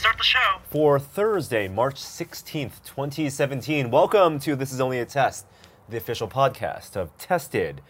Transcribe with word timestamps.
start 0.00 0.16
the 0.16 0.24
show. 0.24 0.38
For 0.70 0.98
Thursday, 0.98 1.68
March 1.68 1.96
16th, 1.96 2.82
2017. 2.86 3.90
Welcome 3.90 4.38
to 4.38 4.56
This 4.56 4.72
Is 4.72 4.80
Only 4.80 4.98
a 4.98 5.04
Test, 5.04 5.44
the 5.90 5.98
official 5.98 6.26
podcast 6.26 6.96
of 6.96 7.14
Tested.com. 7.18 7.80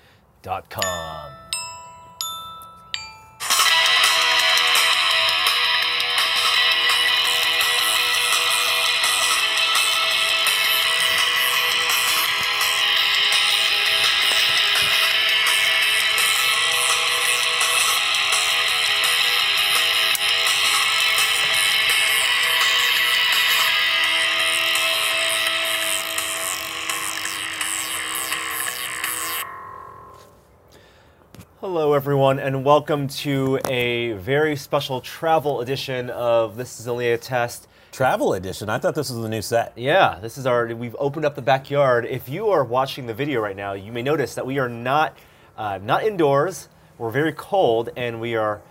everyone, 32.31 32.47
and 32.47 32.65
welcome 32.65 33.09
to 33.09 33.59
a 33.69 34.13
very 34.13 34.55
special 34.55 35.01
travel 35.01 35.61
edition 35.63 36.09
of 36.11 36.57
This 36.57 36.79
Is 36.79 36.87
Only 36.87 37.11
a 37.11 37.19
Test. 37.19 37.67
Travel 37.91 38.35
edition. 38.35 38.69
I 38.69 38.79
thought 38.79 38.95
this 38.95 39.11
was 39.11 39.21
the 39.21 39.29
new 39.29 39.43
set. 39.43 39.73
Yeah, 39.75 40.17
this 40.23 40.39
is 40.39 40.47
our. 40.47 40.69
We've 40.69 40.95
opened 41.01 41.25
up 41.25 41.35
the 41.35 41.43
backyard. 41.43 42.05
If 42.05 42.29
you 42.29 42.51
are 42.51 42.63
watching 42.63 43.09
the 43.09 43.15
video 43.15 43.41
right 43.41 43.57
now, 43.57 43.73
you 43.73 43.91
may 43.91 44.03
notice 44.03 44.37
that 44.37 44.47
we 44.47 44.61
are 44.61 44.69
not 44.69 45.19
uh, 45.57 45.81
not 45.83 46.05
indoors. 46.05 46.69
We're 46.99 47.11
very 47.11 47.33
cold, 47.33 47.91
and 47.97 48.21
we 48.21 48.37
are 48.37 48.63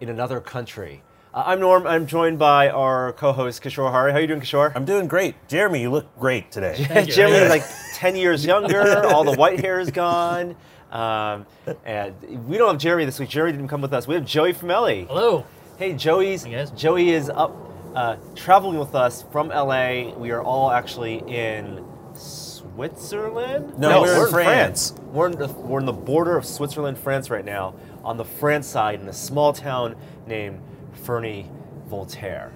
in 0.00 0.08
another 0.08 0.40
country. 0.40 1.02
Uh, 1.32 1.42
I'm 1.46 1.58
Norm. 1.58 1.88
I'm 1.88 2.06
joined 2.06 2.38
by 2.38 2.68
our 2.68 3.12
co-host 3.14 3.60
Kishore 3.60 3.90
Hari. 3.90 4.12
How 4.12 4.18
are 4.18 4.20
you 4.20 4.28
doing, 4.28 4.40
Kishore? 4.40 4.70
I'm 4.76 4.84
doing 4.84 5.08
great. 5.08 5.34
Jeremy, 5.48 5.80
you 5.80 5.90
look 5.90 6.16
great 6.16 6.52
today. 6.52 6.76
Jeremy 7.08 7.38
is 7.38 7.50
like 7.50 7.64
10 7.94 8.14
years 8.14 8.46
younger. 8.46 9.04
All 9.08 9.24
the 9.24 9.36
white 9.36 9.58
hair 9.58 9.80
is 9.80 9.90
gone. 9.90 10.54
Um, 10.94 11.46
and 11.84 12.14
we 12.46 12.56
don't 12.56 12.68
have 12.68 12.80
Jeremy 12.80 13.04
this 13.04 13.18
week. 13.18 13.28
Jeremy 13.28 13.52
didn't 13.52 13.68
come 13.68 13.82
with 13.82 13.92
us. 13.92 14.06
We 14.06 14.14
have 14.14 14.24
Joey 14.24 14.52
from 14.52 14.68
LA. 14.68 15.04
Hello. 15.06 15.44
Hey, 15.76 15.92
Joey's. 15.92 16.44
Hey. 16.44 16.66
Joey 16.76 17.10
is 17.10 17.28
up 17.28 17.52
uh, 17.96 18.16
traveling 18.36 18.78
with 18.78 18.94
us 18.94 19.24
from 19.32 19.48
LA. 19.48 20.14
We 20.16 20.30
are 20.30 20.42
all 20.42 20.70
actually 20.70 21.16
in 21.26 21.84
Switzerland. 22.14 23.76
No, 23.76 24.02
we're 24.02 24.26
in 24.26 24.32
France. 24.32 24.94
We're 25.12 25.26
in, 25.26 25.38
the, 25.38 25.48
we're 25.48 25.80
in 25.80 25.86
the 25.86 25.92
border 25.92 26.36
of 26.36 26.44
Switzerland, 26.44 26.96
France 26.96 27.28
right 27.28 27.44
now, 27.44 27.74
on 28.04 28.16
the 28.16 28.24
France 28.24 28.66
side 28.68 29.00
in 29.00 29.08
a 29.08 29.12
small 29.12 29.52
town 29.52 29.96
named 30.26 30.60
Ferney 30.92 31.50
Voltaire. 31.88 32.52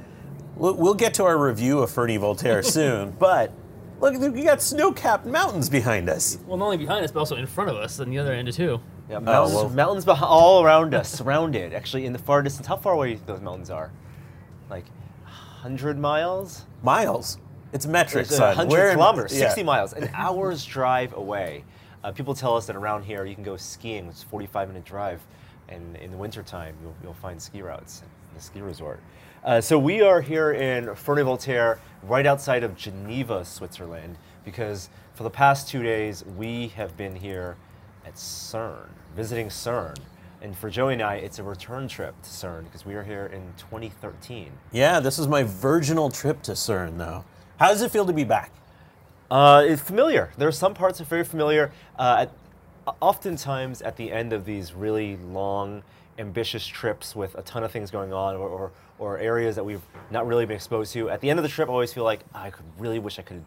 We'll, 0.56 0.75
we'll 0.75 0.94
get 0.94 1.14
to 1.14 1.25
our 1.25 1.39
review 1.39 1.81
of 1.81 1.91
Ferney 1.91 2.16
Voltaire 2.16 2.62
soon, 2.64 3.11
but 3.12 3.53
look, 4.01 4.15
we 4.35 4.43
got 4.43 4.61
snow-capped 4.63 5.27
mountains 5.27 5.69
behind 5.69 6.09
us. 6.09 6.39
Well, 6.47 6.57
not 6.57 6.67
only 6.67 6.77
behind 6.77 7.05
us, 7.05 7.11
but 7.13 7.21
also 7.21 7.37
in 7.37 7.47
front 7.47 7.71
of 7.71 7.77
us, 7.77 7.99
on 8.01 8.11
the 8.11 8.19
other 8.19 8.33
end 8.33 8.53
too. 8.53 8.81
Yeah, 9.11 9.19
mountains, 9.21 9.55
well- 9.55 9.69
mountains 9.71 10.05
beh- 10.05 10.21
all 10.21 10.63
around 10.65 10.95
us, 10.95 11.09
surrounded. 11.11 11.73
Actually, 11.73 12.07
in 12.07 12.13
the 12.13 12.19
far 12.19 12.43
distance, 12.43 12.67
how 12.67 12.77
far 12.77 12.93
away 12.95 13.15
those 13.27 13.41
mountains 13.41 13.71
are? 13.71 13.91
Like, 14.71 14.85
hundred 15.25 15.99
miles. 15.99 16.65
Miles. 16.83 17.39
It's 17.73 17.87
metric, 17.87 18.27
It's 18.27 18.37
son. 18.37 18.49
100 18.57 18.71
We're 18.71 18.89
in- 18.89 18.95
kilometers, 18.95 19.33
yeah. 19.35 19.47
60 19.49 19.63
miles, 19.63 19.93
an 19.93 20.11
hour's 20.15 20.65
drive 20.65 21.12
away. 21.15 21.65
Uh, 22.05 22.12
people 22.12 22.35
tell 22.35 22.57
us 22.57 22.67
that 22.67 22.77
around 22.77 23.03
here 23.05 23.25
you 23.25 23.35
can 23.35 23.45
go 23.45 23.57
skiing, 23.57 24.07
it's 24.07 24.23
a 24.23 24.27
45 24.27 24.69
minute 24.69 24.85
drive, 24.85 25.21
and 25.69 25.97
in 25.97 26.11
the 26.11 26.17
wintertime 26.17 26.75
you'll, 26.83 26.95
you'll 27.03 27.15
find 27.15 27.41
ski 27.43 27.61
routes 27.61 28.03
in 28.31 28.37
the 28.37 28.41
ski 28.43 28.61
resort. 28.61 29.01
Uh, 29.44 29.61
so 29.61 29.78
we 29.78 30.03
are 30.03 30.20
here 30.20 30.53
in 30.53 30.94
Ferney 30.97 31.22
Voltaire, 31.22 31.81
right 32.03 32.27
outside 32.27 32.64
of 32.64 32.77
Geneva, 32.77 33.44
Switzerland, 33.44 34.19
because 34.44 34.91
for 35.15 35.22
the 35.22 35.31
past 35.31 35.69
two 35.69 35.82
days 35.82 36.25
we 36.37 36.69
have 36.69 36.97
been 36.97 37.15
here 37.15 37.56
at 38.04 38.15
CERN, 38.15 38.88
visiting 39.15 39.48
CERN. 39.48 39.97
And 40.43 40.56
for 40.56 40.71
Joey 40.71 40.94
and 40.94 41.03
I, 41.03 41.16
it's 41.16 41.38
a 41.38 41.43
return 41.43 41.87
trip 41.88 42.21
to 42.22 42.31
CERN 42.31 42.65
because 42.65 42.84
we 42.84 42.94
were 42.94 43.03
here 43.03 43.27
in 43.27 43.43
2013. 43.59 44.53
Yeah, 44.72 45.00
this 45.00 45.19
is 45.19 45.28
my 45.28 45.44
virginal 45.44 46.10
trip 46.10 46.43
to 46.43 46.53
CERN, 46.53 46.98
though. 46.98 47.25
How 47.59 47.69
does 47.69 47.82
it 47.82 47.91
feel 47.91 48.06
to 48.06 48.12
be 48.12 48.25
back? 48.25 48.53
Uh, 49.31 49.65
it's 49.66 49.82
familiar. 49.82 50.31
There 50.37 50.48
are 50.48 50.53
some 50.53 50.75
parts 50.75 50.98
that 50.98 51.04
are 51.04 51.10
very 51.10 51.25
familiar. 51.25 51.72
Uh, 51.98 52.27
at, 52.27 52.94
oftentimes, 53.00 53.82
at 53.82 53.97
the 53.97 54.10
end 54.12 54.32
of 54.32 54.44
these 54.44 54.72
really 54.72 55.16
long, 55.16 55.82
ambitious 56.19 56.67
trips 56.67 57.15
with 57.15 57.34
a 57.37 57.43
ton 57.43 57.62
of 57.62 57.71
things 57.71 57.91
going 57.91 58.12
on, 58.12 58.37
or, 58.37 58.49
or, 58.49 58.73
or 58.99 59.19
areas 59.19 59.56
that 59.56 59.65
we've 59.65 59.83
not 60.11 60.27
really 60.27 60.45
been 60.47 60.56
exposed 60.56 60.93
to, 60.95 61.09
at 61.11 61.21
the 61.21 61.31
end 61.31 61.39
of 61.39 61.43
the 61.43 61.49
trip, 61.49 61.69
I 61.69 61.73
always 61.73 61.93
feel 61.93 62.05
like 62.05 62.21
I 62.34 62.51
could 62.51 62.65
really 62.79 62.99
wish 62.99 63.19
I 63.19 63.23
could 63.23 63.45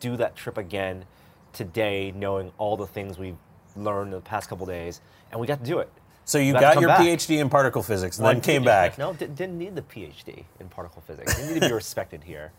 do 0.00 0.16
that 0.16 0.34
trip 0.36 0.58
again 0.58 1.04
today, 1.52 2.12
knowing 2.14 2.52
all 2.58 2.76
the 2.76 2.86
things 2.86 3.18
we've 3.18 3.36
learned 3.76 4.08
in 4.08 4.18
the 4.18 4.20
past 4.20 4.48
couple 4.48 4.66
days, 4.66 5.00
and 5.30 5.40
we 5.40 5.46
got 5.46 5.60
to 5.60 5.64
do 5.64 5.78
it. 5.78 5.90
So 6.24 6.38
you 6.38 6.52
Got 6.52 6.74
got 6.74 6.80
your 6.80 6.88
back. 6.88 7.00
PhD 7.00 7.40
in 7.40 7.50
particle 7.50 7.82
physics 7.82 8.18
and 8.18 8.24
then 8.26 8.36
One 8.36 8.42
came 8.42 8.62
back. 8.62 8.96
No, 8.96 9.12
di- 9.12 9.26
didn't 9.26 9.58
need 9.58 9.74
the 9.74 9.82
PhD 9.82 10.44
in 10.60 10.68
particle 10.68 11.02
physics. 11.04 11.34
Didn't 11.34 11.54
need 11.54 11.62
to 11.62 11.68
be 11.68 11.74
respected 11.82 12.22
here. 12.22 12.52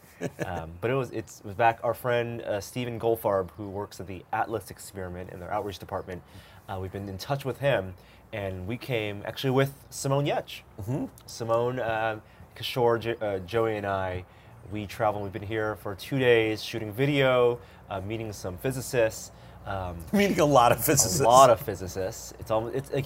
Um, 0.45 0.71
but 0.81 0.91
it 0.91 0.95
was 0.95 1.11
it's, 1.11 1.39
it 1.39 1.45
was 1.45 1.55
back. 1.55 1.79
Our 1.81 1.93
friend 1.93 2.41
uh, 2.41 2.59
Stephen 2.59 2.99
Goldfarb, 2.99 3.51
who 3.51 3.69
works 3.69 4.01
at 4.01 4.07
the 4.07 4.25
Atlas 4.33 4.69
experiment 4.69 5.29
in 5.31 5.39
their 5.39 5.51
outreach 5.51 5.79
department, 5.79 6.21
uh, 6.67 6.77
we've 6.81 6.91
been 6.91 7.07
in 7.07 7.17
touch 7.17 7.45
with 7.45 7.57
him, 7.59 7.93
and 8.33 8.67
we 8.67 8.75
came 8.77 9.21
actually 9.25 9.51
with 9.51 9.71
Simone 9.89 10.25
Giertz. 10.25 10.61
Mm-hmm. 10.81 11.05
Simone, 11.25 11.79
uh, 11.79 12.19
Kishore, 12.57 12.99
J- 12.99 13.15
uh, 13.21 13.39
Joey, 13.39 13.77
and 13.77 13.85
I. 13.85 14.25
We 14.71 14.85
traveled. 14.87 15.23
We've 15.23 15.31
been 15.33 15.41
here 15.43 15.75
for 15.77 15.93
two 15.95 16.17
days 16.19 16.63
shooting 16.63 16.91
video, 16.91 17.59
uh, 17.89 18.01
meeting 18.01 18.33
some 18.33 18.57
physicists. 18.57 19.31
Um, 19.65 19.97
Meeting 20.13 20.39
a 20.41 20.45
lot 20.45 20.71
of 20.73 20.83
physicists. 20.83 21.19
a 21.21 21.23
lot 21.23 21.49
of 21.49 21.59
physicists. 21.61 22.33
It's 22.39 22.51
almost 22.51 22.75
it's 22.75 22.91
like 22.91 23.05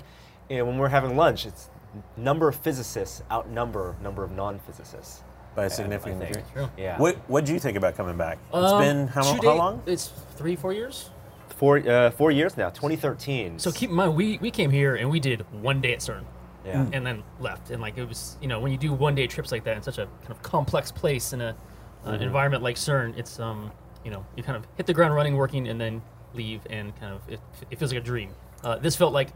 you 0.50 0.58
know, 0.58 0.66
when 0.66 0.78
we're 0.78 0.90
having 0.90 1.16
lunch, 1.16 1.46
it's 1.46 1.70
number 2.16 2.48
of 2.48 2.56
physicists 2.56 3.22
outnumber 3.32 3.96
number 4.02 4.24
of 4.24 4.32
non-physicists. 4.32 5.24
by 5.56 5.66
a 5.66 5.70
significant 5.70 6.20
think. 6.22 6.34
degree. 6.48 6.66
Yeah. 6.78 6.98
What 7.00 7.18
What 7.28 7.46
do 7.46 7.54
you 7.54 7.60
think 7.60 7.76
about 7.78 7.96
coming 7.96 8.18
back? 8.18 8.38
It's 8.54 8.72
Um, 8.72 8.80
been 8.82 9.08
how, 9.08 9.22
two 9.36 9.48
how 9.48 9.56
long? 9.56 9.82
It's 9.86 10.12
three, 10.36 10.56
four 10.56 10.74
years. 10.74 11.10
Four 11.58 11.80
uh, 11.80 12.12
four 12.12 12.30
years 12.32 12.56
now, 12.56 12.70
2013. 12.70 13.58
So 13.60 13.72
keep 13.72 13.90
in 13.90 13.96
mind, 13.96 14.16
we, 14.16 14.38
we 14.38 14.52
came 14.52 14.70
here 14.70 14.96
and 14.96 15.10
we 15.10 15.20
did 15.20 15.42
one 15.62 15.82
day 15.82 15.94
at 15.94 16.00
CERN, 16.00 16.24
yeah. 16.64 16.86
and 16.94 17.04
then 17.06 17.24
left. 17.40 17.72
And 17.72 17.82
like 17.82 17.98
it 17.98 18.08
was, 18.08 18.38
you 18.42 18.48
know, 18.48 18.60
when 18.60 18.72
you 18.72 18.78
do 18.78 18.94
one 18.94 19.16
day 19.16 19.26
trips 19.26 19.52
like 19.52 19.64
that 19.64 19.76
in 19.76 19.82
such 19.82 19.98
a 19.98 20.06
kind 20.22 20.32
of 20.32 20.42
complex 20.44 20.92
place 20.92 21.34
in 21.34 21.42
a 21.42 21.50
uh, 21.50 22.12
Mm-hmm. 22.12 22.24
environment 22.24 22.64
like 22.64 22.76
CERN, 22.76 23.18
it's 23.18 23.40
um, 23.40 23.72
you 24.06 24.12
know, 24.12 24.24
you 24.36 24.44
kind 24.44 24.56
of 24.56 24.66
hit 24.78 24.86
the 24.86 24.94
ground 24.94 25.14
running, 25.16 25.36
working, 25.36 25.68
and 25.68 25.82
then 25.82 26.02
leave, 26.36 26.62
and 26.70 26.96
kind 27.00 27.14
of 27.14 27.22
it, 27.28 27.40
it 27.72 27.80
feels 27.80 27.92
like 27.92 28.02
a 28.02 28.06
dream. 28.06 28.30
Uh, 28.64 28.78
this 28.78 28.96
felt 28.96 29.12
like 29.12 29.30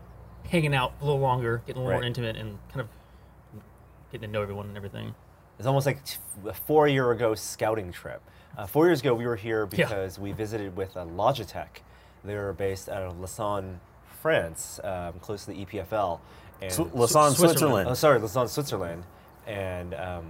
hanging 0.47 0.75
out 0.75 0.93
a 1.01 1.03
little 1.05 1.19
longer, 1.19 1.63
getting 1.65 1.81
a 1.81 1.85
little 1.85 1.89
Right. 1.91 2.01
more 2.01 2.05
intimate, 2.07 2.35
and 2.35 2.57
kind 2.69 2.81
of 2.81 2.87
getting 4.11 4.27
to 4.29 4.31
know 4.31 4.41
everyone 4.43 4.67
and 4.67 4.77
everything. 4.77 5.15
It's 5.57 5.67
almost 5.67 5.85
like 5.87 6.03
t- 6.05 6.17
a 6.47 6.53
four 6.53 6.87
year 6.87 7.09
ago 7.11 7.33
scouting 7.35 7.91
trip. 7.91 8.21
Uh, 8.57 8.67
four 8.67 8.85
years 8.85 8.99
ago, 9.01 9.13
we 9.15 9.25
were 9.25 9.35
here 9.35 9.67
Yeah. 9.71 9.87
because 9.87 10.19
we 10.19 10.31
visited 10.33 10.75
with 10.77 10.95
uh, 10.95 11.05
Logitech. 11.05 11.81
They're 12.23 12.53
based 12.53 12.89
out 12.89 13.03
of 13.03 13.19
Lausanne, 13.19 13.79
France, 14.21 14.79
um, 14.83 15.13
close 15.21 15.45
to 15.45 15.51
the 15.51 15.65
EPFL. 15.65 16.19
And 16.61 16.77
Lausanne, 16.93 17.31
Switzerland. 17.31 17.35
Switzerland. 17.35 17.89
Oh, 17.89 17.93
sorry, 17.93 18.19
Lausanne, 18.19 18.47
Switzerland, 18.47 19.03
and 19.47 19.93
um, 19.95 20.25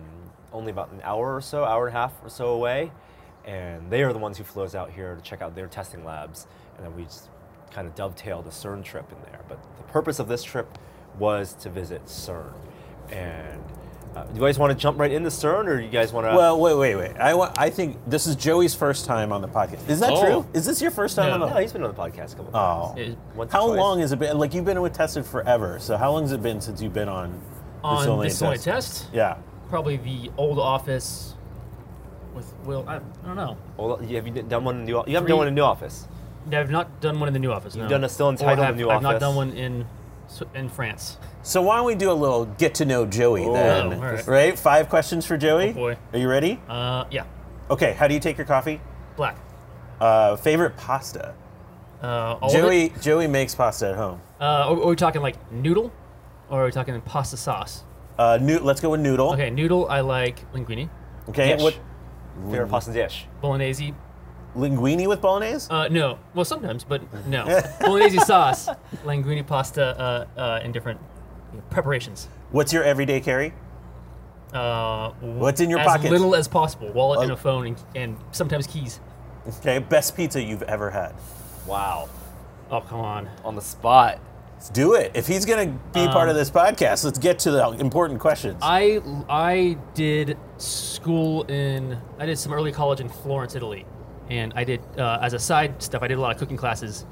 only 0.54 0.72
about 0.72 0.92
an 0.92 1.02
hour 1.04 1.36
or 1.36 1.42
so, 1.42 1.66
hour 1.66 1.88
and 1.88 1.96
a 1.96 2.00
half 2.00 2.14
or 2.24 2.30
so 2.30 2.50
away. 2.50 2.92
And 3.44 3.90
they 3.90 4.04
are 4.04 4.14
the 4.14 4.20
ones 4.20 4.38
who 4.38 4.44
flew 4.44 4.64
us 4.64 4.76
out 4.76 4.92
here 4.92 5.16
to 5.16 5.22
check 5.22 5.42
out 5.42 5.56
their 5.56 5.68
testing 5.68 6.06
labs, 6.06 6.48
and 6.78 6.86
then 6.86 6.96
we 6.96 7.04
just 7.04 7.30
kind 7.72 7.88
of 7.88 7.96
dovetailed 7.96 8.46
the 8.46 8.52
CERN 8.52 8.84
trip 8.84 9.12
in 9.12 9.18
there. 9.32 9.42
But 9.48 9.62
the 9.78 9.84
purpose 9.84 10.20
of 10.20 10.28
this 10.28 10.44
trip 10.44 10.78
was 11.18 11.54
to 11.56 11.70
visit 11.70 12.06
CERN. 12.06 12.54
And 13.10 13.62
uh, 14.16 14.24
do 14.26 14.36
you 14.36 14.42
guys 14.42 14.60
want 14.60 14.72
to 14.72 14.78
jump 14.78 15.00
right 15.00 15.12
into 15.12 15.30
CERN, 15.30 15.68
or 15.68 15.78
do 15.78 15.84
you 15.84 15.90
guys 15.90 16.12
want 16.12 16.28
to? 16.28 16.36
Well, 16.36 16.60
wait, 16.60 16.76
wait, 16.76 16.96
wait. 16.96 17.18
I, 17.18 17.34
wa- 17.34 17.52
I 17.58 17.70
think 17.70 17.98
this 18.08 18.28
is 18.28 18.36
Joey's 18.36 18.76
first 18.76 19.06
time 19.06 19.32
on 19.32 19.42
the 19.42 19.48
podcast. 19.48 19.88
Is 19.90 20.00
that 20.02 20.12
Oh. 20.12 20.22
true? 20.22 20.46
Is 20.54 20.66
this 20.66 20.82
your 20.82 20.92
first 20.92 21.16
time 21.16 21.28
No. 21.28 21.34
on 21.36 21.40
the 21.40 21.50
no, 21.56 21.62
he's 21.62 21.72
been 21.72 21.84
on 21.84 21.94
the 21.94 21.98
podcast 22.02 22.34
a 22.34 22.36
couple 22.38 22.52
Oh. 22.54 22.94
times. 22.96 23.00
It- 23.12 23.18
Once 23.36 23.54
or 23.54 23.58
How 23.58 23.68
twice. 23.68 23.78
long 23.80 24.00
has 24.02 24.12
it 24.12 24.20
been? 24.20 24.38
Like 24.38 24.54
you've 24.54 24.66
been 24.66 24.82
with 24.82 24.94
Tested 24.94 25.26
forever. 25.26 25.78
So 25.80 25.96
how 25.98 26.12
long 26.12 26.24
has 26.24 26.32
it 26.34 26.42
been 26.44 26.60
since 26.62 26.82
you've 26.82 26.94
been 26.94 27.10
on 27.10 27.40
On 27.84 28.08
Only 28.08 28.28
this 28.28 28.42
a 28.42 28.46
only 28.46 28.58
Test? 28.58 29.04
test, 29.04 29.08
Yeah. 29.14 29.38
probably 29.70 29.98
the 29.98 30.30
old 30.38 30.60
office 30.60 31.34
with 32.36 32.54
Will. 32.66 32.86
I, 32.88 32.98
I 32.98 33.00
don't 33.26 33.36
know. 33.36 33.58
Well, 33.78 33.96
have 33.98 34.10
you 34.12 34.20
done 34.44 34.64
one 34.66 34.76
in 34.76 34.82
the 34.82 34.86
new? 34.86 34.92
You 34.92 34.98
haven't 35.16 35.22
Three- 35.24 35.28
done 35.30 35.38
one 35.38 35.48
in 35.48 35.56
the 35.56 35.60
new 35.62 35.66
office. 35.66 36.08
I've 36.52 36.70
not 36.72 37.02
done 37.02 37.20
one 37.20 37.28
in 37.28 37.34
the 37.34 37.40
new 37.40 37.52
office. 37.52 37.76
You've 37.76 37.86
no. 37.86 37.90
done 37.90 38.04
a 38.04 38.10
still 38.10 38.28
Or 38.28 38.32
entitled 38.32 38.66
have- 38.66 38.76
new 38.76 38.90
office. 38.90 38.98
I've 38.98 39.02
not 39.04 39.10
office. 39.16 39.22
done 39.22 39.36
one 39.36 39.50
in 39.52 39.74
Swi- 39.84 39.86
in 40.54 40.70
France. 40.70 41.18
So 41.44 41.62
why 41.62 41.78
don't 41.78 41.86
we 41.86 41.96
do 41.96 42.12
a 42.12 42.14
little 42.14 42.46
get 42.46 42.76
to 42.76 42.86
know 42.86 43.06
Joey 43.06 43.46
Oh, 43.46 43.54
then? 43.54 43.94
all 43.94 44.00
right. 44.00 44.28
Right? 44.28 44.60
Five 44.60 44.90
questions 44.90 45.26
for 45.26 45.38
Joey. 45.38 45.70
Oh, 45.70 45.74
boy. 45.74 45.98
Are 46.14 46.20
you 46.20 46.30
ready? 46.30 46.60
Uh, 46.70 47.06
yeah, 47.12 47.24
Okay. 47.70 47.94
How 47.94 48.08
do 48.08 48.14
you 48.14 48.20
take 48.20 48.38
your 48.38 48.46
coffee? 48.48 48.80
black. 49.16 49.38
Uh, 50.00 50.36
favorite 50.36 50.76
pasta. 50.78 51.34
Uh, 52.02 52.38
all 52.42 52.48
Of 52.50 52.54
Joey 52.54 52.86
it? 52.86 53.02
Joey 53.02 53.28
makes 53.28 53.54
pasta 53.54 53.90
at 53.90 53.96
home. 53.96 54.20
Uh, 54.40 54.44
are, 54.44 54.82
are 54.82 54.88
we 54.88 54.96
talking 54.96 55.22
like 55.22 55.36
noodle, 55.52 55.92
or 56.50 56.64
are 56.64 56.66
we 56.66 56.72
talking 56.72 57.00
pasta 57.02 57.38
sauce? 57.38 57.84
Uh, 58.18 58.40
noo- 58.42 58.60
let's 58.60 58.82
go 58.82 58.90
with 58.90 59.00
noodle. 59.02 59.34
Okay, 59.34 59.50
noodle. 59.52 59.88
I 59.90 60.00
like 60.02 60.52
linguine, 60.54 60.90
Okay. 61.30 61.54
Dish. 61.54 61.62
What? 61.62 61.80
Favorite 62.50 62.70
pasta 62.70 62.92
dish. 62.94 63.26
bolognese. 63.42 63.94
Linguine 64.56 65.08
with 65.08 65.22
bolognese? 65.22 65.68
Uh, 65.70 65.88
no, 65.90 66.20
well 66.34 66.46
sometimes, 66.46 66.84
but 66.84 67.02
no. 67.28 67.46
bolognese 67.80 68.20
sauce, 68.20 68.68
linguine 69.06 69.46
pasta, 69.46 70.28
uh, 70.38 70.40
uh, 70.40 70.60
in 70.64 70.72
different 70.72 71.00
you 71.52 71.58
know, 71.60 71.64
preparations. 71.70 72.28
What's 72.52 72.74
your 72.74 72.84
everyday 72.84 73.22
carry? 73.22 73.54
Uh, 74.54 75.12
What's 75.22 75.62
in 75.62 75.70
your 75.70 75.80
pocket 75.80 76.06
as 76.08 76.12
little 76.12 76.36
as 76.36 76.48
possible. 76.48 76.92
Wallet 76.92 77.22
and 77.22 77.32
Oh. 77.32 77.36
a 77.36 77.38
phone, 77.38 77.68
and, 77.68 77.78
and 77.96 78.18
sometimes 78.32 78.68
keys. 78.68 79.00
Okay. 79.60 79.80
Best 79.80 80.16
pizza 80.16 80.42
you've 80.42 80.64
ever 80.64 80.90
had. 80.92 81.14
Wow. 81.66 82.10
Oh 82.70 82.82
come 82.82 83.00
on. 83.00 83.30
On 83.46 83.56
the 83.56 83.62
spot. 83.62 84.20
Let's 84.56 84.70
do 84.70 84.94
it. 84.96 85.12
If 85.16 85.26
he's 85.26 85.46
gonna 85.46 85.68
be 85.94 86.06
part 86.08 86.30
of 86.30 86.36
this 86.36 86.52
podcast, 86.52 87.04
let's 87.06 87.18
get 87.18 87.40
to 87.40 87.52
the 87.52 87.70
important 87.80 88.20
questions. 88.20 88.56
Um, 88.62 88.70
I 88.70 89.02
I 89.30 89.78
did 89.94 90.38
school 90.58 91.44
in 91.44 91.98
I 92.20 92.26
did 92.26 92.38
some 92.38 92.52
early 92.54 92.72
college 92.72 93.00
in 93.00 93.10
Florence, 93.10 93.56
Italy, 93.56 93.86
and 94.30 94.54
I 94.56 94.64
did 94.64 94.82
uh, 94.98 95.20
as 95.22 95.34
a 95.34 95.40
side 95.40 95.82
stuff. 95.82 96.04
I 96.04 96.08
did 96.08 96.18
a 96.18 96.22
lot 96.22 96.32
of 96.32 96.38
cooking 96.38 96.58
classes. 96.58 97.06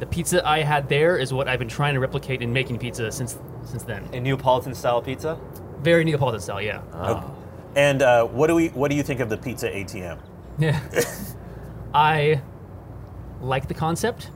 The 0.00 0.06
pizza 0.06 0.46
I 0.46 0.60
had 0.60 0.88
there 0.88 1.18
is 1.18 1.32
what 1.32 1.48
I've 1.48 1.58
been 1.58 1.68
trying 1.68 1.94
to 1.94 2.00
replicate 2.00 2.42
in 2.42 2.52
making 2.52 2.78
pizza 2.78 3.10
since 3.12 3.38
since 3.64 3.84
then. 3.84 4.04
A 4.12 4.20
Neapolitan 4.20 4.74
style 4.74 5.00
pizza? 5.00 5.38
Very 5.80 6.04
Neapolitan 6.04 6.40
style, 6.40 6.60
yeah. 6.60 6.82
Okay. 6.94 7.26
And 7.76 8.02
uh, 8.02 8.24
what 8.26 8.48
do 8.48 8.54
we? 8.54 8.68
What 8.68 8.90
do 8.90 8.96
you 8.96 9.02
think 9.02 9.20
of 9.20 9.28
the 9.28 9.36
pizza 9.36 9.70
ATM? 9.70 10.18
Yeah. 10.58 10.80
I 11.94 12.40
like 13.40 13.68
the 13.68 13.74
concept. 13.74 14.30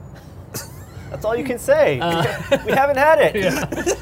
That's 1.09 1.25
all 1.25 1.35
you 1.35 1.43
can 1.43 1.57
say. 1.57 1.95
we 2.65 2.71
haven't 2.71 2.97
had 2.97 3.19
it. 3.19 3.33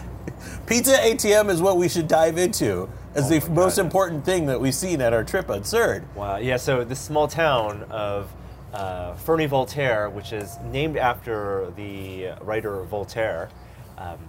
Pizza 0.68 0.98
ATM 0.98 1.50
is 1.50 1.62
what 1.62 1.78
we 1.78 1.88
should 1.88 2.08
dive 2.08 2.38
into 2.38 2.90
as 3.18 3.30
the 3.30 3.50
most 3.52 3.78
important 3.78 4.24
thing 4.24 4.46
that 4.46 4.60
we've 4.62 4.76
seen 4.76 5.02
at 5.02 5.12
our 5.14 5.24
trip 5.24 5.50
absurd. 5.50 6.04
Wow. 6.16 6.38
Yeah. 6.38 6.58
So 6.58 6.84
this 6.84 7.00
small 7.00 7.28
town 7.28 7.84
of 7.90 8.32
uh, 8.74 9.16
Ferney 9.16 9.48
Voltaire, 9.48 10.10
which 10.10 10.32
is 10.34 10.58
named 10.66 10.98
after 10.98 11.72
the 11.76 12.34
writer 12.42 12.84
Voltaire, 12.84 13.50
um, 13.98 14.20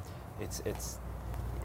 it's 0.41 0.61
it's 0.65 0.99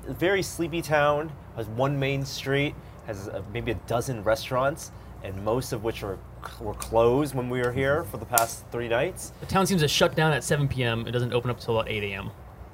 a 0.07 0.13
very 0.13 0.43
sleepy 0.43 0.81
town. 0.81 1.31
Has 1.55 1.67
one 1.67 1.97
main 1.99 2.25
street, 2.25 2.75
has 3.07 3.29
uh, 3.29 3.41
maybe 3.53 3.71
a 3.71 3.75
dozen 3.87 4.23
restaurants, 4.23 4.91
and 5.23 5.43
most 5.45 5.71
of 5.71 5.83
which 5.83 6.03
are 6.03 6.17
were 6.59 6.73
closed 6.73 7.33
when 7.35 7.49
we 7.49 7.61
were 7.61 7.71
here 7.71 8.03
for 8.03 8.17
the 8.17 8.25
past 8.25 8.65
three 8.69 8.89
nights. 8.89 9.31
The 9.39 9.45
town 9.45 9.65
seems 9.65 9.81
to 9.81 9.87
shut 9.87 10.13
down 10.13 10.33
at 10.33 10.43
7 10.43 10.67
p.m. 10.67 11.07
It 11.07 11.11
doesn't 11.11 11.31
open 11.31 11.49
up 11.49 11.57
until 11.57 11.79
about 11.79 11.89
8 11.89 12.03
a.m., 12.03 12.31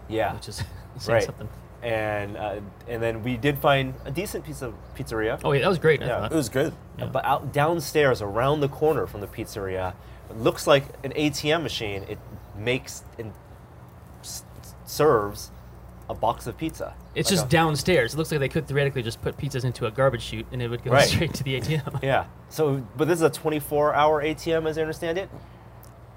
Yeah. 0.08 0.34
which 0.34 0.48
is 0.48 0.56
saying 0.98 1.14
right. 1.18 1.24
something. 1.24 1.48
And 1.82 2.36
uh, 2.36 2.60
and 2.88 3.02
then 3.02 3.24
we 3.24 3.38
did 3.38 3.58
find 3.58 3.94
a 4.06 4.12
decent 4.12 4.44
piece 4.46 4.62
of 4.62 4.74
pizzeria. 4.98 5.40
Oh 5.44 5.54
yeah, 5.54 5.62
that 5.62 5.70
was 5.70 5.80
great. 5.80 6.04
I 6.04 6.08
Yeah. 6.08 6.20
thought. 6.22 6.32
It 6.34 6.36
was 6.36 6.50
good. 6.50 6.74
Yeah. 6.98 7.06
But 7.06 7.24
out 7.26 7.54
downstairs, 7.54 8.22
around 8.22 8.60
the 8.60 8.68
corner 8.68 9.08
from 9.08 9.22
the 9.22 9.28
pizzeria, 9.28 9.94
it 10.30 10.38
looks 10.38 10.68
like 10.68 10.84
an 11.04 11.14
ATM 11.14 11.64
machine. 11.64 12.04
It 12.10 12.20
makes 12.58 13.04
and 13.18 13.32
s- 14.22 14.44
serves 14.86 15.52
a 16.10 16.14
box 16.16 16.48
of 16.48 16.58
pizza. 16.58 16.96
It's 17.16 17.30
Like 17.30 17.36
just 17.38 17.46
a- 17.46 17.50
downstairs. 17.50 18.14
It 18.14 18.18
looks 18.18 18.32
like 18.32 18.40
they 18.42 18.50
could 18.50 18.68
theoretically 18.68 19.04
just 19.04 19.22
put 19.22 19.38
pizzas 19.38 19.64
into 19.64 19.86
a 19.86 19.92
garbage 19.92 20.24
chute 20.24 20.48
and 20.52 20.62
it 20.62 20.68
would 20.68 20.84
go 20.84 20.92
Right. 20.92 21.08
straight 21.08 21.34
to 21.36 21.44
the 21.44 21.56
ATM. 21.62 22.02
Yeah. 22.04 22.26
So, 22.50 22.84
but 22.98 23.08
this 23.08 23.18
is 23.20 23.22
a 23.22 23.30
24-hour 23.30 24.24
ATM, 24.24 24.68
as 24.68 24.78
I 24.78 24.82
understand 24.82 25.18
it. 25.20 25.30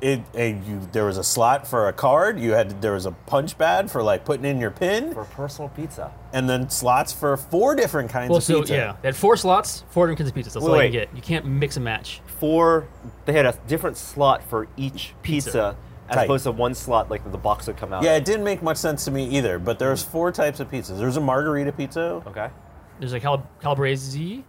It, 0.03 0.21
and 0.35 0.65
you, 0.67 0.81
there 0.91 1.05
was 1.05 1.17
a 1.17 1.23
slot 1.23 1.65
for 1.65 1.87
a 1.87 1.93
card. 1.93 2.41
You 2.41 2.53
had 2.53 2.83
there 2.83 2.95
was 2.95 3.07
a 3.07 3.13
punch 3.13 3.57
pad 3.57 3.89
for 3.89 4.03
like 4.03 4.25
putting 4.25 4.45
in 4.45 4.59
your 4.59 4.73
pin, 4.73 5.15
for 5.15 5.25
personal 5.25 5.69
pizza. 5.69 6.13
and 6.33 6.51
then 6.51 6.69
slots 6.69 7.13
for 7.13 7.37
four 7.37 7.77
different 7.77 8.11
kinds 8.11 8.29
of 8.29 8.37
pizza. 8.39 8.53
Well, 8.53 8.61
of 8.63 8.67
so 8.67 8.73
pizza. 8.73 8.75
yeah, 8.75 8.97
they 9.01 9.09
had 9.09 9.17
four 9.17 9.37
slots, 9.37 9.85
four 9.91 10.09
different 10.09 10.19
kinds 10.19 10.31
of 10.31 10.35
pizzas. 10.37 10.55
That's 10.55 10.67
Wait, 10.67 10.71
all 10.71 10.77
you 10.77 10.81
wait. 10.81 10.91
can 10.91 11.01
get. 11.15 11.17
You 11.17 11.23
can't 11.23 11.47
mix 11.47 11.77
and 11.77 11.85
match. 11.85 12.21
Four. 12.41 12.89
they 13.27 13.33
had 13.33 13.47
a 13.47 13.57
different 13.69 13.97
slot 13.97 14.43
for 14.43 14.67
each 14.77 15.15
pizza, 15.23 15.51
Pizza. 15.51 15.77
as 16.09 16.17
Tight. 16.17 16.25
opposed 16.25 16.45
to 16.45 16.51
one 16.51 16.75
slot 16.75 17.09
like 17.09 17.31
the 17.31 17.39
box 17.39 17.69
would 17.69 17.77
come 17.77 17.93
out. 17.93 18.03
Yeah, 18.03 18.17
it 18.17 18.25
didn't 18.25 18.43
make 18.45 18.61
much 18.61 18.79
sense 18.79 19.05
to 19.05 19.13
me 19.13 19.29
either. 19.29 19.61
But 19.61 19.79
there's 19.79 20.05
mm. 20.05 20.09
four 20.09 20.33
types 20.33 20.59
of 20.59 20.69
pizzas. 20.69 20.99
There's 20.99 21.17
a 21.17 21.21
margarita 21.21 21.71
pizza, 21.71 22.21
Okay. 22.27 22.51
There's 22.99 23.13
a 23.13 23.21
cal- 23.21 23.49
calabrese. 23.61 24.43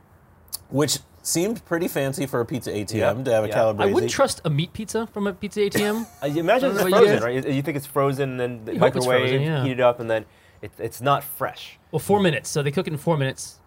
which 0.69 0.97
seemed 1.25 1.63
pretty 1.65 1.87
fancy 1.87 2.25
for 2.25 2.39
a 2.41 2.45
pizza 2.45 2.69
ATM 2.71 2.93
Yeah, 2.95 3.13
to 3.23 3.31
have 3.31 3.43
a 3.45 3.47
yeah. 3.47 3.53
calabrese. 3.53 3.89
I 3.89 3.93
wouldn't 3.93 4.11
trust 4.11 4.41
a 4.45 4.49
meat 4.49 4.73
pizza 4.73 5.07
from 5.07 5.25
a 5.27 5.33
pizza 5.33 5.61
ATM. 5.61 6.05
You 6.33 6.39
imagine 6.41 6.71
it's 6.71 6.79
don't 6.81 6.91
know 6.91 6.97
about 6.97 7.01
you 7.01 7.07
frozen, 7.07 7.15
guys. 7.33 7.45
right? 7.45 7.53
You 7.53 7.61
think 7.61 7.77
it's 7.77 7.85
frozen, 7.85 8.37
then 8.37 8.65
the 8.65 8.73
You 8.73 8.79
microwave, 8.79 9.19
frozen, 9.21 9.41
yeah. 9.41 9.63
heat 9.63 9.71
it 9.71 9.79
up, 9.79 9.99
and 9.99 10.09
then 10.11 10.25
it, 10.61 10.71
it's 10.77 11.01
not 11.01 11.23
fresh. 11.23 11.79
well, 11.91 11.99
four 11.99 12.19
minutes. 12.19 12.49
So 12.49 12.61
they 12.61 12.71
cook 12.71 12.87
it 12.87 12.91
in 12.93 12.97
four 12.99 13.17
minutes. 13.17 13.59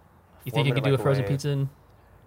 You 0.44 0.52
think 0.52 0.66
you 0.68 0.74
could 0.74 0.84
do 0.84 0.94
a 0.94 0.98
frozen 0.98 1.24
pizza 1.24 1.48
in? 1.50 1.70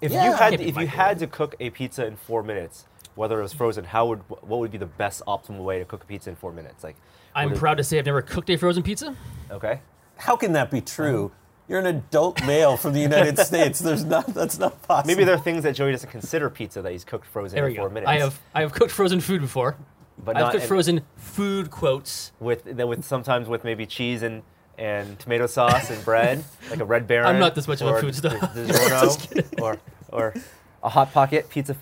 If 0.01 0.11
Yeah. 0.11 0.25
you 0.25 0.33
had 0.33 0.49
Can't 0.51 0.61
if 0.61 0.77
you 0.77 0.87
had 0.87 1.19
to 1.19 1.27
cook 1.27 1.55
a 1.59 1.69
pizza 1.69 2.05
in 2.05 2.15
four 2.15 2.41
minutes, 2.43 2.85
whether 3.15 3.39
it 3.39 3.43
was 3.43 3.53
frozen, 3.53 3.83
how 3.85 4.07
would 4.07 4.19
what 4.29 4.59
would 4.59 4.71
be 4.71 4.77
the 4.77 4.85
best 4.85 5.21
optimal 5.27 5.59
way 5.63 5.79
to 5.79 5.85
cook 5.85 6.03
a 6.03 6.05
pizza 6.07 6.29
in 6.29 6.35
four 6.35 6.51
minutes? 6.53 6.83
Like, 6.83 6.95
I'm 7.35 7.49
would 7.49 7.57
it- 7.57 7.59
proud 7.59 7.75
to 7.77 7.83
say 7.83 7.99
I've 7.99 8.05
never 8.05 8.21
cooked 8.21 8.49
a 8.49 8.57
frozen 8.57 8.81
pizza. 8.83 9.15
Okay. 9.51 9.79
How 10.17 10.35
can 10.35 10.53
that 10.53 10.71
be 10.71 10.81
true? 10.81 11.25
Um, 11.25 11.31
You're 11.69 11.79
an 11.79 11.85
adult 11.85 12.43
male 12.45 12.75
from 12.77 12.93
the 12.93 12.99
United 12.99 13.37
States. 13.49 13.79
There's 13.79 14.03
not. 14.03 14.25
That's 14.27 14.57
not 14.59 14.81
possible. 14.81 15.07
Maybe 15.07 15.23
there 15.23 15.35
are 15.35 15.39
things 15.39 15.63
that 15.63 15.75
Joey 15.75 15.91
doesn't 15.91 16.09
consider 16.09 16.49
pizza 16.49 16.81
that 16.81 16.91
he's 16.91 17.03
cooked 17.05 17.27
frozen 17.27 17.55
There 17.55 17.67
in 17.67 17.71
we 17.73 17.77
four 17.77 17.89
go. 17.89 17.93
minutes. 17.93 18.09
I 18.09 18.17
have 18.19 18.39
I 18.55 18.61
have 18.61 18.73
cooked 18.73 18.91
frozen 18.91 19.21
food 19.21 19.39
before. 19.41 19.77
but 20.17 20.35
I've 20.35 20.41
not 20.41 20.51
cooked 20.53 20.63
in- 20.63 20.67
frozen 20.67 21.01
food 21.15 21.69
quotes. 21.69 22.31
with 22.39 22.63
then 22.65 22.87
with 22.87 23.05
sometimes 23.05 23.47
with 23.47 23.63
maybe 23.63 23.85
cheese 23.85 24.23
and 24.23 24.41
and 24.79 25.19
tomato 25.19 25.45
sauce 25.45 25.89
and 25.91 26.03
bread, 26.03 26.43
like 26.71 26.79
a 26.79 26.85
Red 26.85 27.05
Baron. 27.07 27.27
I'm 27.27 27.39
not 27.39 27.53
this 27.53 27.67
much 27.67 27.81
of 27.81 27.87
a 27.87 27.91
or 27.91 28.01
food 28.01 28.15
stuff. 28.15 28.39
di- 28.39 28.47
DiGiorno, 28.65 29.61
or 29.61 29.77
or 30.11 30.33
a 30.81 30.89
hot 30.89 31.13
pocket 31.13 31.49
pizza. 31.49 31.75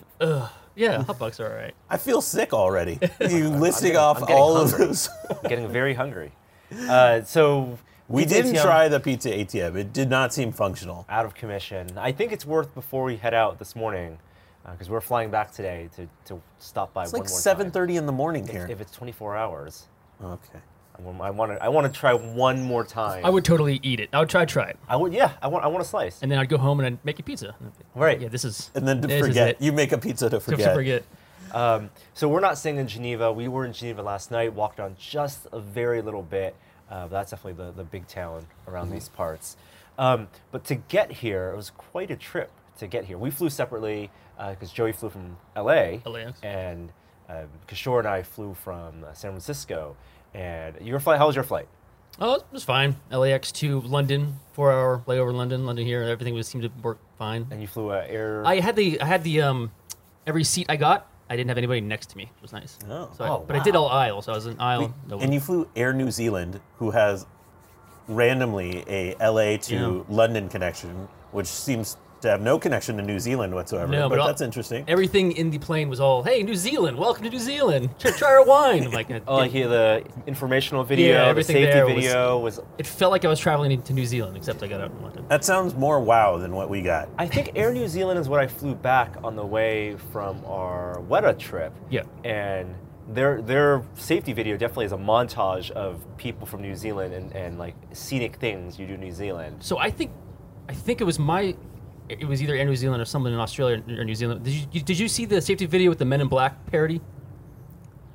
Yeah, 0.76 1.02
hot 1.02 1.18
dogs 1.18 1.40
are 1.40 1.48
all 1.50 1.56
right. 1.56 1.74
I 1.90 1.96
feel 1.96 2.20
sick 2.20 2.52
already. 2.52 2.98
You 3.20 3.48
listing 3.48 3.92
getting- 3.92 3.96
off 3.96 4.18
I'm 4.18 4.22
getting 4.26 4.36
all 4.36 4.56
of 4.58 4.70
hungry. 4.70 4.86
those. 4.86 5.08
I'm 5.30 5.48
getting 5.48 5.68
very 5.68 5.94
hungry. 5.94 6.32
Uh, 6.88 7.22
so 7.22 7.78
We 8.08 8.22
pizza 8.22 8.42
didn't 8.42 8.54
ATM 8.54 8.62
try 8.62 8.88
the 8.88 9.00
pizza 9.00 9.30
ATM. 9.30 9.76
It 9.76 9.92
did 9.92 10.08
not 10.08 10.32
seem 10.32 10.50
functional. 10.52 11.04
out 11.08 11.26
of 11.26 11.34
commission. 11.34 11.88
I 11.98 12.12
think 12.12 12.32
it's 12.32 12.46
worth 12.46 12.74
before 12.74 13.04
we 13.04 13.16
head 13.16 13.34
out 13.34 13.58
this 13.58 13.76
morning 13.76 14.18
because 14.70 14.90
we're 14.90 15.00
flying 15.00 15.30
back 15.30 15.50
today 15.52 15.88
to, 15.96 16.08
to 16.26 16.42
stop 16.58 16.92
by 16.92 17.04
It's 17.04 17.12
one 17.12 17.22
like 17.22 17.30
7:30 17.30 17.96
in 17.96 18.06
the 18.06 18.12
morning 18.12 18.44
If- 18.44 18.50
here. 18.50 18.66
If 18.68 18.80
it's 18.80 18.92
24 18.92 19.36
hours, 19.36 19.86
Okay. 20.22 20.58
I 20.98 21.30
want 21.30 21.52
to 21.52 21.62
I 21.62 21.68
want 21.68 21.92
to 21.92 21.96
try 22.00 22.12
one 22.12 22.60
more 22.62 22.82
time. 22.82 23.24
I 23.24 23.30
would 23.30 23.44
totally 23.44 23.78
eat 23.84 24.00
it. 24.00 24.08
I 24.12 24.18
would 24.18 24.28
try 24.28 24.44
try 24.44 24.68
it, 24.68 24.78
I 24.88 24.96
would. 24.96 25.12
Yeah. 25.12 25.30
I 25.40 25.46
want. 25.46 25.64
I 25.64 25.68
want 25.68 25.84
a 25.84 25.86
slice. 25.88 26.20
and 26.22 26.30
then 26.32 26.38
I'd 26.40 26.48
go 26.48 26.58
home 26.58 26.80
and 26.80 26.86
I'd 26.86 27.04
make 27.04 27.20
a 27.20 27.22
pizza. 27.22 27.54
Right. 27.94 28.20
Yeah, 28.20 28.28
this 28.28 28.44
is. 28.44 28.70
And 28.74 28.88
then 28.88 29.00
to 29.02 29.18
forget, 29.20 29.62
you 29.62 29.70
make 29.72 29.92
a 29.92 29.98
pizza 29.98 30.28
to 30.28 30.40
forget. 30.40 30.58
To 30.66 30.74
forget. 30.74 31.04
forget. 31.04 31.54
Um, 31.54 31.90
so 32.14 32.28
we're 32.28 32.40
not 32.40 32.58
staying 32.58 32.78
in 32.78 32.88
Geneva. 32.88 33.32
We 33.32 33.46
were 33.48 33.64
in 33.64 33.72
Geneva 33.72 34.02
last 34.02 34.30
night. 34.32 34.52
Walked 34.54 34.80
on 34.80 34.96
just 34.98 35.46
a 35.52 35.60
very 35.60 36.02
little 36.02 36.22
bit. 36.22 36.56
Uh, 36.90 37.06
that's 37.08 37.30
definitely 37.30 37.64
the, 37.64 37.72
the 37.72 37.84
big 37.84 38.06
town 38.06 38.46
around 38.66 38.90
these 38.90 39.08
parts. 39.08 39.56
Um, 39.98 40.28
but 40.52 40.64
to 40.64 40.76
get 40.76 41.10
here, 41.10 41.50
it 41.50 41.56
was 41.56 41.70
quite 41.70 42.10
a 42.10 42.16
trip 42.16 42.50
to 42.78 42.86
get 42.86 43.04
here. 43.04 43.18
We 43.18 43.30
flew 43.30 43.50
separately 43.50 44.10
because 44.38 44.70
Joey 44.70 44.92
flew 44.92 45.10
from 45.10 45.36
LA, 45.56 45.98
LAX. 46.06 46.40
and 46.42 46.92
uh, 47.28 47.42
Kishore 47.66 47.98
and 47.98 48.08
I 48.08 48.22
flew 48.22 48.54
from 48.54 49.04
uh, 49.04 49.12
San 49.12 49.32
Francisco. 49.32 49.96
And 50.34 50.76
your 50.80 51.00
flight? 51.00 51.18
How 51.18 51.26
was 51.26 51.34
your 51.34 51.44
flight? 51.44 51.66
Oh, 52.20 52.34
it 52.36 52.44
was 52.52 52.64
fine. 52.64 52.96
LAX 53.10 53.52
to 53.52 53.80
London, 53.82 54.40
four 54.52 54.72
hour 54.72 55.02
layover 55.06 55.32
London, 55.34 55.66
London 55.66 55.84
here. 55.86 56.00
And 56.02 56.10
everything 56.10 56.34
was 56.34 56.46
seemed 56.48 56.62
to 56.64 56.70
work 56.82 56.98
fine. 57.18 57.46
And 57.50 57.60
you 57.60 57.66
flew 57.66 57.90
uh, 57.90 58.04
Air. 58.08 58.44
I 58.46 58.60
had 58.60 58.76
the 58.76 59.00
I 59.00 59.04
had 59.04 59.24
the 59.24 59.42
um 59.42 59.72
every 60.26 60.44
seat 60.44 60.66
I 60.68 60.76
got. 60.76 61.10
I 61.30 61.36
didn't 61.36 61.48
have 61.48 61.58
anybody 61.58 61.80
next 61.80 62.06
to 62.10 62.16
me. 62.16 62.24
It 62.24 62.42
was 62.42 62.52
nice. 62.52 62.78
Oh. 62.88 63.10
So 63.16 63.24
I- 63.24 63.28
Oh, 63.28 63.44
but 63.46 63.56
I 63.56 63.62
did 63.62 63.76
all 63.76 63.88
aisle, 63.88 64.22
so 64.22 64.32
I 64.32 64.36
was 64.36 64.46
in 64.46 64.58
aisle. 64.60 64.94
no 65.08 65.18
And 65.18 65.32
you 65.34 65.40
flew 65.40 65.68
Air 65.76 65.92
New 65.92 66.10
Zealand, 66.10 66.60
who 66.78 66.90
has 66.92 67.26
randomly 68.06 68.84
a 68.88 69.14
LA 69.20 69.58
to 69.58 70.04
Yeah. 70.08 70.14
London 70.14 70.48
connection, 70.48 71.08
which 71.32 71.46
seems 71.46 71.96
to 72.22 72.28
have 72.28 72.40
no 72.40 72.58
connection 72.58 72.96
to 72.96 73.02
New 73.02 73.18
Zealand 73.20 73.54
whatsoever. 73.54 73.90
No, 73.92 74.08
but, 74.08 74.16
but 74.16 74.20
all- 74.20 74.26
that's 74.26 74.40
interesting. 74.40 74.84
everything 74.88 75.32
in 75.32 75.50
the 75.50 75.58
plane 75.58 75.88
was 75.88 76.00
all, 76.00 76.22
"Hey, 76.22 76.42
New 76.42 76.54
Zealand, 76.56 76.98
welcome 76.98 77.24
to 77.24 77.30
New 77.30 77.38
Zealand. 77.38 77.90
Try, 77.98 78.10
try 78.12 78.28
our 78.32 78.44
wine." 78.44 78.84
I'm 78.84 78.90
like, 78.92 79.08
oh, 79.26 79.36
like 79.36 79.54
it, 79.54 79.58
yeah, 79.60 79.66
the 79.68 80.04
informational 80.26 80.82
video, 80.84 81.12
Yeah, 81.14 81.22
the 81.24 81.28
everything 81.28 81.54
safety 81.56 81.72
there 81.72 81.86
was- 81.86 81.94
video 81.94 82.38
was 82.38 82.60
it 82.78 82.86
felt 82.86 83.12
like 83.12 83.24
I 83.24 83.28
was 83.28 83.38
traveling 83.38 83.80
to 83.80 83.92
New 83.92 84.06
Zealand, 84.06 84.36
except 84.36 84.62
I 84.62 84.66
got 84.66 84.80
out 84.80 84.90
in 84.90 85.02
London. 85.02 85.24
that 85.28 85.44
sounds 85.44 85.74
more 85.74 86.00
wow 86.00 86.38
than 86.38 86.52
what 86.54 86.68
we 86.68 86.82
got. 86.82 87.08
I 87.18 87.26
think 87.26 87.52
Air 87.54 87.72
New 87.72 87.86
Zealand 87.88 88.18
is 88.18 88.28
what 88.28 88.40
I 88.40 88.46
flew 88.46 88.74
back 88.74 89.14
on 89.22 89.36
the 89.36 89.46
way 89.46 89.96
from 90.12 90.44
our 90.46 91.00
Weta 91.08 91.38
trip. 91.38 91.72
Yeah. 91.90 92.02
And 92.24 92.74
their 93.10 93.40
their 93.40 93.82
safety 93.94 94.32
video 94.34 94.56
definitely 94.56 94.84
is 94.84 94.92
a 94.92 94.96
montage 94.98 95.70
of 95.70 96.04
people 96.18 96.46
from 96.46 96.60
New 96.62 96.74
Zealand 96.74 97.14
and, 97.14 97.32
and 97.32 97.58
like 97.58 97.74
scenic 97.92 98.36
things 98.36 98.78
you 98.78 98.86
do 98.86 98.94
in 98.94 99.00
New 99.00 99.12
Zealand. 99.12 99.56
So 99.60 99.78
I 99.78 99.90
think, 99.90 100.10
I 100.68 100.74
think 100.74 101.00
it 101.00 101.04
was 101.04 101.18
my, 101.18 101.56
it 102.08 102.24
was 102.26 102.42
either 102.42 102.54
Air 102.54 102.64
New 102.66 102.76
Zealand 102.76 103.00
or 103.02 103.04
someone 103.04 103.32
in 103.32 103.38
Australia 103.38 103.82
or 103.98 104.04
New 104.04 104.14
Zealand. 104.14 104.44
Did 104.44 104.54
you 104.72 104.80
did 104.82 104.98
you 104.98 105.08
see 105.08 105.24
the 105.24 105.40
safety 105.40 105.66
video 105.66 105.90
with 105.90 105.98
the 105.98 106.04
Men 106.04 106.20
in 106.20 106.28
Black 106.28 106.66
parody? 106.66 107.00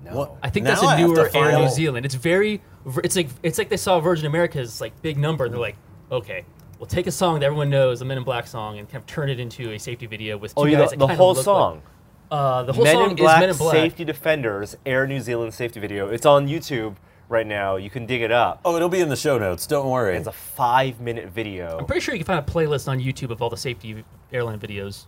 No. 0.04 0.16
What? 0.16 0.36
I 0.44 0.50
think 0.50 0.66
Now 0.66 0.72
that's 0.80 0.84
a 0.84 0.98
newer 0.98 1.30
Air 1.34 1.58
New. 1.60 1.70
Zealand. 1.70 2.06
It's 2.06 2.16
very, 2.16 2.62
it's 2.98 3.16
like 3.16 3.30
it's 3.42 3.58
like 3.58 3.70
they 3.70 3.78
saw 3.78 4.00
Virgin 4.00 4.26
America's 4.26 4.82
like 4.82 5.00
big 5.02 5.18
number 5.18 5.46
and 5.46 5.54
they're 5.54 5.62
like, 5.62 5.78
okay, 6.12 6.44
we'll 6.78 6.88
take 6.88 7.08
a 7.08 7.12
song 7.12 7.40
that 7.40 7.46
everyone 7.46 7.70
knows, 7.70 8.02
a 8.02 8.06
Men 8.06 8.18
in 8.18 8.24
Black 8.24 8.46
song, 8.48 8.80
and 8.80 8.88
kind 8.90 9.02
of 9.02 9.06
turn 9.08 9.30
it 9.30 9.40
into 9.40 9.72
a 9.72 9.78
safety 9.80 10.06
video 10.06 10.38
with 10.38 10.54
two 10.56 10.62
Oh, 10.62 10.64
guys 10.66 10.72
yeah, 10.74 10.78
that 10.80 11.00
the, 11.00 11.08
the 11.08 11.16
whole 11.16 11.30
look 11.30 11.38
like- 11.38 11.44
song. 11.46 11.82
uh, 12.32 12.64
the 12.64 12.74
whole 12.74 12.84
Men 12.84 12.96
song 12.96 13.10
in 13.12 13.16
Black, 13.16 13.38
is 13.38 13.40
Men 13.42 13.50
in 13.52 13.56
Black. 13.58 13.76
Safety 13.76 14.04
Defenders, 14.04 14.76
Air 14.86 15.08
New 15.08 15.22
Zealand 15.22 15.54
safety 15.54 15.80
video. 15.80 16.10
It's 16.10 16.26
on 16.26 16.48
YouTube 16.50 16.96
right 17.34 17.46
now. 17.46 17.76
You 17.76 17.90
can 17.90 18.06
dig 18.06 18.22
it 18.22 18.32
up. 18.32 18.62
Oh, 18.64 18.78
it'll 18.78 18.88
be 18.88 19.02
in 19.02 19.10
the 19.10 19.18
show 19.18 19.38
notes. 19.38 19.68
Don't 19.68 19.90
worry. 19.90 20.16
It's 20.16 20.28
a 20.28 20.32
five 20.32 21.02
minute 21.02 21.28
video. 21.30 21.78
I'm 21.80 21.86
pretty 21.86 22.00
sure 22.00 22.14
you 22.14 22.24
can 22.24 22.28
find 22.28 22.48
a 22.48 22.50
playlist 22.50 22.88
on 22.88 23.00
YouTube 23.00 23.32
of 23.32 23.42
all 23.42 23.50
the 23.50 23.58
safety 23.58 24.06
airline 24.32 24.60
videos. 24.60 25.08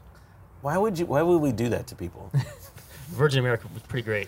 Why 0.62 0.78
would 0.78 1.00
you? 1.00 1.06
Why 1.06 1.22
would 1.22 1.38
we 1.38 1.54
do 1.54 1.70
that 1.70 1.88
to 1.88 1.96
people? 1.96 2.32
Virgin 3.10 3.40
America 3.40 3.70
was 3.74 3.84
pretty 3.84 4.04
great. 4.04 4.28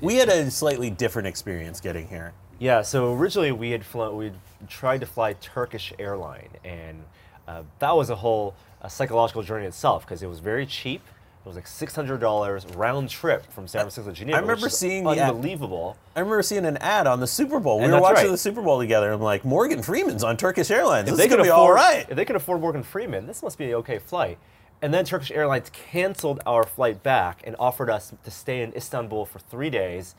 we 0.00 0.16
had 0.16 0.28
a 0.30 0.50
slightly 0.50 0.90
different 0.90 1.28
experience 1.28 1.80
getting 1.80 2.08
here. 2.08 2.32
Yeah, 2.58 2.80
so 2.80 3.12
originally 3.14 3.52
we 3.52 3.70
had 3.70 3.84
flown, 3.84 4.16
we 4.16 4.32
tried 4.66 5.00
to 5.00 5.06
fly 5.06 5.34
Turkish 5.34 5.92
airline, 5.98 6.48
and 6.64 7.04
uh, 7.46 7.62
that 7.80 7.94
was 7.94 8.08
a 8.08 8.16
whole 8.16 8.54
uh, 8.80 8.88
psychological 8.88 9.42
journey 9.42 9.66
itself 9.66 10.06
because 10.06 10.22
it 10.22 10.26
was 10.26 10.38
very 10.38 10.64
cheap. 10.64 11.02
It 11.46 11.50
was 11.50 11.54
like 11.54 11.68
six 11.68 11.94
hundred 11.94 12.18
dollars 12.18 12.66
round 12.74 13.08
trip 13.08 13.46
from 13.52 13.68
San 13.68 13.82
Francisco 13.82 14.10
to 14.10 14.16
Geneva. 14.16 14.36
I 14.38 14.40
remember 14.40 14.62
which 14.64 14.72
is 14.72 14.78
seeing 14.80 15.04
the 15.04 15.10
ad- 15.12 15.30
unbelievable. 15.30 15.96
I 16.16 16.18
remember 16.18 16.42
seeing 16.42 16.66
an 16.66 16.76
ad 16.78 17.06
on 17.06 17.20
the 17.20 17.26
Super 17.28 17.60
Bowl. 17.60 17.78
We 17.78 17.84
And 17.84 17.92
were 17.92 18.00
watching 18.00 18.24
right. 18.24 18.30
the 18.32 18.36
Super 18.36 18.60
Bowl 18.62 18.80
together. 18.80 19.12
I'm 19.12 19.20
like, 19.20 19.44
Morgan 19.44 19.80
Freeman's 19.80 20.24
on 20.24 20.36
Turkish 20.36 20.72
Airlines. 20.72 21.08
If 21.08 21.14
This 21.16 21.26
is 21.26 21.32
could 21.32 21.44
be 21.44 21.48
all 21.48 21.62
afford, 21.66 21.76
right. 21.76 22.06
if 22.08 22.16
they 22.16 22.24
can 22.24 22.34
afford 22.34 22.60
Morgan 22.60 22.82
Freeman, 22.82 23.28
this 23.28 23.44
must 23.44 23.58
be 23.58 23.66
an 23.66 23.74
okay 23.74 24.00
flight. 24.00 24.38
And 24.82 24.92
then 24.92 25.04
Turkish 25.04 25.30
Airlines 25.30 25.70
canceled 25.70 26.40
our 26.46 26.64
flight 26.64 27.04
back 27.04 27.42
and 27.44 27.54
offered 27.60 27.90
us 27.90 28.12
to 28.24 28.30
stay 28.32 28.60
in 28.62 28.72
Istanbul 28.74 29.24
for 29.24 29.38
three 29.38 29.70
days 29.70 30.16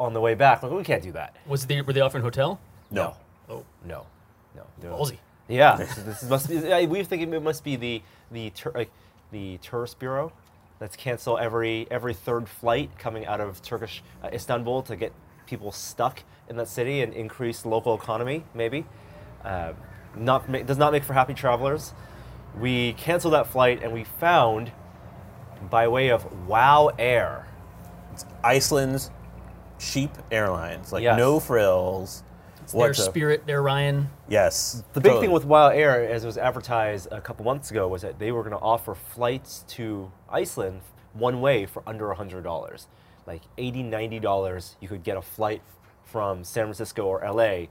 on 0.00 0.12
the 0.12 0.20
way 0.20 0.34
back. 0.34 0.64
Like, 0.64 0.72
we 0.72 0.82
can't 0.82 1.04
do 1.04 1.12
that. 1.12 1.36
Was 1.46 1.66
they 1.66 1.82
were 1.82 1.92
they 1.92 2.00
offering 2.00 2.24
hotel? 2.24 2.58
No. 2.90 3.14
Oh, 3.48 3.64
No, 3.86 4.06
no. 4.56 4.64
no. 4.82 4.88
ballsy. 4.88 5.18
Yeah, 5.46 5.76
this, 5.76 5.94
this 5.94 6.22
must 6.28 6.48
be. 6.48 6.72
I- 6.72 6.86
We 6.86 7.04
think 7.04 7.22
it 7.22 7.42
must 7.42 7.62
be 7.62 7.76
the 7.76 8.02
the 8.32 8.50
tur- 8.50 8.72
like 8.74 8.90
the 9.30 9.58
tourist 9.58 9.98
bureau 10.00 10.32
that's 10.78 10.96
cancel 10.96 11.38
every 11.38 11.86
every 11.90 12.14
third 12.14 12.48
flight 12.48 12.90
coming 12.98 13.26
out 13.26 13.40
of 13.40 13.60
Turkish 13.62 14.02
uh, 14.22 14.28
Istanbul 14.32 14.82
to 14.82 14.96
get 14.96 15.12
people 15.46 15.72
stuck 15.72 16.22
in 16.48 16.56
that 16.56 16.68
city 16.68 17.00
and 17.02 17.12
increase 17.14 17.64
local 17.64 17.94
economy. 17.94 18.44
Maybe 18.54 18.86
uh, 19.44 19.72
not 20.16 20.48
ma- 20.48 20.62
does 20.62 20.78
not 20.78 20.92
make 20.92 21.04
for 21.04 21.12
happy 21.14 21.34
travelers. 21.34 21.94
We 22.58 22.92
canceled 22.94 23.34
that 23.34 23.46
flight 23.46 23.82
and 23.82 23.92
we 23.92 24.04
found 24.04 24.72
by 25.70 25.88
way 25.88 26.08
of 26.10 26.46
Wow 26.46 26.90
Air. 26.98 27.46
It's 28.12 28.24
Iceland's 28.42 29.10
cheap 29.78 30.10
airlines, 30.30 30.92
like 30.92 31.02
Yes. 31.02 31.18
no 31.18 31.40
frills. 31.40 32.22
Their 32.72 32.80
What's 32.88 32.98
a- 32.98 33.02
Spirit, 33.04 33.46
their 33.46 33.62
Ryan. 33.62 34.10
Yes. 34.28 34.82
The 34.92 35.00
big 35.00 35.10
totally. 35.10 35.26
thing 35.26 35.34
with 35.34 35.44
Wow 35.44 35.68
Air, 35.68 36.08
as 36.08 36.24
it 36.24 36.26
was 36.26 36.38
advertised 36.38 37.08
a 37.10 37.20
couple 37.20 37.44
months 37.44 37.70
ago, 37.70 37.88
was 37.88 38.02
that 38.02 38.18
they 38.18 38.32
were 38.32 38.42
going 38.42 38.54
to 38.56 38.62
offer 38.62 38.94
flights 38.94 39.64
to 39.68 40.10
Iceland 40.30 40.80
one 41.12 41.40
way 41.40 41.66
for 41.66 41.82
under 41.86 42.06
$100. 42.14 42.86
Like 43.26 43.42
$80, 43.56 43.90
$90, 43.90 44.76
you 44.80 44.88
could 44.88 45.02
get 45.02 45.16
a 45.16 45.22
flight 45.22 45.62
from 46.04 46.44
San 46.44 46.64
Francisco 46.64 47.04
or 47.06 47.20
LA 47.22 47.66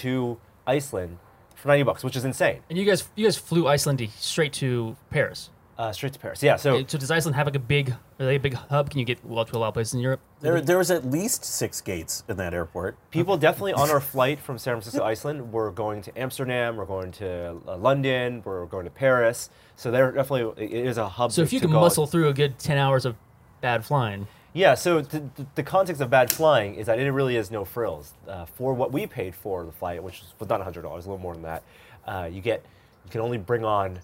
to 0.00 0.38
Iceland 0.66 1.18
for 1.56 1.68
90 1.68 1.82
bucks, 1.84 2.04
which 2.04 2.16
is 2.16 2.24
insane. 2.24 2.60
And 2.68 2.78
you 2.78 2.84
guys, 2.84 3.08
you 3.16 3.24
guys 3.26 3.36
flew 3.36 3.66
Iceland 3.66 4.06
straight 4.16 4.52
to 4.54 4.96
Paris. 5.10 5.50
Uh, 5.82 5.90
straight 5.90 6.12
to 6.12 6.18
Paris. 6.20 6.40
Yeah, 6.44 6.54
so 6.54 6.84
So 6.86 6.96
does 6.96 7.10
Iceland 7.10 7.34
have 7.34 7.46
like 7.48 7.56
a 7.56 7.58
big, 7.58 7.90
are 8.20 8.24
they 8.24 8.36
a 8.36 8.40
big 8.40 8.54
hub? 8.54 8.88
Can 8.88 9.00
you 9.00 9.04
get 9.04 9.18
well 9.24 9.44
to 9.44 9.56
a 9.56 9.58
lot 9.58 9.68
of 9.68 9.74
places 9.74 9.94
in 9.94 10.00
Europe? 10.00 10.20
there, 10.40 10.60
there 10.60 10.78
was 10.78 10.92
at 10.92 11.04
least 11.10 11.44
six 11.44 11.80
gates 11.80 12.22
in 12.28 12.36
that 12.36 12.54
airport. 12.54 12.96
people 13.10 13.36
definitely 13.36 13.72
on 13.72 13.90
our 13.90 14.00
flight 14.14 14.38
from 14.38 14.58
San 14.58 14.74
Francisco 14.74 15.00
to 15.00 15.04
Iceland 15.04 15.52
were 15.52 15.72
going 15.72 16.00
to 16.02 16.16
Amsterdam, 16.16 16.76
we're 16.76 16.84
going 16.84 17.10
to 17.12 17.56
uh, 17.66 17.76
London, 17.76 18.42
we're 18.44 18.66
going 18.66 18.84
to 18.84 18.92
Paris. 18.92 19.50
So 19.74 19.90
they're 19.90 20.12
definitely, 20.12 20.64
it 20.66 20.86
is 20.86 20.98
a 20.98 21.08
hub 21.08 21.32
So 21.32 21.42
to, 21.42 21.46
if 21.46 21.52
you 21.52 21.58
to 21.58 21.64
can 21.66 21.72
go. 21.72 21.80
muscle 21.80 22.06
through 22.06 22.28
a 22.28 22.32
good 22.32 22.60
ten 22.60 22.78
hours 22.78 23.04
of 23.04 23.16
bad 23.60 23.84
flying, 23.84 24.28
Yeah, 24.52 24.74
so 24.74 25.02
th- 25.02 25.24
th- 25.36 25.48
the 25.56 25.62
context 25.64 26.00
of 26.00 26.10
bad 26.10 26.30
flying 26.30 26.76
is 26.76 26.86
that 26.86 27.00
it 27.00 27.10
really 27.10 27.34
is 27.34 27.50
no 27.50 27.64
frills. 27.64 28.12
Uh, 28.28 28.44
for 28.44 28.72
what 28.72 28.92
we 28.92 29.08
paid 29.08 29.34
for 29.34 29.64
the 29.64 29.72
flight, 29.72 30.00
which 30.00 30.22
was 30.38 30.48
not 30.48 30.60
$100, 30.60 30.84
a 30.84 30.88
little 30.94 31.18
more 31.18 31.32
than 31.34 31.42
that, 31.42 31.62
uh, 32.06 32.28
you 32.30 32.40
get 32.40 32.64
you 33.04 33.10
can 33.10 33.20
only 33.20 33.38
bring 33.38 33.64
on 33.64 33.98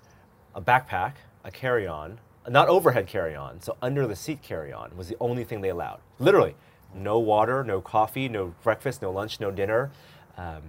a 0.56 0.60
backpack, 0.60 1.12
a 1.48 1.50
carry-on, 1.50 2.20
not 2.48 2.68
overhead 2.68 3.06
carry-on, 3.06 3.60
so 3.60 3.76
under 3.82 4.06
the 4.06 4.14
seat 4.14 4.42
carry-on 4.42 4.96
was 4.96 5.08
the 5.08 5.16
only 5.18 5.44
thing 5.44 5.62
they 5.62 5.70
allowed. 5.70 6.00
Literally, 6.18 6.54
no 6.94 7.18
water, 7.18 7.64
no 7.64 7.80
coffee, 7.80 8.28
no 8.28 8.54
breakfast, 8.62 9.02
no 9.02 9.10
lunch, 9.10 9.40
no 9.40 9.50
dinner. 9.50 9.90
Um, 10.36 10.62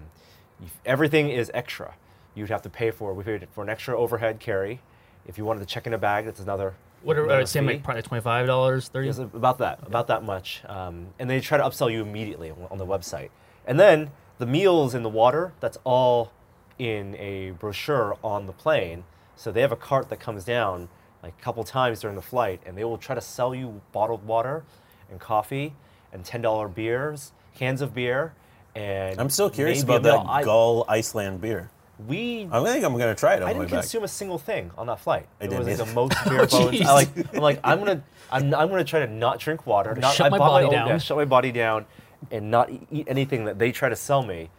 everything 0.85 1.29
is 1.29 1.51
extra. 1.53 1.95
You'd 2.33 2.49
have 2.49 2.61
to 2.63 2.69
pay 2.69 2.91
for. 2.91 3.13
We 3.13 3.23
paid 3.23 3.47
for 3.51 3.63
an 3.63 3.69
extra 3.69 3.97
overhead 3.97 4.39
carry. 4.39 4.81
If 5.27 5.37
you 5.37 5.45
wanted 5.45 5.59
to 5.59 5.65
check 5.65 5.85
in 5.85 5.93
a 5.93 5.97
bag, 5.97 6.25
that's 6.25 6.39
another. 6.39 6.73
what 7.03 7.17
are 7.17 7.29
uh, 7.29 7.45
same 7.45 7.65
like 7.65 7.83
probably 7.83 8.01
twenty 8.01 8.21
five 8.21 8.47
dollars, 8.47 8.87
thirty? 8.87 9.07
Yes, 9.07 9.19
about 9.19 9.57
that, 9.59 9.79
about 9.85 10.07
that 10.07 10.23
much. 10.23 10.63
Um, 10.65 11.07
and 11.19 11.29
they 11.29 11.39
try 11.39 11.57
to 11.57 11.63
upsell 11.63 11.91
you 11.91 12.01
immediately 12.01 12.51
on, 12.51 12.67
on 12.71 12.77
the 12.77 12.85
website. 12.85 13.29
And 13.65 13.79
then 13.79 14.11
the 14.37 14.45
meals 14.45 14.95
in 14.95 15.03
the 15.03 15.09
water, 15.09 15.53
that's 15.59 15.77
all 15.83 16.31
in 16.77 17.15
a 17.15 17.51
brochure 17.51 18.17
on 18.23 18.47
the 18.47 18.53
plane. 18.53 19.03
So 19.39 19.53
they 19.53 19.61
have 19.61 19.71
a 19.71 19.77
cart 19.77 20.09
that 20.09 20.19
comes 20.19 20.43
down 20.43 20.89
like 21.23 21.33
a 21.39 21.41
couple 21.41 21.63
times 21.63 22.01
during 22.01 22.17
the 22.17 22.21
flight, 22.21 22.59
and 22.65 22.77
they 22.77 22.83
will 22.83 22.97
try 22.97 23.15
to 23.15 23.21
sell 23.21 23.55
you 23.55 23.79
bottled 23.93 24.25
water 24.27 24.63
and 25.09 25.17
coffee 25.17 25.73
and 26.11 26.25
ten 26.25 26.41
dollar 26.41 26.67
beers, 26.67 27.31
cans 27.55 27.81
of 27.81 27.93
beer. 27.93 28.33
And 28.75 29.17
I'm 29.19 29.29
still 29.29 29.49
curious 29.49 29.81
about 29.81 30.03
that. 30.03 30.25
I- 30.27 30.43
Gull 30.43 30.83
Iceland 30.89 31.39
beer. 31.39 31.69
we 32.05 32.49
I 32.51 32.61
think 32.65 32.83
I'm 32.83 32.97
going 32.97 33.15
to 33.15 33.19
try 33.19 33.35
it 33.35 33.41
on 33.43 33.47
I 33.49 33.53
didn't 33.53 33.69
back. 33.71 33.79
consume 33.81 34.03
a 34.03 34.07
single 34.09 34.37
thing 34.37 34.71
on 34.77 34.87
that 34.87 34.99
flight. 34.99 35.27
I 35.39 35.45
it 35.45 35.47
didn't 35.49 35.59
was 35.59 35.67
like 35.67 35.73
either. 35.79 35.85
the 35.85 35.93
most 35.95 36.13
beer 36.29 36.45
bones. 36.45 36.77
jeez. 36.77 36.85
I 36.85 36.93
like, 36.93 37.09
I'm 37.35 37.41
like, 37.41 37.59
I'm 37.63 37.79
gonna, 37.79 38.03
I'm, 38.31 38.53
I'm 38.53 38.67
gonna 38.69 38.83
try 38.83 38.99
to 39.05 39.07
not 39.07 39.39
drink 39.39 39.65
water. 39.65 39.95
Not, 39.95 40.13
shut 40.15 40.25
I 40.27 40.29
my 40.29 40.37
body 40.37 40.65
own- 40.65 40.71
down. 40.73 40.87
yeah, 40.89 40.97
shut 40.97 41.15
my 41.17 41.25
body 41.25 41.53
down, 41.53 41.85
and 42.29 42.51
not 42.51 42.69
eat 42.91 43.07
anything 43.07 43.45
that 43.45 43.57
they 43.57 43.71
try 43.71 43.87
to 43.87 43.95
sell 43.95 44.21
me. 44.21 44.49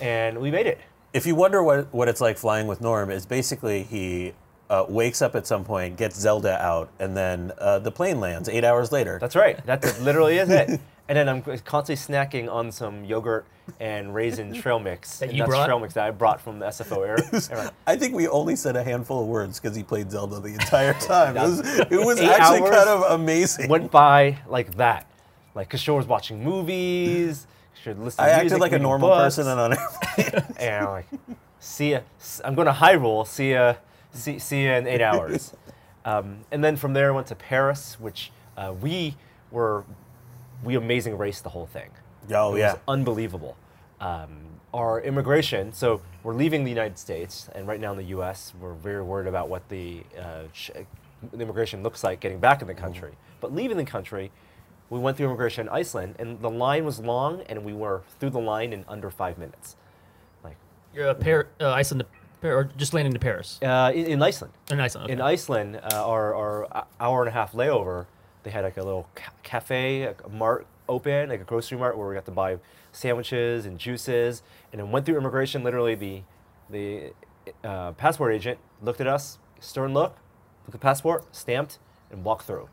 And 0.00 0.38
we 0.40 0.50
made 0.50 0.66
it. 0.66 0.80
If 1.12 1.26
you 1.26 1.34
wonder 1.34 1.62
what, 1.62 1.92
what 1.92 2.08
it's 2.08 2.20
like 2.20 2.38
flying 2.38 2.66
with 2.66 2.80
Norm, 2.80 3.10
is 3.10 3.26
basically 3.26 3.82
he 3.82 4.32
uh, 4.68 4.84
wakes 4.88 5.20
up 5.20 5.34
at 5.34 5.46
some 5.46 5.64
point, 5.64 5.96
gets 5.96 6.18
Zelda 6.18 6.60
out, 6.62 6.90
and 7.00 7.16
then 7.16 7.52
uh, 7.58 7.80
the 7.80 7.90
plane 7.90 8.20
lands 8.20 8.48
eight 8.48 8.64
hours 8.64 8.92
later. 8.92 9.18
That's 9.20 9.34
right. 9.34 9.64
That 9.66 10.00
literally 10.00 10.38
is 10.38 10.48
it. 10.50 10.80
And 11.08 11.16
then 11.16 11.28
I'm 11.28 11.42
constantly 11.42 11.96
snacking 11.96 12.48
on 12.48 12.70
some 12.70 13.04
yogurt 13.04 13.44
and 13.80 14.14
raisin 14.14 14.52
trail 14.62 14.78
mix. 14.78 15.18
That 15.18 15.30
and 15.30 15.36
you 15.36 15.42
that's 15.42 15.48
brought? 15.50 15.66
trail 15.66 15.80
mix 15.80 15.94
that 15.94 16.04
I 16.06 16.12
brought 16.12 16.40
from 16.40 16.60
the 16.60 16.66
SFO 16.66 17.04
air. 17.04 17.16
airline. 17.50 17.72
I 17.84 17.96
think 17.96 18.14
we 18.14 18.28
only 18.28 18.54
said 18.54 18.76
a 18.76 18.84
handful 18.84 19.22
of 19.22 19.26
words 19.26 19.58
because 19.58 19.76
he 19.76 19.82
played 19.82 20.12
Zelda 20.12 20.38
the 20.38 20.52
entire 20.52 20.94
time. 21.00 21.36
It 21.36 21.40
was, 21.40 21.60
it 21.60 21.90
was 22.06 22.20
actually 22.20 22.60
kind 22.70 22.88
of 22.88 23.02
amazing. 23.20 23.68
Went 23.68 23.90
by 23.90 24.38
like 24.46 24.76
that. 24.76 25.10
Like 25.56 25.68
Kishore 25.70 25.96
was 25.96 26.06
watching 26.06 26.44
movies. 26.44 27.48
Kishore 27.84 28.02
listened 28.02 28.26
I 28.26 28.30
to 28.30 28.34
acted 28.34 28.60
like 28.60 28.72
a 28.72 28.78
normal 28.78 29.08
books. 29.10 29.36
person 29.36 29.48
and 29.48 29.60
on 29.60 29.72
and 30.58 30.76
I'm 30.86 30.90
like, 30.90 31.06
see 31.58 31.92
ya. 31.92 32.00
I'm 32.44 32.54
going 32.54 32.66
to 32.66 32.72
Hyrule. 32.72 33.26
See 33.26 33.52
ya. 33.52 33.74
See, 34.12 34.38
see 34.38 34.64
ya 34.66 34.72
in 34.76 34.86
eight 34.86 35.00
hours. 35.00 35.54
Um, 36.04 36.38
and 36.50 36.64
then 36.64 36.76
from 36.76 36.94
there, 36.94 37.08
I 37.08 37.14
went 37.14 37.26
to 37.28 37.34
Paris, 37.34 37.98
which 38.00 38.32
uh, 38.56 38.74
we 38.80 39.16
were, 39.50 39.84
we 40.64 40.74
amazing 40.74 41.16
raced 41.18 41.44
the 41.44 41.50
whole 41.50 41.66
thing. 41.66 41.90
Oh, 42.32 42.54
it 42.54 42.60
yeah. 42.60 42.72
was 42.72 42.80
unbelievable. 42.88 43.56
Um, 44.00 44.30
our 44.72 45.00
immigration, 45.00 45.72
so 45.72 46.00
we're 46.22 46.34
leaving 46.34 46.64
the 46.64 46.70
United 46.70 46.98
States, 46.98 47.48
and 47.54 47.66
right 47.66 47.80
now 47.80 47.92
in 47.92 47.98
the 47.98 48.04
U.S., 48.04 48.52
we're 48.60 48.74
very 48.74 49.02
worried 49.02 49.26
about 49.26 49.48
what 49.48 49.68
the, 49.68 50.02
uh, 50.18 50.44
ch- 50.52 50.70
the 51.32 51.38
immigration 51.40 51.82
looks 51.82 52.02
like 52.04 52.20
getting 52.20 52.38
back 52.38 52.62
in 52.62 52.68
the 52.68 52.74
country. 52.74 53.12
But 53.40 53.54
leaving 53.54 53.76
the 53.76 53.84
country, 53.84 54.30
we 54.90 54.98
went 54.98 55.16
through 55.16 55.26
immigration 55.26 55.66
in 55.68 55.72
Iceland, 55.72 56.16
and 56.18 56.40
the 56.40 56.50
line 56.50 56.84
was 56.84 56.98
long, 56.98 57.42
and 57.48 57.64
we 57.64 57.72
were 57.72 58.02
through 58.18 58.30
the 58.30 58.40
line 58.40 58.72
in 58.72 58.84
under 58.88 59.08
five 59.10 59.38
minutes. 59.38 59.76
Like 60.44 60.56
You're 60.94 61.08
a 61.08 61.14
Par- 61.14 61.48
uh, 61.60 61.70
Iceland, 61.72 62.04
to 62.42 62.48
or 62.48 62.64
just 62.76 62.92
landing 62.92 63.12
to 63.14 63.18
Paris. 63.20 63.58
uh, 63.62 63.92
in, 63.94 64.06
in 64.06 64.22
Iceland. 64.22 64.52
In 64.70 64.80
Iceland. 64.80 65.04
Okay. 65.04 65.12
In 65.12 65.20
Iceland, 65.20 65.76
uh, 65.76 66.04
our, 66.04 66.34
our 66.34 66.86
hour 66.98 67.20
and 67.20 67.28
a 67.28 67.32
half 67.32 67.52
layover, 67.52 68.06
they 68.42 68.50
had 68.50 68.64
like 68.64 68.76
a 68.76 68.82
little 68.82 69.08
ca- 69.14 69.32
cafe, 69.42 70.02
a 70.04 70.14
mart 70.30 70.66
open, 70.88 71.28
like 71.28 71.40
a 71.40 71.44
grocery 71.44 71.78
mart 71.78 71.96
where 71.96 72.08
we 72.08 72.14
got 72.14 72.24
to 72.24 72.30
buy 72.32 72.58
sandwiches 72.92 73.66
and 73.66 73.78
juices. 73.78 74.42
And 74.72 74.80
then 74.80 74.90
went 74.90 75.06
through 75.06 75.18
immigration. 75.18 75.62
Literally, 75.62 75.94
the 75.94 76.22
the 76.70 77.12
uh, 77.62 77.92
passport 77.92 78.32
agent 78.32 78.58
looked 78.82 79.00
at 79.00 79.06
us, 79.06 79.38
stern 79.60 79.92
look, 79.92 80.16
at 80.66 80.72
the 80.72 80.78
passport, 80.78 81.34
stamped, 81.34 81.78
and 82.10 82.24
walked 82.24 82.46
through. 82.46 82.68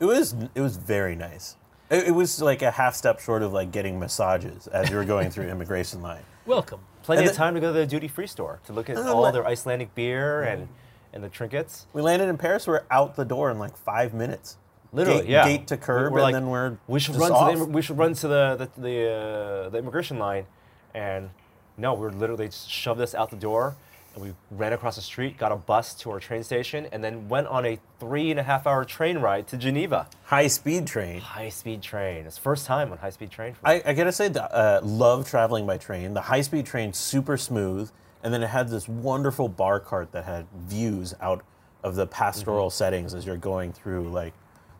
It 0.00 0.04
was 0.04 0.34
it 0.54 0.60
was 0.60 0.76
very 0.76 1.16
nice. 1.16 1.56
It, 1.90 2.08
it 2.08 2.10
was 2.12 2.40
like 2.42 2.62
a 2.62 2.70
half 2.70 2.94
step 2.94 3.20
short 3.20 3.42
of 3.42 3.52
like 3.52 3.72
getting 3.72 3.98
massages 3.98 4.66
as 4.68 4.90
you 4.90 4.96
were 4.96 5.04
going 5.04 5.30
through 5.30 5.48
immigration 5.50 6.02
line. 6.02 6.22
Welcome. 6.46 6.80
Plenty 7.02 7.20
And 7.22 7.30
of 7.30 7.34
the- 7.34 7.38
time 7.38 7.54
to 7.54 7.60
go 7.60 7.72
to 7.72 7.78
the 7.78 7.86
duty 7.86 8.08
free 8.08 8.26
store 8.26 8.60
to 8.66 8.72
look 8.72 8.88
at 8.90 8.96
And 8.96 9.08
all 9.08 9.24
the- 9.24 9.30
their 9.32 9.46
Icelandic 9.46 9.94
beer 9.94 10.42
and, 10.42 10.68
and 11.12 11.24
the 11.24 11.28
trinkets. 11.28 11.86
We 11.92 12.02
landed 12.02 12.28
in 12.28 12.36
Paris. 12.36 12.66
We 12.66 12.74
are 12.74 12.84
out 12.90 13.16
the 13.16 13.24
door 13.24 13.50
in 13.50 13.58
like 13.58 13.76
five 13.76 14.12
minutes. 14.14 14.56
Literally, 14.92 15.20
gate, 15.22 15.28
yeah. 15.30 15.44
Gate 15.46 15.66
to 15.66 15.76
curb, 15.76 16.12
We're 16.12 16.18
and 16.18 16.22
like, 16.22 16.32
then 16.34 16.48
we're 16.48 16.78
we 16.86 16.98
should 17.00 17.14
just 17.14 17.22
run 17.22 17.32
off. 17.32 17.52
to 17.52 17.58
the 17.58 17.64
we 17.66 17.82
should 17.82 17.98
run 17.98 18.14
to 18.14 18.28
the 18.28 18.56
the 18.74 18.80
the, 18.80 19.10
uh, 19.10 19.68
the 19.68 19.78
immigration 19.78 20.18
line, 20.18 20.46
and 20.94 21.28
no, 21.76 21.92
we're 21.92 22.10
literally 22.10 22.46
just 22.46 22.70
shoved 22.70 22.98
us 23.02 23.14
out 23.14 23.28
the 23.30 23.36
door, 23.36 23.76
we 24.20 24.34
ran 24.50 24.72
across 24.72 24.96
the 24.96 25.02
street, 25.02 25.38
got 25.38 25.52
a 25.52 25.56
bus 25.56 25.94
to 25.94 26.10
our 26.10 26.20
train 26.20 26.42
station, 26.42 26.86
and 26.92 27.02
then 27.02 27.28
went 27.28 27.46
on 27.46 27.64
a 27.64 27.78
three 28.00 28.30
and 28.30 28.38
a 28.38 28.42
half 28.42 28.66
hour 28.66 28.84
train 28.84 29.18
ride 29.18 29.46
to 29.48 29.56
Geneva. 29.56 30.08
High 30.24 30.48
speed 30.48 30.86
train. 30.86 31.20
High 31.20 31.48
speed 31.48 31.82
train. 31.82 32.26
It's 32.26 32.38
first 32.38 32.66
time 32.66 32.92
on 32.92 32.98
high 32.98 33.10
speed 33.10 33.30
train. 33.30 33.56
I, 33.64 33.82
I 33.84 33.92
gotta 33.94 34.12
say, 34.12 34.28
that, 34.28 34.54
uh, 34.54 34.80
love 34.82 35.28
traveling 35.28 35.66
by 35.66 35.78
train. 35.78 36.14
The 36.14 36.20
high 36.22 36.40
speed 36.42 36.66
train, 36.66 36.92
super 36.92 37.36
smooth, 37.36 37.90
and 38.22 38.32
then 38.34 38.42
it 38.42 38.48
had 38.48 38.68
this 38.68 38.88
wonderful 38.88 39.48
bar 39.48 39.80
cart 39.80 40.12
that 40.12 40.24
had 40.24 40.46
views 40.66 41.14
out 41.20 41.44
of 41.84 41.94
the 41.94 42.06
pastoral 42.06 42.66
Mm-hmm. 42.68 42.74
settings 42.76 43.14
as 43.14 43.24
you're 43.24 43.36
going 43.36 43.72
through 43.72 44.08
like 44.08 44.34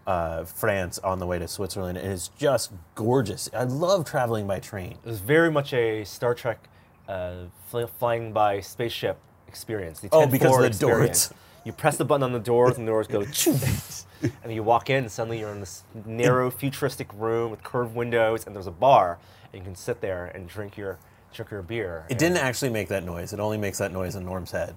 uh, 0.06 0.44
France 0.44 0.98
on 1.00 1.18
the 1.18 1.26
way 1.26 1.38
to 1.38 1.46
Switzerland. 1.46 1.98
And 1.98 2.10
it's 2.12 2.28
just 2.38 2.72
gorgeous. 2.94 3.48
I 3.54 3.64
love 3.64 4.04
traveling 4.04 4.46
by 4.46 4.58
train. 4.58 4.92
It 4.92 5.08
was 5.08 5.20
very 5.20 5.50
much 5.50 5.72
a 5.74 6.02
Star 6.04 6.34
Trek 6.34 6.58
uh, 7.06 7.44
fly, 7.68 7.84
flying 7.98 8.32
by 8.32 8.60
spaceship 8.60 9.18
experience. 9.48 10.00
The 10.00 10.08
Oh, 10.12 10.20
10 10.20 10.30
because 10.30 10.46
of 10.46 10.52
forward 10.52 10.72
the 10.74 10.78
doors. 10.78 11.08
experience. 11.08 11.32
You 11.64 11.72
press 11.72 11.96
the 11.96 12.04
button 12.04 12.22
on 12.22 12.32
the 12.32 12.38
doors, 12.38 12.78
and 12.78 12.86
the 12.86 12.92
doors 12.92 13.08
go, 13.08 13.20
and 14.44 14.52
you 14.52 14.62
walk 14.62 14.88
in, 14.90 14.98
and 15.04 15.10
suddenly 15.12 15.40
you're 15.40 15.50
in 15.50 15.60
this 15.60 15.82
narrow, 16.06 16.50
futuristic 16.50 17.08
room 17.14 17.50
with 17.50 17.62
curved 17.62 17.94
windows, 17.94 18.46
and 18.46 18.54
there's 18.54 18.66
a 18.66 18.70
bar, 18.72 19.18
and 19.52 19.60
you 19.60 19.64
can 19.64 19.74
sit 19.74 20.00
there 20.00 20.26
and 20.26 20.48
drink 20.48 20.76
your 20.76 20.98
drink 21.34 21.50
your 21.50 21.60
beer. 21.62 22.06
It 22.08 22.16
didn't 22.18 22.38
actually 22.38 22.70
make 22.70 22.88
that 22.88 23.04
noise. 23.04 23.32
It 23.34 23.40
only 23.40 23.58
makes 23.58 23.78
that 23.78 23.92
noise 23.92 24.16
in 24.16 24.24
Norm's 24.24 24.50
head. 24.50 24.74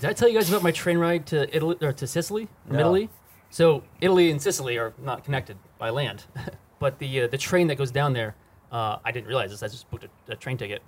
Did 0.00 0.10
I 0.10 0.12
tell 0.12 0.28
you 0.28 0.34
guys 0.38 0.48
about 0.48 0.62
my 0.62 0.70
train 0.70 0.98
ride 0.98 1.26
to 1.26 1.54
Italy 1.54 1.76
or 1.80 1.92
to 1.92 2.06
Sicily 2.06 2.46
from 2.66 2.76
No. 2.76 2.80
Italy? 2.80 3.10
So 3.50 3.82
Italy 4.00 4.30
and 4.30 4.40
Sicily 4.40 4.78
are 4.78 4.92
not 5.02 5.24
connected 5.24 5.56
by 5.78 5.90
land, 5.90 6.24
but 6.78 6.98
the 7.00 7.22
uh, 7.22 7.26
the 7.26 7.38
train 7.38 7.66
that 7.68 7.76
goes 7.76 7.90
down 7.90 8.12
there, 8.12 8.36
uh, 8.70 8.98
I 9.04 9.10
didn't 9.10 9.26
realize 9.26 9.50
this. 9.50 9.62
I 9.64 9.68
just 9.68 9.90
booked 9.90 10.04
a, 10.04 10.32
a 10.32 10.36
train 10.36 10.56
ticket. 10.56 10.82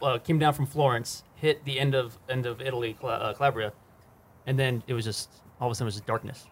Uh, 0.00 0.16
came 0.18 0.38
down 0.38 0.54
from 0.54 0.64
Florence, 0.64 1.24
hit 1.40 1.64
the 1.64 1.78
end 1.78 1.94
of 1.94 2.18
end 2.28 2.46
of 2.46 2.60
Italy, 2.60 2.96
uh, 3.02 3.32
Calabria, 3.34 3.72
and 4.46 4.58
then 4.58 4.82
it 4.86 4.94
was 4.94 5.04
just 5.04 5.30
all 5.60 5.68
of 5.68 5.72
a 5.72 5.74
sudden 5.74 5.86
it 5.86 5.88
was 5.88 5.94
just 5.96 6.06
darkness. 6.06 6.46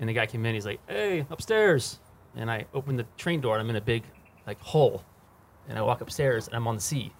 And 0.00 0.08
the 0.08 0.12
guy 0.12 0.26
came 0.26 0.44
in. 0.46 0.54
He's 0.54 0.66
like, 0.66 0.80
"Hey, 0.88 1.24
upstairs!" 1.30 2.00
And 2.36 2.50
I 2.50 2.66
opened 2.74 2.98
the 2.98 3.06
train 3.16 3.40
door, 3.40 3.54
and 3.54 3.62
I'm 3.62 3.70
in 3.70 3.76
a 3.76 3.80
big 3.80 4.02
like 4.46 4.60
hole. 4.60 5.04
And 5.68 5.78
I 5.78 5.82
walk 5.82 6.00
upstairs, 6.00 6.46
and 6.48 6.56
I'm 6.56 6.66
on 6.66 6.74
the 6.74 6.80
sea. 6.80 7.12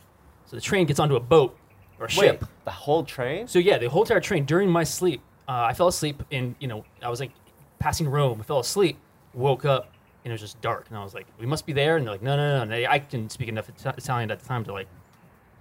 So 0.46 0.56
the 0.56 0.62
train 0.62 0.87
gets 0.87 0.99
onto 1.00 1.16
a 1.16 1.20
boat 1.20 1.56
or 1.99 2.06
a 2.06 2.08
Wait, 2.08 2.26
ship. 2.26 2.44
the 2.64 2.70
whole 2.70 3.04
train? 3.04 3.46
So 3.46 3.58
yeah, 3.58 3.78
the 3.78 3.88
whole 3.88 4.02
entire 4.02 4.20
train 4.20 4.44
during 4.44 4.68
my 4.68 4.84
sleep, 4.84 5.23
uh, 5.49 5.62
I 5.70 5.73
fell 5.73 5.88
asleep 5.88 6.23
in 6.30 6.56
you 6.58 6.68
know 6.68 6.84
I 7.02 7.08
was 7.08 7.20
like 7.20 7.32
passing 7.78 8.08
Rome. 8.08 8.40
I 8.40 8.44
fell 8.44 8.61
asleep, 8.61 8.99
woke 9.34 9.64
up, 9.64 9.92
and 10.25 10.32
it 10.32 10.34
was 10.34 10.40
just 10.40 10.61
dark. 10.61 10.87
And 10.88 10.99
I 10.99 11.04
was 11.04 11.14
like, 11.14 11.26
we 11.38 11.46
must 11.46 11.66
be 11.66 11.73
there. 11.73 11.96
And 11.96 12.06
they're 12.06 12.14
like, 12.14 12.23
no, 12.23 12.37
no, 12.37 12.56
no. 12.56 12.62
And 12.62 12.70
they, 12.73 12.87
I 12.87 12.99
can 12.99 13.28
speak 13.28 13.49
enough 13.49 13.68
Italian 13.68 14.30
at 14.30 14.40
the 14.40 14.46
time 14.46 14.64
to 14.64 14.73
like 14.73 14.88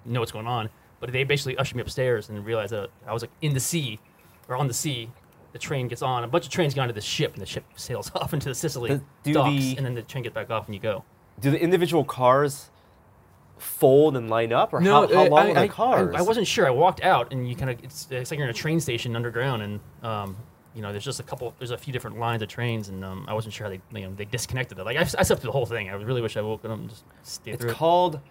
know 0.06 0.20
what's 0.20 0.32
going 0.32 0.48
on. 0.48 0.70
But 1.04 1.12
they 1.12 1.26
basically 1.26 1.58
ushered 1.58 1.76
me 1.76 1.82
upstairs 1.82 2.30
and 2.30 2.46
realized 2.46 2.72
that 2.72 2.90
I 3.06 3.12
was 3.12 3.24
like 3.24 3.32
in 3.42 3.54
the 3.54 3.60
sea 3.60 4.00
or 4.48 4.56
on 4.56 4.70
the 4.70 4.74
sea. 4.74 5.10
The 5.52 5.60
train 5.60 5.90
gets 5.90 6.02
on. 6.02 6.24
A 6.24 6.28
bunch 6.30 6.46
of 6.46 6.52
trains 6.52 6.74
get 6.74 6.80
onto 6.80 6.94
the 6.94 7.02
ship, 7.02 7.34
and 7.34 7.42
the 7.42 7.46
ship 7.46 7.66
sails 7.76 8.10
off 8.16 8.34
into 8.34 8.48
the 8.48 8.56
Sicily 8.56 8.90
The- 8.92 9.04
do 9.24 9.34
docks, 9.34 9.50
the- 9.50 9.76
and 9.76 9.86
then 9.86 9.96
the 9.96 10.02
train 10.02 10.24
gets 10.24 10.34
back 10.34 10.50
off, 10.50 10.66
and 10.68 10.74
you 10.74 10.80
go. 10.80 11.04
Do 11.42 11.52
the 11.52 11.60
individual 11.62 12.06
cars 12.06 12.70
fold 13.58 14.16
and 14.16 14.30
line 14.30 14.54
up, 14.54 14.72
or 14.72 14.80
No, 14.80 15.06
how, 15.06 15.14
how 15.14 15.26
uh, 15.26 15.30
long 15.30 15.58
are 15.58 15.68
the 15.68 15.74
cars? 15.74 16.16
I, 16.16 16.20
I 16.20 16.22
wasn't 16.22 16.48
sure. 16.48 16.66
I 16.66 16.70
walked 16.70 17.04
out, 17.04 17.34
and 17.34 17.50
you 17.50 17.56
kind 17.58 17.70
of 17.70 17.84
it's, 17.84 18.08
it's 18.10 18.32
like 18.32 18.38
you're 18.38 18.48
in 18.48 18.52
a 18.56 18.58
train 18.58 18.80
station 18.80 19.14
underground, 19.14 19.62
and 19.62 19.80
um, 20.04 20.38
you 20.74 20.82
know, 20.82 20.94
there's 20.94 21.04
just 21.04 21.20
a 21.20 21.24
couple, 21.24 21.54
there's 21.60 21.72
a 21.72 21.78
few 21.78 21.92
different 21.92 22.18
lines 22.18 22.42
of 22.42 22.48
trains, 22.48 22.88
and 22.88 23.04
um, 23.04 23.26
I 23.28 23.34
wasn't 23.34 23.54
sure 23.54 23.66
how 23.68 23.72
they, 23.72 24.00
you 24.00 24.08
know, 24.08 24.14
they 24.16 24.26
disconnected 24.26 24.80
it. 24.80 24.86
Like 24.86 24.96
I, 24.96 25.02
I 25.02 25.24
slept 25.24 25.42
through 25.42 25.50
the 25.50 25.52
whole 25.52 25.66
thing. 25.66 25.90
I 25.90 25.94
really 25.96 26.22
wish 26.22 26.38
I 26.38 26.42
woke 26.42 26.64
up 26.64 26.72
and 26.72 26.88
just 26.88 27.04
stayed 27.24 27.56
It's 27.56 27.64
through 27.66 27.74
called 27.74 28.22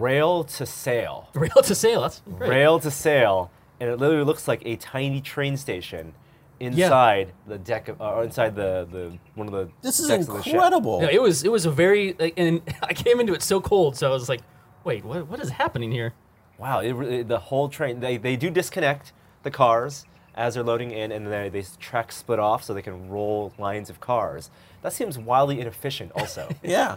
rail 0.00 0.44
to 0.44 0.66
sail. 0.66 1.28
Rail 1.34 1.62
to 1.64 1.74
sail. 1.74 2.00
That's 2.02 2.22
great. 2.36 2.50
Rail 2.50 2.80
to 2.80 2.90
sail, 2.90 3.50
and 3.80 3.90
it 3.90 3.98
literally 3.98 4.24
looks 4.24 4.46
like 4.48 4.62
a 4.64 4.76
tiny 4.76 5.20
train 5.20 5.56
station 5.56 6.14
inside 6.60 7.32
the 7.46 7.58
deck 7.58 7.88
of, 7.88 8.00
uh, 8.00 8.20
inside 8.20 8.54
the, 8.54 8.86
the 8.90 9.18
one 9.34 9.48
of 9.48 9.52
the 9.52 9.68
This 9.82 9.98
is 9.98 10.08
decks 10.08 10.28
of 10.28 10.34
the 10.36 10.42
ship. 10.42 10.54
incredible. 10.54 11.02
Yeah, 11.02 11.08
it 11.10 11.20
was, 11.20 11.42
it 11.42 11.50
was 11.50 11.66
a 11.66 11.70
very, 11.70 12.14
like, 12.18 12.34
and 12.36 12.62
I 12.82 12.94
came 12.94 13.18
into 13.20 13.32
it 13.34 13.42
so 13.42 13.60
cold, 13.60 13.96
so 13.96 14.08
I 14.08 14.12
was 14.12 14.28
like, 14.28 14.40
wait, 14.84 15.04
what, 15.04 15.26
what 15.28 15.40
is 15.40 15.50
happening 15.50 15.90
here? 15.90 16.14
Wow, 16.58 16.80
it, 16.80 16.92
re- 16.92 17.22
the 17.22 17.38
whole 17.38 17.68
train 17.68 17.98
they, 18.00 18.16
they 18.16 18.36
do 18.36 18.48
disconnect 18.50 19.12
the 19.42 19.50
cars 19.50 20.06
as 20.36 20.54
they're 20.54 20.62
loading 20.62 20.92
in, 20.92 21.10
and 21.12 21.26
then 21.26 21.50
they 21.50 21.62
track 21.80 22.12
split 22.12 22.38
off 22.38 22.62
so 22.62 22.72
they 22.72 22.82
can 22.82 23.08
roll 23.10 23.52
lines 23.58 23.90
of 23.90 23.98
cars. 24.00 24.50
That 24.82 24.92
seems 24.92 25.18
wildly 25.18 25.60
inefficient. 25.60 26.12
Also, 26.14 26.48
Yeah. 26.62 26.96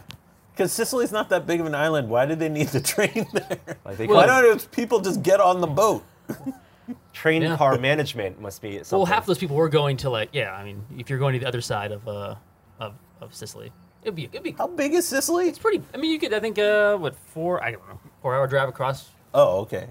Because 0.56 0.72
Sicily's 0.72 1.12
not 1.12 1.28
that 1.30 1.46
big 1.46 1.60
of 1.60 1.66
an 1.66 1.76
island. 1.76 2.08
Why 2.10 2.26
did 2.26 2.40
they 2.40 2.48
need 2.48 2.68
the 2.70 2.80
train 2.94 3.28
there? 3.34 3.76
Like, 3.84 3.98
they 3.98 4.08
Why 4.08 4.26
could've- 4.26 4.44
don't 4.62 4.72
people 4.72 5.02
just 5.02 5.22
get 5.22 5.42
on 5.42 5.60
the 5.60 5.68
boat? 5.68 6.04
train 7.14 7.42
Yeah. 7.42 7.58
car 7.58 7.78
management 7.78 8.40
must 8.40 8.62
be 8.62 8.78
something. 8.78 8.98
Well, 9.00 9.06
half 9.06 9.24
of 9.24 9.26
those 9.28 9.38
people 9.38 9.58
were 9.58 9.68
going 9.70 9.98
to 9.98 10.10
like, 10.10 10.30
yeah, 10.32 10.54
I 10.54 10.64
mean, 10.64 10.84
if 10.98 11.10
you're 11.10 11.20
going 11.20 11.34
to 11.34 11.40
the 11.40 11.48
other 11.48 11.62
side 11.62 11.92
of, 11.92 12.08
uh, 12.08 12.36
of, 12.80 12.94
of 13.22 13.34
Sicily, 13.36 13.72
it'd 14.04 14.16
be, 14.16 14.26
it'd 14.26 14.44
be 14.44 14.52
How 14.52 14.68
big 14.68 14.94
is 14.94 15.06
Sicily? 15.08 15.50
It's 15.50 15.60
pretty. 15.60 15.82
I 15.94 15.98
mean, 15.98 16.12
you 16.12 16.20
could. 16.20 16.34
I 16.34 16.40
think. 16.40 16.58
Uh, 16.58 16.96
what 16.98 17.16
four? 17.16 17.62
I 17.64 17.72
don't 17.72 17.86
know. 17.90 18.00
Four 18.22 18.36
hour 18.36 18.48
drive 18.48 18.70
across. 18.70 19.10
Oh, 19.34 19.60
okay. 19.62 19.88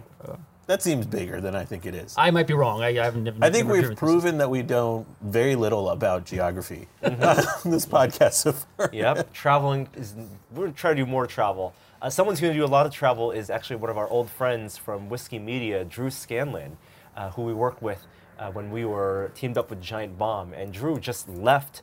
That 0.66 0.82
seems 0.82 1.06
bigger 1.06 1.40
than 1.40 1.54
I 1.54 1.64
think 1.64 1.84
it 1.84 1.94
is. 1.94 2.14
I 2.16 2.30
might 2.30 2.46
be 2.46 2.54
wrong. 2.54 2.82
I, 2.82 2.88
I 2.88 3.04
haven't. 3.04 3.24
Never, 3.24 3.38
I 3.44 3.50
think 3.50 3.68
we've 3.68 3.80
driven 3.82 3.96
through 3.96 4.08
proven 4.08 4.38
that 4.38 4.48
we 4.50 4.62
know 4.62 5.04
very 5.20 5.56
little 5.56 5.90
about 5.90 6.24
geography 6.24 6.88
on 7.02 7.18
this 7.64 7.84
podcast 7.86 8.32
so 8.34 8.52
far. 8.52 8.88
Yep, 8.92 9.32
traveling 9.32 9.88
is. 9.94 10.14
We're 10.52 10.66
gonna 10.66 10.72
try 10.72 10.90
to 10.90 10.96
do 10.96 11.06
more 11.06 11.26
travel. 11.26 11.74
Uh, 12.00 12.10
someone's 12.10 12.40
going 12.40 12.52
to 12.52 12.58
do 12.58 12.64
a 12.64 12.66
lot 12.66 12.84
of 12.84 12.92
travel 12.92 13.30
is 13.30 13.48
actually 13.48 13.76
one 13.76 13.88
of 13.88 13.96
our 13.96 14.08
old 14.08 14.28
friends 14.28 14.76
from 14.76 15.08
Whiskey 15.08 15.38
Media, 15.38 15.86
Drew 15.86 16.10
Scanlon, 16.10 16.76
uh, 17.16 17.30
who 17.30 17.42
we 17.42 17.54
worked 17.54 17.80
with 17.82 18.06
uh, 18.38 18.50
when 18.50 18.70
we 18.70 18.84
were 18.84 19.30
teamed 19.34 19.56
up 19.56 19.70
with 19.70 19.80
Giant 19.80 20.18
Bomb. 20.18 20.52
And 20.52 20.70
Drew 20.70 21.00
just 21.00 21.30
left 21.30 21.80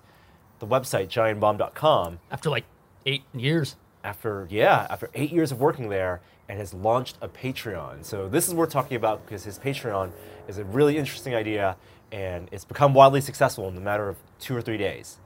the 0.60 0.68
website 0.68 1.08
giantbomb.com 1.08 2.20
after 2.30 2.50
like 2.52 2.66
eight 3.08 3.24
years. 3.34 3.76
after 4.04 4.48
yeah 4.52 4.86
after 4.92 5.10
eight 5.16 5.32
years 5.32 5.52
of 5.52 5.60
working 5.60 5.90
there 5.90 6.22
and 6.52 6.60
has 6.60 6.74
launched 6.74 7.18
a 7.22 7.30
patreon 7.30 8.04
so 8.04 8.28
this 8.28 8.50
is 8.50 8.54
worth 8.54 8.70
talking 8.70 8.98
about 8.98 9.26
because 9.26 9.46
his 9.46 9.58
patreon 9.58 10.12
is 10.50 10.58
a 10.58 10.66
really 10.66 10.98
interesting 10.98 11.34
idea 11.34 11.78
and 12.12 12.50
it's 12.52 12.66
become 12.66 12.94
wildly 12.94 13.22
successful 13.22 13.70
in 13.70 13.76
the 13.76 13.80
matter 13.80 14.10
of 14.10 14.18
two 14.38 14.54
or 14.54 14.62
three 14.62 14.78
days 14.78 15.18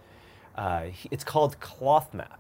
uh, 0.56 0.84
it's 1.10 1.24
called 1.24 1.60
cloth 1.60 2.14
map 2.14 2.40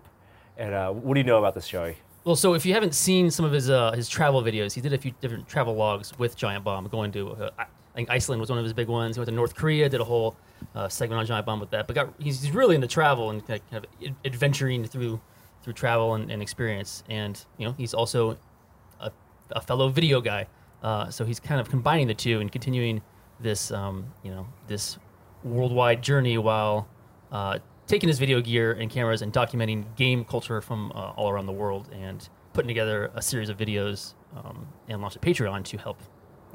and 0.55 0.71
uh, 0.75 0.91
what 0.91 1.15
do 1.15 1.19
you 1.19 1.25
know 1.25 1.39
about 1.39 1.55
this 1.55 1.67
joey 1.67 1.97
Well, 2.25 2.35
so 2.35 2.53
if 2.53 2.63
you 2.63 2.73
haven't 2.73 2.93
seen 2.93 3.31
some 3.31 3.43
of 3.43 3.51
his 3.51 3.69
uh, 3.69 3.91
his 3.91 4.07
travel 4.07 4.41
videos, 4.43 4.73
he 4.73 4.81
did 4.81 4.93
a 4.93 4.97
few 4.97 5.13
different 5.21 5.47
travel 5.47 5.75
logs 5.75 6.07
with 6.17 6.35
Giant 6.35 6.63
Bomb, 6.63 6.87
going 6.87 7.11
to 7.11 7.21
uh, 7.31 7.49
I 7.59 7.65
think 7.95 8.09
Iceland 8.09 8.41
was 8.41 8.49
one 8.49 8.59
of 8.59 8.65
his 8.65 8.73
big 8.73 8.89
ones. 8.89 9.15
He 9.15 9.19
went 9.19 9.29
to 9.29 9.35
North 9.35 9.55
Korea, 9.55 9.87
did 9.87 10.01
a 10.01 10.03
whole 10.03 10.35
uh, 10.75 10.89
segment 10.89 11.19
on 11.19 11.25
Giant 11.25 11.45
Bomb 11.45 11.59
with 11.59 11.69
that. 11.69 11.87
But 11.87 11.95
got, 11.95 12.13
he's, 12.19 12.51
really 12.51 12.75
into 12.75 12.87
travel 12.87 13.29
and 13.29 13.45
kind 13.47 13.61
of 13.71 13.85
ad- 14.03 14.15
adventuring 14.25 14.83
through 14.85 15.21
through 15.63 15.73
travel 15.73 16.15
and, 16.15 16.29
and 16.29 16.41
experience. 16.41 17.03
And 17.09 17.35
you 17.57 17.65
know, 17.65 17.73
he's 17.77 17.93
also 17.93 18.37
a, 19.51 19.61
fellow 19.61 19.89
video 19.89 20.21
guy, 20.21 20.47
uh, 20.83 21.09
so 21.09 21.25
he's 21.25 21.39
kind 21.39 21.59
of 21.59 21.69
combining 21.69 22.07
the 22.07 22.13
two 22.13 22.39
and 22.39 22.51
continuing 22.51 23.01
this 23.39 23.71
um, 23.71 24.05
you 24.23 24.31
know 24.31 24.47
this 24.67 24.97
worldwide 25.43 26.01
journey 26.01 26.37
while 26.37 26.87
uh, 27.31 27.59
taking 27.87 28.09
his 28.09 28.19
video 28.19 28.41
gear 28.41 28.73
and 28.73 28.89
cameras 28.89 29.21
and 29.21 29.31
documenting 29.31 29.83
game 29.95 30.25
culture 30.25 30.61
from 30.61 30.91
uh, 30.93 31.11
all 31.11 31.29
around 31.29 31.45
the 31.45 31.51
world 31.51 31.89
and 31.93 32.29
putting 32.53 32.67
together 32.67 33.11
a 33.15 33.21
series 33.21 33.49
of 33.49 33.57
videos 33.57 34.13
um, 34.35 34.67
and 34.87 35.01
launched 35.01 35.17
a 35.17 35.19
Patreon 35.19 35.63
to 35.65 35.77
help 35.77 35.99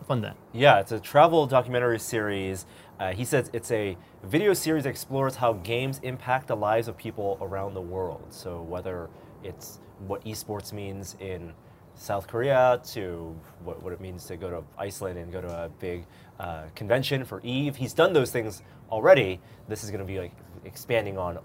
fund 0.08 0.24
that. 0.24 0.34
yeah 0.54 0.80
it's 0.80 0.92
a 0.92 0.98
travel 0.98 1.46
documentary 1.46 1.98
series. 1.98 2.66
Uh, 2.98 3.12
he 3.12 3.24
says 3.24 3.50
it's 3.52 3.70
a 3.70 3.96
video 4.24 4.54
series 4.54 4.84
that 4.84 4.90
explores 4.90 5.36
how 5.36 5.52
games 5.52 6.00
impact 6.02 6.48
the 6.48 6.56
lives 6.56 6.88
of 6.88 6.96
people 6.96 7.38
around 7.40 7.74
the 7.74 7.80
world. 7.80 8.26
So 8.30 8.62
whether 8.62 9.08
it's 9.42 9.80
what 10.06 10.24
esports 10.24 10.72
means 10.72 11.16
in 11.20 11.52
South 12.00 12.26
Korea 12.26 12.80
to 12.92 13.36
what, 13.62 13.82
what 13.82 13.92
it 13.92 14.00
means 14.00 14.24
to 14.24 14.36
go 14.36 14.48
to 14.48 14.62
Iceland 14.78 15.18
and 15.18 15.30
go 15.30 15.42
to 15.42 15.64
a 15.64 15.68
big 15.68 16.06
uh, 16.38 16.62
convention 16.74 17.24
for 17.26 17.42
Eve. 17.44 17.76
He's 17.76 17.92
done 17.92 18.14
those 18.14 18.30
things 18.30 18.62
already. 18.90 19.38
This 19.68 19.84
is 19.84 19.90
going 19.90 20.00
to 20.00 20.06
be 20.06 20.18
like 20.18 20.32
expanding 20.64 21.18
on. 21.18 21.38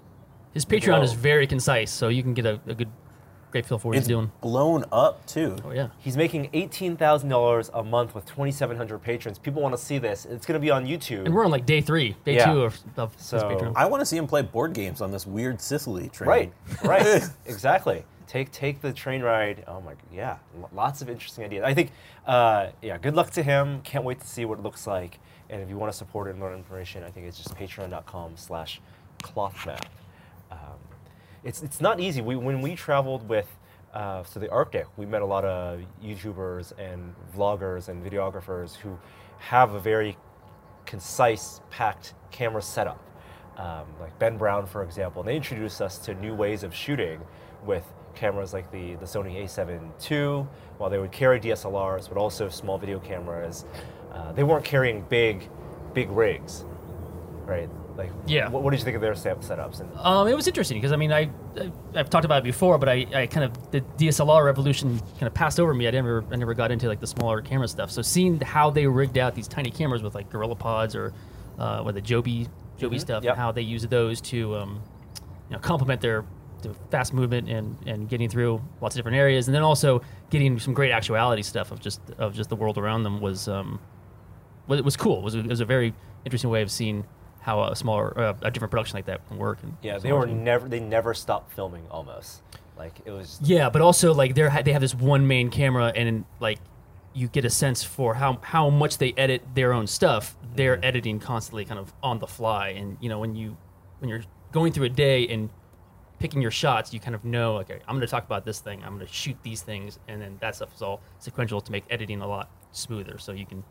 His 0.53 0.63
Patreon 0.65 1.03
is 1.03 1.11
very 1.11 1.45
concise, 1.45 1.91
so 1.91 2.07
you 2.07 2.23
can 2.23 2.33
get 2.33 2.45
a, 2.45 2.61
a 2.67 2.73
good, 2.73 2.87
great 3.51 3.65
feel 3.65 3.77
for 3.77 3.89
what 3.89 3.97
It's 3.97 4.05
he's 4.07 4.15
doing. 4.15 4.31
blown 4.39 4.85
up 4.93 5.25
too. 5.25 5.57
Oh 5.65 5.71
yeah. 5.71 5.89
He's 5.99 6.15
making 6.15 6.49
eighteen 6.53 6.95
thousand 6.95 7.27
dollars 7.27 7.69
a 7.73 7.83
month 7.83 8.15
with 8.15 8.25
twenty 8.25 8.53
seven 8.53 8.77
hundred 8.77 8.99
patrons. 8.99 9.37
People 9.37 9.61
want 9.61 9.75
to 9.75 9.81
see 9.83 9.97
this. 9.97 10.23
It's 10.25 10.45
going 10.45 10.53
to 10.57 10.61
be 10.65 10.71
on 10.71 10.85
YouTube. 10.85 11.25
And 11.25 11.33
we're 11.35 11.43
on 11.43 11.51
like 11.51 11.65
day 11.65 11.81
three, 11.81 12.15
day 12.23 12.35
Yeah. 12.35 12.45
two 12.53 12.61
of, 12.61 12.79
of 12.95 13.13
his 13.15 13.33
Patreon. 13.33 13.73
I 13.75 13.85
want 13.87 13.99
to 13.99 14.05
see 14.05 14.15
him 14.15 14.25
play 14.27 14.41
board 14.43 14.71
games 14.71 15.01
on 15.01 15.11
this 15.11 15.27
weird 15.27 15.59
Sicily 15.59 16.07
train. 16.07 16.29
Right, 16.29 16.53
right, 16.85 17.23
exactly. 17.45 18.05
Take 18.27 18.51
take 18.51 18.81
the 18.81 18.91
train 18.91 19.21
ride. 19.21 19.63
Oh 19.67 19.81
my, 19.81 19.93
yeah, 20.11 20.37
lots 20.73 21.01
of 21.01 21.09
interesting 21.09 21.45
ideas. 21.45 21.63
I 21.63 21.73
think, 21.73 21.91
uh, 22.25 22.69
yeah, 22.81 22.97
good 22.97 23.15
luck 23.15 23.31
to 23.31 23.43
him. 23.43 23.81
Can't 23.81 24.03
wait 24.03 24.19
to 24.19 24.27
see 24.27 24.45
what 24.45 24.59
it 24.59 24.63
looks 24.63 24.87
like. 24.87 25.19
And 25.49 25.61
if 25.61 25.69
you 25.69 25.77
want 25.77 25.91
to 25.91 25.97
support 25.97 26.27
it 26.27 26.31
and 26.31 26.39
learn 26.39 26.55
information, 26.55 27.03
I 27.03 27.11
think 27.11 27.27
it's 27.27 27.37
just 27.37 27.55
patreon.com/slash 27.55 28.81
clothmap. 29.23 29.83
Um, 30.51 30.79
it's 31.43 31.61
it's 31.61 31.79
not 31.79 31.99
easy. 31.99 32.21
We 32.21 32.35
when 32.35 32.61
we 32.61 32.75
traveled 32.75 33.29
with 33.29 33.47
uh, 33.93 34.23
to 34.23 34.39
the 34.39 34.49
Arctic, 34.49 34.87
we 34.97 35.05
met 35.05 35.21
a 35.21 35.25
lot 35.25 35.45
of 35.45 35.81
YouTubers 36.03 36.73
and 36.79 37.13
vloggers 37.35 37.89
and 37.89 38.03
videographers 38.03 38.75
who 38.75 38.97
have 39.37 39.73
a 39.73 39.79
very 39.79 40.17
concise, 40.85 41.61
packed 41.69 42.13
camera 42.31 42.61
setup. 42.61 43.01
Um, 43.57 43.85
like 44.01 44.17
Ben 44.19 44.37
Brown, 44.37 44.65
for 44.65 44.83
example, 44.83 45.21
and 45.21 45.29
they 45.29 45.37
introduced 45.37 45.81
us 45.81 45.97
to 45.99 46.13
new 46.15 46.35
ways 46.35 46.63
of 46.63 46.75
shooting 46.75 47.21
with 47.63 47.85
cameras 48.15 48.53
like 48.53 48.71
the, 48.71 48.95
the 48.95 49.05
Sony 49.05 49.43
a7 49.43 49.79
II, 50.11 50.47
while 50.77 50.89
they 50.89 50.97
would 50.97 51.11
carry 51.11 51.39
DSLRs, 51.39 52.07
but 52.09 52.17
also 52.17 52.49
small 52.49 52.77
video 52.77 52.99
cameras. 52.99 53.65
Uh, 54.13 54.31
they 54.31 54.43
weren't 54.43 54.65
carrying 54.65 55.01
big, 55.09 55.49
big 55.93 56.09
rigs, 56.09 56.65
right? 57.45 57.69
Like, 57.97 58.11
Yeah. 58.27 58.49
What, 58.49 58.63
what 58.63 58.71
did 58.71 58.79
you 58.79 58.83
think 58.83 58.95
of 58.95 59.01
their 59.01 59.15
set- 59.15 59.39
setups? 59.41 59.79
And 59.79 59.89
Um, 59.97 60.27
it 60.27 60.35
was 60.35 60.47
interesting 60.47 60.77
because 60.77 60.91
I 60.91 60.97
mean 60.97 61.13
I, 61.13 61.29
I 61.57 61.71
I've 61.95 62.09
talked 62.09 62.25
about 62.25 62.39
it 62.39 62.43
before, 62.43 62.77
but 62.77 62.89
I, 62.89 63.05
I 63.13 63.27
kind 63.27 63.45
of 63.45 63.71
the 63.71 63.79
DSLR 63.81 64.43
revolution 64.43 64.99
kind 65.13 65.23
of 65.23 65.33
passed 65.33 65.59
over 65.61 65.73
me. 65.73 65.87
I 65.87 65.91
never 65.91 66.25
I 66.29 66.35
never 66.35 66.53
got 66.53 66.71
into 66.71 66.87
like 66.89 66.99
the 66.99 67.07
smaller 67.07 67.41
camera 67.41 67.69
stuff. 67.69 67.89
So 67.91 68.01
seeing 68.01 68.39
how 68.41 68.69
they 68.69 68.85
rigged 68.85 69.17
out 69.17 69.33
these 69.33 69.47
tiny 69.47 69.71
cameras 69.71 70.03
with 70.03 70.13
like 70.13 70.29
Gorilla 70.29 70.55
Pods 70.55 70.93
or 70.93 71.13
uh, 71.57 71.83
with 71.85 71.95
the 71.95 72.01
Joby 72.01 72.49
Joby 72.77 72.99
stuff, 72.99 73.23
Yep. 73.23 73.31
and 73.35 73.39
how 73.41 73.53
they 73.53 73.61
use 73.61 73.87
those 73.87 74.19
to 74.21 74.55
um, 74.57 74.81
you 75.49 75.55
know 75.55 75.59
complement 75.59 76.01
their, 76.01 76.25
their 76.61 76.73
fast 76.91 77.13
movement 77.13 77.49
and, 77.49 77.77
and 77.85 78.09
getting 78.09 78.29
through 78.29 78.61
lots 78.81 78.95
of 78.95 78.99
different 78.99 79.17
areas, 79.17 79.47
and 79.47 79.55
then 79.55 79.63
also 79.63 80.01
getting 80.29 80.59
some 80.59 80.73
great 80.73 80.91
actuality 80.91 81.41
stuff 81.41 81.71
of 81.71 81.79
just 81.79 82.01
of 82.17 82.33
just 82.33 82.49
the 82.49 82.55
world 82.55 82.77
around 82.77 83.03
them 83.03 83.21
was 83.21 83.47
um, 83.47 83.79
was, 84.67 84.81
was 84.81 84.97
cool. 84.97 85.19
It 85.19 85.23
was 85.23 85.35
a, 85.35 85.39
it 85.39 85.47
was 85.47 85.59
a 85.59 85.65
very 85.65 85.93
interesting 86.25 86.49
way 86.49 86.61
of 86.61 86.71
seeing 86.71 87.05
how 87.41 87.63
a 87.63 87.75
smaller 87.75 88.17
uh, 88.19 88.33
a 88.41 88.51
different 88.51 88.71
production 88.71 88.97
like 88.97 89.05
that 89.05 89.27
can 89.27 89.37
work. 89.37 89.59
And 89.61 89.77
yeah, 89.81 89.99
they 89.99 90.11
were 90.11 90.25
never, 90.25 90.67
they 90.67 90.79
never 90.79 91.13
stopped 91.13 91.53
filming 91.53 91.85
almost. 91.91 92.41
Like, 92.77 92.99
it 93.05 93.11
was, 93.11 93.39
Yeah, 93.41 93.69
but 93.69 93.81
also 93.81 94.13
like 94.13 94.35
they 94.35 94.41
are 94.41 94.63
they 94.63 94.73
have 94.73 94.81
this 94.81 94.95
one 94.95 95.27
main 95.27 95.49
camera, 95.49 95.93
and 95.95 96.25
like 96.39 96.59
you 97.13 97.27
get 97.27 97.45
a 97.45 97.49
sense 97.49 97.83
for 97.83 98.15
how 98.15 98.39
how 98.41 98.69
much 98.69 98.97
they 98.97 99.13
edit 99.15 99.43
their 99.53 99.71
own 99.73 99.87
stuff. 99.87 100.35
They're 100.55 100.83
editing 100.83 101.19
constantly, 101.19 101.65
kind 101.65 101.79
of 101.79 101.93
on 102.03 102.19
the 102.19 102.27
fly, 102.27 102.69
and 102.69 102.97
you 102.99 103.09
know 103.09 103.19
when 103.19 103.35
you 103.35 103.55
when 103.99 104.09
you're 104.09 104.23
going 104.51 104.73
through 104.73 104.85
a 104.85 104.89
day 104.89 105.27
and 105.27 105.49
picking 106.19 106.41
your 106.41 106.51
shots, 106.51 106.93
you 106.93 106.99
kind 106.99 107.15
of 107.15 107.23
know 107.25 107.57
okay, 107.57 107.79
I'm 107.87 107.95
going 107.95 108.01
to 108.01 108.07
talk 108.07 108.25
about 108.25 108.45
this 108.45 108.59
thing, 108.59 108.83
I'm 108.83 108.95
going 108.95 109.05
to 109.05 109.13
shoot 109.13 109.37
these 109.43 109.61
things, 109.61 109.99
and 110.07 110.21
then 110.21 110.37
that 110.41 110.55
stuff 110.55 110.73
is 110.75 110.81
all 110.81 111.01
sequential 111.19 111.61
to 111.61 111.71
make 111.71 111.83
editing 111.89 112.21
a 112.21 112.27
lot 112.27 112.49
smoother. 112.71 113.17
So 113.17 113.31
you 113.31 113.45
can 113.45 113.63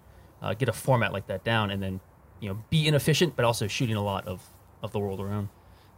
uh, 0.42 0.54
get 0.54 0.68
a 0.68 0.72
format 0.72 1.12
like 1.12 1.26
that 1.28 1.44
down, 1.44 1.70
and 1.70 1.82
then 1.82 2.00
you 2.40 2.48
know 2.48 2.58
be 2.70 2.86
inefficient, 2.86 3.36
but 3.36 3.44
also 3.44 3.66
shooting 3.66 3.96
a 3.96 4.02
lot 4.02 4.26
of 4.26 4.42
of 4.82 4.92
the 4.92 4.98
world 4.98 5.20
around. 5.20 5.48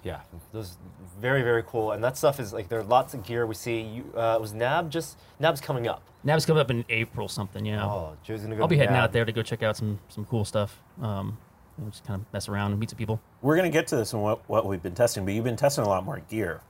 Yeah, 0.04 0.20
those 0.52 0.78
very 1.18 1.42
very 1.42 1.64
cool, 1.64 1.90
and 1.90 2.04
that 2.04 2.16
stuff 2.16 2.38
is 2.38 2.52
like 2.52 2.68
there 2.68 2.78
are 2.78 2.84
lots 2.84 3.14
of 3.14 3.24
gear 3.24 3.44
we 3.46 3.54
see. 3.54 3.80
You, 3.80 4.12
uh, 4.16 4.38
was 4.40 4.52
Nab 4.52 4.90
just 4.90 5.18
Nab's 5.40 5.60
coming 5.60 5.88
up? 5.88 6.02
Nab's 6.22 6.46
coming 6.46 6.60
up 6.60 6.70
in 6.70 6.84
April 6.88 7.28
something, 7.28 7.64
yeah. 7.66 7.84
Oh, 7.84 8.16
Joe's 8.22 8.42
gonna 8.42 8.54
go. 8.54 8.62
I'll 8.62 8.68
be 8.68 8.76
heading 8.76 8.94
Nab. 8.94 9.04
out 9.04 9.12
there 9.12 9.24
to 9.24 9.32
go 9.32 9.42
check 9.42 9.62
out 9.64 9.76
some 9.76 9.98
some 10.08 10.24
cool 10.26 10.44
stuff. 10.44 10.80
Um, 11.02 11.38
you 11.78 11.84
know, 11.84 11.90
just 11.90 12.04
kind 12.04 12.20
of 12.20 12.32
mess 12.32 12.48
around 12.48 12.70
and 12.72 12.80
meet 12.80 12.90
some 12.90 12.98
people. 12.98 13.20
We're 13.42 13.56
gonna 13.56 13.70
get 13.70 13.86
to 13.88 13.96
this 13.96 14.12
and 14.12 14.22
what, 14.22 14.48
what 14.48 14.66
we've 14.66 14.82
been 14.82 14.94
testing, 14.94 15.24
but 15.24 15.34
you've 15.34 15.44
been 15.44 15.56
testing 15.56 15.84
a 15.84 15.88
lot 15.88 16.04
more 16.04 16.20
gear, 16.28 16.60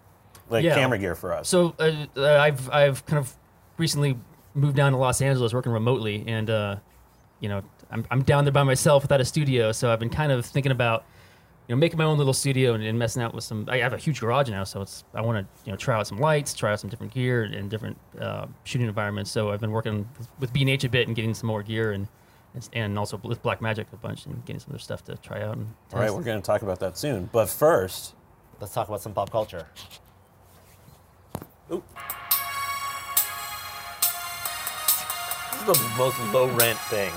like 0.50 0.64
Yeah. 0.64 0.74
camera 0.74 0.98
gear 0.98 1.14
for 1.14 1.32
us. 1.32 1.48
So 1.48 1.74
uh, 1.78 2.06
uh, 2.16 2.38
I've 2.38 2.70
I've 2.70 3.06
kind 3.06 3.18
of 3.18 3.34
recently 3.78 4.18
moved 4.54 4.76
down 4.76 4.92
to 4.92 4.98
Los 4.98 5.20
Angeles, 5.20 5.52
working 5.54 5.72
remotely, 5.72 6.24
and 6.26 6.48
uh, 6.50 6.76
you 7.40 7.48
know 7.48 7.62
I'm 7.90 8.04
I'm 8.10 8.22
down 8.22 8.44
there 8.44 8.52
by 8.52 8.62
myself 8.64 9.02
without 9.02 9.20
a 9.20 9.24
studio. 9.24 9.72
So 9.72 9.92
I've 9.92 10.00
been 10.00 10.10
kind 10.10 10.32
of 10.32 10.44
thinking 10.44 10.72
about 10.72 11.04
you 11.68 11.74
know 11.74 11.78
making 11.78 11.98
my 11.98 12.04
own 12.04 12.18
little 12.18 12.32
studio 12.32 12.74
and, 12.74 12.82
and 12.82 12.98
messing 12.98 13.22
out 13.22 13.32
with 13.34 13.44
some. 13.44 13.66
I 13.68 13.78
have 13.78 13.92
a 13.92 13.98
huge 13.98 14.20
garage 14.20 14.48
now, 14.50 14.64
so 14.64 14.82
it's 14.82 15.04
I 15.14 15.20
want 15.20 15.38
to 15.46 15.46
you 15.64 15.72
know 15.72 15.76
try 15.76 15.96
out 15.96 16.06
some 16.06 16.18
lights, 16.18 16.52
try 16.54 16.72
out 16.72 16.80
some 16.80 16.90
different 16.90 17.14
gear 17.14 17.44
and 17.44 17.70
different 17.70 17.96
uh, 18.20 18.46
shooting 18.64 18.88
environments. 18.88 19.30
So 19.30 19.50
I've 19.52 19.60
been 19.60 19.72
working 19.72 20.08
with 20.40 20.52
B 20.52 20.62
and 20.62 20.70
H 20.70 20.82
a 20.84 20.88
bit 20.88 21.06
and 21.06 21.14
getting 21.14 21.32
some 21.34 21.46
more 21.46 21.62
gear 21.62 21.92
and. 21.92 22.08
And 22.72 22.98
also 22.98 23.18
with 23.22 23.42
Black 23.42 23.60
Magic 23.60 23.86
a 23.92 23.96
bunch 23.96 24.26
and 24.26 24.44
getting 24.44 24.60
some 24.60 24.70
other 24.70 24.78
stuff 24.78 25.04
to 25.04 25.16
try 25.16 25.42
out. 25.42 25.56
And 25.56 25.74
All 25.92 25.98
right, 25.98 26.06
test. 26.06 26.16
we're 26.16 26.22
gonna 26.22 26.40
talk 26.40 26.62
about 26.62 26.80
that 26.80 26.96
soon. 26.96 27.28
But 27.32 27.48
first, 27.48 28.14
Let's 28.58 28.72
talk 28.72 28.88
about 28.88 29.02
some 29.02 29.12
pop 29.12 29.30
culture. 29.30 29.66
Oop. 31.70 31.84
This 35.52 35.60
is 35.60 35.66
the 35.66 35.98
most 35.98 36.18
low 36.32 36.46
rent 36.56 36.78
thing. 36.78 37.12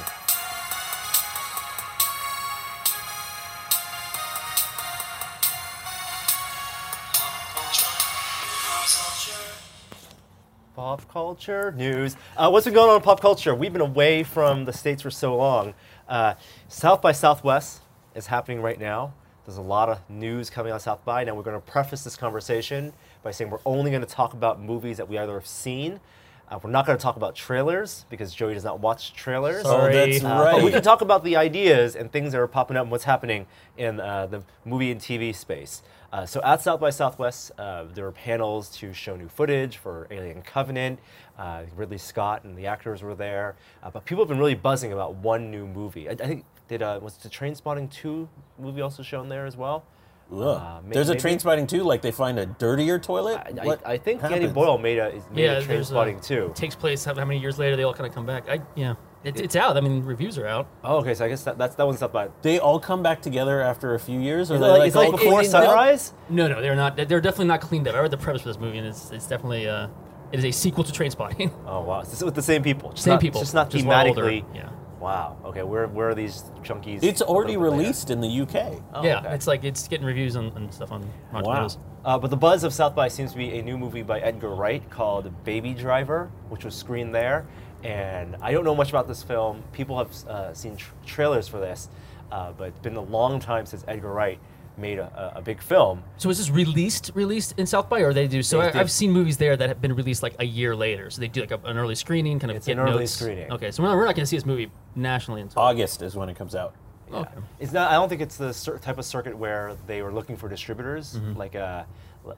Culture 11.11 11.71
news. 11.75 12.15
Uh, 12.37 12.49
what's 12.49 12.65
been 12.65 12.73
going 12.73 12.89
on 12.89 12.97
in 12.97 13.01
pop 13.01 13.19
culture? 13.19 13.55
We've 13.55 13.73
been 13.73 13.81
away 13.81 14.23
from 14.23 14.65
the 14.65 14.73
states 14.73 15.01
for 15.01 15.09
so 15.09 15.35
long. 15.35 15.73
Uh, 16.07 16.35
South 16.67 17.01
by 17.01 17.11
Southwest 17.11 17.81
is 18.15 18.27
happening 18.27 18.61
right 18.61 18.79
now. 18.79 19.13
There's 19.45 19.57
a 19.57 19.61
lot 19.63 19.89
of 19.89 20.07
news 20.09 20.49
coming 20.51 20.71
out 20.71 20.75
of 20.77 20.81
South 20.83 21.03
by. 21.03 21.23
Now 21.23 21.33
we're 21.33 21.43
going 21.43 21.59
to 21.59 21.65
preface 21.71 22.03
this 22.03 22.15
conversation 22.15 22.93
by 23.23 23.31
saying 23.31 23.49
we're 23.49 23.57
only 23.65 23.89
going 23.89 24.03
to 24.03 24.07
talk 24.07 24.33
about 24.33 24.61
movies 24.61 24.97
that 24.97 25.09
we 25.09 25.17
either 25.17 25.33
have 25.33 25.47
seen. 25.47 25.99
Uh, 26.47 26.59
we're 26.63 26.69
not 26.71 26.85
going 26.85 26.97
to 26.97 27.01
talk 27.01 27.15
about 27.15 27.35
trailers 27.35 28.05
because 28.09 28.33
Joey 28.33 28.53
does 28.55 28.63
not 28.63 28.79
watch 28.79 29.13
trailers. 29.13 29.63
Oh, 29.65 29.91
that's 29.91 30.23
Uh, 30.23 30.51
But 30.53 30.63
we 30.63 30.71
can 30.71 30.81
talk 30.81 31.01
about 31.01 31.23
the 31.23 31.35
ideas 31.35 31.95
and 31.95 32.11
things 32.11 32.31
that 32.31 32.39
are 32.41 32.47
popping 32.47 32.75
up 32.77 32.83
and 32.83 32.91
what's 32.91 33.03
happening 33.03 33.45
in 33.77 33.99
uh, 33.99 34.25
the 34.27 34.43
movie 34.65 34.91
and 34.91 34.99
TV 35.01 35.33
space. 35.35 35.81
Uh, 36.11 36.25
so 36.25 36.41
at 36.43 36.61
South 36.61 36.79
by 36.79 36.89
Southwest, 36.89 37.51
uh, 37.59 37.85
there 37.93 38.03
were 38.05 38.11
panels 38.11 38.69
to 38.77 38.93
show 38.93 39.15
new 39.15 39.27
footage 39.29 39.77
for 39.77 40.07
Alien 40.09 40.41
Covenant. 40.41 40.99
Uh, 41.37 41.63
Ridley 41.75 41.99
Scott 41.99 42.43
and 42.43 42.57
the 42.57 42.65
actors 42.67 43.03
were 43.03 43.15
there. 43.15 43.55
Uh, 43.83 43.91
but 43.91 44.05
people 44.05 44.23
have 44.23 44.29
been 44.29 44.39
really 44.39 44.55
buzzing 44.55 44.91
about 44.91 45.15
one 45.15 45.51
new 45.51 45.67
movie. 45.67 46.09
I, 46.09 46.13
I 46.13 46.15
think 46.15 46.45
did 46.67 46.81
uh, 46.81 46.99
was 47.01 47.15
the 47.17 47.29
Trainspotting 47.29 47.91
2 47.91 48.27
movie 48.59 48.81
also 48.81 49.03
shown 49.03 49.29
there 49.29 49.45
as 49.45 49.55
well? 49.55 49.83
Uh, 50.31 50.79
may- 50.85 50.93
There's 50.93 51.09
a 51.09 51.13
maybe- 51.13 51.21
train 51.21 51.39
spotting 51.39 51.65
too. 51.65 51.81
Like 51.83 52.01
they 52.03 52.11
find 52.11 52.37
a 52.37 52.45
dirtier 52.45 52.99
toilet. 52.99 53.41
I, 53.59 53.65
What 53.65 53.85
I, 53.85 53.93
I 53.93 53.97
think 53.97 54.21
Danny? 54.21 54.45
Boyle 54.47 54.77
made 54.77 54.99
a 54.99 55.21
made 55.33 55.49
a 55.49 55.61
Trainspotting 55.63 56.23
2. 56.23 56.51
Takes 56.55 56.75
place 56.75 57.03
how, 57.03 57.15
how 57.15 57.25
many 57.25 57.39
years 57.39 57.57
later? 57.57 57.75
They 57.75 57.81
all 57.83 57.93
kind 57.95 58.05
of 58.07 58.13
come 58.13 58.25
back. 58.27 58.47
I 58.47 58.61
yeah, 58.75 58.93
it, 59.23 59.39
it's 59.39 59.55
out. 59.55 59.75
I 59.77 59.81
mean, 59.81 60.03
reviews 60.03 60.37
are 60.37 60.47
out. 60.47 60.67
Oh, 60.83 60.97
okay, 60.97 61.13
so 61.13 61.25
I 61.25 61.29
guess 61.29 61.43
that, 61.43 61.57
that's 61.57 61.75
that 61.75 61.85
one's 61.85 62.01
up 62.01 62.13
by. 62.13 62.29
They 62.41 62.59
all 62.59 62.79
come 62.79 63.03
back 63.03 63.21
together 63.21 63.61
after 63.61 63.93
a 63.95 63.99
few 63.99 64.19
years, 64.19 64.49
or 64.51 64.55
Is 64.55 64.61
it 64.61 64.63
they 64.63 64.69
like, 64.69 64.87
it's 64.87 64.95
like 64.95 65.05
all 65.07 65.11
before 65.11 65.39
cleaned 65.39 65.55
up? 65.55 65.65
sunrise? 65.65 66.13
No, 66.29 66.47
no, 66.47 66.61
they're 66.61 66.75
not. 66.75 66.95
They're 66.95 67.21
definitely 67.21 67.45
not 67.47 67.61
cleaned 67.61 67.87
up. 67.87 67.95
I 67.95 67.99
read 67.99 68.11
the 68.11 68.17
premise 68.17 68.41
for 68.43 68.49
this 68.49 68.59
movie, 68.59 68.77
and 68.77 68.87
it's 68.87 69.11
it's 69.11 69.27
definitely 69.27 69.67
uh, 69.67 69.87
it 70.31 70.39
is 70.39 70.45
a 70.45 70.51
sequel 70.51 70.83
to 70.83 70.91
Trainspotting. 70.91 71.51
Oh 71.67 71.81
wow, 71.81 71.99
it's 72.01 72.23
with 72.23 72.35
the 72.35 72.41
same 72.41 72.63
people. 72.63 72.91
Just 72.91 73.03
Same 73.03 73.13
not, 73.13 73.21
people, 73.21 73.41
Just 73.41 73.53
not 73.53 73.69
just 73.69 73.85
one 73.85 74.07
older, 74.07 74.23
thematically. 74.23 74.45
yeah. 74.55 74.69
Wow. 74.99 75.37
Okay, 75.45 75.63
where 75.63 75.87
where 75.87 76.09
are 76.09 76.15
these 76.15 76.43
chunkies? 76.61 77.03
It's 77.03 77.21
a 77.21 77.25
already 77.25 77.53
little 77.55 77.71
bit 77.71 77.77
later? 77.77 77.81
released 77.83 78.09
in 78.09 78.19
the 78.21 78.41
UK. 78.41 78.81
Oh, 78.93 79.03
yeah, 79.03 79.19
okay. 79.19 79.33
it's 79.33 79.47
like 79.47 79.63
it's 79.63 79.87
getting 79.87 80.05
reviews 80.05 80.35
and, 80.35 80.51
and 80.57 80.73
stuff 80.73 80.91
on 80.91 81.01
Rotten 81.31 81.45
Wow. 81.47 81.53
Tomatoes. 81.53 81.77
Uh, 82.03 82.17
but 82.17 82.29
the 82.29 82.37
buzz 82.37 82.63
of 82.65 82.73
South 82.73 82.95
by 82.95 83.07
seems 83.07 83.31
to 83.31 83.37
be 83.37 83.57
a 83.59 83.61
new 83.61 83.77
movie 83.77 84.03
by 84.03 84.19
Edgar 84.19 84.49
Wright 84.55 84.87
called 84.89 85.31
Baby 85.45 85.73
Driver, 85.73 86.29
which 86.49 86.63
was 86.65 86.75
screened 86.75 87.13
there. 87.15 87.45
And 87.83 88.35
I 88.41 88.51
don't 88.51 88.63
know 88.65 88.75
much 88.75 88.89
about 88.89 89.07
this 89.07 89.23
film. 89.23 89.63
People 89.71 89.97
have 89.97 90.11
uh, 90.27 90.53
seen 90.53 90.75
tr- 90.77 90.91
trailers 91.05 91.47
for 91.47 91.59
this, 91.59 91.87
uh, 92.31 92.51
but 92.51 92.69
it's 92.69 92.79
been 92.79 92.95
a 92.97 93.01
long 93.01 93.39
time 93.39 93.65
since 93.65 93.85
Edgar 93.87 94.11
Wright 94.11 94.39
made 94.77 94.97
a, 94.99 95.33
a, 95.35 95.39
a 95.39 95.41
big 95.41 95.61
film. 95.61 96.03
So 96.17 96.29
is 96.29 96.37
this 96.37 96.49
released 96.49 97.11
released 97.13 97.53
in 97.57 97.65
South 97.65 97.89
by, 97.89 97.99
or 98.01 98.13
they 98.13 98.27
do? 98.27 98.41
So 98.43 98.59
They 98.59 98.67
I, 98.67 98.71
did. 98.71 98.79
I've 98.81 98.91
seen 98.91 99.11
movies 99.11 99.37
there 99.37 99.55
that 99.57 99.67
have 99.69 99.81
been 99.81 99.93
released 99.93 100.23
like 100.23 100.35
a 100.39 100.45
year 100.45 100.75
later. 100.75 101.09
So 101.09 101.19
they 101.21 101.27
do 101.27 101.41
like 101.41 101.51
a, 101.51 101.59
an 101.65 101.77
early 101.77 101.95
screening, 101.95 102.39
kind 102.39 102.51
of 102.51 102.57
It's 102.57 102.65
get 102.65 102.73
an 102.73 102.79
early 102.79 102.99
notes. 102.99 103.11
screening. 103.13 103.51
Okay, 103.51 103.71
so 103.71 103.81
we're 103.83 103.89
not, 103.89 103.95
we're 103.97 104.05
not 104.05 104.15
going 104.15 104.23
to 104.23 104.27
see 104.27 104.37
this 104.37 104.45
movie 104.45 104.69
nationally 104.95 105.41
until 105.41 105.61
August 105.61 106.01
is 106.01 106.15
when 106.15 106.29
it 106.29 106.35
comes 106.37 106.55
out. 106.55 106.75
Okay. 107.11 107.29
It's 107.59 107.71
not. 107.71 107.89
I 107.89 107.95
don't 107.95 108.07
think 108.09 108.21
it's 108.21 108.37
the 108.37 108.53
cer- 108.53 108.77
type 108.77 108.97
of 108.99 109.05
circuit 109.05 109.35
where 109.37 109.75
they 109.87 110.01
were 110.01 110.13
looking 110.13 110.37
for 110.37 110.47
distributors, 110.47 111.15
Mm-hmm. 111.15 111.37
like 111.37 111.55
a 111.55 111.87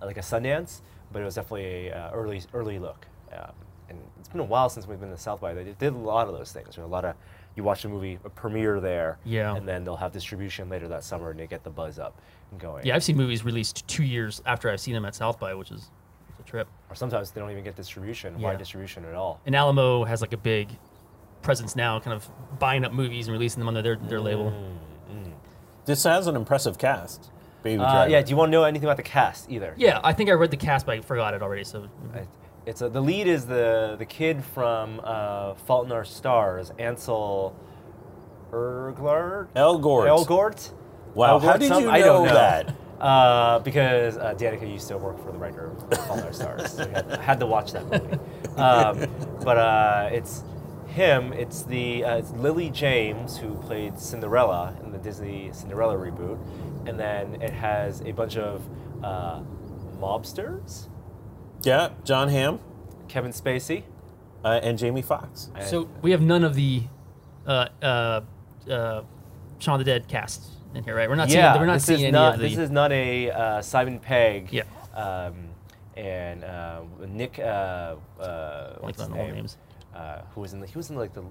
like 0.01 0.17
a 0.17 0.21
Sundance. 0.21 0.81
But 1.11 1.21
it 1.21 1.25
was 1.25 1.35
definitely 1.35 1.87
a 1.89 1.95
uh, 1.95 2.11
early 2.13 2.41
early 2.53 2.79
look. 2.79 3.05
And 3.31 3.41
it's 3.41 3.60
been 4.31 4.41
a 4.41 4.45
while 4.45 4.69
since 4.69 4.87
we've 4.87 4.99
been 4.99 5.11
to 5.11 5.17
South 5.17 5.41
by. 5.41 5.53
They 5.53 5.63
did- 5.63 5.77
did 5.77 5.93
a 5.93 5.97
lot 5.97 6.27
of 6.27 6.33
those 6.33 6.51
things. 6.51 6.75
There 6.75 6.83
are 6.83 6.87
a 6.87 6.89
lot 6.91 7.05
of 7.05 7.15
you 7.55 7.63
watch 7.63 7.83
a 7.83 7.89
movie 7.89 8.17
a 8.23 8.29
premiere 8.29 8.79
there, 8.79 9.17
Yeah. 9.25 9.55
and 9.55 9.67
then 9.67 9.83
they'll 9.83 9.97
have 9.97 10.13
distribution 10.13 10.69
later 10.69 10.87
that 10.87 11.03
summer, 11.03 11.31
and 11.31 11.39
they 11.39 11.47
get 11.47 11.63
the 11.63 11.69
buzz 11.69 11.99
up 11.99 12.15
and 12.51 12.59
going. 12.59 12.85
Yeah, 12.85 12.95
I've 12.95 13.03
seen 13.03 13.17
movies 13.17 13.43
released 13.43 13.85
two 13.87 14.03
years 14.03 14.41
after 14.45 14.69
I've 14.69 14.79
seen 14.79 14.93
them 14.93 15.03
at 15.05 15.15
South 15.15 15.37
by, 15.39 15.53
which 15.53 15.69
is 15.71 15.91
a 16.39 16.43
trip. 16.43 16.67
Or 16.89 16.95
sometimes 16.95 17.31
they 17.31 17.41
don't 17.41 17.51
even 17.51 17.63
get 17.65 17.75
distribution, 17.75 18.39
Yeah. 18.39 18.47
wide 18.47 18.57
distribution 18.57 19.03
at 19.03 19.15
all. 19.15 19.41
And 19.45 19.53
Alamo 19.55 20.05
has 20.05 20.21
like 20.21 20.31
a 20.31 20.37
big 20.37 20.69
presence 21.41 21.75
now, 21.75 21.99
kind 21.99 22.13
of 22.13 22.29
buying 22.57 22.85
up 22.85 22.93
movies 22.93 23.27
and 23.27 23.33
releasing 23.33 23.59
them 23.59 23.67
under 23.67 23.81
their, 23.81 23.95
their 23.97 24.21
label. 24.21 24.53
This 25.85 26.03
has 26.03 26.27
an 26.27 26.35
impressive 26.35 26.77
cast. 26.77 27.31
Baby 27.63 27.81
Uh, 27.83 28.05
yeah. 28.05 28.21
Do 28.21 28.29
you 28.29 28.35
want 28.37 28.47
to 28.49 28.51
know 28.51 28.63
anything 28.63 28.85
about 28.87 28.97
the 28.97 29.03
cast 29.03 29.49
either? 29.51 29.73
Yeah, 29.77 29.99
I 30.03 30.13
think 30.13 30.29
I 30.29 30.33
read 30.33 30.51
the 30.51 30.57
cast, 30.57 30.85
but 30.85 30.95
I 30.97 31.01
forgot 31.01 31.33
it 31.33 31.41
already. 31.41 31.63
So 31.63 31.83
It- 32.15 32.27
It's 32.65 32.81
a, 32.81 32.89
the 32.89 33.01
lead 33.01 33.27
is 33.27 33.45
the 33.45 33.95
the 33.97 34.05
kid 34.05 34.43
from 34.43 35.01
uh, 35.03 35.55
Fault 35.55 35.85
in 35.87 35.91
Our 35.91 36.05
Stars, 36.05 36.71
Ansel 36.77 37.55
Erglard. 38.51 39.47
Elgort. 39.55 40.07
Elgort. 40.07 40.71
Wow, 41.15 41.39
how 41.39 41.53
Elgort 41.53 41.59
did 41.59 41.67
some- 41.69 41.83
you 41.83 41.89
I 41.89 41.99
don't 41.99 42.25
know 42.27 42.33
that? 42.33 42.75
Uh, 42.99 43.57
because 43.59 44.15
uh, 44.17 44.35
Danica 44.35 44.71
used 44.71 44.87
to 44.89 44.97
work 44.99 45.17
for 45.25 45.31
the 45.31 45.37
writer 45.39 45.71
of 45.71 45.97
Fault 46.07 46.19
in 46.19 46.25
Our 46.25 46.33
Stars. 46.33 46.71
So 46.73 46.87
had, 46.87 47.11
I 47.11 47.21
had 47.21 47.39
to 47.39 47.47
watch 47.47 47.71
that 47.71 47.85
movie. 47.89 48.19
Um, 48.57 49.39
but 49.43 49.57
uh, 49.57 50.09
it's 50.11 50.43
him, 50.87 51.33
it's 51.33 51.63
the 51.63 52.03
uh, 52.05 52.17
it's 52.17 52.29
Lily 52.33 52.69
James 52.69 53.37
who 53.37 53.55
played 53.55 53.97
Cinderella 53.97 54.75
in 54.83 54.91
the 54.91 54.99
Disney 54.99 55.49
Cinderella 55.51 55.95
reboot. 55.95 56.37
And 56.87 56.99
then 56.99 57.41
it 57.41 57.49
has 57.53 58.01
a 58.01 58.11
bunch 58.11 58.37
of 58.37 58.61
uh, 59.03 59.41
mobsters, 59.99 60.87
Yeah, 61.63 61.89
Jon 62.03 62.29
Hamm 62.29 62.59
Kevin 63.07 63.31
Spacey. 63.31 63.83
uh, 64.43 64.59
and 64.63 64.77
Jamie 64.77 65.01
Foxx. 65.01 65.49
So 65.67 65.87
we 66.01 66.11
have 66.11 66.21
none 66.21 66.43
of 66.43 66.55
the 66.55 66.83
uh, 67.45 67.67
uh, 67.81 68.21
uh, 68.69 69.03
Shaun 69.59 69.79
of 69.79 69.79
the 69.79 69.91
Dead 69.91 70.07
cast 70.07 70.43
in 70.73 70.83
here, 70.83 70.95
right? 70.95 71.09
We're 71.09 71.15
not 71.15 71.29
yeah, 71.29 71.51
seeing. 71.53 71.61
We're 71.61 71.67
not 71.67 71.73
this 71.73 71.85
seeing 71.85 71.99
is 71.99 72.03
any 72.05 72.11
not, 72.11 72.33
of 72.35 72.39
the. 72.39 72.49
This 72.49 72.57
is 72.57 72.69
not 72.71 72.91
a 72.91 73.29
uh, 73.31 73.61
Simon 73.61 73.99
Pegg. 73.99 74.49
Yeah. 74.51 74.63
Um, 74.95 75.49
and 75.95 76.43
uh, 76.43 76.81
Nick, 77.07 77.37
uh, 77.37 77.43
uh, 78.19 78.69
like 78.75 78.81
what's 78.83 78.99
his 79.01 79.09
name? 79.09 79.35
names. 79.35 79.57
Uh, 79.93 80.21
who 80.33 80.41
was 80.41 80.53
in 80.53 80.61
the? 80.61 80.67
He 80.67 80.77
was 80.77 80.89
in 80.89 80.95
like 80.95 81.13
the. 81.13 81.23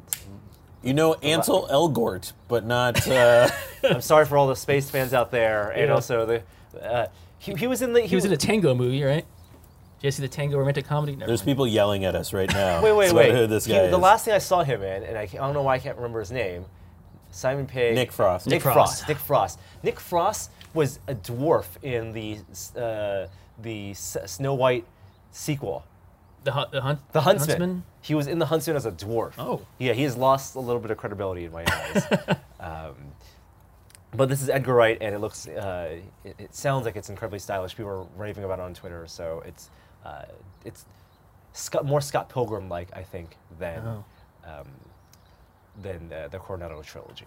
You 0.83 0.95
know 0.95 1.15
Ansel 1.15 1.67
Elgort, 1.71 2.33
but 2.49 2.65
not. 2.65 3.07
Uh, 3.09 3.49
I'm 3.85 4.01
sorry 4.01 4.25
for 4.27 4.39
all 4.39 4.47
the 4.49 4.57
space 4.57 4.89
fans 4.91 5.13
out 5.13 5.31
there, 5.31 5.71
and 5.71 5.89
Yeah. 5.89 5.95
also 5.95 6.27
the. 6.27 6.43
Uh, 6.81 7.07
he, 7.39 7.53
he 7.55 7.67
was 7.67 7.83
in 7.83 7.93
the. 7.95 8.03
He 8.03 8.15
was 8.15 8.25
in 8.25 8.33
a 8.33 8.37
tango 8.37 8.75
movie, 8.75 9.03
right? 9.03 9.25
Did 10.01 10.07
you 10.07 10.11
see 10.13 10.23
the 10.23 10.29
tango 10.29 10.59
romantic 10.59 10.87
comedy? 10.87 11.15
Never 11.15 11.27
there's 11.29 11.41
mind. 11.41 11.47
people 11.47 11.67
yelling 11.67 12.05
at 12.07 12.15
us 12.15 12.33
right 12.33 12.51
now. 12.53 12.83
Wait, 12.83 12.93
wait, 12.93 13.11
about 13.11 13.19
wait. 13.19 13.35
Who 13.35 13.47
this 13.47 13.67
He- 13.67 13.73
guy 13.73 13.87
the 13.89 13.97
is. 13.97 14.03
last 14.03 14.25
thing 14.25 14.35
I 14.35 14.39
saw 14.39 14.63
him 14.63 14.83
in, 14.83 15.03
and 15.05 15.17
I, 15.19 15.23
I 15.23 15.27
don't 15.27 15.53
know 15.55 15.63
why 15.63 15.75
I 15.75 15.79
can't 15.79 15.97
remember 15.97 16.21
his 16.21 16.31
name. 16.33 16.65
Simon 17.31 17.67
Pegg. 17.67 17.95
Nick 17.95 18.11
Frost. 18.11 18.47
Nick, 18.47 18.55
Nick 18.55 18.63
Frost. 18.63 18.75
Frost. 19.05 19.09
Nick 19.09 19.19
Frost. 19.19 19.59
Nick 19.83 20.01
Frost 20.01 20.51
was 20.75 20.99
a 21.07 21.15
dwarf 21.15 21.67
in 21.83 22.13
the 22.13 22.39
uh, 22.81 23.27
the 23.63 23.91
S- 23.91 24.17
Snow 24.27 24.55
White 24.55 24.85
sequel. 25.31 25.85
the 26.45 26.53
hunt. 26.53 26.73
The 26.73 26.81
hunt. 26.81 27.13
The 27.13 27.21
Huntsman. 27.21 27.85
He 28.01 28.15
was 28.15 28.27
in 28.27 28.39
The 28.39 28.47
Huntsman 28.47 28.77
as 28.77 28.87
a 28.87 28.91
dwarf. 28.93 29.35
Oh. 29.39 29.61
Yeah, 29.79 29.93
he 29.93 30.03
has 30.05 30.17
lost 30.17 30.55
a 30.57 30.61
little 30.61 30.81
bit 30.81 30.91
of 30.91 30.97
credibility 30.97 31.45
in 31.45 31.53
my 31.53 31.65
eyes. 31.71 32.05
um, 32.61 32.95
but 34.13 34.29
this 34.31 34.41
is 34.43 34.49
Edgar 34.49 34.75
Wright, 34.75 34.97
and 35.01 35.15
it 35.15 35.19
looks, 35.21 35.47
uh, 35.47 35.99
it, 36.25 36.35
it 36.39 36.55
sounds 36.55 36.85
like 36.87 36.97
it's 36.97 37.11
incredibly 37.11 37.39
stylish. 37.39 37.77
People 37.77 37.91
are 37.93 38.07
raving 38.17 38.43
about 38.45 38.59
it 38.59 38.63
on 38.63 38.75
Twitter, 38.75 39.07
so 39.07 39.43
it's, 39.47 39.71
uh, 40.05 40.23
it's 40.65 40.85
Scott, 41.53 41.85
more 41.85 42.01
Scott 42.01 42.29
Pilgrim-like, 42.29 42.89
I 42.97 43.03
think, 43.03 43.37
than 43.59 43.83
Oh. 43.87 44.05
um, 44.47 44.67
than 45.83 46.13
uh, 46.13 46.29
the 46.29 46.39
Cornetto 46.39 46.85
trilogy. 46.85 47.27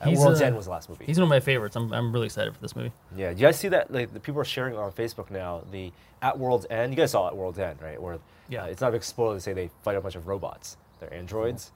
Uh, 0.00 0.10
He's, 0.10 0.18
World's 0.20 0.40
uh, 0.40 0.44
End 0.46 0.56
was 0.56 0.66
the 0.66 0.70
last 0.70 0.88
movie. 0.88 1.04
He's 1.04 1.18
one 1.18 1.24
of 1.24 1.28
my 1.28 1.40
favorites. 1.40 1.74
I'm, 1.76 1.92
I'm 1.92 2.12
really 2.12 2.26
excited 2.26 2.54
for 2.54 2.60
this 2.60 2.76
movie. 2.76 2.92
Yeah, 3.16 3.32
do 3.32 3.40
you 3.40 3.46
guys 3.46 3.58
see 3.58 3.68
that? 3.68 3.92
Like 3.92 4.12
the 4.14 4.20
people 4.20 4.40
are 4.40 4.44
sharing 4.44 4.76
on 4.76 4.92
Facebook 4.92 5.30
now. 5.30 5.62
The 5.72 5.92
at 6.22 6.38
World's 6.38 6.66
End. 6.70 6.92
You 6.92 6.96
guys 6.96 7.10
saw 7.12 7.26
at 7.28 7.36
World's 7.36 7.58
End, 7.58 7.80
right? 7.82 8.00
Where 8.00 8.18
Yeah. 8.48 8.62
uh, 8.62 8.66
it's 8.66 8.80
not 8.80 8.88
a 8.88 8.92
big 8.92 9.02
spoiler 9.04 9.34
to 9.34 9.40
say 9.40 9.52
they 9.52 9.70
fight 9.82 9.96
a 9.96 10.00
bunch 10.00 10.14
of 10.14 10.28
robots. 10.28 10.76
They're 11.00 11.12
androids, 11.12 11.72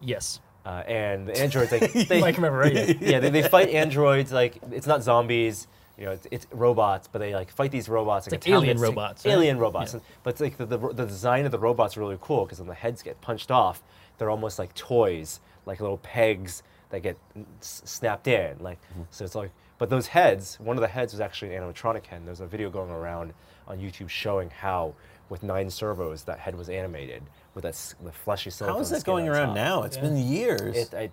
Yes. 0.00 0.40
uh, 0.66 0.82
and 0.86 1.28
the 1.28 1.38
androids 1.38 1.72
like 1.72 1.92
they, 2.08 2.20
Mike, 2.20 2.36
remember 2.36 2.58
right? 2.58 2.98
yeah, 3.00 3.18
they, 3.20 3.30
they 3.30 3.42
fight 3.42 3.68
androids 3.70 4.32
like 4.32 4.58
it's 4.70 4.86
not 4.86 5.02
zombies. 5.02 5.66
You 5.98 6.06
know, 6.06 6.10
it's, 6.12 6.26
it's 6.30 6.46
robots, 6.52 7.06
but 7.10 7.18
they 7.18 7.34
like 7.34 7.50
fight 7.50 7.70
these 7.70 7.88
robots. 7.88 8.26
It's 8.26 8.32
like, 8.32 8.44
like 8.46 8.48
alien 8.54 8.76
gets- 8.76 8.82
robots, 8.88 9.24
right? 9.26 9.32
Alien 9.32 9.58
robots, 9.58 9.92
Yeah. 9.92 9.98
and, 9.98 10.06
but 10.22 10.30
it's 10.30 10.40
like 10.40 10.56
the, 10.56 10.66
the 10.66 10.78
the 10.78 11.06
design 11.06 11.44
of 11.44 11.52
the 11.52 11.58
robots 11.58 11.96
are 11.96 12.00
really 12.00 12.18
cool 12.20 12.44
because 12.44 12.58
when 12.58 12.68
the 12.68 12.74
heads 12.74 13.02
get 13.02 13.20
punched 13.20 13.50
off, 13.50 13.82
they're 14.18 14.30
almost 14.30 14.58
like 14.58 14.74
toys, 14.74 15.40
like 15.66 15.80
little 15.80 15.98
pegs 15.98 16.62
that 16.90 17.00
get 17.02 17.16
s- 17.60 17.82
snapped 17.84 18.26
in. 18.26 18.56
Like 18.60 18.78
Mm-hmm. 18.92 19.02
so, 19.10 19.24
it's 19.24 19.34
like. 19.34 19.50
But 19.78 19.90
those 19.90 20.06
heads, 20.06 20.60
one 20.60 20.76
of 20.76 20.80
the 20.80 20.86
heads 20.86 21.12
was 21.12 21.20
actually 21.20 21.56
an 21.56 21.62
animatronic 21.64 22.06
head. 22.06 22.22
There's 22.24 22.40
a 22.40 22.46
video 22.46 22.70
going 22.70 22.90
around 22.92 23.34
on 23.66 23.78
YouTube 23.80 24.08
showing 24.08 24.48
how, 24.50 24.94
with 25.28 25.42
nine 25.42 25.70
servos, 25.70 26.22
that 26.24 26.38
head 26.38 26.54
was 26.54 26.68
animated 26.68 27.24
with 27.56 27.62
that 27.62 27.70
s- 27.70 27.96
the 28.04 28.12
fleshy 28.12 28.50
silicone. 28.50 28.76
How 28.76 28.80
is 28.80 28.90
that 28.90 29.02
going 29.04 29.28
around 29.28 29.48
top. 29.48 29.56
now? 29.56 29.82
It's 29.82 29.96
Yeah. 29.96 30.02
been 30.02 30.16
years. 30.18 30.76
It, 30.76 30.94
I, 30.94 31.10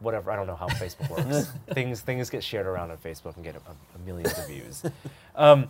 whatever. 0.00 0.30
I 0.30 0.36
don't 0.36 0.46
know 0.46 0.56
how 0.56 0.68
Facebook 0.68 1.08
works. 1.30 1.50
things 1.72 2.00
things 2.00 2.28
get 2.30 2.42
shared 2.42 2.66
around 2.66 2.90
on 2.90 2.96
Facebook 2.98 3.36
and 3.36 3.44
get 3.44 3.54
a, 3.54 3.60
a 3.60 3.98
millions 4.04 4.36
of 4.38 4.46
views. 4.48 4.82
Um, 5.36 5.68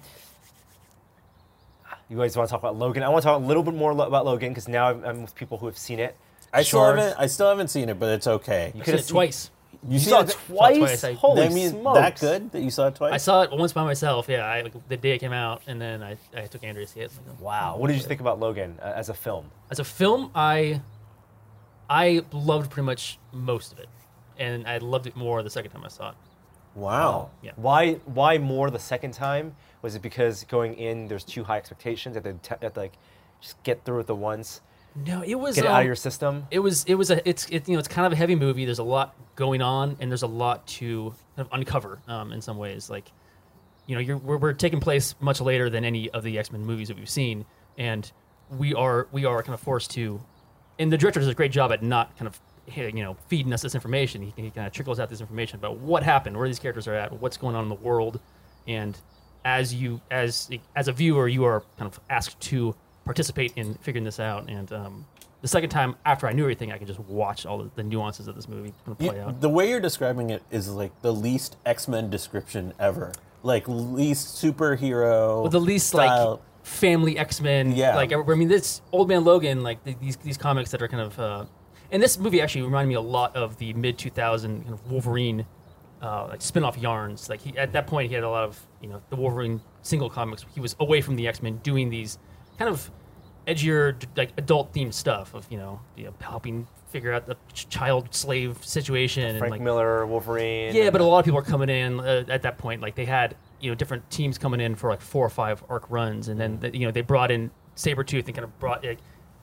you 2.09 2.17
guys 2.17 2.37
want 2.37 2.49
to 2.49 2.51
talk 2.53 2.61
about 2.61 2.77
Logan? 2.77 3.03
I 3.05 3.09
want 3.09 3.23
to 3.23 3.27
talk 3.29 3.41
a 3.41 3.45
little 3.45 3.63
bit 3.63 3.75
more 3.75 3.93
lo- 3.95 4.07
about 4.07 4.25
Logan 4.25 4.49
because 4.51 4.67
now 4.67 4.89
I'm, 4.89 5.05
I'm 5.05 5.23
with 5.23 5.35
people 5.35 5.59
who 5.59 5.67
have 5.67 5.79
seen 5.79 6.01
it. 6.01 6.17
I 6.53 6.63
still 6.63 6.81
Sure. 6.81 6.97
haven't. 6.97 7.21
I 7.21 7.27
still 7.27 7.49
haven't 7.49 7.69
seen 7.69 7.89
it, 7.89 8.01
but 8.01 8.09
it's 8.09 8.27
okay. 8.27 8.73
You 8.75 8.81
I 8.81 8.85
could 8.85 8.95
have 8.95 9.05
it 9.05 9.09
twice. 9.09 9.51
You 9.89 9.99
seen 10.01 10.09
saw 10.09 10.21
it 10.21 10.23
it 10.23 10.27
th- 10.33 10.39
twice. 10.49 10.79
twice. 10.79 11.05
I- 11.05 11.13
Holy 11.13 11.43
I 11.45 11.49
mean, 11.51 11.71
smokes! 11.71 11.99
that 12.01 12.19
good 12.21 12.51
that 12.53 12.63
you 12.63 12.71
saw 12.71 12.89
it 12.89 12.97
twice? 12.97 13.13
I 13.13 13.17
saw 13.19 13.43
it 13.43 13.53
once 13.53 13.73
by 13.73 13.85
myself. 13.85 14.29
Yeah, 14.29 14.45
I, 14.45 14.63
like, 14.63 14.73
the 14.89 14.97
day 14.97 15.13
it 15.13 15.19
came 15.19 15.33
out, 15.33 15.63
and 15.69 15.81
then 15.81 16.03
I, 16.03 16.17
I 16.37 16.47
took 16.47 16.65
Andrea 16.65 16.85
to 16.87 16.91
see 16.93 17.01
it. 17.01 17.13
Like, 17.29 17.41
Wow. 17.41 17.77
What 17.77 17.87
did 17.89 17.97
you 17.97 18.03
think 18.03 18.21
about 18.21 18.41
Logan 18.41 18.79
uh, 18.83 18.87
as 18.97 19.09
a 19.09 19.15
film? 19.15 19.51
As 19.71 19.79
a 19.79 19.85
film, 19.85 20.33
I 20.35 20.81
I 21.89 22.23
loved 22.33 22.71
pretty 22.73 22.87
much 22.87 23.19
most 23.33 23.73
of 23.73 23.79
it, 23.79 23.89
and 24.41 24.67
I 24.67 24.79
loved 24.79 25.07
it 25.07 25.15
more 25.15 25.43
the 25.43 25.51
second 25.51 25.71
time 25.71 25.85
I 25.85 25.89
saw 25.89 26.11
it. 26.11 26.17
Wow. 26.75 27.31
Yeah. 27.43 27.53
Why 27.57 27.95
why 28.07 28.39
more 28.39 28.71
the 28.71 28.79
second 28.79 29.13
time? 29.13 29.55
Was 29.83 29.95
it 29.95 30.03
because 30.03 30.45
going 30.45 30.75
in 30.75 31.09
there's 31.09 31.25
too 31.25 31.45
high 31.45 31.59
expectations 31.59 32.15
that 32.15 32.25
they 32.25 32.33
te- 32.33 32.57
that 32.61 32.77
like 32.77 32.95
just 33.41 33.63
get 33.63 33.85
through 33.85 34.01
it 34.01 34.07
the 34.07 34.15
once, 34.15 34.61
No, 34.95 35.23
it 35.23 35.35
was 35.35 35.57
get 35.57 35.65
it 35.65 35.69
out 35.69 35.75
um, 35.75 35.81
of 35.81 35.87
your 35.87 35.97
system? 35.97 36.47
It 36.51 36.61
was 36.61 36.85
it 36.85 36.95
was 36.95 37.11
a 37.11 37.29
it's 37.29 37.49
it, 37.51 37.69
you 37.69 37.75
know 37.75 37.79
it's 37.79 37.89
kind 37.89 38.07
of 38.07 38.13
a 38.13 38.17
heavy 38.17 38.35
movie. 38.35 38.65
There's 38.65 38.79
a 38.79 38.85
lot 38.85 39.15
going 39.37 39.63
on, 39.63 39.97
and 40.01 40.11
there's 40.11 40.23
a 40.23 40.29
lot 40.29 40.67
to 40.67 41.15
kind 41.37 41.47
of 41.47 41.49
uncover 41.53 42.01
um, 42.09 42.33
in 42.33 42.41
some 42.41 42.59
ways. 42.59 42.91
Like, 42.91 43.11
you 43.87 43.95
know, 43.95 44.01
you're, 44.01 44.19
we're, 44.19 44.37
we're 44.37 44.53
taking 44.53 44.81
place 44.81 45.15
much 45.21 45.41
later 45.41 45.71
than 45.71 45.85
any 45.85 46.11
of 46.11 46.23
the 46.23 46.39
X 46.39 46.53
Men 46.53 46.65
movies 46.65 46.89
that 46.89 46.97
we've 46.97 47.11
seen, 47.11 47.45
and 47.79 48.11
we 48.51 48.75
are 48.75 49.09
we 49.13 49.25
are 49.25 49.43
kind 49.43 49.55
of 49.55 49.61
forced 49.61 49.91
to. 49.93 50.21
And 50.79 50.91
the 50.91 50.97
director 50.97 51.21
does 51.21 51.29
a 51.29 51.35
great 51.35 51.53
job 51.53 51.73
at 51.73 51.83
not 51.83 52.17
kind 52.17 52.27
of 52.27 52.41
you 52.77 53.03
know 53.03 53.17
feeding 53.29 53.53
us 53.53 53.63
this 53.63 53.75
information. 53.75 54.23
He, 54.23 54.33
he 54.37 54.51
kind 54.51 54.67
of 54.67 54.73
trickles 54.73 54.99
out 55.01 55.09
this 55.11 55.21
information 55.21 55.59
about 55.59 55.79
what 55.79 56.03
happened, 56.03 56.37
where 56.37 56.49
these 56.49 56.59
characters 56.59 56.87
are 56.89 56.95
at, 56.95 57.13
what's 57.21 57.37
going 57.37 57.55
on 57.57 57.63
in 57.65 57.69
the 57.69 57.75
world, 57.77 58.21
and 58.67 58.99
as 59.45 59.75
you 59.75 60.01
as 60.11 60.49
as 60.77 60.89
a 60.89 60.93
viewer, 60.93 61.29
you 61.29 61.45
are 61.45 61.63
kind 61.79 61.91
of 61.91 62.01
asked 62.11 62.41
to 62.41 62.75
participate 63.05 63.53
in 63.57 63.75
figuring 63.75 64.05
this 64.05 64.21
out. 64.21 64.49
And 64.49 64.73
um, 64.73 65.07
the 65.41 65.49
second 65.49 65.71
time 65.71 65.97
after 66.05 66.27
I 66.27 66.33
knew 66.33 66.43
everything, 66.43 66.71
I 66.71 66.79
could 66.79 66.87
just 66.87 67.01
watch 67.01 67.47
all 67.47 67.59
the, 67.59 67.71
the 67.75 67.83
nuances 67.83 68.29
of 68.29 68.37
this 68.37 68.47
movie 68.49 68.73
kind 68.85 68.97
of 68.99 69.03
You- 69.03 69.11
play 69.11 69.21
out. 69.21 69.41
the 69.41 69.49
way 69.49 69.69
you're 69.71 69.81
describing 69.81 70.31
it 70.31 70.43
is 70.51 70.69
like 70.69 70.93
the 71.03 71.13
least 71.13 71.57
X 71.65 71.89
Men 71.89 72.11
description 72.11 72.73
ever. 72.79 73.13
Like 73.43 73.65
least 73.67 74.37
superhero. 74.37 75.43
But 75.45 75.53
the 75.53 75.61
least 75.61 75.89
style. 75.89 76.31
like 76.33 76.41
family 76.67 77.17
X 77.19 77.41
Men. 77.41 77.73
Yeah. 77.73 77.97
Like 77.97 78.13
I 78.13 78.17
mean, 78.35 78.49
this 78.49 78.83
Old 78.93 79.09
Man 79.09 79.25
Logan, 79.25 79.63
like 79.63 79.83
th- 79.85 79.97
these 79.99 80.17
these 80.17 80.37
comics 80.37 80.71
that 80.73 80.83
are 80.83 80.89
kind 80.89 81.03
of. 81.03 81.19
Uh, 81.19 81.45
and 81.93 82.03
this 82.03 82.19
movie 82.19 82.41
actually 82.41 82.63
reminded 82.63 82.89
me 82.89 82.95
a 82.95 83.01
lot 83.01 83.35
of 83.37 83.57
the 83.59 83.73
mid 83.75 83.99
2000 83.99 84.63
kind 84.63 84.73
of 84.73 84.91
Wolverine, 84.91 85.47
uh, 86.03 86.29
like 86.29 86.43
spin-off 86.43 86.79
yarns. 86.79 87.29
Like 87.29 87.41
he 87.41 87.57
at 87.57 87.73
that 87.73 87.87
point 87.87 88.09
he 88.09 88.15
had 88.15 88.25
a 88.25 88.31
lot 88.31 88.45
of 88.45 88.61
you 88.81 88.89
know 88.89 89.03
the 89.11 89.17
Wolverine 89.17 89.61
single 89.83 90.11
comics. 90.11 90.45
He 90.55 90.61
was 90.61 90.77
away 90.81 91.01
from 91.01 91.17
the 91.17 91.27
X 91.29 91.43
Men 91.43 91.59
doing 91.59 91.91
these 91.91 92.19
kind 92.59 92.69
of 92.71 92.91
edgier 93.47 94.01
like 94.17 94.31
adult 94.37 94.73
themed 94.73 94.95
stuff 94.95 95.35
of 95.35 95.47
you 95.51 95.59
know, 95.59 95.81
you 95.97 96.05
know 96.05 96.15
helping 96.21 96.67
figure 96.91 97.13
out 97.13 97.27
the 97.27 97.37
ch- 97.53 97.69
child 97.69 98.13
slave 98.15 98.65
situation 98.65 99.25
and 99.25 99.39
Frank 99.39 99.53
like 99.53 99.61
Miller, 99.61 100.07
Wolverine. 100.07 100.75
yeah, 100.75 100.91
but 100.91 101.01
a 101.01 101.05
lot 101.05 101.21
of 101.21 101.25
people 101.25 101.39
are 101.39 101.45
coming 101.45 101.69
in 101.69 102.01
uh, 102.01 102.25
at 102.29 102.43
that 102.43 102.59
point. 102.59 102.83
Like 102.83 102.97
they 102.97 103.05
had, 103.05 103.37
you 103.61 103.71
know, 103.71 103.75
different 103.75 104.09
teams 104.11 104.39
coming 104.39 104.61
in 104.61 104.75
for 104.75 104.91
like 104.91 105.01
four 105.01 105.25
or 105.25 105.31
five 105.31 105.63
arc 105.69 105.89
runs, 105.91 106.29
and 106.29 106.41
then 106.41 106.59
you 106.75 106.87
know 106.87 106.91
they 106.93 107.03
brought 107.03 107.31
in 107.31 107.51
Sabretooth 107.77 108.27
and 108.27 108.35
kind 108.35 108.45
of 108.45 108.59
brought 108.59 108.85
like, 108.85 108.99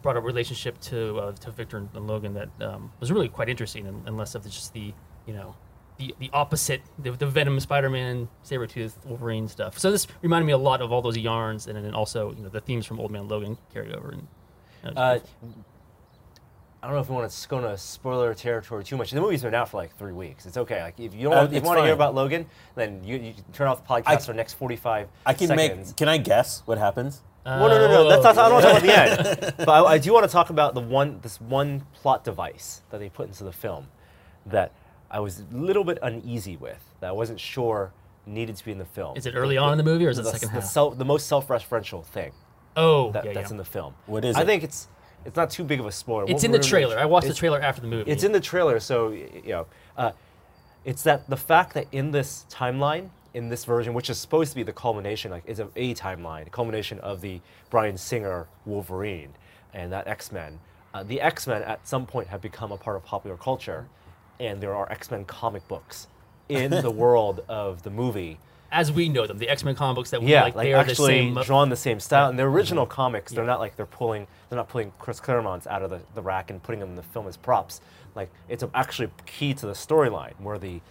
brought 0.08 0.16
a 0.16 0.22
relationship 0.22 0.80
to 0.80 1.18
uh, 1.20 1.32
to 1.34 1.52
Victor 1.52 1.76
and, 1.78 1.90
and 1.94 2.08
Logan 2.08 2.34
that 2.36 2.50
um, 2.62 2.92
was 3.02 3.12
really 3.12 3.28
quite 3.28 3.50
interesting, 3.50 3.86
and, 3.88 4.08
and 4.08 4.16
less 4.16 4.36
of 4.36 4.44
just 4.46 4.72
the 4.74 4.94
you 5.26 5.34
know 5.34 5.54
the 5.98 6.16
the 6.20 6.30
opposite 6.32 6.82
the, 6.98 7.12
the 7.12 7.28
Venom 7.28 7.60
Spider-Man 7.60 8.30
Sabretooth 8.46 8.94
Wolverine 9.06 9.50
stuff. 9.50 9.78
So 9.78 9.92
this 9.92 10.08
reminded 10.22 10.46
me 10.46 10.54
a 10.54 10.58
lot 10.58 10.82
of 10.82 10.94
all 10.94 11.02
those 11.02 11.18
yarns, 11.18 11.68
and 11.68 11.76
then 11.84 11.94
also 11.94 12.32
you 12.38 12.42
know 12.44 12.48
the 12.50 12.62
themes 12.62 12.86
from 12.86 13.02
Old 13.02 13.12
Man 13.12 13.28
Logan 13.28 13.58
carried 13.74 13.94
over. 13.94 14.12
And 14.12 14.28
you 14.86 14.92
know, 14.92 15.02
Uh, 15.02 15.20
I 16.82 16.86
don't 16.88 16.96
know 16.96 17.02
if 17.02 17.10
we 17.10 17.16
want 17.16 17.30
to 17.30 17.48
go 17.50 17.58
into 17.58 17.76
spoiler 17.78 18.34
territory 18.34 18.84
too 18.86 18.96
much. 18.96 19.12
The 19.12 19.20
movie's 19.20 19.42
been 19.42 19.54
out 19.56 19.68
for 19.68 19.78
like 19.78 19.98
three 19.98 20.14
weeks. 20.14 20.46
It's 20.46 20.58
okay. 20.58 20.82
Like 20.84 20.98
if 21.00 21.14
you 21.14 21.24
don't 21.24 21.34
Uh, 21.34 21.38
want, 21.38 21.48
if 21.48 21.52
you 21.54 21.58
it's 21.58 21.68
want 21.68 21.80
to 21.80 21.84
hear 21.84 21.94
about 21.94 22.16
Logan, 22.16 22.46
then 22.76 23.04
you, 23.04 23.18
you 23.18 23.34
turn 23.52 23.68
off 23.68 23.86
the 23.86 23.94
podcast 23.94 24.04
I- 24.08 24.18
for 24.18 24.28
the 24.28 24.36
next 24.36 24.54
forty-five 24.54 25.10
I 25.26 25.34
can 25.34 25.48
seconds. 25.48 25.88
make. 25.90 25.96
Can 25.98 26.08
I 26.08 26.18
guess 26.18 26.62
what 26.66 26.78
happens? 26.78 27.24
Well, 27.48 27.70
no, 27.70 27.88
no, 27.88 28.04
no. 28.04 28.22
That's 28.22 28.36
not. 28.36 28.38
I 28.38 28.50
don't 28.50 28.62
want 28.62 28.66
to 28.66 28.72
talk 28.72 28.84
about 28.84 29.38
the 29.38 29.42
end. 29.42 29.54
But 29.66 29.70
I, 29.70 29.94
I 29.94 29.98
do 29.98 30.14
want 30.14 30.26
to 30.26 30.32
talk 30.32 30.50
about 30.50 30.74
the 30.74 30.82
one, 30.82 31.20
this 31.22 31.40
one 31.40 31.86
plot 31.94 32.24
device 32.24 32.82
that 32.90 33.00
they 33.00 33.10
put 33.10 33.28
into 33.28 33.44
the 33.44 33.52
film 33.52 33.88
that 34.46 34.72
I 35.10 35.20
was 35.20 35.40
a 35.40 35.56
little 35.56 35.84
bit 35.84 35.98
uneasy 36.02 36.58
with. 36.58 36.84
That 37.00 37.10
I 37.10 37.12
wasn't 37.14 37.40
sure 37.40 37.94
needed 38.26 38.56
to 38.58 38.66
be 38.66 38.72
in 38.72 38.78
the 38.78 38.86
film. 38.86 39.18
Is 39.18 39.26
it 39.26 39.34
early 39.36 39.58
on 39.58 39.72
in 39.72 39.78
the 39.78 39.84
movie 39.84 40.06
or 40.06 40.10
is 40.10 40.20
it 40.20 40.24
the, 40.24 40.32
second 40.32 40.50
the, 40.50 40.62
half? 40.62 40.66
self, 40.66 40.98
the 40.98 41.06
most 41.06 41.28
self-referential 41.28 42.06
thing 42.06 42.34
oh, 42.76 43.12
that, 43.12 43.26
yeah, 43.26 43.34
that's 43.34 43.50
yeah. 43.50 43.54
in 43.54 43.58
the 43.58 43.66
film? 43.66 43.94
What 44.06 44.26
is 44.26 44.36
I 44.36 44.42
it? 44.42 44.46
think 44.46 44.64
it's 44.64 44.88
it's 45.26 45.36
not 45.36 45.50
too 45.50 45.64
big 45.64 45.80
of 45.80 45.86
a 45.86 45.92
spoiler. 45.92 46.24
It's 46.24 46.44
We're- 46.44 46.46
in 46.46 46.52
the 46.52 46.58
we're 46.58 46.62
gonna- 46.62 46.70
trailer. 46.70 47.00
I 47.00 47.06
watched 47.06 47.28
the 47.28 47.34
trailer 47.34 47.62
after 47.62 47.82
the 47.82 47.88
movie. 47.88 48.10
It's 48.12 48.24
in 48.24 48.32
the 48.32 48.40
trailer, 48.40 48.80
so 48.80 49.10
you 49.10 49.42
know, 49.46 49.68
uh, 49.98 50.12
it's 50.86 51.04
that 51.04 51.30
the 51.30 51.38
fact 51.38 51.74
that 51.74 51.88
in 51.92 52.12
this 52.12 52.46
timeline 52.50 53.10
in 53.34 53.50
this 53.50 53.66
version, 53.66 53.94
which 53.94 54.10
is 54.10 54.18
supposed 54.18 54.52
to 54.52 54.56
be 54.56 54.64
the 54.64 54.74
culmination, 54.74 55.32
like 55.32 55.44
it's 55.46 55.60
a, 55.60 55.68
a 55.76 55.94
timeline, 55.96 56.48
a 56.48 56.50
culmination 56.50 57.00
of 57.00 57.22
the 57.22 57.42
Bryan 57.70 57.98
Singer 57.98 58.48
Wolverine 58.66 59.34
and 59.74 59.92
that 59.92 60.08
X 60.08 60.32
Men. 60.32 60.60
Uh, 60.94 61.04
the 61.04 61.22
X 61.22 61.46
Men 61.48 61.62
at 61.64 61.88
some 61.88 62.06
point 62.06 62.28
have 62.30 62.42
become 62.42 62.72
a 62.72 62.78
part 62.78 62.96
of 62.96 63.04
popular 63.06 63.38
culture, 63.38 63.88
and 64.40 64.62
there 64.62 64.74
are 64.76 64.92
X 64.92 65.12
Men 65.12 65.26
comic 65.26 65.68
books 65.68 66.08
in 66.50 66.72
the 66.72 66.92
world 67.04 67.44
of 67.48 67.84
the 67.84 67.90
movie. 67.90 68.40
As 68.72 68.92
we 68.92 69.08
know 69.08 69.26
them, 69.28 69.38
the 69.38 69.48
X 69.50 69.64
Men 69.64 69.76
comic 69.76 69.96
books 69.96 70.10
that 70.12 70.22
we 70.22 70.32
Yeah, 70.32 70.44
like, 70.44 70.56
like, 70.56 70.66
they 70.66 70.74
are 70.74 70.78
actually 70.82 71.30
the 71.30 71.36
same. 71.36 71.44
drawn 71.46 71.70
the 71.70 71.76
same 71.76 72.00
style. 72.00 72.30
And 72.30 72.38
the 72.40 72.44
original 72.44 72.86
Mm-hmm. 72.86 72.94
comics, 72.94 73.32
they're 73.32 73.46
not 73.46 73.60
like 73.60 73.76
they're 73.78 73.86
pulling, 73.86 74.28
they're 74.50 74.58
not 74.58 74.68
pulling 74.70 74.92
Chris 75.00 75.20
Claremont's 75.20 75.68
out 75.68 75.84
of 75.84 75.90
the, 75.90 76.00
the 76.16 76.22
rack 76.22 76.50
and 76.50 76.62
putting 76.62 76.80
them 76.82 76.90
in 76.90 76.96
the 76.96 77.04
film 77.04 77.28
as 77.28 77.38
props. 77.38 77.80
Like 78.16 78.30
it's 78.50 78.64
actually 78.74 79.10
key 79.26 79.54
to 79.54 79.66
the 79.68 79.74
storyline 79.74 80.34
where 80.40 80.58
the 80.58 80.82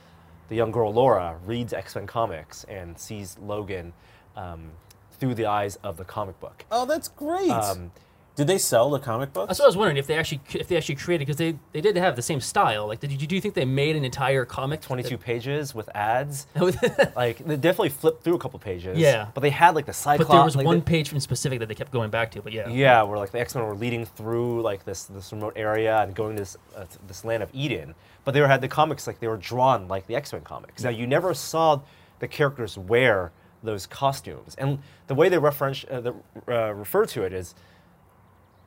the 0.48 0.56
young 0.56 0.70
girl 0.70 0.92
Laura 0.92 1.36
reads 1.44 1.72
X 1.72 1.94
Men 1.94 2.06
comics 2.06 2.64
and 2.64 2.98
sees 2.98 3.36
Logan 3.38 3.92
um, 4.36 4.70
through 5.18 5.34
the 5.34 5.46
eyes 5.46 5.76
of 5.82 5.96
the 5.96 6.04
comic 6.04 6.38
book. 6.40 6.64
Oh, 6.70 6.86
that's 6.86 7.08
great. 7.08 7.50
Um, 7.50 7.90
Did 8.36 8.48
they 8.48 8.58
sell 8.58 8.90
the 8.90 8.98
comic 8.98 9.32
books? 9.32 9.48
That's 9.48 9.60
what 9.60 9.64
I 9.64 9.68
was 9.68 9.76
wondering 9.78 9.96
if 9.96 10.06
they 10.06 10.14
actually 10.18 10.40
if 10.52 10.68
they 10.68 10.76
actually 10.76 10.96
created 10.96 11.24
because 11.26 11.38
they, 11.38 11.58
they 11.72 11.80
did 11.80 11.96
have 11.96 12.16
the 12.16 12.22
same 12.22 12.40
style. 12.42 12.86
Like, 12.86 13.00
did 13.00 13.10
you 13.10 13.26
do 13.26 13.34
you 13.34 13.40
think 13.40 13.54
they 13.54 13.64
made 13.64 13.96
an 13.96 14.04
entire 14.04 14.44
comic? 14.44 14.82
22 14.82 15.16
pages 15.16 15.74
with 15.74 15.88
ads. 15.96 16.46
Like 17.16 17.38
they 17.38 17.56
definitely 17.56 17.88
flipped 17.88 18.22
through 18.24 18.34
a 18.34 18.38
couple 18.38 18.58
pages. 18.58 18.98
Yeah. 18.98 19.28
But 19.32 19.40
they 19.40 19.48
had 19.48 19.74
like 19.74 19.86
the 19.86 19.94
Cyclops. 19.94 20.28
but 20.28 20.34
there 20.36 20.44
was 20.44 20.54
like, 20.54 20.66
one 20.66 20.80
the- 20.80 20.84
page 20.84 21.10
in 21.14 21.20
specific 21.20 21.60
that 21.60 21.68
they 21.68 21.74
kept 21.74 21.92
going 21.92 22.10
back 22.10 22.30
to. 22.32 22.42
But 22.42 22.52
yeah, 22.52 22.68
Yeah, 22.68 23.02
where 23.04 23.16
like 23.16 23.30
the 23.30 23.40
X 23.40 23.54
Men 23.54 23.64
were 23.64 23.74
leading 23.74 24.04
through 24.04 24.60
like 24.60 24.84
this 24.84 25.04
this 25.04 25.32
remote 25.32 25.54
area 25.56 25.98
and 26.02 26.14
going 26.14 26.36
to 26.36 26.42
this 26.42 26.58
uh, 26.76 26.84
to 26.84 26.98
this 27.08 27.24
land 27.24 27.42
of 27.42 27.48
Eden. 27.54 27.94
But 28.26 28.34
they 28.34 28.40
were, 28.40 28.48
had 28.48 28.60
the 28.60 28.68
comics 28.68 29.06
like 29.06 29.20
they 29.20 29.28
were 29.28 29.36
drawn 29.36 29.86
like 29.86 30.08
the 30.08 30.16
X 30.16 30.32
Men 30.32 30.42
comics. 30.42 30.82
Now 30.82 30.90
you 30.90 31.06
never 31.06 31.32
saw 31.32 31.80
the 32.18 32.26
characters 32.26 32.76
wear 32.76 33.30
those 33.62 33.86
costumes, 33.86 34.56
and 34.58 34.80
the 35.06 35.14
way 35.14 35.28
they 35.28 35.38
reference 35.38 35.84
uh, 35.88 36.00
the, 36.00 36.14
uh, 36.48 36.74
refer 36.74 37.06
to 37.06 37.22
it 37.22 37.32
is 37.32 37.54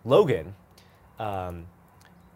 Logan 0.06 0.56
um, 1.20 1.68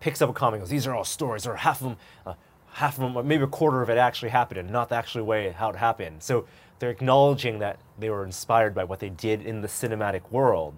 picks 0.01 0.21
up 0.21 0.29
a 0.29 0.33
comic 0.33 0.55
and 0.55 0.63
goes, 0.63 0.69
These 0.69 0.85
are 0.85 0.93
all 0.93 1.05
stories, 1.05 1.47
or 1.47 1.55
half 1.55 1.79
of 1.79 1.87
them, 1.87 1.97
uh, 2.25 2.33
half 2.73 2.99
of 2.99 3.13
them, 3.13 3.25
maybe 3.25 3.43
a 3.43 3.47
quarter 3.47 3.81
of 3.81 3.89
it 3.89 3.97
actually 3.97 4.29
happened, 4.29 4.59
and 4.59 4.69
not 4.69 4.89
the 4.89 4.95
actual 4.95 5.23
way 5.23 5.49
how 5.51 5.69
it 5.69 5.77
happened. 5.77 6.21
So 6.21 6.45
they're 6.79 6.91
acknowledging 6.91 7.59
that 7.59 7.79
they 7.97 8.09
were 8.09 8.25
inspired 8.25 8.75
by 8.75 8.83
what 8.83 8.99
they 8.99 9.09
did 9.09 9.41
in 9.41 9.61
the 9.61 9.69
cinematic 9.69 10.29
world, 10.29 10.75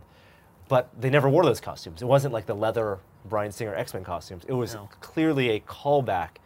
but 0.67 0.89
they 0.99 1.09
never 1.09 1.29
wore 1.29 1.43
those 1.43 1.59
costumes. 1.61 2.01
It 2.01 2.05
wasn't 2.05 2.33
like 2.33 2.45
the 2.45 2.55
leather 2.55 2.99
Bryan 3.25 3.51
Singer 3.51 3.75
X 3.75 3.93
Men 3.93 4.03
costumes. 4.03 4.43
It 4.47 4.53
was 4.53 4.73
No. 4.75 4.89
clearly 5.01 5.49
a 5.49 5.59
callback 5.59 6.37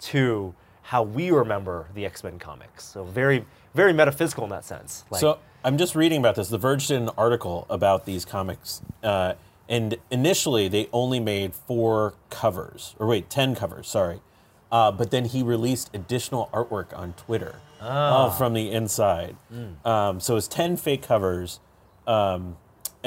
to 0.00 0.54
how 0.82 1.02
we 1.02 1.30
remember 1.30 1.86
the 1.94 2.06
X 2.06 2.22
Men 2.24 2.38
comics. 2.38 2.84
So 2.84 3.04
very, 3.04 3.44
very 3.74 3.92
metaphysical 3.92 4.44
in 4.44 4.50
that 4.50 4.64
sense. 4.64 5.04
Like, 5.10 5.20
So 5.20 5.38
I'm 5.64 5.76
just 5.76 5.94
reading 5.94 6.20
about 6.20 6.34
this. 6.36 6.48
The 6.48 6.58
Verge 6.58 6.86
did 6.86 7.00
an 7.02 7.10
article 7.18 7.66
about 7.68 8.04
these 8.06 8.24
comics, 8.24 8.80
uh, 9.02 9.34
and 9.68 9.96
initially 10.10 10.68
they 10.68 10.88
only 10.92 11.20
made 11.20 11.54
four 11.54 12.14
covers, 12.30 12.94
or 12.98 13.06
wait, 13.06 13.28
ten 13.28 13.54
covers. 13.54 13.88
Sorry, 13.88 14.20
uh, 14.72 14.92
but 14.92 15.10
then 15.10 15.26
he 15.26 15.42
released 15.42 15.90
additional 15.92 16.48
artwork 16.54 16.96
on 16.96 17.12
Twitter 17.14 17.56
uh, 17.80 18.30
from 18.30 18.54
the 18.54 18.70
inside. 18.70 19.36
Um, 19.84 20.20
so 20.20 20.36
it's 20.36 20.48
ten 20.48 20.76
fake 20.76 21.02
covers, 21.02 21.60
um, 22.06 22.56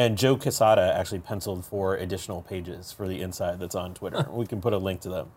and 0.05 0.17
Joe 0.17 0.35
Quesada 0.37 0.93
actually 0.97 1.19
penciled 1.19 1.65
four 1.65 1.95
additional 1.95 2.41
pages 2.41 2.91
for 2.91 3.07
the 3.07 3.21
inside 3.21 3.59
that's 3.59 3.75
on 3.75 3.93
Twitter. 3.93 4.25
we 4.31 4.45
can 4.45 4.61
put 4.61 4.73
a 4.73 4.77
link 4.77 5.01
to 5.01 5.09
them, 5.09 5.27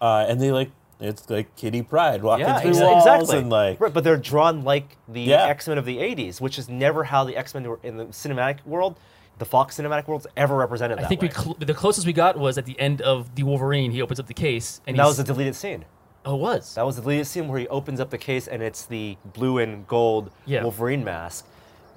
uh, 0.00 0.26
and 0.28 0.40
they 0.40 0.50
like. 0.52 0.70
It's 1.00 1.28
like 1.28 1.56
Kitty 1.56 1.82
Pryde 1.82 2.22
walking 2.22 2.46
yeah, 2.46 2.60
through 2.60 2.70
exa- 2.70 2.82
walls 2.82 3.04
exactly. 3.04 3.38
and 3.38 3.50
like 3.50 3.80
right, 3.80 3.92
but 3.92 4.04
they're 4.04 4.16
drawn 4.16 4.62
like 4.62 4.96
the 5.08 5.22
Yeah. 5.22 5.44
X 5.46 5.66
Men 5.66 5.76
of 5.76 5.84
the 5.84 5.98
'80s, 5.98 6.40
which 6.40 6.56
is 6.56 6.68
never 6.68 7.02
how 7.02 7.24
the 7.24 7.36
X 7.36 7.52
Men 7.52 7.64
were 7.68 7.80
in 7.82 7.96
the 7.96 8.04
cinematic 8.06 8.64
world, 8.64 8.96
the 9.38 9.44
Fox 9.44 9.76
cinematic 9.76 10.06
world's 10.06 10.28
ever 10.36 10.54
represented. 10.56 11.00
I 11.00 11.06
think 11.08 11.20
way. 11.20 11.28
we 11.28 11.34
cl- 11.34 11.56
the 11.58 11.74
closest 11.74 12.06
we 12.06 12.12
got 12.12 12.38
was 12.38 12.58
at 12.58 12.64
the 12.64 12.78
end 12.78 13.02
of 13.02 13.34
the 13.34 13.42
Wolverine. 13.42 13.90
He 13.90 14.00
opens 14.02 14.20
up 14.20 14.28
the 14.28 14.34
case 14.34 14.80
and 14.86 14.94
And 14.94 14.98
that 15.00 15.06
was 15.06 15.18
a 15.18 15.24
deleted 15.24 15.56
scene. 15.56 15.84
oh 16.24 16.36
it 16.36 16.40
was 16.40 16.76
That 16.76 16.86
was 16.86 16.94
the 16.94 17.02
deleted 17.02 17.26
scene 17.26 17.48
where 17.48 17.58
he 17.58 17.66
opens 17.68 17.98
up 17.98 18.10
the 18.10 18.16
case 18.18 18.46
and 18.46 18.62
it's 18.62 18.86
the 18.86 19.16
blue 19.24 19.58
and 19.58 19.86
gold 19.88 20.30
Yeah. 20.46 20.62
Wolverine 20.62 21.02
mask. 21.02 21.44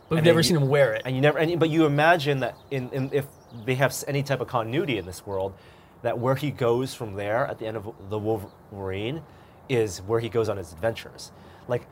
But 0.09 0.15
we've 0.15 0.23
never 0.23 0.43
seen 0.43 0.55
you- 0.55 0.61
him 0.63 0.69
wear 0.69 0.93
it. 0.93 1.01
And 1.05 1.15
you 1.15 1.21
never, 1.21 1.37
and, 1.37 1.59
but 1.59 1.69
you 1.69 1.85
imagine 1.85 2.39
that 2.41 2.55
in, 2.71 2.89
in 2.91 3.09
if 3.13 3.25
they 3.65 3.75
have 3.75 3.93
any 4.07 4.23
type 4.23 4.41
of 4.41 4.47
continuity 4.47 4.97
in 4.97 5.05
this 5.05 5.25
world, 5.25 5.53
that 6.01 6.19
where 6.19 6.35
he 6.35 6.51
goes 6.51 6.93
from 6.93 7.15
there 7.15 7.45
at 7.47 7.59
the 7.59 7.65
end 7.67 7.77
of 7.77 7.87
the 8.09 8.19
Wolverine 8.19 9.21
is 9.69 9.99
where 10.03 10.19
he 10.19 10.29
goes 10.29 10.47
on 10.49 10.57
his 10.57 10.71
adventures. 10.71 11.31
Like, 11.67 11.87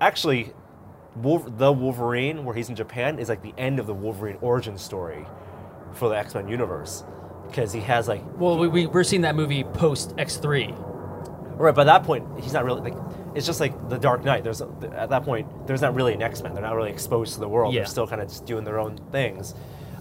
actually, 0.00 0.52
Wolver- 1.16 1.50
the 1.50 1.72
Wolverine 1.72 2.44
where 2.44 2.54
he's 2.54 2.68
in 2.68 2.76
Japan 2.76 3.18
is 3.18 3.28
like 3.28 3.42
the 3.42 3.54
end 3.58 3.78
of 3.80 3.86
the 3.86 3.94
Wolverine 3.94 4.36
origin 4.40 4.78
story 4.78 5.26
for 5.94 6.08
the 6.08 6.16
X 6.16 6.34
Men 6.34 6.48
universe, 6.48 7.02
because 7.48 7.72
he 7.72 7.80
has 7.80 8.06
like 8.06 8.22
well, 8.38 8.56
we, 8.58 8.68
we 8.68 8.86
we're 8.86 9.02
seeing 9.02 9.22
that 9.22 9.34
movie 9.34 9.64
post 9.64 10.14
X 10.18 10.36
three. 10.36 10.72
Right, 11.60 11.74
by 11.74 11.84
that 11.84 12.04
point, 12.04 12.26
he's 12.40 12.54
not 12.54 12.64
really 12.64 12.80
like. 12.80 12.94
It's 13.34 13.46
just 13.46 13.60
like 13.60 13.88
the 13.90 13.98
Dark 13.98 14.24
Knight. 14.24 14.44
There's 14.44 14.62
at 14.62 15.10
that 15.10 15.24
point, 15.24 15.46
there's 15.66 15.82
not 15.82 15.94
really 15.94 16.14
an 16.14 16.22
X 16.22 16.42
Men. 16.42 16.54
They're 16.54 16.62
not 16.62 16.74
really 16.74 16.90
exposed 16.90 17.34
to 17.34 17.40
the 17.40 17.48
world. 17.48 17.74
Yeah. 17.74 17.80
They're 17.80 17.86
still 17.86 18.06
kind 18.06 18.22
of 18.22 18.28
just 18.28 18.46
doing 18.46 18.64
their 18.64 18.78
own 18.78 18.96
things. 19.12 19.54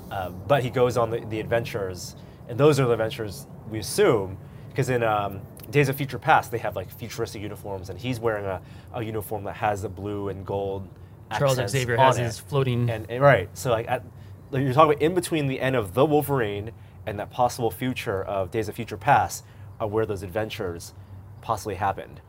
Uh, 0.09 0.29
but 0.29 0.63
he 0.63 0.69
goes 0.69 0.95
on 0.97 1.11
the, 1.11 1.19
the 1.19 1.39
adventures, 1.39 2.15
and 2.47 2.57
those 2.57 2.79
are 2.79 2.85
the 2.85 2.93
adventures 2.93 3.45
we 3.69 3.77
assume, 3.79 4.37
because 4.69 4.89
in 4.89 5.03
um, 5.03 5.41
Days 5.69 5.89
of 5.89 5.95
Future 5.97 6.17
Past, 6.17 6.49
they 6.49 6.57
have 6.59 6.75
like 6.75 6.89
futuristic 6.89 7.41
uniforms, 7.41 7.89
and 7.89 7.99
he's 7.99 8.19
wearing 8.19 8.45
a, 8.45 8.61
a 8.93 9.03
uniform 9.03 9.43
that 9.43 9.57
has 9.57 9.81
the 9.81 9.89
blue 9.89 10.29
and 10.29 10.45
gold. 10.45 10.87
Charles 11.37 11.59
Xavier 11.69 11.97
has 11.97 12.17
it. 12.17 12.23
his 12.23 12.39
floating. 12.39 12.89
And, 12.89 13.05
and- 13.11 13.21
right, 13.21 13.49
so 13.53 13.69
like, 13.69 13.87
at, 13.87 14.03
like 14.49 14.63
you're 14.63 14.73
talking 14.73 14.93
about 14.93 15.01
in 15.03 15.13
between 15.13 15.45
the 15.47 15.59
end 15.59 15.75
of 15.75 15.93
the 15.93 16.05
Wolverine 16.05 16.71
and 17.05 17.19
that 17.19 17.29
possible 17.29 17.69
future 17.69 18.23
of 18.23 18.49
Days 18.49 18.67
of 18.69 18.75
Future 18.75 18.97
Past 18.97 19.43
are 19.79 19.87
where 19.87 20.05
those 20.07 20.23
adventures 20.23 20.93
possibly 21.41 21.75
happened 21.75 22.21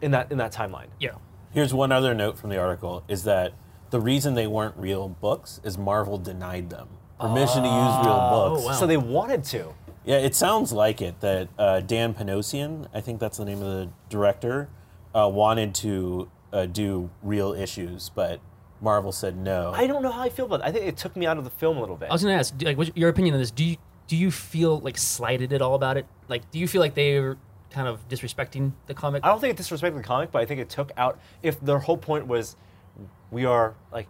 in 0.00 0.10
that 0.12 0.30
in 0.30 0.38
that 0.38 0.52
timeline. 0.52 0.88
yeah, 0.98 1.12
Here's 1.50 1.72
one 1.72 1.92
other 1.92 2.14
note 2.14 2.38
from 2.38 2.50
the 2.50 2.58
article 2.58 3.04
is 3.08 3.24
that 3.24 3.54
the 3.90 4.00
reason 4.00 4.34
they 4.34 4.46
weren't 4.46 4.76
real 4.76 5.08
books 5.08 5.60
is 5.64 5.78
Marvel 5.78 6.18
denied 6.18 6.70
them 6.70 6.88
permission 7.18 7.62
to 7.62 7.68
use 7.68 8.06
real 8.06 8.30
books. 8.30 8.62
Oh, 8.62 8.66
wow. 8.66 8.72
So 8.72 8.86
they 8.86 8.96
wanted 8.96 9.44
to. 9.44 9.74
Yeah, 10.04 10.18
it 10.18 10.34
sounds 10.34 10.72
like 10.72 11.02
it 11.02 11.20
that 11.20 11.48
uh, 11.58 11.80
Dan 11.80 12.14
Panosian, 12.14 12.86
I 12.94 13.00
think 13.00 13.20
that's 13.20 13.38
the 13.38 13.44
name 13.44 13.60
of 13.60 13.66
the 13.66 13.90
director, 14.08 14.68
uh, 15.14 15.28
wanted 15.28 15.74
to 15.76 16.30
uh, 16.52 16.66
do 16.66 17.10
real 17.22 17.52
issues, 17.52 18.10
but 18.14 18.40
Marvel 18.80 19.12
said 19.12 19.36
no. 19.36 19.72
I 19.74 19.86
don't 19.86 20.02
know 20.02 20.10
how 20.10 20.22
I 20.22 20.28
feel 20.28 20.46
about 20.46 20.60
it. 20.60 20.66
I 20.66 20.72
think 20.72 20.86
it 20.86 20.96
took 20.96 21.16
me 21.16 21.26
out 21.26 21.36
of 21.36 21.44
the 21.44 21.50
film 21.50 21.76
a 21.76 21.80
little 21.80 21.96
bit. 21.96 22.08
I 22.10 22.12
was 22.12 22.22
gonna 22.22 22.34
ask, 22.36 22.54
like, 22.62 22.78
what's 22.78 22.90
your 22.94 23.08
opinion 23.08 23.34
on 23.34 23.40
this? 23.40 23.50
Do 23.50 23.64
you 23.64 23.76
do 24.06 24.16
you 24.16 24.30
feel 24.30 24.78
like 24.80 24.96
slighted 24.96 25.52
at 25.52 25.60
all 25.60 25.74
about 25.74 25.96
it? 25.98 26.06
Like, 26.28 26.50
do 26.50 26.58
you 26.58 26.66
feel 26.68 26.80
like 26.80 26.94
they're 26.94 27.36
kind 27.70 27.88
of 27.88 28.08
disrespecting 28.08 28.72
the 28.86 28.94
comic? 28.94 29.24
I 29.24 29.28
don't 29.28 29.40
think 29.40 29.58
it 29.58 29.62
disrespected 29.62 29.96
the 29.96 30.02
comic, 30.02 30.30
but 30.30 30.40
I 30.42 30.46
think 30.46 30.60
it 30.60 30.68
took 30.68 30.92
out. 30.96 31.18
If 31.42 31.60
their 31.60 31.78
whole 31.78 31.96
point 31.96 32.26
was, 32.26 32.56
we 33.30 33.44
are 33.44 33.74
like, 33.92 34.08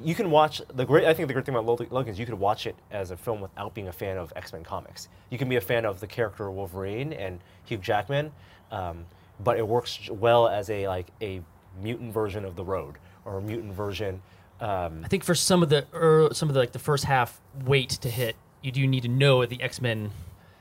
you 0.00 0.14
can 0.14 0.30
watch 0.30 0.62
the 0.72 0.84
great. 0.84 1.04
I 1.04 1.14
think 1.14 1.28
the 1.28 1.34
great 1.34 1.44
thing 1.44 1.54
about 1.54 1.66
Lo- 1.66 1.86
Logan 1.90 2.12
is 2.12 2.18
you 2.18 2.26
could 2.26 2.38
watch 2.38 2.66
it 2.66 2.76
as 2.90 3.10
a 3.10 3.16
film 3.16 3.40
without 3.40 3.74
being 3.74 3.88
a 3.88 3.92
fan 3.92 4.16
of 4.16 4.32
X 4.36 4.52
Men 4.52 4.62
comics. 4.62 5.08
You 5.30 5.38
can 5.38 5.48
be 5.48 5.56
a 5.56 5.60
fan 5.60 5.84
of 5.84 6.00
the 6.00 6.06
character 6.06 6.50
Wolverine 6.50 7.12
and 7.12 7.40
Hugh 7.64 7.78
Jackman, 7.78 8.32
um, 8.70 9.06
but 9.40 9.58
it 9.58 9.66
works 9.66 10.08
well 10.08 10.46
as 10.48 10.70
a 10.70 10.86
like 10.86 11.08
a 11.20 11.42
mutant 11.80 12.12
version 12.12 12.44
of 12.44 12.56
the 12.56 12.64
Road 12.64 12.96
or 13.24 13.38
a 13.38 13.42
mutant 13.42 13.72
version. 13.72 14.22
Um, 14.60 15.02
I 15.04 15.08
think 15.08 15.24
for 15.24 15.34
some 15.34 15.62
of 15.62 15.68
the 15.68 15.86
er, 15.92 16.28
some 16.32 16.48
of 16.48 16.54
the 16.54 16.60
like 16.60 16.72
the 16.72 16.78
first 16.78 17.04
half 17.04 17.40
wait 17.64 17.90
to 17.90 18.08
hit, 18.08 18.36
you 18.62 18.70
do 18.70 18.86
need 18.86 19.02
to 19.02 19.08
know 19.08 19.44
the 19.46 19.60
X 19.60 19.80
Men 19.80 20.12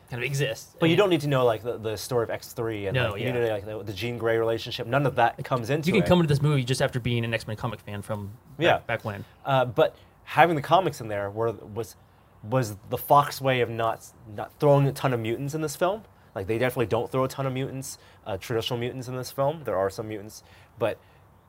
kind 0.09 0.21
of 0.21 0.25
exist. 0.25 0.77
but 0.79 0.89
you 0.89 0.95
don't 0.95 1.09
need 1.09 1.21
to 1.21 1.27
know 1.27 1.45
like 1.45 1.63
the, 1.63 1.77
the 1.77 1.97
story 1.97 2.23
of 2.23 2.29
X 2.29 2.53
three 2.53 2.87
and 2.87 2.95
No, 2.95 3.11
like, 3.11 3.21
you 3.21 3.27
yeah. 3.27 3.33
need 3.33 3.39
to 3.39 3.45
know, 3.47 3.53
like 3.53 3.65
the, 3.65 3.83
the 3.83 3.93
Jean 3.93 4.17
Grey 4.17 4.37
relationship. 4.37 4.87
None 4.87 5.05
of 5.05 5.15
that 5.15 5.43
comes 5.43 5.69
into 5.69 5.87
You 5.87 5.93
can 5.93 6.03
it. 6.03 6.07
come 6.07 6.19
into 6.19 6.27
this 6.29 6.41
movie 6.41 6.63
just 6.63 6.81
after 6.81 6.99
being 6.99 7.25
an 7.25 7.33
X 7.33 7.47
Men 7.47 7.57
comic 7.57 7.79
fan 7.81 8.01
from 8.01 8.27
back, 8.57 8.65
Yeah. 8.65 8.77
back 8.79 9.03
when. 9.05 9.25
Uh, 9.45 9.65
but 9.65 9.95
having 10.23 10.55
the 10.55 10.61
comics 10.61 11.01
in 11.01 11.07
there 11.07 11.29
were, 11.29 11.51
was 11.51 11.95
was 12.43 12.75
the 12.89 12.97
Fox 12.97 13.41
way 13.41 13.61
of 13.61 13.69
not 13.69 14.05
not 14.35 14.51
throwing 14.59 14.87
a 14.87 14.91
ton 14.93 15.13
of 15.13 15.19
mutants 15.19 15.53
in 15.53 15.61
this 15.61 15.75
film. 15.75 16.03
Like 16.35 16.47
they 16.47 16.57
definitely 16.59 16.85
don't 16.85 17.11
throw 17.11 17.23
a 17.23 17.27
ton 17.27 17.45
of 17.47 17.53
mutants, 17.53 17.97
uh, 18.25 18.37
traditional 18.37 18.79
mutants 18.79 19.07
in 19.07 19.15
this 19.17 19.31
film. 19.31 19.63
There 19.63 19.75
are 19.75 19.89
some 19.89 20.07
mutants, 20.07 20.43
but 20.77 20.99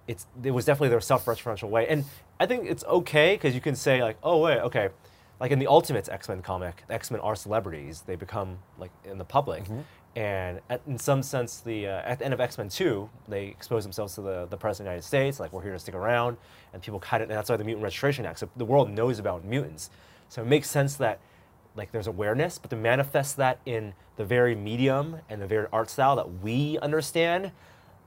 it's 0.09 0.27
it 0.43 0.51
was 0.53 0.65
definitely 0.65 0.89
their 0.89 1.01
self-referential 1.01 1.69
way. 1.69 1.87
And 1.87 2.05
I 2.41 2.47
think 2.47 2.65
it's 2.69 2.83
okay 2.85 3.35
because 3.35 3.55
you 3.55 3.61
can 3.61 3.77
say 3.77 4.03
like, 4.03 4.17
oh 4.23 4.39
wait, 4.39 4.59
okay, 4.61 4.89
like 5.41 5.51
in 5.53 5.59
the 5.59 5.66
Ultimates 5.66 6.09
X-Men 6.09 6.43
comic, 6.43 6.82
the 6.89 6.95
X-Men 6.95 7.20
are 7.20 7.36
celebrities. 7.36 8.03
They 8.07 8.16
become 8.16 8.59
like 8.78 8.91
in 9.05 9.18
the 9.18 9.24
public. 9.24 9.64
And 10.16 10.61
at, 10.68 10.80
in 10.89 10.99
some 10.99 11.22
sense, 11.22 11.61
the 11.61 11.86
uh, 11.86 12.03
at 12.05 12.18
the 12.18 12.24
end 12.24 12.34
of 12.34 12.41
X 12.41 12.59
Men 12.59 12.68
Two, 12.68 13.09
they 13.28 13.47
expose 13.47 13.84
themselves 13.84 14.14
to 14.16 14.20
the, 14.22 14.47
the 14.51 14.57
president 14.57 14.89
of 14.89 14.91
the 14.91 14.91
United 14.95 15.07
States, 15.07 15.39
like 15.39 15.53
we're 15.53 15.62
here 15.62 15.74
to 15.74 15.78
stick 15.78 15.95
around, 15.95 16.36
and 16.72 16.82
people 16.82 16.99
kind 16.99 17.22
of, 17.22 17.30
and 17.30 17.39
that's 17.39 17.49
why 17.51 17.57
the 17.57 17.62
Mutant 17.62 17.84
Registration 17.84 18.26
Act. 18.26 18.39
So 18.41 18.49
the 18.57 18.64
world 18.64 18.91
knows 18.91 19.18
about 19.20 19.45
mutants, 19.45 19.91
so 20.28 20.43
it 20.43 20.47
makes 20.47 20.68
sense 20.68 20.97
that 20.97 21.20
like 21.76 21.93
there's 21.93 22.09
awareness, 22.09 22.59
but 22.59 22.70
to 22.70 22.76
manifest 22.76 23.36
that 23.36 23.61
in 23.64 23.93
the 24.16 24.24
very 24.24 24.57
medium 24.57 25.18
and 25.28 25.41
the 25.41 25.47
very 25.47 25.68
art 25.72 25.89
style 25.91 26.16
that 26.16 26.43
we 26.43 26.78
understand, 26.80 27.53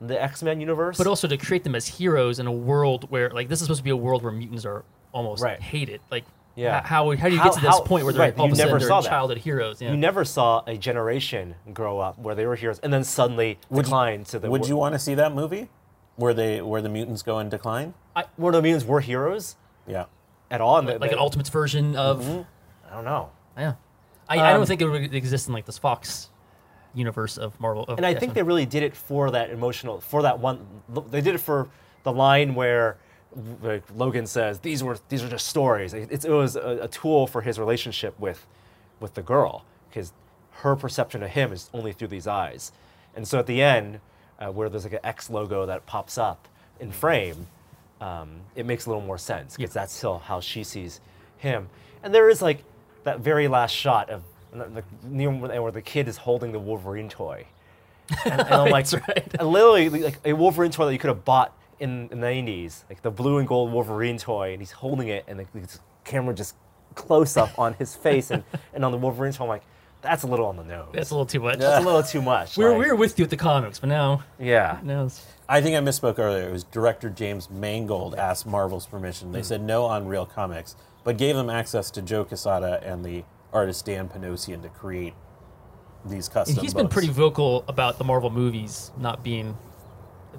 the 0.02 0.22
X 0.22 0.44
Men 0.44 0.60
universe. 0.60 0.98
but 0.98 1.08
also 1.08 1.28
to 1.30 1.38
create 1.38 1.64
them 1.64 1.76
as 1.76 1.88
heroes 1.88 2.40
in 2.40 2.48
a 2.48 2.52
world 2.52 3.10
where 3.10 3.30
like 3.30 3.48
this 3.48 3.62
is 3.62 3.68
supposed 3.68 3.80
to 3.80 3.84
be 3.86 3.90
a 3.92 3.96
world 3.96 4.22
where 4.24 4.34
mutants 4.34 4.66
are 4.66 4.84
almost 5.14 5.42
Right. 5.42 5.62
hated. 5.62 6.02
Like 6.10 6.26
Yeah. 6.56 6.80
h- 6.80 6.86
how 6.86 7.10
how 7.16 7.28
do 7.30 7.34
you 7.34 7.40
How- 7.40 7.46
get 7.46 7.54
to 7.54 7.62
this 7.62 7.70
how- 7.70 7.82
point 7.82 8.04
where 8.04 8.14
they're 8.14 8.22
right, 8.22 8.38
all 8.38 8.48
you 8.48 8.52
of 8.54 8.60
a 8.60 8.62
never 8.66 8.80
they're 8.80 8.88
saw 8.88 9.02
that. 9.02 9.10
childhood 9.10 9.38
heroes? 9.40 9.82
Yeah. 9.82 9.92
you 9.92 9.98
never 9.98 10.26
saw 10.26 10.64
a 10.68 10.78
generation 10.78 11.56
grow 11.74 12.00
up 12.00 12.20
where 12.20 12.36
they 12.36 12.46
were 12.46 12.56
heroes 12.56 12.80
and 12.80 12.92
then 12.92 13.04
suddenly 13.04 13.58
Would 13.70 13.78
you- 13.78 13.84
decline 13.84 14.24
to 14.26 14.40
the. 14.40 14.50
Would 14.50 14.68
you 14.68 14.76
want 14.78 14.94
to 14.94 15.00
see 15.00 15.16
that 15.16 15.34
movie 15.34 15.70
where 16.18 16.34
they 16.34 16.62
where 16.62 16.82
the 16.82 16.90
mutants 16.90 17.22
go 17.22 17.40
in 17.40 17.50
decline? 17.50 17.94
Where 18.36 18.52
the 18.52 18.62
mutants 18.62 18.86
were 18.86 19.00
heroes 19.00 19.56
Yeah. 19.88 20.06
at 20.50 20.60
all? 20.62 20.78
And 20.78 20.88
like, 20.88 21.00
they- 21.00 21.10
an 21.12 21.20
Ultimates 21.20 21.50
version 21.50 21.96
of 21.96 22.28
I 22.90 22.94
don't 22.94 23.06
know. 23.06 23.30
yeah. 23.58 23.74
I, 24.28 24.38
I 24.38 24.52
Um, 24.52 24.60
don't 24.60 24.66
think 24.68 24.82
it 24.82 24.88
would 24.88 25.14
exist 25.14 25.48
in 25.48 25.54
like 25.54 25.66
this 25.66 25.78
Fox 25.78 26.30
universe 26.94 27.38
of 27.38 27.58
Marvel. 27.60 27.84
Of 27.86 27.98
And 27.98 28.06
I 28.06 28.14
think 28.14 28.34
they 28.34 28.44
really 28.44 28.66
did 28.66 28.84
it 28.84 28.96
for 28.96 29.32
that 29.32 29.50
emotional, 29.50 30.02
for 30.02 30.22
that 30.24 30.40
one. 30.40 30.66
They 31.10 31.22
did 31.22 31.36
it 31.36 31.40
for 31.40 31.70
the 32.04 32.12
line 32.12 32.54
where 32.56 32.98
like, 33.62 33.84
Logan 33.96 34.28
says, 34.28 34.60
"These 34.60 34.84
were 34.84 34.98
these 35.10 35.24
are 35.24 35.30
just 35.30 35.48
stories." 35.48 35.94
It, 35.94 36.26
it 36.26 36.30
was 36.30 36.56
a, 36.56 36.80
a 36.84 36.88
tool 36.88 37.28
for 37.28 37.42
his 37.42 37.60
relationship 37.60 38.20
with 38.20 38.46
with 39.00 39.14
the 39.14 39.22
girl 39.22 39.66
because 39.90 40.14
her 40.52 40.76
perception 40.76 41.24
of 41.24 41.30
him 41.32 41.52
is 41.52 41.70
only 41.74 41.92
through 41.94 42.10
these 42.10 42.28
eyes. 42.28 42.72
And 43.16 43.28
so 43.28 43.40
at 43.40 43.48
the 43.48 43.62
end, 43.62 44.00
uh, 44.40 44.52
where 44.52 44.70
there's 44.70 44.84
like 44.84 44.94
an 44.94 45.00
X 45.04 45.30
logo 45.30 45.66
that 45.66 45.86
pops 45.86 46.18
up 46.18 46.48
in 46.80 46.92
frame, 46.92 47.48
um, 48.00 48.30
it 48.56 48.66
makes 48.66 48.86
a 48.86 48.90
little 48.90 49.04
more 49.04 49.18
sense 49.18 49.56
because 49.58 49.74
that's 49.74 49.94
still 49.94 50.20
how 50.20 50.40
she 50.40 50.64
sees 50.64 51.02
him. 51.38 51.70
And 52.04 52.14
there 52.14 52.30
is 52.30 52.42
like 52.42 52.64
that 53.04 53.20
very 53.20 53.48
last 53.48 53.72
shot 53.72 54.10
of 54.10 54.24
near 55.04 55.32
where 55.32 55.72
the 55.72 55.82
kid 55.82 56.08
is 56.08 56.18
holding 56.18 56.52
the 56.52 56.60
Wolverine 56.60 57.10
toy. 57.10 57.46
And, 58.26 58.42
and 58.42 58.50
I'm 58.50 58.70
like, 58.72 58.88
That's 58.88 59.08
right. 59.08 59.42
literally 59.42 59.90
like 59.90 60.20
a 60.26 60.34
Wolverine 60.34 60.72
toy 60.72 60.86
that 60.86 60.94
you 60.94 61.00
could 61.00 61.10
have 61.10 61.24
bought 61.24 61.56
in, 61.82 62.08
in 62.12 62.20
the 62.22 62.28
90s, 62.28 62.84
like 62.90 63.02
the 63.02 63.12
blue 63.12 63.40
and 63.40 63.48
gold 63.48 63.74
Wolverine 63.74 64.18
toy, 64.18 64.54
and 64.54 64.62
he's 64.62 64.72
holding 64.72 65.08
it, 65.08 65.26
and 65.28 65.40
the, 65.40 65.46
the 65.54 65.80
camera 66.04 66.34
just 66.34 66.56
close 66.96 67.36
up 67.36 67.58
on 67.58 67.74
his 67.74 67.96
face 67.96 68.32
and, 68.32 68.44
and 68.74 68.86
on 68.86 68.92
the 68.92 68.98
Wolverine 68.98 69.34
toy. 69.34 69.46
I'm 69.46 69.50
like, 69.50 69.64
that's 70.02 70.24
a 70.24 70.28
little 70.28 70.46
on 70.46 70.58
the 70.58 70.64
nose. 70.64 70.90
that's 70.94 71.10
a 71.10 71.14
little 71.14 71.26
too 71.26 71.42
much. 71.42 71.60
That's 71.60 71.84
a 71.84 71.86
little 71.86 72.04
too 72.04 72.22
much. 72.22 72.58
We 72.58 72.64
were, 72.64 72.72
like- 72.72 72.80
we 72.80 72.88
were 72.88 72.96
with 72.96 73.18
you 73.20 73.24
at 73.26 73.30
the 73.30 73.38
comics, 73.38 73.80
but 73.80 73.90
now 73.90 74.24
yeah. 74.40 74.80
now 74.84 75.06
it's, 75.06 75.26
I 75.50 75.62
think 75.62 75.76
I 75.76 75.80
misspoke 75.80 76.18
earlier. 76.18 76.48
It 76.48 76.52
was 76.52 76.64
director 76.64 77.10
James 77.10 77.50
Mangold 77.50 78.16
asked 78.16 78.46
Marvel's 78.46 78.86
permission. 78.86 79.32
They 79.32 79.40
hmm. 79.40 79.46
said 79.46 79.62
no 79.62 79.86
on 79.86 80.08
Real 80.08 80.26
Comics, 80.26 80.76
but 81.04 81.18
gave 81.18 81.36
them 81.36 81.50
access 81.50 81.92
to 81.92 82.02
Joe 82.02 82.24
Quesada 82.24 82.82
and 82.84 83.04
the 83.04 83.24
artist 83.54 83.86
Dan 83.86 84.08
Panosian 84.08 84.62
to 84.62 84.70
create 84.70 85.14
these 86.06 86.28
custom. 86.28 86.64
he's 86.64 86.74
been 86.74 86.88
pretty 86.88 87.10
vocal 87.10 87.64
about 87.68 88.00
the 88.00 88.04
Marvel 88.04 88.32
movies 88.32 88.92
not 88.98 89.24
being 89.24 89.56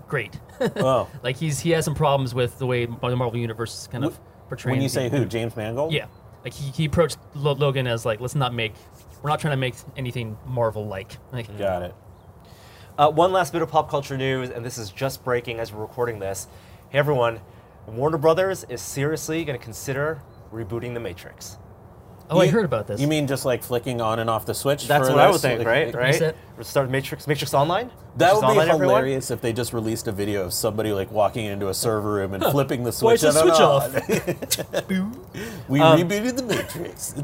great. 0.08 0.38
Oh, 0.76 1.08
like 1.24 1.36
he's 1.36 1.58
he 1.60 1.70
has 1.70 1.84
some 1.84 1.94
problems 1.96 2.34
with 2.34 2.58
the 2.58 2.66
way 2.66 2.86
the 2.86 3.16
Marvel 3.16 3.36
universe 3.36 3.80
is 3.80 3.86
kind 3.88 4.04
of 4.04 4.20
portraying. 4.48 4.76
when 4.76 4.82
you 4.82 4.88
the- 4.88 4.92
say 4.94 5.08
who, 5.08 5.24
James 5.24 5.56
Mangold? 5.56 5.92
Yeah, 5.92 6.06
like 6.44 6.52
he, 6.52 6.70
he 6.70 6.84
approached 6.84 7.18
Lo- 7.34 7.54
Logan 7.54 7.88
as 7.88 8.06
like, 8.06 8.20
let's 8.20 8.36
not 8.36 8.54
make, 8.54 8.74
we're 9.22 9.30
not 9.30 9.40
trying 9.40 9.52
to 9.52 9.56
make 9.56 9.74
anything 9.96 10.36
Marvel 10.46 10.86
like. 10.86 11.16
Like, 11.32 11.56
got 11.58 11.82
it. 11.82 11.94
Uh, 12.96 13.10
one 13.10 13.32
last 13.32 13.52
bit 13.52 13.62
of 13.62 13.70
pop 13.70 13.90
culture 13.90 14.16
news, 14.16 14.50
and 14.50 14.64
this 14.64 14.78
is 14.78 14.90
just 14.90 15.24
breaking 15.24 15.58
as 15.58 15.72
we're 15.72 15.80
recording 15.80 16.20
this. 16.20 16.46
Hey 16.90 16.98
everyone, 16.98 17.40
Warner 17.88 18.18
Brothers 18.18 18.64
is 18.68 18.80
seriously 18.80 19.44
going 19.44 19.58
to 19.58 19.64
consider 19.64 20.22
rebooting 20.52 20.94
The 20.94 21.00
Matrix. 21.00 21.56
Oh, 22.32 22.40
I 22.40 22.46
heard 22.48 22.64
about 22.64 22.86
this. 22.86 23.00
You 23.00 23.06
mean 23.06 23.26
just 23.26 23.44
like 23.44 23.62
flicking 23.62 24.00
on 24.00 24.18
and 24.18 24.28
off 24.30 24.46
the 24.46 24.54
switch? 24.54 24.86
That's 24.88 25.08
what 25.08 25.18
I 25.18 25.26
this? 25.26 25.34
would 25.34 25.40
think, 25.42 25.58
Like- 25.60 25.66
right? 25.66 25.86
like- 25.94 26.22
right? 26.56 26.64
Start 26.66 26.90
Matrix, 26.90 27.26
Matrix 27.26 27.54
Online. 27.54 27.90
That 28.16 28.34
would 28.34 28.40
be 28.42 28.46
Online, 28.46 28.68
everyone? 28.68 28.88
hilarious 28.88 29.30
if 29.30 29.40
they 29.40 29.52
just 29.52 29.72
released 29.72 30.06
a 30.08 30.12
video 30.12 30.44
of 30.44 30.52
somebody 30.52 30.92
like 30.92 31.10
walking 31.10 31.44
into 31.46 31.68
a 31.68 31.74
server 31.74 32.12
room 32.12 32.34
and 32.34 32.44
flipping 32.44 32.84
the 32.84 32.90
Why 32.90 33.16
switch. 33.16 33.24
is 33.24 33.34
the 33.34 33.40
switch 33.40 33.60
off? 33.60 34.88
we 35.68 35.80
Um, 35.80 35.98
rebooted 35.98 36.36
the 36.36 36.42
Matrix. 36.42 37.14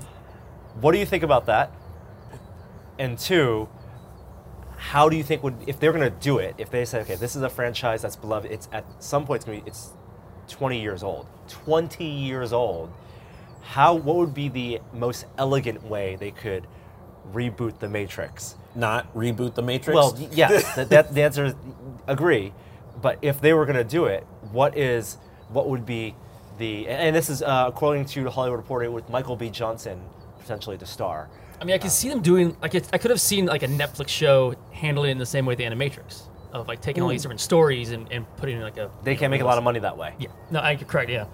What 0.81 0.93
do 0.93 0.99
you 0.99 1.07
think 1.07 1.23
about 1.23 1.47
that? 1.47 1.71
And 2.99 3.19
two, 3.19 3.69
how 4.77 5.09
do 5.09 5.17
you 5.17 5.23
think 5.23 5.43
would 5.43 5.55
if 5.67 5.79
they're 5.81 5.93
going 5.93 6.11
to 6.11 6.19
do 6.19 6.39
it? 6.39 6.55
If 6.59 6.71
they 6.71 6.85
say, 6.85 7.01
okay, 7.01 7.15
this 7.17 7.37
is 7.37 7.43
a 7.43 7.51
franchise 7.51 8.03
that's 8.03 8.17
beloved, 8.17 8.51
it's 8.51 8.69
at 8.73 8.85
some 9.03 9.27
point 9.27 9.39
it's 9.39 9.45
going 9.45 9.59
to 9.59 9.65
be 9.65 9.69
it's 9.71 9.91
20 10.49 10.81
years 10.81 11.03
old. 11.03 11.27
20 11.49 12.05
years 12.05 12.53
old. 12.53 12.91
How 13.63 13.95
what 13.95 14.17
would 14.17 14.35
be 14.35 14.49
the 14.49 14.81
most 14.93 15.27
elegant 15.37 15.85
way 15.85 16.17
they 16.17 16.31
could 16.31 16.67
reboot 17.33 17.79
the 17.79 17.89
Matrix? 17.89 18.57
Not 18.75 19.13
reboot 19.15 19.55
the 19.55 19.63
Matrix. 19.63 19.95
Well, 19.95 20.15
y- 20.19 20.29
yes, 20.33 20.75
that, 20.77 20.91
that 20.91 21.15
the 21.15 21.23
answer 21.23 21.45
is 21.47 21.55
agree. 22.07 22.53
But 23.01 23.19
if 23.23 23.41
they 23.41 23.53
were 23.53 23.65
going 23.67 23.77
to 23.77 23.85
do 23.85 24.07
it, 24.07 24.27
what 24.51 24.77
is 24.77 25.19
what 25.51 25.69
would 25.69 25.87
be 25.87 26.15
the 26.59 26.89
and 26.89 27.15
this 27.15 27.31
is 27.31 27.43
uh, 27.43 27.65
according 27.69 28.07
to 28.07 28.25
the 28.25 28.31
Hollywood 28.31 28.59
Reporter 28.59 28.91
with 28.91 29.09
Michael 29.09 29.37
B. 29.37 29.51
Johnson 29.51 30.01
potentially 30.41 30.77
the 30.77 30.87
star. 30.87 31.29
I 31.61 31.65
mean, 31.65 31.75
I 31.75 31.79
can 31.79 31.91
see 31.91 32.09
them 32.09 32.23
doing 32.23 32.57
like 32.63 32.75
it, 32.75 32.89
I 32.93 32.99
could 32.99 33.11
have 33.11 33.21
seen 33.21 33.47
like 33.47 33.63
a 33.63 33.69
Netflix 33.69 34.09
show 34.09 34.55
handling 34.73 35.11
it 35.11 35.13
in 35.13 35.19
the 35.19 35.27
same 35.27 35.45
way 35.45 35.55
the 35.55 35.65
Animatrix 35.65 36.23
of 36.53 36.67
like 36.67 36.81
taking 36.81 37.03
all 37.03 37.09
these 37.09 37.23
different 37.23 37.41
stories 37.41 37.91
and, 37.91 38.11
and 38.11 38.25
putting 38.37 38.57
in 38.57 38.63
like 38.63 38.79
a. 38.79 38.91
They 39.03 39.17
can't 39.17 39.31
make 39.31 39.43
a 39.43 39.45
lot 39.45 39.59
of 39.59 39.65
money 39.65 39.81
that 39.81 39.97
way. 39.97 40.15
Yeah, 40.19 40.29
no, 40.51 40.61
I, 40.61 40.73
you're 40.73 40.89
correct. 40.89 41.11
Yeah, 41.11 41.27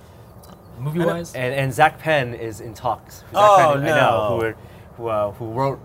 movie 0.79 1.01
wise, 1.01 1.35
And, 1.35 1.55
and 1.55 1.73
Zak 1.73 1.99
Penn 1.99 2.35
is 2.35 2.61
in 2.61 2.75
talks. 2.75 3.19
Zak 3.19 3.27
Oh, 3.35 3.73
Penn, 3.75 3.85
I 3.85 3.87
know, 3.87 4.55
who, 4.97 5.03
who, 5.03 5.09
uh, 5.09 5.31
who 5.33 5.53
wrote 5.53 5.81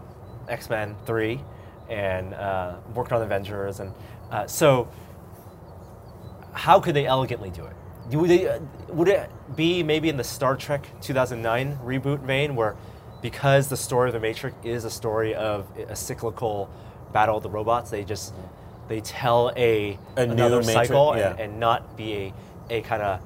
X 0.47 0.69
Men 0.69 0.95
3 1.05 1.41
and 1.89 2.33
uh, 2.33 2.75
worked 2.93 3.11
on 3.11 3.21
Avengers. 3.21 3.79
And 3.79 3.93
uh, 4.31 4.47
so, 4.47 4.87
how 6.53 6.79
could 6.79 6.95
they 6.95 7.05
elegantly 7.05 7.49
do 7.49 7.65
it? 7.65 7.73
Do 8.09 8.25
they, 8.27 8.47
uh, 8.47 8.59
would 8.89 9.07
it 9.07 9.29
be 9.55 9.83
maybe 9.83 10.09
in 10.09 10.17
the 10.17 10.23
Star 10.23 10.55
Trek 10.55 10.87
2009 11.01 11.79
reboot 11.83 12.19
vein 12.21 12.55
where 12.55 12.75
because 13.21 13.67
the 13.67 13.77
story 13.77 14.09
of 14.09 14.13
the 14.13 14.19
Matrix 14.19 14.55
is 14.63 14.85
a 14.85 14.89
story 14.89 15.35
of 15.35 15.67
a 15.89 15.95
cyclical 15.95 16.69
battle 17.11 17.37
of 17.37 17.43
the 17.43 17.49
robots, 17.49 17.89
they 17.89 18.03
just 18.03 18.33
they 18.87 19.01
tell 19.01 19.51
a, 19.55 19.99
A 20.15 20.25
new 20.25 20.33
another 20.33 20.57
Matrix, 20.57 20.73
cycle 20.89 21.15
yeah. 21.15 21.31
and, 21.31 21.39
and 21.39 21.59
not 21.59 21.95
be 21.95 22.33
a, 22.69 22.77
a 22.77 22.81
kind 22.81 23.03
of 23.03 23.21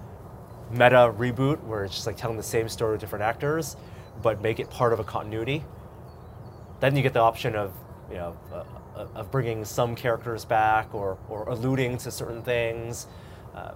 meta 0.74 1.14
reboot 1.18 1.64
where 1.64 1.84
it's 1.86 1.94
just 1.96 2.08
like 2.08 2.18
telling 2.18 2.38
the 2.38 2.44
same 2.44 2.68
story 2.68 2.92
with 2.94 3.02
different 3.02 3.24
actors, 3.24 3.78
but 4.22 4.42
make 4.42 4.60
it 4.60 4.70
part 4.70 4.94
of 4.94 5.00
a 5.00 5.04
continuity. 5.04 5.64
Then 6.80 6.96
you 6.96 7.02
get 7.02 7.14
the 7.14 7.22
option 7.22 7.56
of 7.56 7.74
you 8.10 8.18
know 8.18 8.38
uh, 8.52 8.64
uh, 8.98 9.08
of 9.16 9.32
bringing 9.32 9.64
some 9.66 9.96
characters 9.96 10.46
back 10.46 10.94
or 10.94 11.18
or 11.30 11.48
alluding 11.50 11.98
to 12.00 12.12
certain 12.12 12.42
things. 12.42 13.08
Uh, 13.56 13.72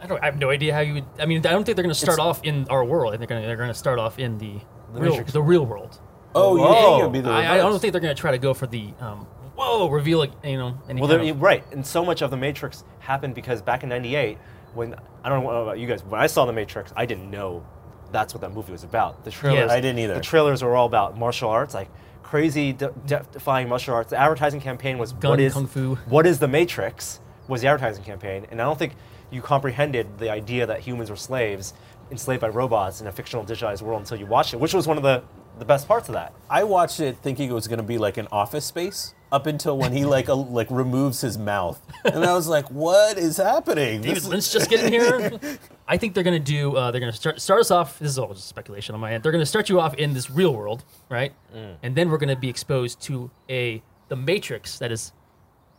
I 0.00 0.06
don't. 0.06 0.22
I 0.22 0.26
have 0.26 0.38
no 0.38 0.50
idea 0.50 0.72
how 0.72 0.80
you 0.80 0.94
would. 0.94 1.04
I 1.18 1.26
mean, 1.26 1.38
I 1.44 1.50
don't 1.50 1.64
think 1.64 1.76
they're 1.76 1.82
going 1.82 1.94
to 1.94 2.00
start 2.00 2.20
off 2.20 2.42
in 2.44 2.66
our 2.70 2.84
world. 2.84 3.14
I 3.14 3.16
think 3.16 3.28
they're 3.30 3.56
going 3.56 3.68
to 3.68 3.74
start 3.74 3.98
off 3.98 4.18
in 4.18 4.38
the, 4.38 4.54
The 4.94 5.00
real, 5.00 5.24
the 5.24 5.42
real 5.42 5.66
world. 5.66 5.98
oh, 6.36 6.54
you 6.56 6.62
Whoa. 6.62 6.72
think 6.72 7.00
it 7.00 7.04
would 7.04 7.12
be 7.12 7.20
the 7.20 7.30
I, 7.30 7.54
I 7.54 7.56
don't 7.56 7.78
think 7.80 7.92
they're 7.92 8.00
going 8.00 8.14
to 8.14 8.20
try 8.20 8.30
to 8.30 8.38
go 8.38 8.54
for 8.54 8.68
the 8.68 8.92
um, 9.00 9.26
whoa 9.56 9.88
reveal 9.88 10.22
it. 10.22 10.32
You 10.44 10.56
know, 10.56 10.78
any 10.88 11.00
well, 11.00 11.10
kind 11.10 11.28
of- 11.28 11.42
right, 11.42 11.64
and 11.72 11.84
so 11.84 12.04
much 12.04 12.22
of 12.22 12.30
the 12.30 12.36
Matrix 12.36 12.84
happened 13.00 13.34
because 13.34 13.60
back 13.60 13.82
in 13.82 13.88
'98, 13.88 14.38
when 14.74 14.94
I 15.24 15.28
don't 15.28 15.44
know 15.44 15.62
about 15.62 15.78
you 15.78 15.86
guys, 15.86 16.02
when 16.04 16.20
I 16.20 16.26
saw 16.26 16.44
the 16.46 16.52
Matrix, 16.52 16.92
I 16.96 17.06
didn't 17.06 17.30
know 17.30 17.64
that's 18.12 18.32
what 18.34 18.40
that 18.40 18.52
movie 18.52 18.72
was 18.72 18.84
about. 18.84 19.24
The 19.24 19.30
trailers, 19.30 19.70
I 19.70 19.80
didn't 19.80 19.98
either. 19.98 20.14
The 20.14 20.20
trailers 20.20 20.62
were 20.62 20.74
all 20.76 20.86
about 20.86 21.18
martial 21.18 21.50
arts, 21.50 21.74
like 21.74 21.88
crazy, 22.22 22.72
de- 22.72 22.92
death-defying 23.06 23.68
martial 23.68 23.94
arts. 23.94 24.10
The 24.10 24.16
advertising 24.16 24.60
campaign 24.60 24.98
was 24.98 25.12
Gun 25.12 25.30
what 25.32 25.40
is 25.40 25.52
kung 25.52 25.66
fu. 25.66 25.94
what 26.06 26.26
is 26.26 26.38
the 26.38 26.48
Matrix? 26.48 27.20
Was 27.48 27.62
the 27.62 27.68
advertising 27.68 28.04
campaign, 28.04 28.46
and 28.50 28.60
I 28.60 28.64
don't 28.64 28.78
think 28.78 28.94
you 29.30 29.40
comprehended 29.40 30.18
the 30.18 30.30
idea 30.30 30.66
that 30.66 30.80
humans 30.80 31.08
were 31.10 31.16
slaves, 31.16 31.72
enslaved 32.10 32.40
by 32.42 32.48
robots 32.48 33.00
in 33.00 33.06
a 33.06 33.12
fictional 33.12 33.44
digitized 33.44 33.80
world 33.82 34.00
until 34.00 34.18
you 34.18 34.26
watched 34.26 34.52
it, 34.54 34.60
which 34.60 34.74
was 34.74 34.86
one 34.86 34.96
of 34.98 35.02
the 35.02 35.22
the 35.58 35.64
best 35.64 35.88
parts 35.88 36.08
of 36.08 36.12
that. 36.14 36.32
I 36.48 36.62
watched 36.64 37.00
it 37.00 37.16
thinking 37.22 37.50
it 37.50 37.52
was 37.54 37.66
going 37.66 37.78
to 37.78 37.82
be 37.82 37.98
like 37.98 38.16
an 38.16 38.28
Office 38.30 38.64
Space 38.64 39.14
up 39.30 39.46
until 39.46 39.76
when 39.76 39.92
he 39.92 40.04
like 40.04 40.28
a, 40.28 40.34
like 40.34 40.68
removes 40.70 41.20
his 41.20 41.36
mouth, 41.38 41.80
and 42.04 42.24
I 42.24 42.32
was 42.34 42.48
like, 42.48 42.70
"What 42.70 43.18
is 43.18 43.36
happening?" 43.36 44.00
David 44.00 44.16
This- 44.16 44.26
Lynch 44.26 44.50
just 44.52 44.70
getting 44.70 44.92
here. 45.00 45.38
I 45.86 45.96
think 45.96 46.14
they're 46.14 46.24
going 46.24 46.42
to 46.42 46.52
do. 46.52 46.76
Uh, 46.76 46.90
they're 46.90 47.00
going 47.00 47.12
to 47.12 47.18
start 47.18 47.40
start 47.40 47.60
us 47.60 47.70
off. 47.70 47.98
This 47.98 48.10
is 48.10 48.18
all 48.18 48.32
just 48.34 48.48
speculation 48.48 48.94
on 48.94 49.00
my 49.00 49.12
end. 49.12 49.22
They're 49.22 49.32
going 49.32 49.42
to 49.42 49.46
start 49.46 49.68
you 49.68 49.80
off 49.80 49.94
in 49.94 50.14
this 50.14 50.30
real 50.30 50.54
world, 50.54 50.84
right? 51.08 51.32
Mm. 51.54 51.76
And 51.82 51.94
then 51.96 52.10
we're 52.10 52.18
going 52.18 52.28
to 52.34 52.36
be 52.40 52.48
exposed 52.48 53.00
to 53.02 53.30
a 53.50 53.82
the 54.08 54.16
Matrix 54.16 54.78
that 54.78 54.90
is 54.92 55.12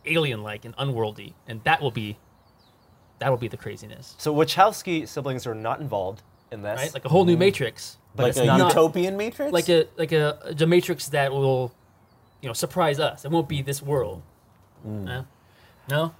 alien-like 0.06 0.64
and 0.64 0.74
unworldly, 0.78 1.34
and 1.46 1.62
that 1.64 1.80
will 1.82 1.90
be 1.90 2.16
that 3.18 3.28
will 3.28 3.36
be 3.36 3.48
the 3.48 3.56
craziness, 3.58 4.14
So 4.16 4.34
Wachowski 4.34 5.06
siblings 5.06 5.46
are 5.46 5.54
not 5.54 5.80
involved 5.80 6.22
in 6.50 6.62
this. 6.62 6.78
right? 6.78 6.94
Like 6.94 7.04
a 7.04 7.08
whole 7.10 7.26
new 7.26 7.36
Matrix, 7.36 7.98
but 8.16 8.22
like 8.22 8.30
it's 8.30 8.38
a 8.38 8.46
not 8.46 8.68
utopian 8.70 9.16
Matrix. 9.18 9.52
like 9.52 9.68
a 9.68 9.86
like 9.98 10.12
a, 10.12 10.54
a 10.58 10.66
Matrix 10.66 11.08
that 11.10 11.30
will, 11.30 11.70
you 12.40 12.48
know, 12.48 12.52
surprise 12.52 12.98
us. 12.98 13.24
It 13.24 13.30
won't 13.30 13.48
be 13.48 13.62
this 13.62 13.82
world. 13.82 14.22
Mm. 14.86 15.04
No? 15.04 15.24
no. 15.88 16.14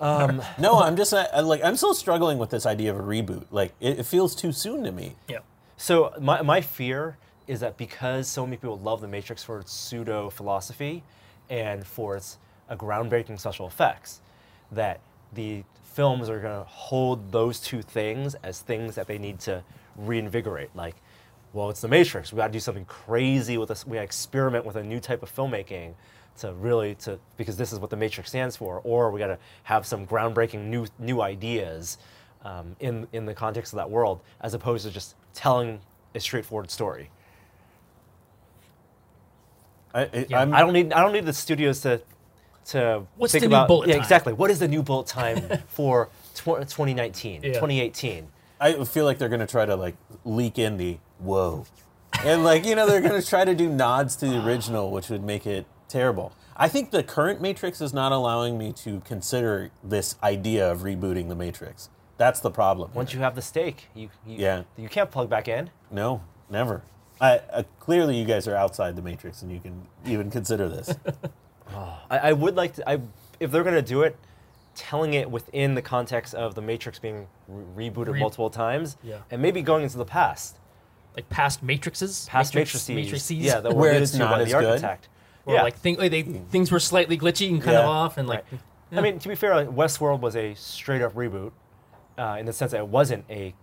no, 0.58 0.80
I'm 0.80 0.96
just 0.96 1.12
uh, 1.12 1.26
I, 1.32 1.40
like 1.40 1.62
I'm 1.62 1.76
still 1.76 1.92
struggling 1.92 2.38
with 2.38 2.48
this 2.50 2.64
idea 2.64 2.90
of 2.90 2.98
a 2.98 3.02
reboot. 3.02 3.44
Like 3.50 3.74
it, 3.80 3.98
it 3.98 4.06
feels 4.06 4.34
too 4.34 4.50
soon 4.50 4.82
to 4.84 4.92
me. 4.92 5.16
Yeah. 5.28 5.40
So 5.76 6.14
my, 6.18 6.40
my 6.42 6.60
fear 6.62 7.18
is 7.46 7.60
that 7.60 7.76
because 7.76 8.28
so 8.28 8.46
many 8.46 8.56
people 8.56 8.78
love 8.78 9.00
the 9.00 9.08
Matrix 9.08 9.42
for 9.42 9.58
its 9.58 9.72
pseudo 9.72 10.30
philosophy 10.30 11.02
and 11.50 11.86
for 11.86 12.16
its 12.16 12.38
a 12.68 12.76
groundbreaking 12.76 13.38
special 13.38 13.66
effects, 13.66 14.20
that 14.70 15.00
the 15.32 15.64
films 15.82 16.28
are 16.28 16.38
going 16.38 16.56
to 16.56 16.68
hold 16.68 17.32
those 17.32 17.60
two 17.60 17.82
things 17.82 18.36
as 18.42 18.60
things 18.60 18.94
that 18.94 19.08
they 19.08 19.18
need 19.18 19.40
to 19.40 19.62
reinvigorate. 19.96 20.70
Like, 20.74 20.94
well, 21.52 21.70
it's 21.70 21.80
the 21.80 21.88
Matrix. 21.88 22.32
We 22.32 22.36
got 22.38 22.46
to 22.48 22.52
do 22.52 22.60
something 22.60 22.84
crazy 22.84 23.58
with 23.58 23.68
this. 23.68 23.86
We 23.86 23.94
got 23.94 24.00
to 24.00 24.04
experiment 24.04 24.64
with 24.64 24.76
a 24.76 24.82
new 24.82 25.00
type 25.00 25.22
of 25.22 25.34
filmmaking 25.34 25.94
to 26.38 26.52
really 26.54 26.94
to 26.96 27.18
because 27.36 27.56
this 27.56 27.72
is 27.72 27.78
what 27.78 27.90
the 27.90 27.96
Matrix 27.96 28.30
stands 28.30 28.56
for. 28.56 28.80
Or 28.84 29.10
we 29.10 29.18
got 29.18 29.26
to 29.28 29.38
have 29.64 29.84
some 29.86 30.06
groundbreaking 30.06 30.66
new 30.66 30.86
new 30.98 31.20
ideas 31.22 31.98
um, 32.44 32.76
in 32.80 33.06
in 33.12 33.26
the 33.26 33.34
context 33.34 33.72
of 33.72 33.78
that 33.78 33.90
world, 33.90 34.20
as 34.40 34.54
opposed 34.54 34.84
to 34.86 34.92
just 34.92 35.14
telling 35.34 35.80
a 36.14 36.20
straightforward 36.20 36.70
story. 36.70 37.10
I, 39.94 40.02
I, 40.02 40.26
Yeah. 40.28 40.40
I'm, 40.40 40.50
don't 40.50 40.72
need 40.72 40.92
I 40.92 41.02
don't 41.02 41.12
need 41.12 41.26
the 41.26 41.32
studios 41.32 41.80
to 41.80 42.00
to 42.66 43.02
What's 43.16 43.32
think 43.32 43.42
the 43.42 43.48
new 43.48 43.54
about 43.56 43.68
bullet 43.68 43.88
yeah 43.88 43.94
time? 43.94 44.02
exactly 44.02 44.32
what 44.32 44.50
is 44.50 44.58
the 44.60 44.68
new 44.68 44.82
bullet 44.82 45.06
time 45.18 45.42
for 45.68 46.08
tw- 46.34 46.44
2019 46.68 47.42
Yeah. 47.42 47.48
2018 47.54 48.28
I 48.60 48.84
feel 48.84 49.04
like 49.04 49.18
they're 49.18 49.28
gonna 49.30 49.46
try 49.46 49.64
to 49.66 49.74
like 49.74 49.96
leak 50.24 50.58
in 50.58 50.76
the 50.76 50.98
whoa, 51.20 51.66
and 52.24 52.42
like 52.44 52.64
you 52.64 52.74
know 52.74 52.86
they're 52.86 53.00
gonna 53.00 53.22
try 53.22 53.44
to 53.44 53.54
do 53.54 53.68
nods 53.68 54.16
to 54.16 54.26
the 54.26 54.44
original, 54.44 54.90
which 54.90 55.08
would 55.10 55.22
make 55.24 55.46
it 55.46 55.66
terrible. 55.88 56.32
I 56.56 56.68
think 56.68 56.90
the 56.90 57.02
current 57.02 57.40
Matrix 57.40 57.80
is 57.80 57.94
not 57.94 58.12
allowing 58.12 58.58
me 58.58 58.72
to 58.84 59.00
consider 59.00 59.70
this 59.82 60.16
idea 60.22 60.70
of 60.70 60.80
rebooting 60.80 61.28
the 61.28 61.34
Matrix. 61.34 61.88
That's 62.18 62.40
the 62.40 62.50
problem. 62.50 62.90
once 62.92 63.14
you 63.14 63.20
have 63.20 63.34
the 63.34 63.40
stake 63.42 63.88
you, 63.94 64.10
you 64.26 64.36
Yeah. 64.38 64.62
you 64.76 64.88
can't 64.88 65.10
plug 65.10 65.30
back 65.30 65.48
in 65.48 65.70
no, 65.90 66.22
never. 66.50 66.82
I, 67.22 67.40
uh, 67.52 67.62
clearly, 67.80 68.16
you 68.18 68.24
guys 68.24 68.46
are 68.48 68.56
outside 68.56 68.96
the 68.96 69.02
Matrix, 69.02 69.42
and 69.42 69.50
you 69.52 69.60
can 69.60 69.86
even 70.06 70.30
consider 70.30 70.68
this. 70.70 70.94
I, 72.10 72.18
I 72.18 72.32
would 72.32 72.56
like 72.56 72.74
to 72.74 72.88
I 72.88 73.00
if 73.38 73.50
they're 73.50 73.64
gonna 73.64 73.80
do 73.82 74.02
it 74.02 74.16
telling 74.74 75.14
it 75.14 75.30
within 75.30 75.74
the 75.74 75.82
context 75.82 76.34
of 76.34 76.54
the 76.54 76.62
Matrix 76.62 76.98
being 76.98 77.26
re- 77.48 77.90
rebooted 77.90 78.12
Re- 78.14 78.20
multiple 78.20 78.50
times 78.50 78.96
Yeah. 79.02 79.18
and 79.30 79.42
maybe 79.42 79.62
going 79.62 79.82
into 79.82 79.98
the 79.98 80.04
past 80.04 80.58
Like 81.16 81.28
past 81.28 81.64
matrixes, 81.66 82.28
past 82.28 82.54
Matrix- 82.54 82.88
matrices, 82.88 83.06
matrices, 83.06 83.36
yeah 83.38 83.60
that 83.60 83.74
Where 83.74 83.92
were 83.92 83.98
it's 83.98 84.10
it's 84.12 84.18
not 84.18 84.40
as 84.40 84.48
the 84.52 84.58
good. 84.58 84.64
architect 84.68 85.08
or 85.44 85.54
yeah 85.54 85.62
like 85.62 85.76
thing, 85.76 85.96
like 85.96 86.10
they, 86.12 86.22
things 86.22 86.70
were 86.70 86.78
slightly 86.80 87.18
glitchy 87.18 87.48
and 87.50 87.60
kind 87.60 87.72
Yeah. 87.74 87.80
of 87.80 87.86
off, 87.88 88.16
and 88.18 88.28
like 88.28 88.44
Right. 88.52 88.60
yeah. 88.92 88.98
I 88.98 89.02
mean, 89.02 89.18
to 89.18 89.28
be 89.28 89.34
fair, 89.34 89.54
like, 89.56 89.68
Westworld 89.68 90.20
was 90.20 90.36
a 90.36 90.54
straight 90.54 91.02
up 91.02 91.14
reboot 91.14 91.52
uh, 92.18 92.36
in 92.38 92.46
the 92.46 92.52
sense 92.52 92.72
that 92.72 92.78
it 92.78 92.88
wasn't 92.88 93.24
a, 93.30 93.54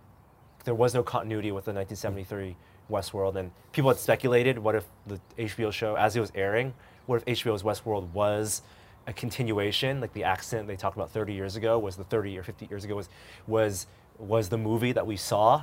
there 0.64 0.74
was 0.74 0.92
no 0.94 1.02
continuity 1.02 1.52
with 1.52 1.64
the 1.66 1.72
1973 1.72 2.56
Westworld. 2.90 3.36
And 3.36 3.50
people 3.72 3.90
had 3.90 3.98
speculated 3.98 4.58
what 4.58 4.74
if 4.74 4.84
the 5.06 5.20
HBO 5.38 5.70
show, 5.72 5.94
as 5.96 6.16
it 6.16 6.20
was 6.20 6.32
airing, 6.34 6.72
what 7.06 7.22
if 7.26 7.38
HBO's 7.38 7.62
Westworld 7.62 8.08
was 8.12 8.62
a 9.06 9.12
continuation, 9.12 10.00
like 10.00 10.12
the 10.14 10.24
accident 10.24 10.66
they 10.68 10.76
talked 10.76 10.96
about 10.96 11.10
30 11.10 11.32
years 11.34 11.56
ago 11.56 11.78
was 11.78 11.96
the 11.96 12.04
30 12.04 12.36
or 12.38 12.42
50 12.42 12.66
years 12.70 12.84
ago 12.84 12.96
was, 12.96 13.08
was, 13.46 13.86
was 14.18 14.48
the 14.48 14.58
movie 14.58 14.92
that 14.92 15.06
we 15.06 15.16
saw. 15.16 15.62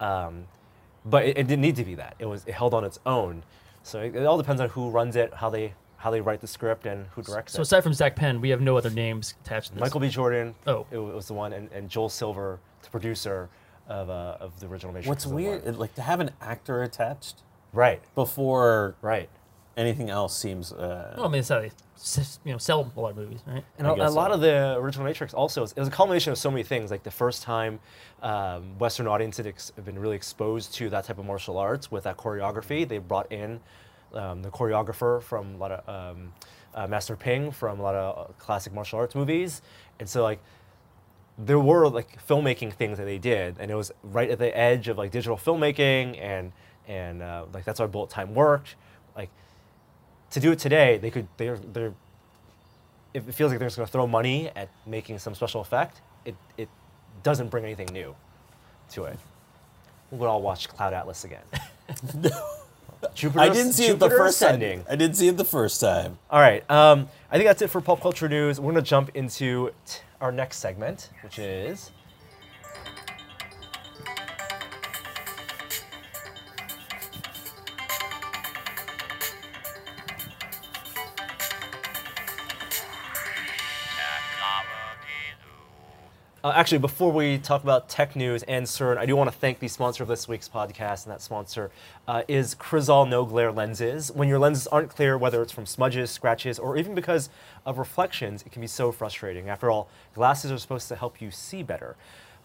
Um, 0.00 0.46
but 1.04 1.24
it, 1.24 1.38
it 1.38 1.46
didn't 1.46 1.62
need 1.62 1.76
to 1.76 1.84
be 1.84 1.94
that. 1.96 2.14
It 2.18 2.26
was 2.26 2.44
it 2.46 2.52
held 2.54 2.74
on 2.74 2.84
its 2.84 2.98
own. 3.06 3.42
So 3.82 4.00
it, 4.00 4.16
it 4.16 4.26
all 4.26 4.38
depends 4.38 4.60
on 4.60 4.70
who 4.70 4.90
runs 4.90 5.16
it, 5.16 5.32
how 5.34 5.50
they 5.50 5.74
how 5.96 6.10
they 6.10 6.20
write 6.20 6.40
the 6.40 6.46
script, 6.46 6.86
and 6.86 7.06
who 7.12 7.22
directs 7.22 7.52
So 7.52 7.56
it. 7.56 7.58
So 7.58 7.62
aside 7.62 7.82
from 7.82 7.94
Zak 7.94 8.14
Penn, 8.16 8.40
we 8.40 8.50
have 8.50 8.60
no 8.60 8.76
other 8.76 8.90
names 8.90 9.34
attached 9.44 9.68
to 9.68 9.74
this. 9.74 9.80
Michael 9.80 10.00
B. 10.00 10.08
Jordan. 10.08 10.54
Oh. 10.66 10.86
it 10.90 10.98
was 10.98 11.26
the 11.26 11.34
one, 11.34 11.52
and, 11.52 11.70
and 11.72 11.88
Joel 11.88 12.08
Silver, 12.08 12.60
the 12.82 12.90
producer 12.90 13.48
of 13.88 14.10
uh, 14.10 14.36
of 14.40 14.58
the 14.60 14.66
original 14.66 14.92
Matrix. 14.92 15.08
What's 15.08 15.26
weird, 15.26 15.76
like 15.76 15.94
to 15.94 16.02
have 16.02 16.20
an 16.20 16.30
actor 16.40 16.82
attached 16.82 17.42
Right, 17.74 18.00
before 18.14 18.94
right. 19.02 19.28
Anything 19.76 20.10
else 20.10 20.36
seems. 20.36 20.72
Uh, 20.72 21.14
Well, 21.16 21.26
I 21.26 21.28
mean, 21.28 21.40
it's 21.40 21.48
how 21.48 21.60
they 21.60 21.70
you 22.44 22.52
know 22.52 22.58
sell 22.58 22.90
a 22.96 23.00
lot 23.00 23.10
of 23.10 23.16
movies, 23.16 23.40
right? 23.46 23.64
And 23.78 23.86
a, 23.86 23.94
guess 23.94 24.12
lot 24.12 24.30
so. 24.30 24.34
of 24.34 24.40
the 24.40 24.74
original 24.76 25.06
Matrix 25.06 25.32
also 25.32 25.62
it 25.64 25.76
was 25.76 25.88
a 25.88 25.90
culmination 25.90 26.32
of 26.32 26.38
so 26.38 26.50
many 26.50 26.62
things. 26.62 26.90
Like 26.90 27.02
the 27.02 27.10
first 27.10 27.42
time 27.42 27.80
um, 28.22 28.78
Western 28.78 29.06
audiences 29.06 29.46
ex- 29.46 29.72
have 29.76 29.84
been 29.84 29.98
really 29.98 30.16
exposed 30.16 30.74
to 30.74 30.90
that 30.90 31.04
type 31.04 31.18
of 31.18 31.24
martial 31.24 31.58
arts 31.58 31.90
with 31.90 32.04
that 32.04 32.16
choreography. 32.16 32.86
They 32.86 32.98
brought 32.98 33.30
in 33.32 33.60
um, 34.12 34.42
the 34.42 34.50
choreographer 34.50 35.22
from 35.22 35.54
a 35.54 35.58
lot 35.58 35.72
of 35.72 36.16
um, 36.16 36.32
uh, 36.74 36.86
Master 36.86 37.16
Ping 37.16 37.50
from 37.50 37.80
a 37.80 37.82
lot 37.82 37.94
of 37.94 38.18
uh, 38.18 38.32
classic 38.34 38.72
martial 38.72 38.98
arts 38.98 39.14
movies, 39.14 39.62
and 39.98 40.08
so 40.08 40.22
like 40.22 40.40
there 41.38 41.58
were 41.58 41.88
like 41.88 42.24
filmmaking 42.26 42.72
things 42.72 42.98
that 42.98 43.04
they 43.04 43.18
did, 43.18 43.56
and 43.58 43.70
it 43.70 43.74
was 43.74 43.92
right 44.02 44.30
at 44.30 44.38
the 44.38 44.56
edge 44.56 44.88
of 44.88 44.98
like 44.98 45.10
digital 45.10 45.36
filmmaking, 45.36 46.20
and 46.20 46.52
and 46.86 47.22
uh, 47.22 47.46
like 47.52 47.64
that's 47.64 47.80
why 47.80 47.86
Bullet 47.86 48.10
Time 48.10 48.34
worked. 48.34 48.76
Like 49.16 49.30
to 50.34 50.40
do 50.40 50.50
it 50.50 50.58
today, 50.58 50.98
they 50.98 51.10
could 51.10 51.28
they're 51.36 51.56
they're 51.58 51.92
if 53.14 53.28
it 53.28 53.32
feels 53.32 53.50
like 53.52 53.60
they're 53.60 53.68
just 53.68 53.76
going 53.76 53.86
to 53.86 53.92
throw 53.92 54.08
money 54.08 54.50
at 54.56 54.68
making 54.86 55.20
some 55.20 55.36
special 55.36 55.60
effect, 55.60 56.00
it, 56.24 56.34
it 56.58 56.68
doesn't 57.22 57.48
bring 57.48 57.64
anything 57.64 57.88
new 57.92 58.12
to 58.90 59.04
it. 59.04 59.16
We'll 60.10 60.28
all 60.28 60.42
watch 60.42 60.68
Cloud 60.68 60.92
Atlas 60.92 61.22
again. 61.22 61.44
Jupiter, 63.14 63.40
I 63.40 63.48
didn't 63.50 63.74
see 63.74 63.86
it 63.86 64.00
the 64.00 64.10
first 64.10 64.42
Ascending. 64.42 64.78
time. 64.80 64.86
I 64.90 64.96
didn't 64.96 65.16
see 65.16 65.28
it 65.28 65.36
the 65.36 65.44
first 65.44 65.80
time. 65.80 66.18
All 66.28 66.40
right, 66.40 66.68
um, 66.68 67.08
I 67.30 67.36
think 67.36 67.46
that's 67.46 67.62
it 67.62 67.68
for 67.70 67.80
pop 67.80 68.00
culture 68.00 68.28
news. 68.28 68.58
We're 68.58 68.72
going 68.72 68.82
to 68.82 68.88
jump 68.90 69.10
into 69.14 69.70
t- 69.86 70.00
our 70.20 70.32
next 70.32 70.56
segment, 70.56 71.10
which 71.22 71.38
is. 71.38 71.92
Uh, 86.44 86.52
actually, 86.54 86.76
before 86.76 87.10
we 87.10 87.38
talk 87.38 87.62
about 87.62 87.88
tech 87.88 88.14
news 88.14 88.42
and 88.42 88.66
CERN, 88.66 88.98
I 88.98 89.06
do 89.06 89.16
want 89.16 89.32
to 89.32 89.38
thank 89.38 89.60
the 89.60 89.68
sponsor 89.68 90.02
of 90.02 90.10
this 90.10 90.28
week's 90.28 90.46
podcast, 90.46 91.06
and 91.06 91.12
that 91.14 91.22
sponsor 91.22 91.70
uh, 92.06 92.22
is 92.28 92.54
Crizal 92.54 93.06
No 93.06 93.24
Glare 93.24 93.50
lenses. 93.50 94.12
When 94.12 94.28
your 94.28 94.38
lenses 94.38 94.66
aren't 94.66 94.90
clear, 94.90 95.16
whether 95.16 95.40
it's 95.40 95.52
from 95.52 95.64
smudges, 95.64 96.10
scratches, 96.10 96.58
or 96.58 96.76
even 96.76 96.94
because 96.94 97.30
of 97.64 97.78
reflections, 97.78 98.42
it 98.42 98.52
can 98.52 98.60
be 98.60 98.66
so 98.66 98.92
frustrating. 98.92 99.48
After 99.48 99.70
all, 99.70 99.88
glasses 100.14 100.52
are 100.52 100.58
supposed 100.58 100.86
to 100.88 100.96
help 100.96 101.22
you 101.22 101.30
see 101.30 101.62
better. 101.62 101.96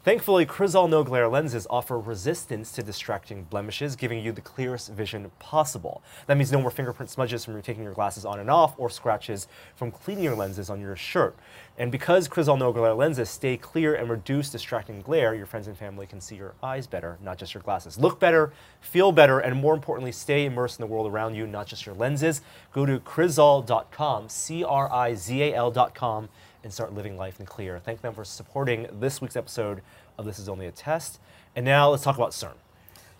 Thankfully, 0.02 0.46
Crizal 0.46 0.88
No 0.88 1.04
Glare 1.04 1.28
lenses 1.28 1.68
offer 1.70 2.00
resistance 2.00 2.72
to 2.72 2.82
distracting 2.82 3.44
blemishes, 3.44 3.98
giving 3.98 4.24
you 4.24 4.32
the 4.32 4.40
clearest 4.40 4.94
vision 4.94 5.30
possible. 5.40 6.02
That 6.26 6.38
means 6.38 6.54
no 6.54 6.62
more 6.62 6.72
fingerprint 6.72 7.10
smudges 7.10 7.44
from 7.44 7.62
taking 7.62 7.84
your 7.84 7.94
glasses 7.94 8.24
on 8.24 8.40
and 8.40 8.50
off, 8.50 8.76
or 8.78 8.90
scratches 8.90 9.50
from 9.76 9.92
cleaning 9.92 10.24
your 10.24 10.36
lenses 10.36 10.70
on 10.70 10.80
your 10.80 10.96
shirt. 10.96 11.36
And 11.80 11.94
because 11.94 12.28
Crizal 12.28 12.58
No 12.58 12.74
Glare 12.74 12.94
lenses 12.94 13.30
stay 13.30 13.56
clear 13.56 13.96
and 13.96 14.10
reduce 14.10 14.50
distracting 14.50 15.00
glare, 15.00 15.34
your 15.34 15.46
friends 15.46 15.66
and 15.66 15.78
family 15.78 16.06
can 16.06 16.20
see 16.20 16.36
your 16.36 16.54
eyes 16.62 16.86
better, 16.88 17.18
not 17.24 17.38
just 17.38 17.54
your 17.54 17.64
glasses. 17.64 17.98
Look 17.98 18.20
better, 18.20 18.52
feel 18.82 19.14
better, 19.14 19.40
and 19.40 19.56
more 19.56 19.74
importantly, 19.74 20.12
stay 20.12 20.44
immersed 20.44 20.78
in 20.78 20.86
the 20.86 20.94
world 20.94 21.10
around 21.10 21.36
you, 21.36 21.48
not 21.48 21.68
just 21.68 21.86
your 21.86 21.96
lenses. 21.96 22.42
Go 22.74 22.86
to 22.86 23.00
crizal.com, 23.00 24.28
C 24.28 24.62
R 24.62 24.92
I 24.92 25.16
Z 25.16 25.42
A 25.42 25.56
L.com, 25.56 26.28
and 26.66 26.74
start 26.74 26.94
living 26.94 27.16
life 27.16 27.40
in 27.40 27.46
clear. 27.46 27.80
Thank 27.80 28.02
them 28.02 28.14
for 28.14 28.26
supporting 28.26 28.88
this 29.00 29.22
week's 29.22 29.38
episode 29.38 29.82
of 30.18 30.26
This 30.26 30.38
Is 30.38 30.50
Only 30.50 30.66
a 30.66 30.72
Test. 30.72 31.22
And 31.56 31.64
now 31.64 31.92
let's 31.92 32.04
talk 32.04 32.18
about 32.18 32.32
CERN. 32.32 32.56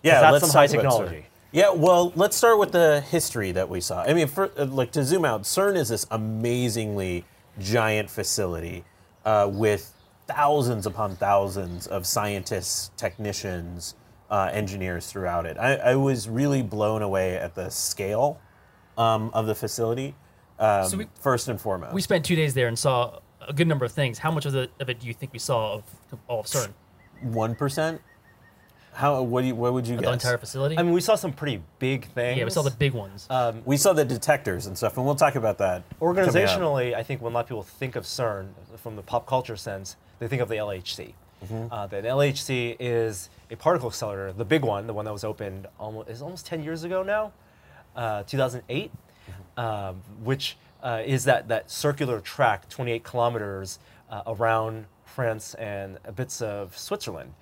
Yeah, 0.02 0.20
that's 0.20 0.32
let's 0.32 0.46
some 0.48 0.60
high 0.60 0.66
technology. 0.66 1.24
Yeah, 1.50 1.72
well, 1.72 2.12
let's 2.14 2.36
start 2.36 2.58
with 2.58 2.72
the 2.72 3.00
history 3.00 3.52
that 3.52 3.70
we 3.70 3.80
saw. 3.80 4.02
I 4.02 4.12
mean, 4.12 4.28
for, 4.28 4.50
uh, 4.56 4.66
like 4.66 4.92
to 4.92 5.02
zoom 5.02 5.24
out, 5.24 5.44
CERN 5.44 5.76
is 5.76 5.88
this 5.88 6.06
amazingly 6.10 7.24
giant 7.58 8.10
facility 8.10 8.84
uh, 9.24 9.48
with 9.52 9.92
thousands 10.26 10.86
upon 10.86 11.16
thousands 11.16 11.86
of 11.86 12.06
scientists, 12.06 12.90
technicians, 12.96 13.94
uh, 14.30 14.48
engineers 14.52 15.06
throughout 15.10 15.44
it. 15.46 15.56
I, 15.58 15.74
I 15.76 15.94
was 15.96 16.28
really 16.28 16.62
blown 16.62 17.02
away 17.02 17.36
at 17.36 17.54
the 17.54 17.68
scale 17.70 18.40
um, 18.96 19.30
of 19.34 19.46
the 19.46 19.54
facility. 19.54 20.14
Um, 20.58 20.88
So 20.88 20.96
we- 20.98 21.08
first 21.20 21.48
and 21.48 21.60
foremost, 21.60 21.92
We 21.94 22.00
spent 22.00 22.24
two 22.24 22.36
days 22.36 22.54
there 22.54 22.68
and 22.68 22.78
saw 22.78 23.18
a 23.46 23.52
good 23.52 23.66
number 23.66 23.84
of 23.84 23.92
things. 23.92 24.18
How 24.18 24.30
much 24.30 24.46
of, 24.46 24.52
the, 24.52 24.70
of 24.78 24.88
it 24.88 25.00
do 25.00 25.06
you 25.08 25.14
think 25.14 25.32
we 25.32 25.38
saw 25.38 25.74
of 25.74 25.84
all 26.28 26.40
of 26.40 26.46
CERN? 26.46 26.72
one 27.22 27.54
percent. 27.54 28.00
How? 28.92 29.22
What 29.22 29.42
do 29.42 29.48
you? 29.48 29.54
What 29.54 29.72
would 29.72 29.86
you 29.86 29.96
get 29.96 30.04
The 30.04 30.12
entire 30.12 30.38
facility? 30.38 30.76
I 30.78 30.82
mean, 30.82 30.92
we 30.92 31.00
saw 31.00 31.14
some 31.14 31.32
pretty 31.32 31.62
big 31.78 32.06
things. 32.06 32.38
yeah, 32.38 32.44
we 32.44 32.50
saw 32.50 32.62
the 32.62 32.70
big 32.70 32.92
ones. 32.92 33.28
we 33.64 33.76
saw 33.76 33.92
the 33.92 34.04
detectors 34.04 34.66
and 34.66 34.76
stuff, 34.76 34.96
and 34.96 35.06
we'll 35.06 35.14
talk 35.14 35.34
about 35.36 35.58
that. 35.58 35.82
Organizationally, 36.00 36.94
I 36.94 37.02
think 37.02 37.22
when 37.22 37.32
a 37.32 37.34
lot 37.34 37.40
of 37.42 37.48
people 37.48 37.62
think 37.62 37.96
of 37.96 38.04
CERN 38.04 38.48
from 38.76 38.96
the 38.96 39.02
pop 39.02 39.26
culture 39.26 39.56
sense, 39.56 39.96
they 40.18 40.28
think 40.28 40.42
of 40.42 40.48
the 40.48 40.56
LHC. 40.56 41.14
Uh, 41.70 41.86
the 41.86 42.02
LHC 42.02 42.76
is 42.78 43.30
a 43.50 43.56
particle 43.56 43.88
accelerator, 43.88 44.32
the 44.32 44.44
big 44.44 44.62
one, 44.62 44.86
the 44.86 44.92
one 44.92 45.06
that 45.06 45.12
was 45.12 45.24
opened 45.24 45.66
almost 45.78 46.10
is 46.10 46.20
almost 46.20 46.44
10 46.44 46.62
years 46.62 46.84
ago 46.84 47.02
now, 47.02 47.32
uh, 47.96 48.22
2008, 48.24 48.90
um, 49.56 50.02
which 50.22 50.58
uh, 50.82 51.02
is 51.04 51.24
that 51.24 51.48
that 51.48 51.70
circular 51.70 52.20
track, 52.20 52.68
28 52.68 53.02
kilometers 53.04 53.78
uh, 54.10 54.22
around 54.26 54.84
France 55.06 55.54
and 55.54 55.98
bits 56.14 56.42
of 56.42 56.76
Switzerland. 56.76 57.32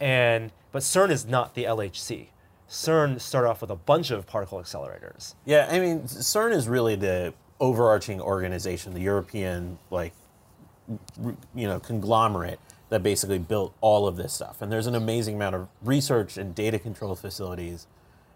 And 0.00 0.52
but 0.72 0.82
CERN 0.82 1.10
is 1.10 1.26
not 1.26 1.54
the 1.54 1.64
LHC. 1.64 2.28
CERN 2.68 3.20
started 3.20 3.48
off 3.48 3.60
with 3.60 3.70
a 3.70 3.76
bunch 3.76 4.10
of 4.10 4.26
particle 4.26 4.58
accelerators. 4.58 5.34
Yeah, 5.44 5.68
I 5.70 5.80
mean, 5.80 6.02
CERN 6.02 6.52
is 6.52 6.68
really 6.68 6.94
the 6.94 7.34
overarching 7.58 8.20
organization, 8.20 8.94
the 8.94 9.00
European 9.00 9.78
like 9.90 10.12
you 11.54 11.68
know 11.68 11.78
conglomerate 11.78 12.58
that 12.88 13.02
basically 13.02 13.38
built 13.38 13.74
all 13.80 14.06
of 14.06 14.16
this 14.16 14.32
stuff. 14.32 14.60
And 14.60 14.70
there's 14.70 14.86
an 14.86 14.94
amazing 14.94 15.36
amount 15.36 15.54
of 15.54 15.68
research 15.82 16.36
and 16.36 16.54
data 16.54 16.78
control 16.78 17.14
facilities. 17.14 17.86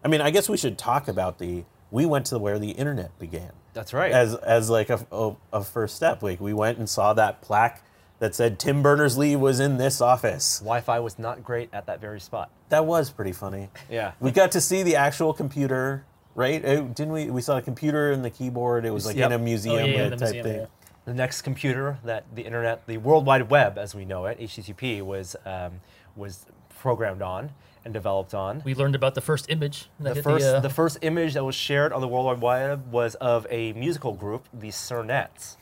I 0.04 0.08
mean, 0.08 0.20
I 0.20 0.30
guess 0.30 0.48
we 0.48 0.56
should 0.56 0.78
talk 0.78 1.08
about 1.08 1.38
the. 1.38 1.64
We 1.90 2.06
went 2.06 2.26
to 2.26 2.38
where 2.38 2.58
the 2.58 2.70
internet 2.70 3.16
began. 3.18 3.52
That's 3.72 3.92
right. 3.92 4.12
As 4.12 4.34
as 4.36 4.70
like 4.70 4.90
a, 4.90 5.06
a, 5.12 5.34
a 5.52 5.64
first 5.64 5.96
step, 5.96 6.22
like 6.22 6.40
we 6.40 6.52
went 6.52 6.78
and 6.78 6.88
saw 6.88 7.12
that 7.14 7.40
plaque 7.40 7.82
that 8.20 8.34
said 8.34 8.58
Tim 8.58 8.82
Berners 8.82 9.18
Lee 9.18 9.36
was 9.36 9.60
in 9.60 9.76
this 9.76 10.00
office. 10.00 10.58
Wi-Fi 10.60 11.00
was 11.00 11.18
not 11.18 11.42
great 11.42 11.68
at 11.72 11.86
that 11.86 12.00
very 12.00 12.20
spot. 12.20 12.50
That 12.68 12.86
was 12.86 13.10
pretty 13.10 13.32
funny. 13.32 13.68
Yeah. 13.90 14.12
We 14.20 14.30
got 14.30 14.52
to 14.52 14.60
see 14.60 14.82
the 14.82 14.96
actual 14.96 15.32
computer, 15.32 16.04
right? 16.34 16.64
Uh, 16.64 16.82
didn't 16.82 17.12
we? 17.12 17.30
We 17.30 17.40
saw 17.40 17.56
the 17.56 17.62
computer 17.62 18.12
and 18.12 18.24
the 18.24 18.30
keyboard. 18.30 18.84
It 18.84 18.90
was 18.92 19.04
like 19.06 19.16
Yep. 19.16 19.26
in 19.26 19.32
a 19.32 19.38
museum 19.38 19.76
Oh, 19.76 19.84
yeah, 19.84 20.08
the 20.08 20.16
type 20.16 20.20
museum, 20.32 20.44
thing. 20.44 20.56
yeah. 20.60 20.66
The 21.06 21.12
NeXT 21.12 21.42
computer 21.42 21.98
that 22.04 22.24
the 22.34 22.42
internet, 22.42 22.86
the 22.86 22.96
World 22.96 23.26
Wide 23.26 23.50
Web 23.50 23.76
as 23.76 23.94
we 23.94 24.04
know 24.06 24.24
it, 24.26 24.38
HTTP, 24.40 25.02
was 25.02 25.36
um, 25.44 25.80
was 26.16 26.46
programmed 26.78 27.20
on 27.20 27.50
and 27.84 27.92
developed 27.92 28.32
on. 28.32 28.62
We 28.64 28.74
learned 28.74 28.94
about 28.94 29.14
the 29.14 29.20
first 29.20 29.50
image. 29.50 29.90
That 30.00 30.10
the 30.10 30.14
hit 30.14 30.24
first, 30.24 30.46
uh, 30.46 30.60
the 30.60 30.70
first 30.70 30.98
image 31.02 31.34
that 31.34 31.44
was 31.44 31.54
shared 31.54 31.92
on 31.92 32.00
the 32.00 32.08
World 32.08 32.26
Wide 32.26 32.40
Web 32.40 32.90
was 32.90 33.16
of 33.16 33.46
a 33.50 33.74
musical 33.74 34.14
group, 34.14 34.48
the 34.54 34.68
Cernettes, 34.68 35.56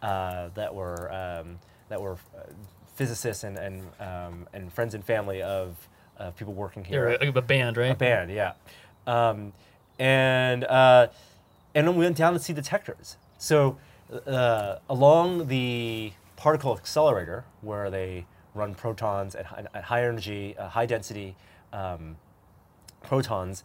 uh, 0.00 0.50
that 0.54 0.74
were 0.76 1.12
um, 1.12 1.58
that 1.94 2.02
were 2.02 2.18
uh, 2.36 2.40
physicists 2.96 3.44
and 3.44 3.56
and, 3.56 3.82
um, 4.00 4.48
and 4.52 4.72
friends 4.72 4.94
and 4.94 5.04
family 5.04 5.40
of, 5.42 5.76
of 6.18 6.34
people 6.36 6.52
working 6.52 6.84
here. 6.84 7.16
they're 7.20 7.28
a, 7.30 7.38
a 7.38 7.42
band, 7.42 7.76
right? 7.76 7.92
A 7.92 7.94
band, 7.94 8.32
yeah. 8.32 8.54
Um, 9.06 9.52
and 10.00 10.64
uh, 10.64 11.06
and 11.74 11.86
then 11.86 11.94
we 11.94 12.04
went 12.04 12.16
down 12.16 12.32
to 12.32 12.40
see 12.40 12.52
detectors. 12.52 13.16
So 13.38 13.76
uh, 14.26 14.78
along 14.90 15.46
the 15.46 16.12
particle 16.36 16.76
accelerator, 16.76 17.44
where 17.60 17.90
they 17.90 18.26
run 18.54 18.74
protons 18.74 19.36
at, 19.36 19.46
at 19.72 19.84
high 19.84 20.02
energy, 20.02 20.56
uh, 20.58 20.68
high 20.68 20.86
density 20.86 21.36
um, 21.72 22.16
protons, 23.04 23.62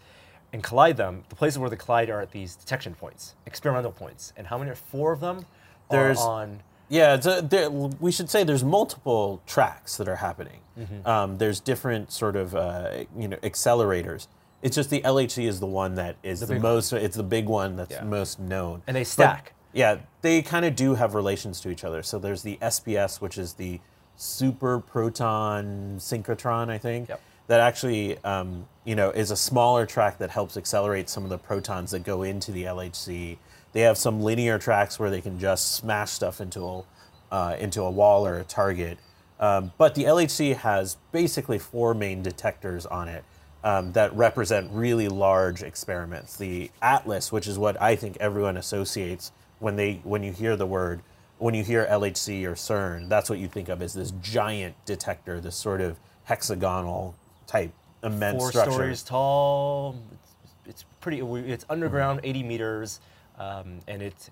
and 0.53 0.61
collide 0.61 0.97
them. 0.97 1.23
The 1.29 1.35
places 1.35 1.57
where 1.57 1.69
they 1.71 1.75
collide 1.77 2.11
are 2.11 2.21
at 2.21 2.29
these 2.31 2.55
detection 2.55 2.93
points, 2.93 3.33
experimental 3.47 3.91
points. 3.91 4.33
And 4.37 4.45
how 4.45 4.59
many? 4.59 4.69
are 4.69 4.75
Four 4.75 5.13
of 5.13 5.19
them 5.19 5.45
There's- 5.89 6.19
on. 6.21 6.61
Yeah, 6.89 7.13
it's 7.15 7.25
a, 7.27 7.41
there, 7.41 7.69
we 7.69 8.11
should 8.11 8.29
say 8.29 8.43
there's 8.43 8.63
multiple 8.63 9.41
tracks 9.45 9.97
that 9.97 10.07
are 10.07 10.15
happening. 10.17 10.59
Mm-hmm. 10.77 11.07
Um, 11.07 11.37
there's 11.37 11.59
different 11.59 12.11
sort 12.11 12.35
of 12.35 12.55
uh, 12.55 13.05
you 13.17 13.27
know 13.27 13.37
accelerators. 13.37 14.27
It's 14.61 14.75
just 14.75 14.89
the 14.89 15.01
LHC 15.01 15.47
is 15.47 15.59
the 15.59 15.65
one 15.67 15.95
that 15.95 16.17
is 16.23 16.41
the, 16.41 16.47
one. 16.53 16.61
most. 16.61 16.91
It's 16.91 17.15
the 17.15 17.23
big 17.23 17.45
one 17.45 17.75
that's 17.77 17.91
Yeah. 17.91 18.03
most 18.03 18.39
known. 18.39 18.81
And 18.87 18.95
they 18.95 19.01
But, 19.01 19.07
stack. 19.07 19.53
yeah, 19.71 19.97
they 20.21 20.41
kind 20.41 20.65
of 20.65 20.75
do 20.75 20.95
have 20.95 21.15
relations 21.15 21.61
to 21.61 21.69
each 21.69 21.83
other. 21.85 22.03
So 22.03 22.19
there's 22.19 22.41
the 22.43 22.57
SPS, 22.61 23.21
which 23.21 23.37
is 23.37 23.53
the 23.53 23.79
super 24.17 24.79
proton 24.79 25.95
synchrotron, 25.97 26.69
I 26.69 26.77
think. 26.77 27.07
Yep. 27.09 27.21
That 27.47 27.59
actually, 27.61 28.17
um, 28.23 28.67
you 28.83 28.95
know, 28.95 29.09
is 29.11 29.31
a 29.31 29.35
smaller 29.37 29.85
track 29.85 30.17
that 30.19 30.29
helps 30.29 30.55
accelerate 30.57 31.09
some 31.09 31.23
of 31.23 31.29
the 31.29 31.37
protons 31.37 31.91
that 31.91 32.03
go 32.03 32.23
into 32.23 32.51
the 32.51 32.65
LHC. 32.65 33.37
They 33.73 33.81
have 33.81 33.97
some 33.97 34.21
linear 34.21 34.57
tracks 34.57 34.99
where 34.99 35.09
they 35.09 35.21
can 35.21 35.39
just 35.39 35.73
smash 35.73 36.11
stuff 36.11 36.41
into 36.41 36.61
a, 36.61 36.83
uh, 37.31 37.55
into 37.59 37.81
a 37.81 37.91
wall 37.91 38.25
or 38.25 38.37
a 38.37 38.43
target. 38.43 38.97
Um, 39.39 39.71
but 39.77 39.95
the 39.95 40.03
LHC 40.03 40.55
has 40.57 40.97
basically 41.11 41.59
four 41.59 41.93
main 41.93 42.21
detectors 42.21 42.85
on 42.85 43.07
it 43.07 43.23
um, 43.63 43.93
that 43.93 44.15
represent 44.15 44.69
really 44.71 45.07
large 45.07 45.63
experiments. 45.63 46.35
The 46.37 46.71
Atlas, 46.81 47.31
which 47.31 47.47
is 47.47 47.57
what 47.57 47.81
I 47.81 47.95
think 47.95 48.17
everyone 48.19 48.57
associates 48.57 49.31
when 49.59 49.75
they 49.75 49.99
when 50.03 50.23
you 50.23 50.31
hear 50.31 50.55
the 50.55 50.65
word 50.65 51.01
when 51.37 51.53
you 51.53 51.63
hear 51.63 51.87
LHC 51.89 52.43
or 52.43 52.53
CERN, 52.53 53.07
that's 53.07 53.29
what 53.29 53.39
you 53.39 53.47
think 53.47 53.69
of 53.69 53.81
as 53.81 53.93
this 53.93 54.11
giant 54.21 54.75
detector, 54.85 55.39
this 55.39 55.55
sort 55.55 55.79
of 55.79 55.97
hexagonal 56.25 57.15
type 57.47 57.71
immense 58.03 58.37
four 58.37 58.49
structure. 58.49 58.71
stories 58.71 59.03
tall. 59.03 59.95
It's, 60.11 60.65
it's 60.65 60.85
pretty. 60.99 61.21
It's 61.21 61.65
underground, 61.69 62.19
80 62.23 62.43
meters, 62.43 62.99
um, 63.39 63.79
and 63.87 64.01
it's 64.01 64.29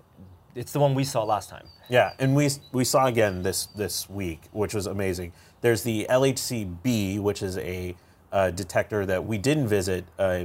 it's 0.54 0.72
the 0.72 0.80
one 0.80 0.94
we 0.94 1.04
saw 1.04 1.22
last 1.24 1.50
time. 1.50 1.66
Yeah, 1.88 2.12
and 2.18 2.34
we 2.34 2.48
we 2.72 2.84
saw 2.84 3.06
again 3.06 3.42
this 3.42 3.66
this 3.66 4.08
week, 4.08 4.42
which 4.52 4.74
was 4.74 4.86
amazing. 4.86 5.32
There's 5.60 5.82
the 5.82 6.06
LHCb, 6.08 7.20
which 7.20 7.42
is 7.42 7.58
a 7.58 7.96
uh, 8.32 8.50
detector 8.50 9.06
that 9.06 9.24
we 9.24 9.38
didn't 9.38 9.68
visit 9.68 10.04
uh, 10.18 10.44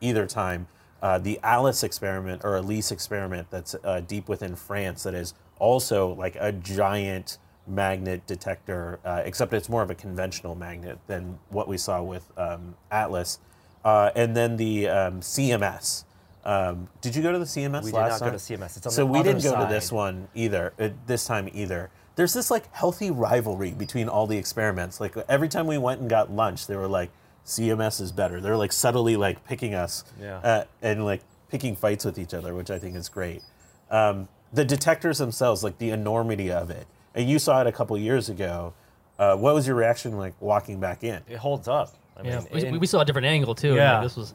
either 0.00 0.26
time. 0.26 0.68
Uh, 1.00 1.18
the 1.18 1.38
Alice 1.42 1.84
experiment 1.84 2.42
or 2.44 2.56
Elise 2.56 2.90
experiment 2.90 3.48
that's 3.50 3.76
uh, 3.84 4.00
deep 4.00 4.28
within 4.28 4.56
France 4.56 5.04
that 5.04 5.14
is 5.14 5.34
also 5.60 6.14
like 6.14 6.36
a 6.40 6.50
giant 6.50 7.38
magnet 7.68 8.26
detector, 8.26 8.98
uh, 9.04 9.22
except 9.24 9.52
it's 9.52 9.68
more 9.68 9.82
of 9.82 9.90
a 9.90 9.94
conventional 9.94 10.54
magnet 10.54 10.98
than 11.06 11.38
what 11.50 11.68
we 11.68 11.76
saw 11.76 12.02
with 12.02 12.32
um, 12.36 12.74
Atlas. 12.90 13.38
Uh, 13.84 14.10
and 14.16 14.36
then 14.36 14.56
the 14.56 14.88
um, 14.88 15.20
CMS. 15.20 16.04
Um, 16.48 16.88
did 17.02 17.14
you 17.14 17.22
go 17.22 17.30
to 17.32 17.38
the 17.38 17.44
CMS 17.44 17.84
We 17.84 17.90
did 17.90 17.96
last 17.98 18.12
not 18.12 18.20
go 18.20 18.26
time? 18.30 18.38
to 18.38 18.44
CMS. 18.44 18.76
It's 18.78 18.86
on 18.86 18.92
so 18.92 19.02
the 19.02 19.06
we 19.06 19.18
other 19.20 19.32
didn't 19.34 19.44
go 19.44 19.60
to 19.60 19.66
this 19.72 19.92
one 19.92 20.28
either. 20.34 20.72
Uh, 20.78 20.88
this 21.06 21.26
time 21.26 21.48
either. 21.52 21.90
There's 22.16 22.32
this 22.32 22.50
like 22.50 22.72
healthy 22.74 23.10
rivalry 23.10 23.72
between 23.72 24.08
all 24.08 24.26
the 24.26 24.38
experiments. 24.38 24.98
Like 25.00 25.14
every 25.28 25.48
time 25.48 25.66
we 25.66 25.76
went 25.78 26.00
and 26.00 26.08
got 26.08 26.32
lunch, 26.32 26.66
they 26.66 26.74
were 26.76 26.88
like, 26.88 27.10
"CMS 27.44 28.00
is 28.00 28.12
better." 28.12 28.40
They're 28.40 28.56
like 28.56 28.72
subtly 28.72 29.16
like 29.16 29.44
picking 29.44 29.74
us 29.74 30.04
Yeah. 30.20 30.38
uh, 30.38 30.64
and 30.82 31.04
like 31.04 31.20
picking 31.50 31.76
fights 31.76 32.04
with 32.04 32.18
each 32.18 32.32
other, 32.34 32.54
which 32.54 32.70
I 32.70 32.78
think 32.78 32.96
is 32.96 33.08
great. 33.10 33.42
Um, 33.90 34.28
the 34.52 34.64
detectors 34.64 35.18
themselves, 35.18 35.62
like 35.62 35.76
the 35.78 35.90
enormity 35.90 36.50
of 36.50 36.70
it, 36.70 36.86
and 37.14 37.28
you 37.28 37.38
saw 37.38 37.60
it 37.60 37.66
a 37.66 37.72
couple 37.72 37.96
years 37.98 38.28
ago. 38.30 38.72
Uh, 39.18 39.36
what 39.36 39.54
was 39.54 39.66
your 39.66 39.76
reaction 39.76 40.16
like 40.16 40.32
walking 40.40 40.80
back 40.80 41.04
in? 41.04 41.20
It 41.28 41.36
holds 41.38 41.68
up. 41.68 41.92
I 42.16 42.22
Yeah, 42.22 42.38
mean, 42.38 42.48
we, 42.52 42.64
and- 42.64 42.80
we 42.80 42.86
saw 42.86 43.00
a 43.00 43.04
different 43.04 43.26
angle 43.26 43.54
too. 43.54 43.74
Yeah. 43.74 43.94
Like, 43.98 44.02
this 44.04 44.16
was 44.16 44.32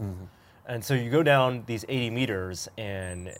And 0.66 0.84
so 0.84 0.94
you 0.94 1.10
go 1.10 1.24
down 1.24 1.64
these 1.66 1.84
80 1.90 2.10
meters, 2.12 2.70
and 2.78 3.36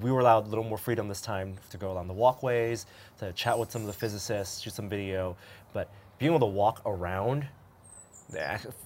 we 0.00 0.12
were 0.12 0.20
allowed 0.20 0.46
a 0.46 0.48
little 0.48 0.64
more 0.64 0.78
freedom 0.78 1.08
this 1.08 1.20
time 1.20 1.56
to 1.70 1.76
go 1.76 1.90
along 1.90 2.06
the 2.06 2.14
walkways, 2.14 2.86
to 3.18 3.32
chat 3.32 3.58
with 3.58 3.72
some 3.72 3.82
of 3.82 3.88
the 3.88 3.92
physicists, 3.92 4.60
shoot 4.60 4.72
some 4.72 4.88
video. 4.88 5.36
But 5.72 5.90
being 6.18 6.30
able 6.30 6.46
to 6.46 6.52
walk 6.52 6.80
around, 6.86 7.48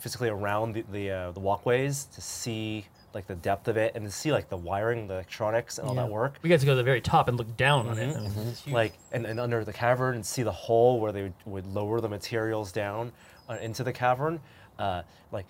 physically 0.01 0.29
around 0.29 0.73
the 0.73 0.85
the, 0.93 1.11
uh, 1.11 1.31
the 1.33 1.41
walkways 1.41 2.05
to 2.15 2.21
see 2.21 2.87
like 3.15 3.27
the 3.27 3.35
depth 3.35 3.69
of 3.69 3.77
it 3.77 3.93
and 3.95 4.05
to 4.05 4.11
see 4.11 4.33
like 4.33 4.49
the 4.49 4.57
wiring, 4.57 5.07
the 5.07 5.15
electronics, 5.15 5.79
and 5.79 5.87
all 5.87 5.95
yeah. 5.95 6.03
that 6.03 6.11
work. 6.11 6.39
We 6.43 6.49
got 6.49 6.61
to 6.61 6.67
go 6.67 6.73
to 6.73 6.77
the 6.77 6.83
very 6.83 7.01
top 7.01 7.29
and 7.29 7.37
look 7.37 7.57
down 7.57 7.89
on 7.89 7.99
it. 7.99 8.17
It's 8.49 8.63
huge. 8.63 8.75
Like 8.75 8.95
and, 9.13 9.27
and 9.27 9.39
under 9.39 9.65
the 9.65 9.73
cavern 9.73 10.15
and 10.15 10.25
see 10.25 10.43
the 10.43 10.53
hole 10.53 10.99
where 11.01 11.13
they 11.13 11.23
would, 11.25 11.35
would 11.45 11.67
lower 11.67 12.01
the 12.01 12.09
materials 12.09 12.73
down 12.73 13.13
uh, 13.51 13.59
into 13.61 13.85
the 13.85 13.93
cavern. 13.93 14.41
Uh, 14.79 15.03
like 15.31 15.47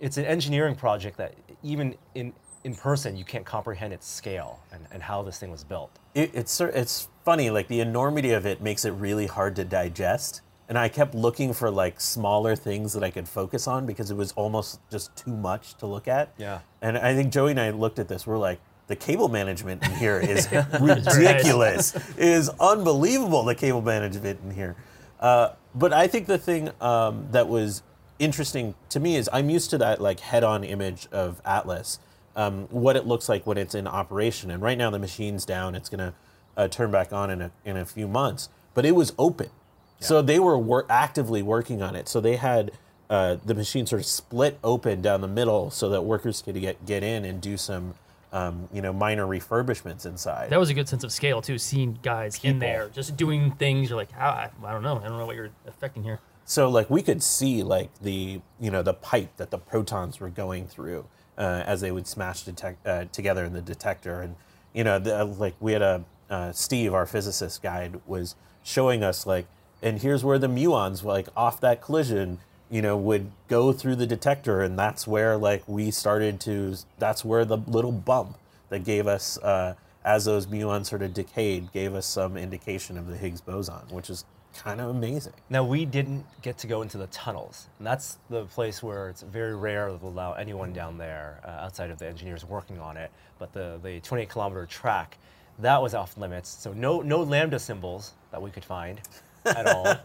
it's 0.00 0.16
an 0.16 0.24
engineering 0.24 0.74
project 0.74 1.16
that 1.18 1.34
even 1.62 1.94
in 2.14 2.32
in 2.64 2.74
person 2.74 3.16
you 3.16 3.24
can't 3.24 3.44
comprehend 3.44 3.92
its 3.92 4.08
scale 4.08 4.58
and, 4.72 4.86
and 4.90 5.02
how 5.02 5.22
this 5.22 5.38
thing 5.38 5.50
was 5.50 5.62
built. 5.64 5.90
it, 6.14 6.30
it's 6.34 6.60
it's 6.60 7.08
funny 7.24 7.48
like 7.50 7.68
the 7.68 7.80
enormity 7.80 8.32
of 8.32 8.44
it 8.46 8.60
makes 8.60 8.84
it 8.84 8.90
really 8.90 9.26
hard 9.26 9.54
to 9.56 9.64
digest. 9.64 10.40
And 10.68 10.76
i 10.76 10.88
kept 10.88 11.14
looking 11.14 11.52
for 11.52 11.70
like 11.70 12.00
smaller 12.00 12.56
things 12.56 12.92
that 12.94 13.04
i 13.04 13.10
could 13.10 13.28
focus 13.28 13.68
on 13.68 13.86
because 13.86 14.10
it 14.10 14.16
was 14.16 14.32
almost 14.32 14.80
just 14.90 15.14
too 15.16 15.30
much 15.36 15.74
to 15.76 15.86
look 15.86 16.08
at. 16.08 16.32
Yeah. 16.38 16.58
and 16.82 16.98
i 16.98 17.14
think 17.14 17.32
joey 17.32 17.52
and 17.52 17.60
i 17.60 17.70
looked 17.70 17.98
at 18.00 18.08
this. 18.08 18.26
We're 18.26 18.38
like 18.38 18.60
the 18.88 18.96
cable 18.96 19.28
management 19.28 19.84
in 19.84 19.92
here 19.94 20.18
is 20.18 20.48
ridiculous. 20.80 21.94
It 21.94 22.18
is 22.18 22.48
unbelievable 22.60 23.42
the 23.44 23.54
cable 23.54 23.82
management 23.82 24.40
in 24.44 24.50
here. 24.52 24.76
Uh, 25.20 25.50
but 25.74 25.92
i 25.92 26.06
think 26.08 26.26
the 26.26 26.38
thing 26.38 26.70
um, 26.80 27.28
that 27.30 27.48
was 27.48 27.82
interesting 28.18 28.74
to 28.88 28.98
me 28.98 29.16
is 29.16 29.28
i'm 29.32 29.50
used 29.50 29.70
to 29.70 29.78
that 29.78 30.00
like 30.00 30.20
head-on 30.20 30.64
image 30.64 31.06
of 31.12 31.40
atlas 31.44 31.98
um, 32.36 32.66
what 32.70 32.96
it 32.96 33.06
looks 33.06 33.28
like 33.28 33.46
when 33.46 33.58
it's 33.58 33.74
in 33.74 33.86
operation. 33.86 34.50
And 34.50 34.62
right 34.62 34.78
now 34.78 34.90
the 34.90 34.98
machine's 34.98 35.44
down. 35.44 35.74
It's 35.74 35.88
going 35.88 35.98
to 35.98 36.14
uh, 36.56 36.68
turn 36.68 36.90
back 36.90 37.12
on 37.12 37.30
in 37.30 37.40
a, 37.40 37.50
in 37.64 37.76
a 37.76 37.84
few 37.84 38.06
months. 38.06 38.50
But 38.74 38.84
it 38.84 38.94
was 38.94 39.12
open. 39.18 39.48
So 39.98 40.20
they 40.20 40.38
were 40.38 40.58
wor- 40.58 40.84
actively 40.90 41.40
working 41.40 41.80
on 41.80 41.96
it. 41.96 42.06
So 42.06 42.20
they 42.20 42.36
had 42.36 42.72
uh, 43.08 43.38
the 43.42 43.54
machine 43.54 43.86
sort 43.86 44.02
of 44.02 44.06
split 44.06 44.58
open 44.62 45.00
down 45.00 45.22
the 45.22 45.28
middle 45.28 45.70
so 45.70 45.88
that 45.88 46.02
workers 46.02 46.42
could 46.42 46.60
get, 46.60 46.84
get 46.84 47.02
in 47.02 47.24
and 47.24 47.40
do 47.40 47.56
some 47.56 47.94
um, 48.32 48.68
you 48.70 48.82
know, 48.82 48.92
minor 48.92 49.24
refurbishments 49.24 50.04
inside. 50.04 50.50
that 50.50 50.60
was 50.60 50.68
a 50.68 50.74
good 50.74 50.88
sense 50.88 51.04
of 51.04 51.12
scale 51.12 51.40
too. 51.40 51.56
Seeing 51.56 51.98
guys 52.02 52.38
in 52.42 52.58
there 52.58 52.90
just 52.90 53.16
doing 53.16 53.52
things. 53.52 53.88
You're 53.88 53.96
like, 53.96 54.10
how? 54.10 54.28
I, 54.28 54.50
I 54.62 54.72
don't 54.72 54.82
know. 54.82 54.98
I 54.98 55.08
don't 55.08 55.16
know 55.16 55.24
what 55.24 55.36
you're 55.36 55.52
affecting 55.66 56.02
here. 56.02 56.20
So 56.46 56.70
like 56.70 56.88
we 56.88 57.02
could 57.02 57.22
see 57.24 57.64
like 57.64 57.90
the 58.00 58.40
you 58.60 58.70
know 58.70 58.82
the 58.82 58.94
pipe 58.94 59.36
that 59.36 59.50
the 59.50 59.58
protons 59.58 60.20
were 60.20 60.30
going 60.30 60.68
through 60.68 61.04
uh, 61.36 61.64
as 61.66 61.80
they 61.80 61.90
would 61.90 62.06
smash 62.06 62.42
detect, 62.42 62.86
uh, 62.86 63.06
together 63.12 63.44
in 63.44 63.52
the 63.52 63.60
detector, 63.60 64.22
and 64.22 64.36
you 64.72 64.84
know 64.84 64.98
the, 65.00 65.24
like 65.24 65.54
we 65.60 65.72
had 65.72 65.82
a 65.82 66.04
uh, 66.30 66.52
Steve, 66.52 66.94
our 66.94 67.04
physicist 67.04 67.62
guide, 67.62 68.00
was 68.06 68.36
showing 68.62 69.02
us 69.02 69.26
like, 69.26 69.46
and 69.82 70.00
here's 70.00 70.24
where 70.24 70.38
the 70.38 70.48
muons 70.48 71.02
like 71.02 71.28
off 71.36 71.60
that 71.60 71.82
collision, 71.82 72.38
you 72.70 72.80
know, 72.80 72.96
would 72.96 73.30
go 73.48 73.72
through 73.72 73.96
the 73.96 74.06
detector, 74.06 74.62
and 74.62 74.78
that's 74.78 75.04
where 75.04 75.36
like 75.36 75.64
we 75.66 75.90
started 75.90 76.40
to 76.42 76.76
that's 76.98 77.24
where 77.24 77.44
the 77.44 77.56
little 77.58 77.92
bump 77.92 78.38
that 78.68 78.84
gave 78.84 79.08
us 79.08 79.36
uh, 79.38 79.74
as 80.04 80.26
those 80.26 80.46
muons 80.46 80.86
sort 80.86 81.02
of 81.02 81.12
decayed, 81.12 81.72
gave 81.72 81.92
us 81.92 82.06
some 82.06 82.36
indication 82.36 82.96
of 82.96 83.08
the 83.08 83.16
Higgs 83.16 83.40
boson, 83.40 83.82
which 83.90 84.08
is 84.10 84.24
kind 84.62 84.80
of 84.80 84.90
amazing. 84.90 85.32
Now 85.50 85.64
we 85.64 85.84
didn't 85.84 86.24
get 86.42 86.58
to 86.58 86.66
go 86.66 86.82
into 86.82 86.98
the 86.98 87.06
tunnels, 87.08 87.68
and 87.78 87.86
that's 87.86 88.18
the 88.30 88.44
place 88.44 88.82
where 88.82 89.08
it's 89.08 89.22
very 89.22 89.56
rare 89.56 89.88
to 89.88 89.94
allow 90.06 90.34
anyone 90.34 90.72
down 90.72 90.98
there 90.98 91.40
uh, 91.44 91.64
outside 91.64 91.90
of 91.90 91.98
the 91.98 92.06
engineers 92.06 92.44
working 92.44 92.78
on 92.78 92.96
it. 92.96 93.10
But 93.38 93.52
the 93.52 93.78
the 93.82 94.00
28 94.00 94.28
kilometer 94.28 94.66
track, 94.66 95.18
that 95.58 95.80
was 95.80 95.94
off 95.94 96.16
limits. 96.16 96.48
So 96.48 96.72
no 96.72 97.00
no 97.00 97.22
lambda 97.22 97.58
symbols 97.58 98.12
that 98.30 98.40
we 98.40 98.50
could 98.50 98.64
find 98.64 99.00
at 99.44 99.66
all. 99.66 99.96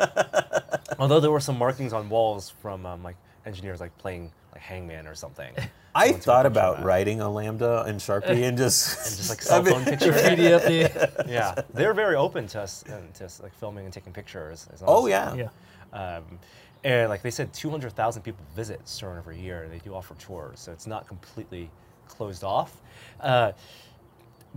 Although 0.99 1.19
there 1.19 1.31
were 1.31 1.39
some 1.39 1.57
markings 1.57 1.93
on 1.93 2.09
walls 2.09 2.53
from 2.61 2.85
um, 2.85 3.03
like 3.03 3.15
engineers 3.45 3.79
like 3.79 3.97
playing 3.97 4.31
like 4.53 4.61
Hangman 4.61 5.07
or 5.07 5.15
something. 5.15 5.53
I 5.95 6.05
Someone 6.07 6.21
thought 6.21 6.45
about 6.45 6.83
writing 6.83 7.19
a 7.19 7.29
lambda 7.29 7.83
in 7.87 7.97
Sharpie 7.97 8.43
and 8.47 8.57
just, 8.57 8.97
and 9.07 9.17
just 9.17 9.29
like 9.29 9.41
cell 9.41 9.63
phone 9.63 9.83
pictures. 9.83 10.15
PDF 10.15 11.27
yeah, 11.27 11.53
they're 11.73 11.93
very 11.93 12.15
open 12.15 12.47
to 12.47 12.61
us 12.61 12.83
and 12.87 13.13
to 13.15 13.29
like 13.43 13.53
filming 13.55 13.83
and 13.85 13.93
taking 13.93 14.13
pictures. 14.13 14.67
as 14.73 14.81
oh 14.85 15.05
as- 15.07 15.11
yeah. 15.11 15.49
yeah. 15.93 16.17
Um, 16.17 16.39
and 16.83 17.09
like 17.09 17.21
they 17.21 17.29
said, 17.29 17.53
200,000 17.53 18.21
people 18.23 18.43
visit 18.55 18.83
CERN 18.85 19.17
every 19.17 19.39
year. 19.39 19.63
And 19.63 19.71
they 19.71 19.79
do 19.79 19.93
offer 19.93 20.15
tours, 20.15 20.59
so 20.59 20.71
it's 20.71 20.87
not 20.87 21.07
completely 21.07 21.69
closed 22.07 22.43
off. 22.43 22.81
Uh, 23.19 23.51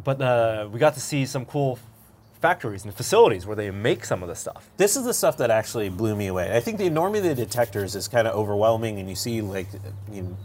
but 0.03 0.20
uh, 0.20 0.68
we 0.72 0.78
got 0.78 0.95
to 0.95 1.01
see 1.01 1.26
some 1.26 1.45
cool 1.45 1.78
factories 2.45 2.84
and 2.84 2.92
facilities 2.92 3.47
where 3.47 3.57
they 3.57 3.70
make 3.70 4.05
some 4.05 4.22
of 4.22 4.28
the 4.28 4.34
stuff. 4.34 4.68
This 4.76 4.97
is 4.97 5.05
the 5.07 5.14
stuff 5.14 5.38
that 5.38 5.51
actually 5.51 5.88
blew 5.88 6.14
me 6.14 6.26
away. 6.26 6.55
I 6.55 6.61
think 6.61 6.76
the 6.76 6.84
enormity 6.84 7.26
of 7.30 7.38
the 7.38 7.42
detectors 7.47 7.95
is 7.95 8.07
kind 8.07 8.28
of 8.28 8.34
overwhelming, 8.34 8.99
and 8.99 9.09
you 9.09 9.14
see 9.14 9.40
like 9.40 9.66
you 10.12 10.24
know, 10.24 10.36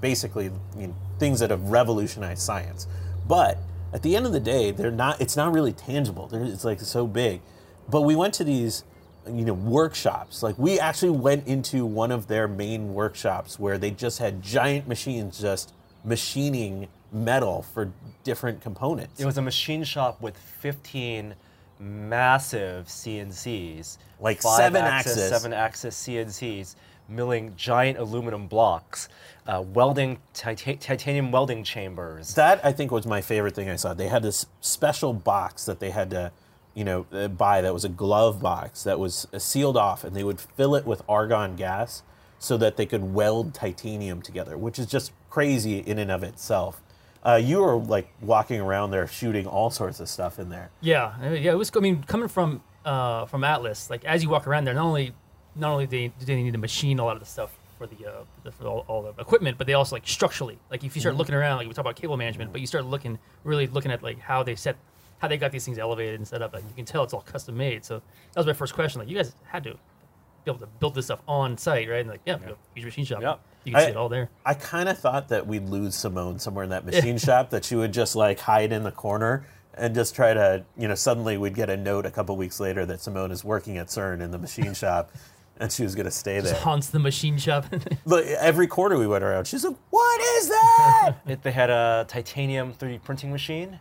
basically 0.00 0.50
you 0.76 0.88
know, 0.88 0.96
things 1.20 1.38
that 1.38 1.50
have 1.50 1.62
revolutionized 1.68 2.42
science. 2.42 2.88
But 3.28 3.58
at 3.92 4.02
the 4.02 4.16
end 4.16 4.26
of 4.26 4.32
the 4.32 4.40
day, 4.40 4.72
they're 4.72 4.90
not. 4.90 5.20
It's 5.20 5.36
not 5.36 5.52
really 5.52 5.72
tangible. 5.72 6.26
They're, 6.26 6.42
it's 6.42 6.64
like 6.64 6.80
so 6.80 7.06
big. 7.06 7.42
But 7.88 8.00
we 8.00 8.16
went 8.16 8.34
to 8.34 8.44
these 8.44 8.82
you 9.24 9.44
know 9.44 9.54
workshops. 9.54 10.42
Like 10.42 10.58
we 10.58 10.80
actually 10.80 11.10
went 11.10 11.46
into 11.46 11.86
one 11.86 12.10
of 12.10 12.26
their 12.26 12.48
main 12.48 12.92
workshops 12.92 13.56
where 13.56 13.78
they 13.78 13.92
just 13.92 14.18
had 14.18 14.42
giant 14.42 14.88
machines 14.88 15.38
just 15.38 15.72
machining 16.02 16.88
metal 17.16 17.62
for 17.74 17.90
different 18.24 18.60
components. 18.60 19.20
It 19.20 19.26
was 19.26 19.38
a 19.38 19.42
machine 19.42 19.82
shop 19.84 20.20
with 20.20 20.36
15 20.36 21.34
massive 21.78 22.86
CNCs, 22.86 23.98
Like 24.20 24.42
seven-axis. 24.42 25.28
seven 25.28 25.52
axis 25.52 25.96
CNCs, 25.96 26.74
milling 27.08 27.54
giant 27.56 27.98
aluminum 27.98 28.46
blocks, 28.46 29.08
uh, 29.46 29.62
welding 29.66 30.18
tita- 30.34 30.76
titanium 30.76 31.30
welding 31.30 31.62
chambers. 31.64 32.34
That 32.34 32.64
I 32.64 32.72
think 32.72 32.90
was 32.90 33.06
my 33.06 33.20
favorite 33.20 33.54
thing 33.54 33.68
I 33.68 33.76
saw. 33.76 33.94
They 33.94 34.08
had 34.08 34.22
this 34.22 34.46
special 34.60 35.12
box 35.12 35.64
that 35.66 35.78
they 35.80 35.90
had 35.90 36.10
to, 36.10 36.32
you 36.74 36.84
know, 36.84 37.06
uh, 37.12 37.28
buy. 37.28 37.60
That 37.60 37.72
was 37.74 37.84
a 37.84 37.88
glove 37.90 38.40
box 38.40 38.82
that 38.84 38.98
was 38.98 39.28
uh, 39.32 39.38
sealed 39.38 39.76
off, 39.76 40.02
and 40.02 40.16
they 40.16 40.24
would 40.24 40.40
fill 40.40 40.74
it 40.74 40.84
with 40.86 41.02
argon 41.08 41.56
gas 41.56 42.02
so 42.38 42.56
that 42.56 42.76
they 42.76 42.86
could 42.86 43.14
weld 43.14 43.54
titanium 43.54 44.20
together, 44.20 44.58
which 44.58 44.78
is 44.78 44.86
just 44.86 45.12
crazy 45.30 45.78
in 45.78 45.98
and 45.98 46.10
of 46.10 46.22
itself. 46.22 46.82
Uh, 47.26 47.34
you 47.34 47.58
were 47.60 47.76
like 47.76 48.08
walking 48.20 48.60
around 48.60 48.92
there 48.92 49.06
shooting 49.08 49.46
all 49.46 49.68
sorts 49.68 49.98
of 49.98 50.08
stuff 50.08 50.38
in 50.38 50.48
there. 50.48 50.70
Yeah, 50.80 51.14
uh, 51.20 51.30
yeah. 51.30 51.50
It 51.50 51.56
was. 51.56 51.72
I 51.74 51.80
mean, 51.80 52.04
coming 52.04 52.28
from 52.28 52.62
uh, 52.84 53.26
from 53.26 53.42
Atlas, 53.42 53.90
like 53.90 54.04
as 54.04 54.22
you 54.22 54.28
walk 54.28 54.46
around 54.46 54.64
there, 54.64 54.74
not 54.74 54.84
only 54.84 55.12
not 55.56 55.72
only 55.72 55.86
they, 55.86 56.08
do 56.08 56.24
they 56.24 56.40
need 56.40 56.52
to 56.52 56.58
machine 56.58 56.98
a 56.98 57.04
lot 57.04 57.16
of 57.16 57.20
the 57.20 57.26
stuff 57.26 57.56
for 57.78 57.86
the, 57.86 58.06
uh, 58.06 58.24
the 58.44 58.52
for 58.52 58.66
all, 58.66 58.84
all 58.88 59.02
the 59.02 59.20
equipment, 59.20 59.58
but 59.58 59.66
they 59.66 59.74
also 59.74 59.96
like 59.96 60.06
structurally. 60.06 60.58
Like 60.70 60.84
if 60.84 60.94
you 60.94 61.00
start 61.00 61.16
looking 61.16 61.34
around, 61.34 61.58
like 61.58 61.66
we 61.66 61.74
talk 61.74 61.82
about 61.84 61.96
cable 61.96 62.16
management, 62.16 62.52
but 62.52 62.60
you 62.60 62.66
start 62.66 62.86
looking 62.86 63.18
really 63.44 63.66
looking 63.66 63.90
at 63.90 64.02
like 64.02 64.20
how 64.20 64.42
they 64.42 64.54
set 64.54 64.76
how 65.18 65.28
they 65.28 65.36
got 65.36 65.50
these 65.50 65.64
things 65.64 65.78
elevated 65.78 66.14
and 66.14 66.28
set 66.28 66.42
up. 66.42 66.52
Like 66.54 66.62
you 66.62 66.74
can 66.76 66.84
tell 66.84 67.02
it's 67.02 67.12
all 67.12 67.22
custom 67.22 67.56
made. 67.56 67.84
So 67.84 68.02
that 68.32 68.36
was 68.36 68.46
my 68.46 68.52
first 68.52 68.74
question. 68.74 69.00
Like 69.00 69.08
you 69.08 69.16
guys 69.16 69.34
had 69.44 69.64
to 69.64 69.72
be 69.72 70.50
able 70.50 70.60
to 70.60 70.66
build 70.66 70.94
this 70.94 71.06
stuff 71.06 71.22
on 71.26 71.58
site, 71.58 71.88
right? 71.88 72.00
And 72.00 72.08
like 72.08 72.20
yeah, 72.24 72.38
use 72.74 72.84
machine 72.84 73.04
shop. 73.04 73.20
Yeah. 73.20 73.36
You 73.66 73.72
can 73.72 73.80
see 73.82 73.86
I- 73.88 73.90
it 73.90 73.96
all 73.96 74.08
there. 74.08 74.30
I 74.44 74.54
kind 74.54 74.88
of 74.88 74.98
thought 74.98 75.28
that 75.28 75.46
we'd 75.46 75.68
lose 75.68 75.94
Simone 75.94 76.38
somewhere 76.38 76.64
in 76.64 76.70
that 76.70 76.86
machine 76.86 77.18
shop, 77.26 77.50
that 77.50 77.64
she 77.64 77.74
would 77.74 77.92
just 77.92 78.14
like 78.16 78.38
hide 78.38 78.72
in 78.72 78.82
the 78.84 78.92
corner 78.92 79.46
and 79.74 79.94
just 79.94 80.14
try 80.14 80.32
to, 80.32 80.64
you 80.78 80.88
know, 80.88 80.94
suddenly 80.94 81.36
we'd 81.36 81.54
get 81.54 81.68
a 81.68 81.76
note 81.76 82.06
a 82.06 82.10
couple 82.10 82.36
weeks 82.36 82.60
later 82.60 82.86
that 82.86 83.00
Simone 83.00 83.30
is 83.30 83.44
working 83.44 83.76
at 83.76 83.88
CERN 83.88 84.22
in 84.22 84.30
the 84.30 84.38
machine 84.38 84.72
shop 84.82 85.10
and 85.58 85.72
she 85.72 85.82
was 85.82 85.94
going 85.94 86.04
to 86.06 86.10
stay 86.10 86.36
Just 86.40 86.52
there. 86.52 86.60
haunts 86.62 86.88
the 86.90 86.98
machine 86.98 87.38
shop. 87.38 87.64
Look, 88.04 88.24
every 88.26 88.66
quarter 88.66 88.96
we 88.98 89.06
went 89.06 89.24
around, 89.24 89.46
she's 89.46 89.64
like, 89.64 89.76
what 89.90 90.20
is 90.38 90.48
that? 90.48 91.14
It- 91.26 91.42
they 91.42 91.50
had 91.52 91.70
a 91.70 92.04
titanium 92.08 92.72
3D 92.74 93.02
printing 93.02 93.32
machine. 93.32 93.78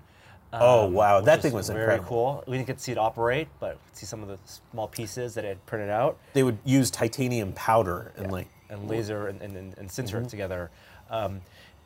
oh, 0.53 0.85
um, 0.85 0.93
wow. 0.93 1.17
which 1.17 1.25
That 1.25 1.41
thing 1.41 1.51
was 1.53 1.67
very 1.69 1.81
incredible. 1.81 2.07
cool. 2.07 2.43
We 2.47 2.57
didn't 2.57 2.67
get 2.67 2.77
to 2.77 2.83
see 2.83 2.91
it 2.93 2.97
operate, 2.97 3.49
but 3.59 3.77
see 3.93 4.05
some 4.05 4.21
of 4.23 4.29
the 4.29 4.37
small 4.71 4.87
pieces 4.87 5.33
that 5.35 5.43
it 5.45 5.49
had 5.49 5.65
printed 5.65 5.89
out. 5.89 6.17
They 6.33 6.43
would 6.43 6.57
use 6.63 6.89
titanium 6.89 7.51
powder 7.53 8.13
and 8.15 8.31
like, 8.31 8.47
and 8.69 8.89
laser 8.89 9.27
and, 9.27 9.41
and, 9.41 9.55
and, 9.55 9.89
sinter 9.89 10.15
Mm-hmm. 10.15 10.25
it 10.25 10.29
together. 10.29 10.71
Um, 11.09 11.41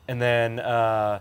and 0.08 0.20
then, 0.20 0.60
uh, 0.60 1.20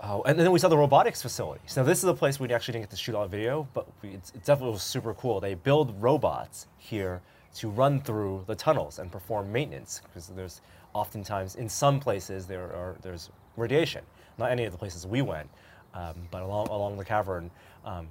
oh, 0.00 0.22
and 0.22 0.38
then 0.38 0.50
we 0.50 0.58
saw 0.58 0.68
the 0.68 0.78
robotics 0.78 1.22
facility. 1.22 1.60
So 1.66 1.84
this 1.84 1.98
is 1.98 2.04
a 2.04 2.14
place 2.14 2.40
we 2.40 2.52
actually 2.52 2.72
didn't 2.72 2.84
get 2.84 2.90
to 2.90 2.96
shoot 2.96 3.14
all 3.14 3.22
the 3.22 3.28
video, 3.28 3.68
but 3.74 3.86
we, 4.02 4.10
it's, 4.10 4.30
it 4.30 4.44
definitely 4.44 4.72
was 4.72 4.82
super 4.82 5.14
cool. 5.14 5.40
They 5.40 5.54
build 5.54 6.00
robots 6.00 6.66
here 6.78 7.20
to 7.56 7.68
run 7.68 8.00
through 8.00 8.44
the 8.46 8.54
tunnels 8.54 8.98
and 8.98 9.10
perform 9.10 9.52
maintenance 9.52 10.02
because 10.04 10.28
there's 10.28 10.60
oftentimes 10.94 11.56
in 11.56 11.68
some 11.68 12.00
places 12.00 12.46
there 12.46 12.64
are 12.64 12.96
there's 13.02 13.30
radiation. 13.56 14.04
Not 14.38 14.50
any 14.50 14.64
of 14.64 14.72
the 14.72 14.78
places 14.78 15.06
we 15.06 15.22
went, 15.22 15.48
um, 15.94 16.14
but 16.30 16.42
along 16.42 16.68
along 16.68 16.96
the 16.96 17.04
cavern 17.04 17.50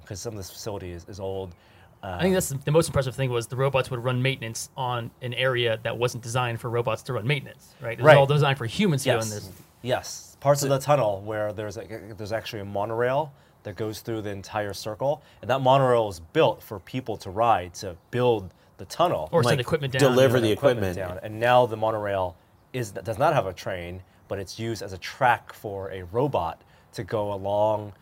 because 0.02 0.20
some 0.20 0.34
of 0.34 0.36
this 0.36 0.50
facility 0.50 0.90
is, 0.92 1.06
is 1.08 1.20
old. 1.20 1.54
Uh, 2.02 2.16
I 2.18 2.22
think 2.22 2.34
that's 2.34 2.48
the, 2.48 2.70
most 2.70 2.88
impressive 2.88 3.14
thing 3.14 3.30
was 3.30 3.46
the 3.46 3.56
robots 3.56 3.90
would 3.90 4.02
run 4.02 4.22
maintenance 4.22 4.70
on 4.76 5.10
an 5.20 5.34
area 5.34 5.78
that 5.82 5.98
wasn't 5.98 6.22
designed 6.22 6.58
for 6.60 6.70
robots 6.70 7.02
to 7.04 7.12
run 7.12 7.26
maintenance, 7.26 7.74
right? 7.80 7.92
It 7.92 7.98
was 7.98 8.06
Right. 8.06 8.16
all 8.16 8.26
designed 8.26 8.56
for 8.58 8.64
humans 8.66 9.02
to 9.02 9.10
go 9.10 9.12
in 9.16 9.18
Yes. 9.18 9.30
this. 9.30 9.50
Yes. 9.82 10.36
Parts 10.40 10.62
of 10.62 10.70
the 10.70 10.78
tunnel 10.78 11.20
where 11.20 11.52
there's 11.52 11.76
a, 11.76 11.84
there's 12.16 12.32
actually 12.32 12.60
a 12.60 12.64
monorail 12.64 13.32
that 13.64 13.76
goes 13.76 14.00
through 14.00 14.22
the 14.22 14.30
entire 14.30 14.72
circle, 14.72 15.20
and 15.42 15.50
that 15.50 15.60
monorail 15.60 16.08
is 16.08 16.20
built 16.20 16.62
for 16.62 16.78
people 16.80 17.18
to 17.18 17.28
ride 17.28 17.74
to 17.74 17.94
build 18.10 18.54
the 18.78 18.86
tunnel 18.86 19.28
Or 19.32 19.44
send 19.44 19.60
equipment 19.60 19.92
down. 19.92 20.00
deliver 20.00 20.40
the 20.40 20.50
equipment. 20.50 20.96
down. 20.96 21.18
And 21.22 21.38
now 21.38 21.66
the 21.66 21.76
monorail 21.76 22.34
is 22.72 22.92
does 22.92 23.18
not 23.18 23.34
have 23.34 23.44
a 23.44 23.52
train, 23.52 24.02
but 24.28 24.38
it's 24.38 24.58
used 24.58 24.82
as 24.82 24.94
a 24.94 24.98
track 24.98 25.52
for 25.52 25.90
a 25.90 26.04
robot 26.04 26.62
to 26.94 27.04
go 27.04 27.30
along 27.34 27.92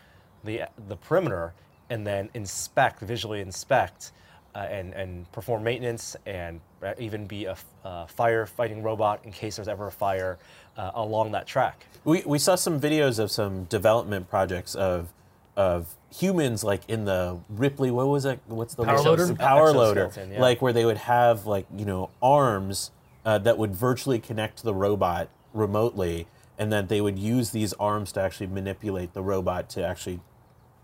the 0.45 0.61
the 0.87 0.95
perimeter 0.95 1.53
and 1.89 2.05
then 2.05 2.29
inspect, 2.33 3.01
visually 3.01 3.41
inspect, 3.41 4.11
uh, 4.55 4.59
and 4.59 4.93
and 4.93 5.31
perform 5.31 5.63
maintenance 5.63 6.15
and 6.25 6.59
uh, 6.83 6.93
even 6.97 7.25
be 7.25 7.45
a 7.45 7.55
uh, 7.83 8.05
firefighting 8.05 8.83
robot 8.83 9.19
in 9.23 9.31
case 9.31 9.55
there's 9.57 9.67
ever 9.67 9.87
a 9.87 9.91
fire 9.91 10.37
uh, 10.77 10.91
along 10.95 11.31
that 11.31 11.45
track. 11.45 11.85
we, 12.03 12.23
we 12.25 12.39
saw 12.39 12.55
some 12.55 12.79
videos 12.79 13.19
of 13.19 13.29
some 13.29 13.65
development 13.65 14.29
projects 14.29 14.75
of, 14.75 15.11
of 15.55 15.95
humans 16.09 16.63
like 16.63 16.81
in 16.87 17.05
the 17.05 17.37
Ripley, 17.49 17.91
what 17.91 18.07
was 18.07 18.25
it? 18.25 18.39
What's 18.47 18.75
the 18.75 18.85
Power 18.85 19.01
loader? 19.01 19.35
Power 19.35 19.73
loader. 19.73 20.11
Yeah. 20.15 20.39
Like 20.39 20.61
where 20.61 20.73
they 20.73 20.85
would 20.85 20.97
have 20.97 21.45
like, 21.45 21.67
you 21.75 21.85
know, 21.85 22.09
arms 22.21 22.91
uh, 23.25 23.37
that 23.39 23.57
would 23.57 23.75
virtually 23.75 24.19
connect 24.19 24.59
to 24.59 24.63
the 24.63 24.73
robot 24.73 25.29
remotely 25.53 26.27
and 26.57 26.71
then 26.71 26.87
they 26.87 27.01
would 27.01 27.17
use 27.17 27.51
these 27.51 27.73
arms 27.73 28.11
to 28.11 28.21
actually 28.21 28.47
manipulate 28.47 29.13
the 29.13 29.21
robot 29.21 29.69
to 29.69 29.85
actually 29.85 30.19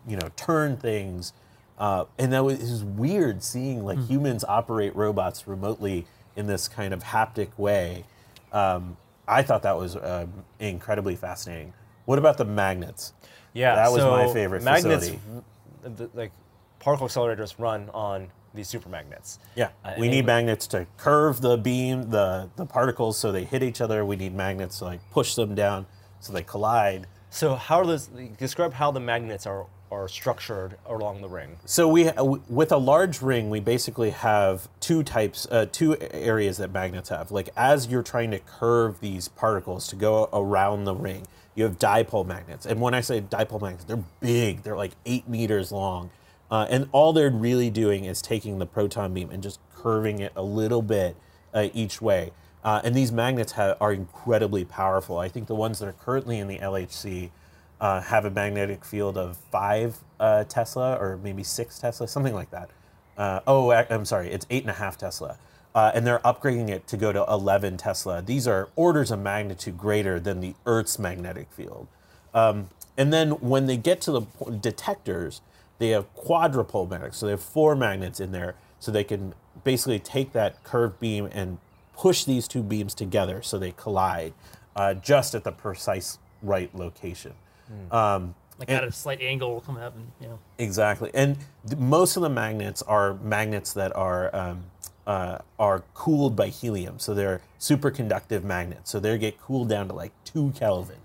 you 0.08 0.16
know 0.18 0.30
turn 0.36 0.78
things 0.78 1.34
uh, 1.78 2.06
and 2.18 2.32
that 2.32 2.43
was, 2.43 2.60
was 2.60 2.84
weird 2.84 3.43
seeing 3.43 3.84
like 3.84 3.99
humans 4.08 4.45
operate 4.47 4.95
robots 4.95 5.45
remotely 5.47 6.06
in 6.36 6.47
this 6.47 6.68
kind 6.70 6.93
of 6.93 7.03
haptic 7.03 7.49
way. 7.58 8.06
Um, 8.53 8.95
i 9.28 9.41
thought 9.41 9.64
that 9.64 9.76
was 9.78 9.95
uh, 9.95 10.26
incredibly 10.60 11.16
fascinating. 11.16 11.74
What 12.06 12.18
about 12.20 12.38
the 12.38 12.45
magnets? 12.45 13.14
Yeah, 13.53 13.76
That 13.76 13.91
was 13.91 14.03
my 14.03 14.32
favorite 14.32 14.64
magnets, 14.64 15.12
the- 15.84 16.10
like 16.14 16.32
particle 16.80 17.08
accelerators, 17.08 17.56
run 17.58 17.89
on 17.93 18.28
these 18.53 18.70
super 18.70 18.88
magnets. 18.88 19.39
yeah 19.56 19.70
Uh, 19.84 19.93
we 19.97 20.08
need 20.08 20.26
magnets 20.26 20.68
to 20.68 20.86
curve 20.97 21.41
the 21.41 21.58
beam 21.58 22.10
the, 22.10 22.49
the 22.56 22.66
particles 22.66 23.18
so 23.18 23.32
they 23.34 23.43
hit 23.43 23.64
each 23.64 23.82
other. 23.82 24.06
We 24.06 24.16
need 24.16 24.34
magnets 24.34 24.80
to 24.80 24.86
like 24.86 24.99
push 25.12 25.36
them 25.36 25.56
down 25.56 25.88
so 26.22 26.32
they 26.32 26.43
collide. 26.43 27.08
So 27.30 27.56
how 27.56 27.80
are 27.80 27.86
those? 27.86 28.08
Describe 28.38 28.74
how 28.74 28.91
the 28.91 29.01
magnets 29.01 29.45
are 29.45 29.66
are 29.91 30.07
structured 30.07 30.77
along 30.86 31.21
the 31.21 31.27
ring. 31.29 31.57
So 31.65 31.88
we, 31.88 32.09
uh, 32.09 32.23
with 32.23 32.71
a 32.71 32.77
large 32.77 33.21
ring, 33.21 33.49
we 33.49 33.59
basically 33.59 34.09
have 34.11 34.67
two 34.79 35.03
types, 35.03 35.47
uh, 35.51 35.67
two 35.71 35.97
areas 36.11 36.57
that 36.57 36.71
magnets 36.71 37.09
have. 37.09 37.31
Like 37.31 37.49
as 37.55 37.88
you're 37.88 38.03
trying 38.03 38.31
to 38.31 38.39
curve 38.39 38.99
these 38.99 39.27
particles 39.27 39.88
to 39.88 39.95
go 39.95 40.29
around 40.33 40.86
the 40.86 40.95
ring, 40.95 41.27
you 41.55 41.63
have 41.63 41.79
dipole 41.79 42.25
magnets. 42.25 42.65
And 42.65 42.81
when 42.81 42.93
I 42.93 43.01
say 43.01 43.21
dipole 43.21 43.61
magnets, 43.61 43.86
they're 43.86 44.03
big. 44.19 44.63
They're 44.63 44.75
like 44.75 44.91
eight 45.05 45.27
meters 45.27 45.71
long, 45.71 46.11
uh, 46.51 46.67
and 46.69 46.89
all 46.91 47.13
they're 47.13 47.29
really 47.29 47.69
doing 47.69 48.05
is 48.05 48.21
taking 48.21 48.59
the 48.59 48.65
proton 48.65 49.13
beam 49.13 49.29
and 49.31 49.41
just 49.41 49.59
curving 49.73 50.19
it 50.19 50.33
a 50.36 50.43
little 50.43 50.81
bit 50.81 51.15
uh, 51.53 51.69
each 51.73 52.01
way. 52.01 52.31
Uh, 52.63 52.81
and 52.83 52.95
these 52.95 53.11
magnets 53.11 53.53
are 53.57 53.93
incredibly 53.93 54.65
powerful. 54.65 55.19
I 55.19 55.29
think 55.29 55.47
the 55.47 55.55
ones 55.55 55.77
that 55.79 55.88
are 55.88 55.93
currently 55.93 56.39
in 56.39 56.47
the 56.47 56.57
LHC 56.57 57.29
uh, 57.82 58.01
have 58.01 58.26
a 58.26 58.32
magnetic 58.32 58.86
field 58.86 59.17
of 59.17 59.38
five 59.51 59.97
uh, 60.19 60.43
Tesla 60.45 60.95
or 60.95 61.17
maybe 61.17 61.43
six 61.43 61.80
Tesla, 61.80 62.07
something 62.07 62.34
like 62.34 62.51
that. 62.51 62.69
Uh, 63.17 63.39
oh, 63.47 63.71
I- 63.71 63.88
I'm 63.89 64.05
sorry, 64.05 64.30
it's 64.32 64.45
eight 64.49 64.63
and 64.63 64.69
a 64.69 64.76
half 64.76 64.97
Tesla. 64.97 65.38
Uh, 65.73 65.91
and 65.93 66.07
they're 66.07 66.19
upgrading 66.19 66.69
it 66.69 66.88
to 66.88 66.95
go 66.95 67.11
to 67.11 67.26
11 67.30 67.76
Tesla. 67.78 68.21
These 68.21 68.47
are 68.47 68.69
orders 68.78 69.11
of 69.11 69.19
magnitude 69.19 69.78
greater 69.78 70.21
than 70.21 70.39
the 70.39 70.55
Earth's 70.65 70.97
magnetic 70.97 71.51
field. 71.51 71.88
Um, 72.34 72.69
and 72.97 73.11
then 73.11 73.32
when 73.32 73.65
they 73.65 73.76
get 73.76 73.99
to 74.01 74.11
the 74.11 74.21
detectors, 74.61 75.41
they 75.80 75.89
have 75.89 76.13
quadrupole 76.15 76.89
magnets. 76.89 77.17
So 77.17 77.26
they 77.26 77.34
have 77.34 77.41
four 77.41 77.76
magnets 77.76 78.21
in 78.21 78.32
there, 78.32 78.55
so 78.80 78.89
they 78.91 79.03
can 79.03 79.34
basically 79.65 79.99
take 79.99 80.32
that 80.32 80.63
curved 80.63 80.99
beam 81.01 81.28
and 81.34 81.57
push 81.97 82.23
these 82.23 82.47
two 82.47 82.63
beams 82.63 82.93
together 82.93 83.41
so 83.41 83.57
they 83.57 83.71
collide 83.71 84.34
uh, 84.76 84.93
just 84.93 85.36
at 85.36 85.43
the 85.43 85.51
precise 85.51 86.19
right 86.41 86.73
location. 86.73 87.34
Um, 87.91 88.36
Like 88.57 88.70
and- 88.70 88.78
at 88.78 88.84
a 88.86 88.91
slight 88.91 89.22
angle 89.22 89.53
will 89.53 89.61
come 89.61 89.78
up, 89.78 89.95
and 89.95 90.11
you 90.22 90.28
know. 90.28 90.39
Exactly, 90.57 91.11
and 91.13 91.38
th- 91.68 91.78
most 91.78 92.16
of 92.16 92.24
the 92.24 92.30
magnets 92.30 92.82
are 92.84 93.16
magnets 93.16 93.74
that 93.74 93.93
are 93.95 94.34
um, 94.36 94.66
uh, 95.05 95.39
are 95.59 95.84
cooled 95.93 96.36
by 96.36 96.47
helium, 96.47 96.97
so 96.99 97.13
they're 97.13 97.41
superconductive 97.59 98.43
magnets. 98.43 98.89
So 98.91 98.99
they 98.99 99.18
get 99.18 99.39
cooled 99.41 99.70
down 99.70 99.88
to 99.89 99.93
like 99.93 100.11
two 100.24 100.51
Kelvin, 100.55 100.97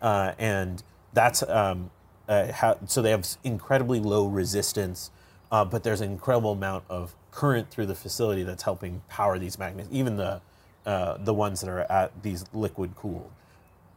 uh, 0.00 0.32
and 0.38 0.82
that's 1.12 1.42
um, 1.42 1.90
uh, 2.28 2.52
how. 2.52 2.78
So 2.86 3.02
they 3.02 3.10
have 3.10 3.26
incredibly 3.44 4.00
low 4.00 4.26
resistance, 4.26 5.10
uh, 5.52 5.64
but 5.64 5.82
there's 5.82 6.00
an 6.00 6.10
incredible 6.10 6.52
amount 6.52 6.84
of 6.88 7.14
current 7.30 7.70
through 7.70 7.86
the 7.86 7.94
facility 7.94 8.44
that's 8.44 8.62
helping 8.62 9.02
power 9.08 9.38
these 9.38 9.58
magnets, 9.58 9.88
even 9.92 10.16
the 10.16 10.40
uh, 10.86 11.18
the 11.18 11.34
ones 11.34 11.60
that 11.60 11.68
are 11.68 11.80
at 11.92 12.22
these 12.22 12.44
liquid 12.54 12.96
cooled. 12.96 13.30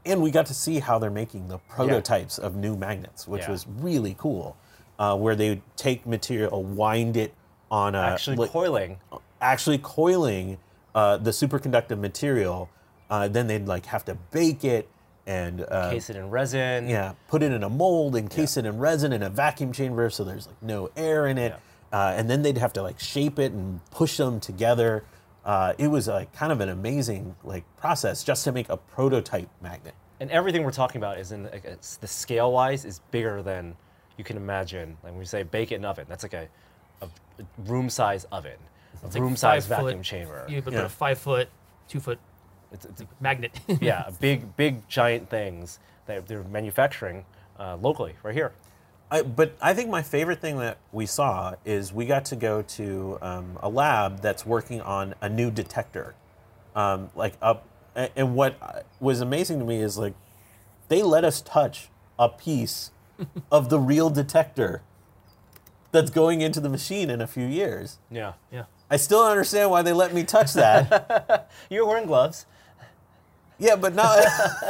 And 0.07 0.21
we 0.21 0.31
got 0.31 0.45
to 0.47 0.53
see 0.53 0.79
how 0.79 0.99
they're 0.99 1.09
making 1.11 1.49
the 1.49 1.57
prototypes 1.57 2.37
of 2.37 2.55
new 2.55 2.75
magnets, 2.77 3.27
which 3.27 3.43
Yeah. 3.43 3.51
was 3.51 3.67
really 3.67 4.15
cool. 4.17 4.55
Uh, 4.99 5.15
where 5.15 5.35
they 5.35 5.49
would 5.49 5.61
take 5.75 6.07
material, 6.07 6.63
wind 6.63 7.17
it 7.17 7.33
on 7.69 7.93
a 7.93 7.99
Actually 7.99 8.37
li- 8.37 8.47
coiling. 8.47 8.97
actually 9.41 9.77
coiling 9.77 10.57
uh, 10.95 11.17
the 11.17 11.29
superconductive 11.31 11.99
material. 11.99 12.69
Uh, 13.09 13.27
then 13.27 13.45
they'd 13.47 13.67
like 13.67 13.85
have 13.87 14.03
to 14.05 14.15
bake 14.31 14.63
it 14.63 14.89
and 15.27 15.63
uh, 15.69 15.91
Case 15.91 16.09
it 16.09 16.15
in 16.15 16.29
resin. 16.31 16.87
yeah, 16.87 17.13
put 17.27 17.43
it 17.43 17.51
in 17.51 17.61
a 17.63 17.69
mold, 17.69 18.15
encase 18.15 18.57
it 18.57 18.65
in 18.65 18.79
resin 18.79 19.13
in 19.13 19.21
a 19.21 19.29
vacuum 19.29 19.71
chamber 19.73 20.09
so 20.09 20.23
there's 20.23 20.47
like 20.47 20.61
no 20.63 20.89
air 20.97 21.27
in 21.27 21.37
it. 21.37 21.53
Uh, 21.93 22.13
and 22.17 22.29
then 22.29 22.41
they'd 22.41 22.57
have 22.57 22.73
to 22.73 22.81
like 22.81 22.99
shape 22.99 23.37
it 23.37 23.51
and 23.51 23.79
push 23.91 24.17
them 24.17 24.39
together. 24.39 25.03
Uh, 25.47 25.73
it 25.77 25.87
was 25.87 26.09
like 26.09 26.31
kind 26.33 26.51
of 26.51 26.59
an 26.59 26.67
amazing 26.67 27.33
like 27.45 27.63
process 27.77 28.21
just 28.21 28.43
to 28.43 28.51
make 28.51 28.67
a 28.69 28.75
prototype 28.75 29.47
magnet. 29.61 29.93
and 30.19 30.29
everything 30.29 30.61
we're 30.63 30.71
talking 30.73 30.99
about 30.99 31.17
is 31.17 31.31
in 31.31 31.43
like, 31.45 31.63
it's, 31.63 31.95
the 31.97 32.07
scale 32.07 32.51
wise 32.51 32.83
is 32.83 32.99
bigger 33.11 33.41
than 33.41 33.73
you 34.17 34.25
can 34.25 34.35
imagine. 34.35 34.89
Like 35.03 35.13
when 35.13 35.19
we 35.19 35.25
say 35.25 35.43
bake 35.43 35.71
it 35.71 35.75
in 35.75 35.85
oven, 35.85 36.05
that's 36.09 36.23
like 36.23 36.33
a, 36.33 36.49
a 37.01 37.07
room 37.59 37.89
size 37.89 38.25
oven, 38.25 38.57
a 39.01 39.05
It's 39.05 39.15
like 39.15 39.21
room 39.23 39.37
size 39.37 39.65
five 39.65 39.77
foot- 39.79 39.85
vacuum 39.85 40.03
chamber. 40.03 40.45
You 40.49 40.61
put 40.61 40.73
Yeah. 40.73 40.81
a 40.83 40.89
five 40.89 41.17
foot, 41.17 41.47
two 41.87 42.01
foot 42.01 42.19
It's, 42.73 42.83
it's, 42.85 43.03
magnet. 43.21 43.57
yeah, 43.79 44.09
big 44.19 44.53
big 44.57 44.85
giant 44.89 45.29
things 45.29 45.79
that 46.07 46.27
they're 46.27 46.43
manufacturing 46.43 47.23
uh, 47.57 47.77
locally 47.77 48.15
right 48.21 48.35
here. 48.35 48.51
I, 49.09 49.21
but 49.21 49.55
I 49.61 49.73
think 49.73 49.89
my 49.89 50.01
favorite 50.01 50.41
thing 50.41 50.57
that 50.57 50.77
we 50.91 51.05
saw 51.05 51.55
is 51.65 51.93
we 51.93 52.05
got 52.05 52.25
to 52.25 52.35
go 52.35 52.61
to 52.61 53.17
um, 53.21 53.57
a 53.61 53.69
lab 53.69 54.21
that's 54.21 54.45
working 54.45 54.81
on 54.81 55.15
a 55.21 55.29
new 55.29 55.49
detector. 55.49 56.15
Um, 56.75 57.09
like 57.15 57.33
up, 57.41 57.65
and 57.95 58.35
what 58.35 58.85
was 58.99 59.21
amazing 59.21 59.59
to 59.59 59.65
me 59.65 59.81
is 59.81 59.97
like 59.97 60.13
they 60.89 61.01
let 61.01 61.23
us 61.23 61.41
touch 61.41 61.89
a 62.19 62.29
piece 62.29 62.91
of 63.51 63.69
the 63.69 63.79
real 63.79 64.09
detector 64.09 64.81
that's 65.91 66.11
going 66.11 66.41
into 66.41 66.59
the 66.59 66.69
machine 66.69 67.09
in 67.09 67.21
a 67.21 67.27
few 67.27 67.45
years. 67.45 67.97
Yeah, 68.11 68.33
yeah. 68.51 68.65
I 68.89 68.97
still 68.97 69.19
don't 69.19 69.31
understand 69.31 69.71
why 69.71 69.81
they 69.81 69.93
let 69.93 70.13
me 70.13 70.23
touch 70.23 70.53
that. 70.53 71.49
you're 71.69 71.85
wearing 71.85 72.07
gloves. 72.07 72.45
Yeah, 73.59 73.75
but 73.75 73.95
no, 73.95 74.23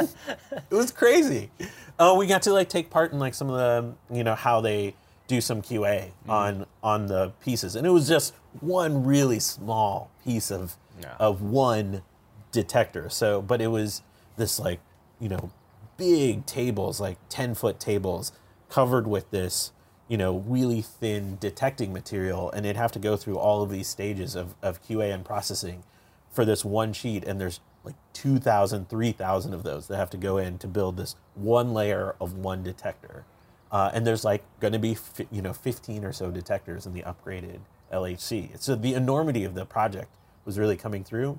it 0.70 0.74
was 0.74 0.90
crazy. 0.92 1.50
Uh, 1.98 2.14
we 2.18 2.26
got 2.26 2.42
to 2.42 2.52
like 2.52 2.68
take 2.68 2.90
part 2.90 3.12
in 3.12 3.18
like 3.18 3.34
some 3.34 3.50
of 3.50 3.56
the, 3.56 4.14
you 4.16 4.24
know, 4.24 4.34
how 4.34 4.60
they 4.60 4.94
do 5.26 5.40
some 5.40 5.60
QA 5.60 6.10
on 6.28 6.64
on 6.82 7.06
the 7.06 7.32
pieces, 7.42 7.76
and 7.76 7.86
it 7.86 7.90
was 7.90 8.08
just 8.08 8.34
one 8.60 9.04
really 9.04 9.40
small 9.40 10.10
piece 10.24 10.50
of 10.50 10.76
Yeah. 11.00 11.14
of 11.20 11.42
one 11.42 12.02
detector. 12.50 13.10
So, 13.10 13.42
but 13.42 13.60
it 13.60 13.66
was 13.68 14.02
this 14.36 14.58
like, 14.58 14.80
you 15.20 15.28
know, 15.28 15.50
big 15.98 16.46
tables, 16.46 16.98
like 17.00 17.18
ten 17.28 17.54
foot 17.54 17.78
tables, 17.78 18.32
covered 18.70 19.06
with 19.06 19.30
this, 19.30 19.72
you 20.08 20.16
know, 20.16 20.38
really 20.46 20.80
thin 20.80 21.36
detecting 21.38 21.92
material, 21.92 22.50
and 22.52 22.64
it'd 22.64 22.76
have 22.76 22.92
to 22.92 22.98
go 22.98 23.16
through 23.18 23.36
all 23.38 23.62
of 23.62 23.70
these 23.70 23.86
stages 23.88 24.34
of, 24.34 24.54
of 24.62 24.82
QA 24.82 25.12
and 25.12 25.24
processing 25.26 25.82
for 26.30 26.44
this 26.46 26.64
one 26.64 26.92
sheet, 26.94 27.24
and 27.24 27.38
there's 27.40 27.60
like 27.88 27.96
2,000, 28.12 28.88
3,000 28.88 29.54
of 29.54 29.62
those 29.62 29.88
that 29.88 29.96
have 29.96 30.10
to 30.10 30.16
go 30.16 30.38
in 30.38 30.58
to 30.58 30.66
build 30.66 30.96
this 30.96 31.16
one 31.34 31.72
layer 31.72 32.14
of 32.20 32.34
one 32.34 32.62
detector. 32.62 33.24
Uh, 33.70 33.90
and 33.92 34.06
there's 34.06 34.24
like 34.24 34.42
going 34.60 34.72
to 34.72 34.78
be, 34.78 34.96
you 35.30 35.42
know, 35.42 35.52
15 35.52 36.04
or 36.04 36.12
so 36.12 36.30
detectors 36.30 36.86
in 36.86 36.94
the 36.94 37.02
upgraded 37.02 37.60
LHC. 37.92 38.60
So 38.60 38.74
the 38.74 38.94
enormity 38.94 39.44
of 39.44 39.54
the 39.54 39.64
project 39.64 40.08
was 40.44 40.58
really 40.58 40.76
coming 40.76 41.04
through. 41.04 41.38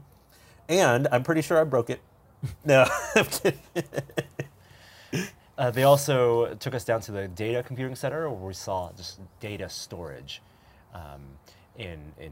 And 0.68 1.08
I'm 1.12 1.24
pretty 1.24 1.42
sure 1.42 1.60
I 1.60 1.64
broke 1.64 1.90
it. 1.90 2.02
No, 2.64 2.88
I'm 3.16 3.26
kidding. 3.26 3.60
Uh, 5.58 5.70
they 5.70 5.84
also 5.84 6.54
took 6.56 6.74
us 6.74 6.86
down 6.86 7.02
to 7.02 7.12
the 7.12 7.28
data 7.28 7.62
computing 7.62 7.94
center 7.94 8.30
where 8.30 8.48
we 8.48 8.54
saw 8.54 8.92
just 8.96 9.20
data 9.42 9.68
storage 9.68 10.42
um, 10.94 11.20
in, 11.78 12.00
in 12.18 12.32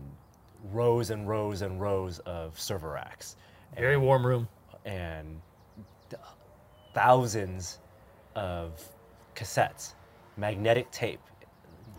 rows 0.72 1.09
and 1.09 1.28
rows 1.28 1.61
and 1.61 1.82
rows 1.82 2.20
of 2.20 2.57
server 2.57 2.91
racks. 2.91 3.36
Very 3.76 3.97
warm 3.97 4.26
room. 4.26 4.47
and 4.86 5.41
thousands 6.93 7.80
of 8.36 8.82
cassettes, 9.36 9.93
magnetic 10.36 10.89
tape, 10.91 11.20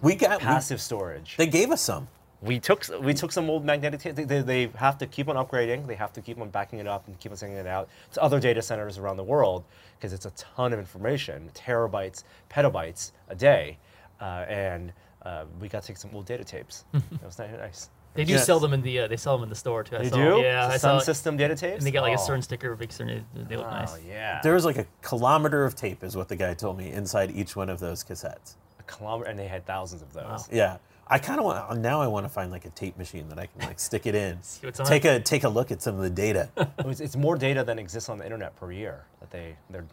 we 0.02 0.14
got, 0.14 0.40
we, 0.40 0.44
passive 0.44 0.80
storage. 0.80 1.36
they 1.36 1.46
gave 1.46 1.70
us 1.70 1.80
some. 1.82 2.08
we 2.40 2.58
took 2.60 2.84
we 3.00 3.14
took 3.14 3.32
some 3.32 3.50
old 3.50 3.64
magnetic 3.64 4.00
tape. 4.00 4.14
They, 4.14 4.24
they, 4.24 4.40
they 4.42 4.70
have 4.76 4.98
to 4.98 5.06
keep 5.06 5.28
on 5.28 5.36
upgrading. 5.36 5.86
They 5.86 5.96
have 5.96 6.12
to 6.14 6.20
keep 6.20 6.40
on 6.40 6.50
backing 6.50 6.78
it 6.78 6.86
up 6.86 7.06
and 7.08 7.18
keep 7.18 7.32
on 7.32 7.38
sending 7.38 7.58
it 7.58 7.66
out 7.66 7.88
to 8.12 8.22
other 8.22 8.38
data 8.40 8.62
centers 8.62 8.98
around 8.98 9.16
the 9.16 9.24
world 9.24 9.64
because 9.96 10.12
it's 10.12 10.26
a 10.26 10.30
ton 10.30 10.72
of 10.72 10.78
information, 10.78 11.50
terabytes, 11.54 12.24
petabytes 12.50 13.12
a 13.28 13.34
day, 13.34 13.78
uh, 14.20 14.44
and 14.48 14.92
uh, 15.22 15.44
we 15.60 15.68
got 15.68 15.82
to 15.82 15.88
take 15.88 15.96
some 15.96 16.10
old 16.14 16.26
data 16.26 16.44
tapes. 16.44 16.84
it 16.94 17.24
was 17.24 17.38
nice. 17.38 17.90
They 18.18 18.24
do 18.24 18.32
Yes. 18.32 18.46
sell 18.46 18.58
them 18.58 18.72
in 18.74 18.82
the. 18.82 18.98
Uh, 19.00 19.06
they 19.06 19.16
sell 19.16 19.36
them 19.36 19.44
in 19.44 19.48
the 19.48 19.54
store 19.54 19.84
too. 19.84 19.94
I 19.96 20.00
They 20.00 20.08
saw- 20.10 20.16
do. 20.16 20.40
Yeah, 20.40 20.66
The 20.66 20.74
I 20.74 20.76
Sun 20.76 20.98
saw. 21.00 21.04
System 21.04 21.36
data 21.36 21.54
tapes. 21.54 21.76
And 21.78 21.86
they 21.86 21.92
got 21.92 22.02
like 22.02 22.16
a 22.18 22.20
Oh. 22.20 22.26
CERN 22.26 22.42
sticker, 22.42 22.72
a 22.72 22.76
big 22.76 22.90
CERN. 22.90 23.22
They 23.48 23.56
look 23.56 23.70
nice. 23.70 23.92
Oh 23.92 23.94
nice. 23.94 24.04
yeah. 24.04 24.40
There 24.42 24.54
was 24.54 24.64
like 24.64 24.76
a 24.76 24.86
kilometer 25.02 25.64
of 25.64 25.76
tape, 25.76 26.02
is 26.02 26.16
what 26.16 26.26
the 26.28 26.34
guy 26.34 26.52
told 26.54 26.76
me, 26.78 26.90
inside 26.90 27.30
each 27.30 27.54
one 27.54 27.68
of 27.70 27.78
those 27.78 28.02
cassettes. 28.02 28.54
a 28.80 28.82
kilometer, 28.82 29.30
and 29.30 29.38
they 29.38 29.46
had 29.46 29.64
thousands 29.66 30.02
of 30.02 30.12
those. 30.12 30.24
Wow. 30.24 30.44
Yeah. 30.50 30.76
I 31.10 31.18
kind 31.18 31.38
of 31.38 31.44
want 31.46 31.78
now. 31.80 32.00
I 32.02 32.06
want 32.08 32.26
to 32.26 32.28
find 32.28 32.50
like 32.50 32.64
a 32.64 32.70
tape 32.70 32.98
machine 32.98 33.28
that 33.30 33.38
I 33.38 33.46
can 33.46 33.62
like 33.68 33.78
stick 33.80 34.04
it 34.06 34.14
in, 34.14 34.42
See 34.42 34.66
what's 34.66 34.80
on 34.80 34.86
take 34.86 35.04
a 35.04 35.20
take 35.20 35.44
a 35.44 35.48
look 35.48 35.70
at 35.70 35.80
some 35.80 35.94
of 35.94 36.02
the 36.02 36.10
data. 36.10 36.48
It 36.78 36.84
was- 36.84 37.00
it's 37.00 37.16
more 37.16 37.36
data 37.36 37.62
than 37.64 37.78
exists 37.78 38.08
on 38.10 38.18
the 38.18 38.24
internet 38.24 38.56
per 38.56 38.72
year 38.72 39.04
that 39.20 39.30
they 39.30 39.56
they're 39.70 39.86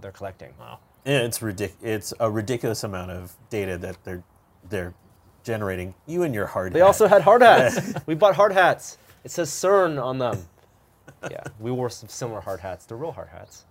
they're 0.00 0.12
collecting. 0.12 0.54
Wow. 0.60 0.78
Yeah, 1.04 1.18
it's 1.22 1.40
ridic- 1.40 1.74
It's 1.82 2.14
a 2.20 2.30
ridiculous 2.30 2.84
amount 2.84 3.10
of 3.10 3.34
data 3.50 3.76
that 3.78 3.96
they're 4.04 4.22
they're 4.68 4.94
generating. 5.42 5.94
You 6.06 6.22
and 6.22 6.34
your 6.34 6.46
hard. 6.46 6.68
Hats. 6.68 6.74
They 6.74 6.80
hat. 6.80 6.86
also 6.86 7.06
had 7.06 7.22
hard 7.22 7.42
hats. 7.42 7.94
we 8.06 8.14
bought 8.14 8.34
hard 8.36 8.52
hats. 8.52 8.98
It 9.24 9.30
says 9.30 9.50
CERN 9.50 10.02
on 10.02 10.18
them. 10.18 10.46
yeah, 11.30 11.42
we 11.60 11.70
wore 11.70 11.90
some 11.90 12.08
similar 12.08 12.40
hard 12.40 12.60
hats. 12.60 12.84
They're 12.86 12.96
real 12.96 13.12
hard 13.12 13.28
hats. 13.28 13.64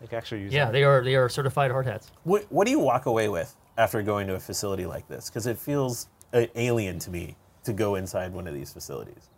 They 0.00 0.06
can 0.06 0.18
actually 0.18 0.42
use 0.42 0.52
Yeah, 0.52 0.66
them. 0.66 0.72
they 0.74 0.84
are. 0.84 1.02
They 1.02 1.14
are 1.16 1.28
certified 1.28 1.70
hard 1.70 1.86
hats. 1.86 2.10
What, 2.24 2.46
what 2.50 2.64
do 2.66 2.70
you 2.70 2.78
walk 2.78 3.06
away 3.06 3.28
with 3.28 3.54
after 3.76 4.02
going 4.02 4.26
to 4.28 4.34
a 4.34 4.40
facility 4.40 4.86
like 4.86 5.08
this? 5.08 5.28
Because 5.28 5.46
it 5.46 5.58
feels 5.58 6.08
uh, 6.32 6.46
alien 6.54 6.98
to 7.00 7.10
me 7.10 7.36
to 7.64 7.72
go 7.72 7.96
inside 7.96 8.32
one 8.32 8.46
of 8.46 8.54
these 8.54 8.72
facilities. 8.72 9.28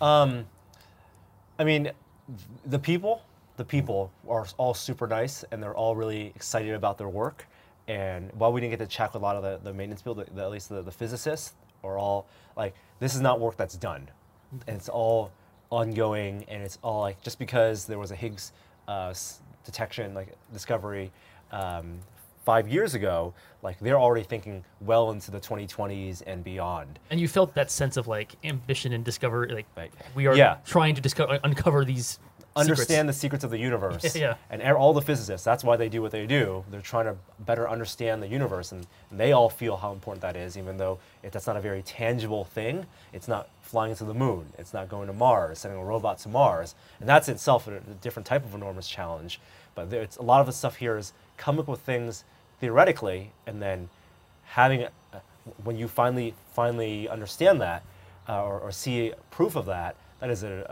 Um, 0.00 0.46
I 1.58 1.64
mean, 1.64 1.90
the 2.66 2.78
people, 2.78 3.22
the 3.56 3.64
people 3.64 4.12
are 4.28 4.46
all 4.58 4.74
super 4.74 5.06
nice, 5.06 5.44
and 5.50 5.62
they're 5.62 5.74
all 5.74 5.96
really 5.96 6.32
excited 6.36 6.74
about 6.74 6.98
their 6.98 7.08
work. 7.08 7.46
And 7.88 8.32
while 8.32 8.52
we 8.52 8.60
didn't 8.60 8.72
get 8.72 8.84
to 8.84 8.86
chat 8.86 9.12
with 9.12 9.22
a 9.22 9.24
lot 9.24 9.36
of 9.36 9.42
the, 9.42 9.60
the 9.62 9.72
maintenance 9.72 10.02
people, 10.02 10.14
the, 10.16 10.26
the, 10.34 10.42
at 10.42 10.50
least 10.50 10.68
the, 10.68 10.82
the 10.82 10.90
physicists, 10.90 11.52
are 11.84 11.98
all 11.98 12.26
like, 12.56 12.74
this 12.98 13.14
is 13.14 13.20
not 13.20 13.38
work 13.38 13.56
that's 13.56 13.76
done, 13.76 14.08
and 14.66 14.76
it's 14.76 14.88
all 14.88 15.30
ongoing, 15.70 16.44
and 16.48 16.62
it's 16.62 16.78
all 16.82 17.00
like 17.00 17.20
just 17.22 17.38
because 17.38 17.84
there 17.84 17.98
was 17.98 18.10
a 18.10 18.16
Higgs 18.16 18.52
uh, 18.88 19.08
s- 19.10 19.40
detection, 19.64 20.14
like 20.14 20.34
discovery. 20.52 21.12
Um, 21.52 21.98
Five 22.44 22.68
years 22.68 22.94
ago, 22.94 23.34
like 23.64 23.76
they're 23.80 23.98
already 23.98 24.22
thinking 24.22 24.64
well 24.80 25.10
into 25.10 25.32
the 25.32 25.40
2020s 25.40 26.22
and 26.28 26.44
beyond. 26.44 27.00
And 27.10 27.18
you 27.18 27.26
felt 27.26 27.52
that 27.54 27.72
sense 27.72 27.96
of 27.96 28.06
like 28.06 28.36
ambition 28.44 28.92
and 28.92 29.04
discovery. 29.04 29.66
Like 29.76 29.90
we 30.14 30.28
are 30.28 30.36
yeah. 30.36 30.58
trying 30.64 30.94
to 30.94 31.00
discover, 31.00 31.40
uncover 31.42 31.84
these 31.84 32.20
understand 32.56 33.08
the 33.08 33.12
secrets 33.12 33.44
of 33.44 33.50
the 33.50 33.58
universe. 33.58 34.16
Yeah. 34.16 34.36
And 34.50 34.62
all 34.62 34.94
the 34.94 35.02
physicists, 35.02 35.44
that's 35.44 35.62
why 35.62 35.76
they 35.76 35.88
do 35.90 36.00
what 36.00 36.10
they 36.10 36.26
do. 36.26 36.64
They're 36.70 36.80
trying 36.80 37.04
to 37.04 37.16
better 37.40 37.68
understand 37.68 38.22
the 38.22 38.28
universe, 38.28 38.72
and, 38.72 38.86
they 39.12 39.32
all 39.32 39.48
feel 39.48 39.76
how 39.76 39.92
important 39.92 40.20
that 40.22 40.36
is, 40.36 40.58
even 40.58 40.76
though 40.76 40.98
it, 41.22 41.32
that's 41.32 41.46
not 41.46 41.56
a 41.56 41.60
very 41.60 41.82
tangible 41.82 42.44
thing. 42.44 42.86
It's 43.12 43.28
not 43.28 43.48
flying 43.62 43.94
to 43.96 44.04
the 44.04 44.14
moon. 44.14 44.46
It's 44.58 44.74
not 44.74 44.88
going 44.88 45.06
to 45.06 45.12
Mars, 45.12 45.60
sending 45.60 45.80
a 45.80 45.84
robot 45.84 46.18
to 46.20 46.28
Mars, 46.28 46.74
and 46.98 47.08
that's 47.08 47.28
itself 47.28 47.68
a, 47.68 47.76
a 47.76 47.80
different 48.02 48.26
type 48.26 48.44
of 48.44 48.54
enormous 48.54 48.88
challenge. 48.88 49.40
But 49.74 49.90
there, 49.90 50.02
it's, 50.02 50.16
a 50.16 50.22
lot 50.22 50.40
of 50.40 50.46
the 50.46 50.52
stuff 50.52 50.76
here 50.76 50.96
is 50.96 51.12
coming 51.36 51.60
up 51.60 51.68
with 51.68 51.80
things 51.80 52.24
theoretically, 52.60 53.30
and 53.46 53.62
then 53.62 53.88
having 54.44 54.84
uh, 54.84 54.88
when 55.62 55.76
you 55.76 55.86
finally 55.88 56.34
finally 56.52 57.08
understand 57.08 57.60
that 57.60 57.82
uh, 58.28 58.42
or, 58.42 58.58
or 58.58 58.72
see 58.72 59.12
proof 59.30 59.56
of 59.56 59.66
that, 59.66 59.96
that 60.20 60.30
is 60.30 60.42
an 60.42 60.64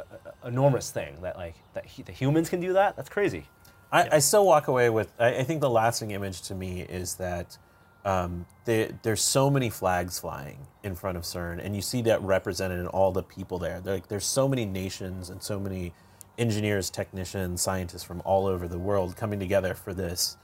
enormous 0.44 0.90
thing. 0.90 1.20
That 1.22 1.36
like 1.36 1.54
that 1.74 1.84
he, 1.86 2.02
the 2.02 2.12
humans 2.12 2.48
can 2.48 2.60
do 2.60 2.72
that. 2.74 2.96
That's 2.96 3.08
crazy. 3.08 3.46
I, 3.92 4.08
I 4.12 4.18
still 4.18 4.44
walk 4.46 4.68
away 4.68 4.90
with. 4.90 5.12
I, 5.18 5.36
I 5.36 5.42
think 5.44 5.60
the 5.60 5.70
lasting 5.70 6.10
image 6.10 6.42
to 6.42 6.54
me 6.54 6.80
is 6.80 7.14
that 7.16 7.58
um, 8.04 8.46
there, 8.64 8.90
there's 9.02 9.22
so 9.22 9.48
many 9.50 9.70
flags 9.70 10.18
flying 10.18 10.58
in 10.82 10.94
front 10.94 11.16
of 11.16 11.22
CERN, 11.24 11.64
and 11.64 11.74
you 11.76 11.82
see 11.82 12.02
that 12.02 12.20
represented 12.22 12.80
in 12.80 12.86
all 12.88 13.12
the 13.12 13.22
people 13.22 13.58
there. 13.58 13.80
There- 13.80 13.94
Like 13.94 14.08
there's 14.08 14.26
so 14.26 14.48
many 14.48 14.64
nations 14.64 15.30
and 15.30 15.42
so 15.42 15.60
many 15.60 15.92
engineers, 16.36 16.90
technicians, 16.90 17.62
scientists 17.62 18.02
from 18.02 18.20
all 18.24 18.46
over 18.46 18.66
the 18.66 18.78
world 18.78 19.16
coming 19.16 19.38
together 19.38 19.74
for 19.74 19.94
this, 19.94 20.36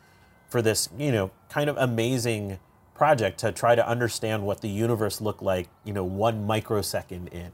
for 0.48 0.62
this 0.62 0.88
you 0.98 1.10
know 1.10 1.30
kind 1.48 1.68
of 1.68 1.76
amazing 1.78 2.58
project 2.94 3.38
to 3.40 3.50
try 3.50 3.74
to 3.74 3.86
understand 3.88 4.44
what 4.44 4.60
the 4.60 4.68
universe 4.68 5.20
looked 5.22 5.42
like 5.42 5.68
you 5.84 5.92
know 5.92 6.04
one 6.04 6.46
microsecond 6.46 7.28
in 7.28 7.50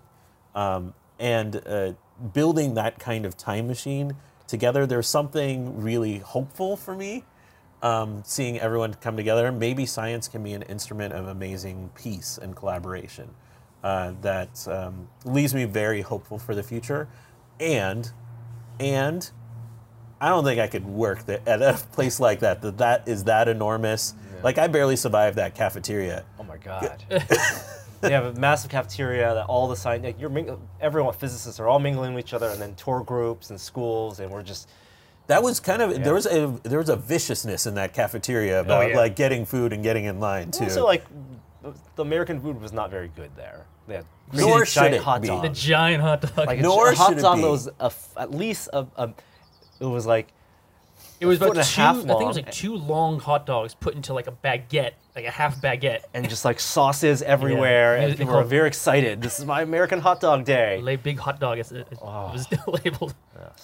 um, 0.54 0.92
and 1.18 1.62
uh, 1.66 1.92
building 2.32 2.74
that 2.74 2.98
kind 2.98 3.24
of 3.26 3.36
time 3.36 3.66
machine 3.66 4.16
together 4.46 4.86
there's 4.86 5.08
something 5.08 5.80
really 5.80 6.18
hopeful 6.18 6.76
for 6.76 6.94
me 6.94 7.24
um, 7.82 8.22
seeing 8.24 8.58
everyone 8.58 8.94
come 8.94 9.16
together 9.16 9.50
maybe 9.52 9.84
science 9.86 10.28
can 10.28 10.42
be 10.42 10.52
an 10.52 10.62
instrument 10.62 11.12
of 11.12 11.26
amazing 11.28 11.90
peace 11.94 12.38
and 12.40 12.56
collaboration 12.56 13.28
uh, 13.84 14.12
that 14.22 14.66
um, 14.68 15.08
leaves 15.24 15.54
me 15.54 15.64
very 15.64 16.00
hopeful 16.00 16.38
for 16.38 16.54
the 16.54 16.62
future 16.62 17.08
and 17.60 18.10
and 18.78 19.30
I 20.20 20.30
don't 20.30 20.44
think 20.44 20.60
I 20.60 20.66
could 20.66 20.86
work 20.86 21.28
at 21.28 21.62
a 21.62 21.74
place 21.92 22.18
like 22.18 22.40
that. 22.40 22.62
That 22.62 22.78
that 22.78 23.06
is 23.06 23.24
that 23.24 23.48
enormous. 23.48 24.14
Like 24.42 24.58
I 24.58 24.66
barely 24.66 24.96
survived 24.96 25.36
that 25.36 25.54
cafeteria. 25.54 26.24
Oh 26.38 26.44
my 26.44 26.56
god. 26.56 27.02
they 28.08 28.14
have 28.14 28.36
a 28.36 28.40
massive 28.40 28.70
cafeteria 28.70 29.34
that 29.34 29.46
all 29.46 29.68
the 29.68 29.76
science, 29.76 30.04
like 30.04 30.20
you're 30.20 30.30
ming- 30.30 30.56
everyone 30.80 31.12
physicists 31.14 31.60
are 31.60 31.68
all 31.68 31.78
mingling 31.78 32.14
with 32.14 32.24
each 32.24 32.34
other, 32.34 32.48
and 32.48 32.60
then 32.60 32.74
tour 32.74 33.00
groups 33.02 33.50
and 33.50 33.60
schools, 33.60 34.20
and 34.20 34.30
we're 34.30 34.42
just 34.42 34.68
That 35.26 35.42
was 35.42 35.60
kind 35.60 35.82
of 35.82 36.02
there 36.04 36.14
was 36.14 36.26
a 36.26 36.58
there 36.62 36.78
was 36.78 36.88
a 36.88 36.96
viciousness 36.96 37.66
in 37.66 37.74
that 37.74 37.92
cafeteria 37.92 38.58
oh, 38.58 38.60
about 38.60 38.90
yeah. 38.90 38.96
like 38.96 39.16
getting 39.16 39.44
food 39.44 39.72
and 39.72 39.82
getting 39.82 40.04
in 40.04 40.20
line 40.20 40.50
too. 40.50 40.64
also 40.64 40.84
like 40.84 41.04
the 41.96 42.02
American 42.02 42.40
food 42.40 42.60
was 42.60 42.72
not 42.72 42.90
very 42.90 43.08
good 43.16 43.30
there. 43.36 43.66
They 43.88 43.94
had 43.96 44.06
Nor 44.32 44.58
crazy 44.58 44.70
should 44.70 44.80
giant 44.80 44.94
it 44.94 45.02
hot 45.02 45.22
be. 45.22 45.28
dogs. 45.28 45.48
The 45.48 45.54
giant 45.54 46.02
hot 46.02 46.20
dog. 46.22 46.46
like 46.46 46.60
Nor 46.60 46.90
a, 46.90 46.94
hot 46.94 47.06
uh, 47.06 47.08
should 47.10 47.18
it 47.18 47.22
dog 47.22 47.36
be. 47.38 47.42
was 47.44 47.66
a 47.68 47.70
uh, 47.80 47.86
f- 47.86 48.12
at 48.16 48.30
least 48.32 48.68
a, 48.72 48.86
a 48.96 49.14
it 49.80 49.86
was 49.86 50.06
like 50.06 50.28
it 51.20 51.26
was 51.26 51.38
about 51.40 51.54
two. 51.54 51.60
half 51.80 51.96
I 51.96 52.00
think 52.00 52.20
it 52.22 52.26
was 52.26 52.36
like 52.36 52.52
two 52.52 52.76
long 52.76 53.18
hot 53.20 53.46
dogs 53.46 53.74
put 53.74 53.94
into 53.94 54.12
like 54.14 54.26
a 54.26 54.32
baguette, 54.32 54.92
like 55.14 55.24
a 55.24 55.30
half 55.30 55.60
baguette. 55.60 56.00
and 56.14 56.28
just 56.28 56.44
like 56.44 56.60
sauces 56.60 57.22
everywhere, 57.34 57.96
Yeah. 57.96 58.02
and 58.04 58.12
They 58.12 58.16
people 58.18 58.34
were 58.34 58.44
very 58.44 58.68
excited. 58.68 59.22
This 59.22 59.38
is 59.38 59.44
my 59.46 59.62
American 59.62 60.00
hot 60.00 60.20
dog 60.20 60.44
day. 60.44 60.80
Lay 60.82 60.96
big 60.96 61.18
hot 61.18 61.40
dog. 61.40 61.58
It, 61.58 61.70
it, 61.72 61.88
it 61.90 61.98
was 62.02 62.46
labeled. 62.84 63.14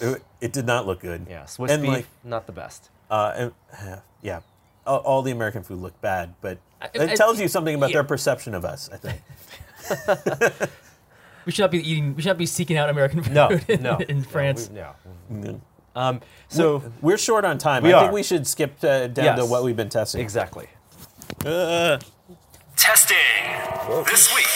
it, 0.01 0.23
it 0.41 0.53
did 0.53 0.67
not 0.67 0.87
look 0.87 1.01
good. 1.01 1.27
Yeah, 1.29 1.45
Swiss 1.47 1.71
and 1.73 1.83
beef, 1.83 1.91
like 1.91 2.07
not 2.25 2.47
the 2.47 2.53
best. 2.53 2.91
uh, 3.11 3.51
and, 3.81 4.01
yeah, 4.23 4.41
all, 4.87 4.99
all 4.99 5.23
the 5.23 5.31
American 5.33 5.63
food 5.63 5.81
looked 5.81 6.01
bad, 6.01 6.35
but 6.41 6.59
I- 6.81 6.91
it 6.95 7.01
I- 7.11 7.15
tells 7.15 7.41
you 7.41 7.49
something 7.49 7.75
about 7.75 7.91
yeah. 7.91 7.95
their 7.97 8.05
perception 8.05 8.55
of 8.55 8.65
us. 8.65 8.89
I 8.93 8.97
think. 8.97 10.71
We 11.45 11.51
should 11.51 11.63
not 11.63 11.73
be 11.73 11.79
eating. 11.91 12.15
We 12.15 12.23
should 12.23 12.29
not 12.29 12.39
be 12.39 12.47
seeking 12.47 12.77
out 12.77 12.89
American 12.89 13.21
food 13.21 13.33
No, 13.33 13.49
in, 13.67 13.83
no, 13.83 13.97
in 13.99 14.19
no, 14.19 14.23
France. 14.23 14.71
we- 14.71 14.77
no. 14.77 15.61
Um, 15.95 16.21
so 16.49 16.83
We're 17.01 17.19
short 17.19 17.45
on 17.45 17.59
time. 17.59 17.83
We 17.83 17.93
I 17.93 17.97
are. 17.97 18.01
think 18.03 18.13
we 18.13 18.23
should 18.23 18.47
skip 18.47 18.83
uh, 18.85 19.09
down 19.09 19.37
to 19.39 19.45
what 19.47 19.63
we've 19.65 19.77
been 19.77 19.89
testing. 19.89 20.21
exactly. 20.21 20.69
Uh, 21.45 21.99
Testing 22.77 23.17
this 24.07 24.35
week. 24.35 24.47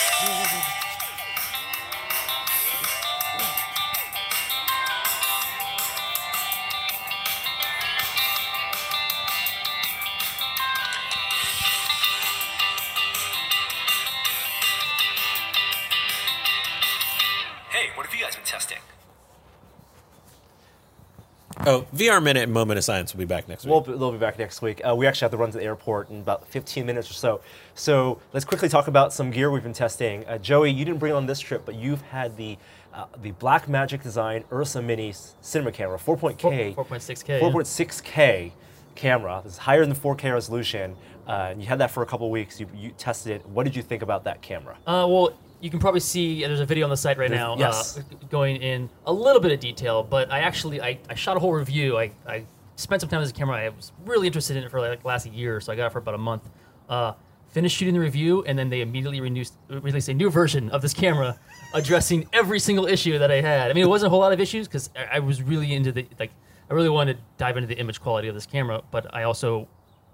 Oh, 21.67 21.85
VR 21.93 22.23
minute 22.23 22.43
and 22.43 22.53
moment 22.53 22.77
of 22.77 22.85
science 22.85 23.13
will 23.13 23.19
be 23.19 23.25
back 23.25 23.49
next 23.49 23.65
week. 23.65 23.71
We'll, 23.71 23.97
they'll 23.97 24.11
be 24.13 24.17
back 24.17 24.39
next 24.39 24.61
week. 24.61 24.79
Uh, 24.87 24.95
we 24.95 25.05
actually 25.05 25.25
have 25.25 25.31
to 25.31 25.37
run 25.37 25.51
to 25.51 25.57
the 25.57 25.65
airport 25.65 26.09
in 26.09 26.21
about 26.21 26.47
15 26.47 26.85
minutes 26.85 27.11
or 27.11 27.13
so. 27.13 27.41
So 27.75 28.21
let's 28.31 28.45
quickly 28.45 28.69
talk 28.69 28.87
about 28.87 29.11
some 29.11 29.31
gear 29.31 29.51
we've 29.51 29.63
been 29.63 29.73
testing. 29.73 30.25
Uh, 30.27 30.37
Joey, 30.37 30.71
you 30.71 30.85
didn't 30.85 31.01
bring 31.01 31.11
it 31.11 31.15
on 31.15 31.25
this 31.25 31.41
trip, 31.41 31.65
but 31.65 31.75
you've 31.75 32.01
had 32.03 32.37
the 32.37 32.57
uh, 32.93 33.05
the 33.21 33.33
Blackmagic 33.33 34.01
Design 34.01 34.45
Ursa 34.49 34.81
Mini 34.81 35.13
cinema 35.41 35.73
camera, 35.73 35.97
4.K, 35.97 36.73
4.6K, 36.73 37.41
4.6K 37.41 38.51
camera. 38.95 39.41
This 39.43 39.53
is 39.53 39.59
higher 39.59 39.85
than 39.85 39.93
4K 39.93 40.33
resolution. 40.33 40.95
Uh, 41.27 41.49
and 41.51 41.61
you 41.61 41.67
had 41.67 41.79
that 41.79 41.91
for 41.91 42.01
a 42.01 42.05
couple 42.05 42.31
weeks. 42.31 42.61
You, 42.61 42.67
you 42.73 42.91
tested 42.91 43.33
it. 43.33 43.45
What 43.45 43.65
did 43.65 43.75
you 43.75 43.81
think 43.81 44.01
about 44.01 44.23
that 44.23 44.41
camera? 44.41 44.77
Uh, 44.87 45.05
well, 45.09 45.37
you 45.59 45.69
can 45.69 45.79
probably 45.79 45.99
see 45.99 46.43
uh, 46.43 46.47
there's 46.47 46.59
a 46.59 46.65
video 46.65 46.85
on 46.85 46.89
the 46.89 46.97
site 46.97 47.17
right 47.17 47.31
now 47.31 47.57
yes. 47.57 47.97
uh, 47.97 48.01
going 48.29 48.57
in 48.57 48.89
a 49.05 49.13
little 49.13 49.41
bit 49.41 49.51
of 49.51 49.59
detail, 49.59 50.03
but 50.03 50.31
I 50.31 50.39
actually 50.39 50.81
I, 50.81 50.99
I 51.09 51.15
shot 51.15 51.37
a 51.37 51.39
whole 51.39 51.53
review. 51.53 51.97
I, 51.97 52.11
I 52.27 52.43
spent 52.75 53.01
some 53.01 53.09
time 53.09 53.19
with 53.19 53.29
this 53.29 53.37
camera. 53.37 53.57
I 53.57 53.69
was 53.69 53.91
really 54.05 54.27
interested 54.27 54.57
in 54.57 54.63
it 54.63 54.71
for 54.71 54.79
like 54.79 55.03
last 55.03 55.25
year, 55.25 55.59
so 55.59 55.73
I 55.73 55.75
got 55.75 55.87
it 55.87 55.91
for 55.91 55.99
about 55.99 56.15
a 56.15 56.19
month. 56.19 56.49
Uh, 56.87 57.13
finished 57.49 57.75
shooting 57.75 57.93
the 57.93 57.99
review, 57.99 58.43
and 58.43 58.57
then 58.57 58.69
they 58.69 58.81
immediately 58.81 59.19
renewed, 59.19 59.49
released 59.69 60.09
a 60.09 60.13
new 60.13 60.29
version 60.29 60.69
of 60.69 60.81
this 60.81 60.93
camera 60.93 61.39
addressing 61.73 62.27
every 62.33 62.59
single 62.59 62.85
issue 62.85 63.17
that 63.17 63.31
I 63.31 63.41
had. 63.41 63.71
I 63.71 63.73
mean, 63.73 63.83
it 63.83 63.89
wasn't 63.89 64.07
a 64.07 64.09
whole 64.11 64.19
lot 64.19 64.33
of 64.33 64.39
issues 64.39 64.67
because 64.67 64.89
I, 64.95 65.17
I 65.17 65.19
was 65.19 65.41
really 65.41 65.73
into 65.73 65.91
the 65.91 66.05
like 66.19 66.31
I 66.69 66.73
really 66.73 66.89
wanted 66.89 67.17
to 67.17 67.23
dive 67.37 67.57
into 67.57 67.67
the 67.67 67.79
image 67.79 68.01
quality 68.01 68.27
of 68.27 68.35
this 68.35 68.45
camera, 68.45 68.81
but 68.91 69.13
I 69.13 69.23
also 69.23 69.67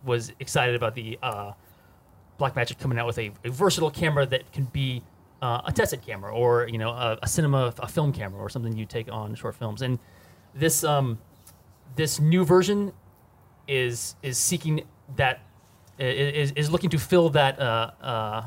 was 0.05 0.31
excited 0.39 0.75
about 0.75 0.95
the 0.95 1.17
uh, 1.23 1.53
Blackmagic 2.39 2.79
coming 2.79 2.99
out 2.99 3.07
with 3.07 3.17
a, 3.17 3.31
a 3.43 3.49
versatile 3.49 3.91
camera 3.91 4.25
that 4.25 4.51
can 4.51 4.65
be 4.65 5.01
uh, 5.43 5.61
a 5.65 5.71
tested 5.71 6.01
camera 6.01 6.33
or 6.33 6.67
you 6.69 6.77
know 6.77 6.91
a, 6.91 7.19
a 7.21 7.27
cinema 7.27 7.73
a 7.79 7.87
film 7.87 8.11
camera 8.13 8.39
or 8.39 8.49
something 8.49 8.75
you 8.77 8.85
take 8.85 9.11
on 9.11 9.35
short 9.35 9.55
films 9.55 9.81
and 9.81 9.99
this 10.55 10.83
um 10.83 11.17
this 11.95 12.19
new 12.19 12.45
version 12.45 12.93
is 13.67 14.15
is 14.23 14.37
seeking 14.37 14.83
that 15.15 15.41
is, 15.99 16.51
is, 16.53 16.71
looking 16.71 16.89
to 16.89 16.97
fill 16.97 17.29
that 17.29 17.59
uh, 17.59 17.91
uh, 18.01 18.43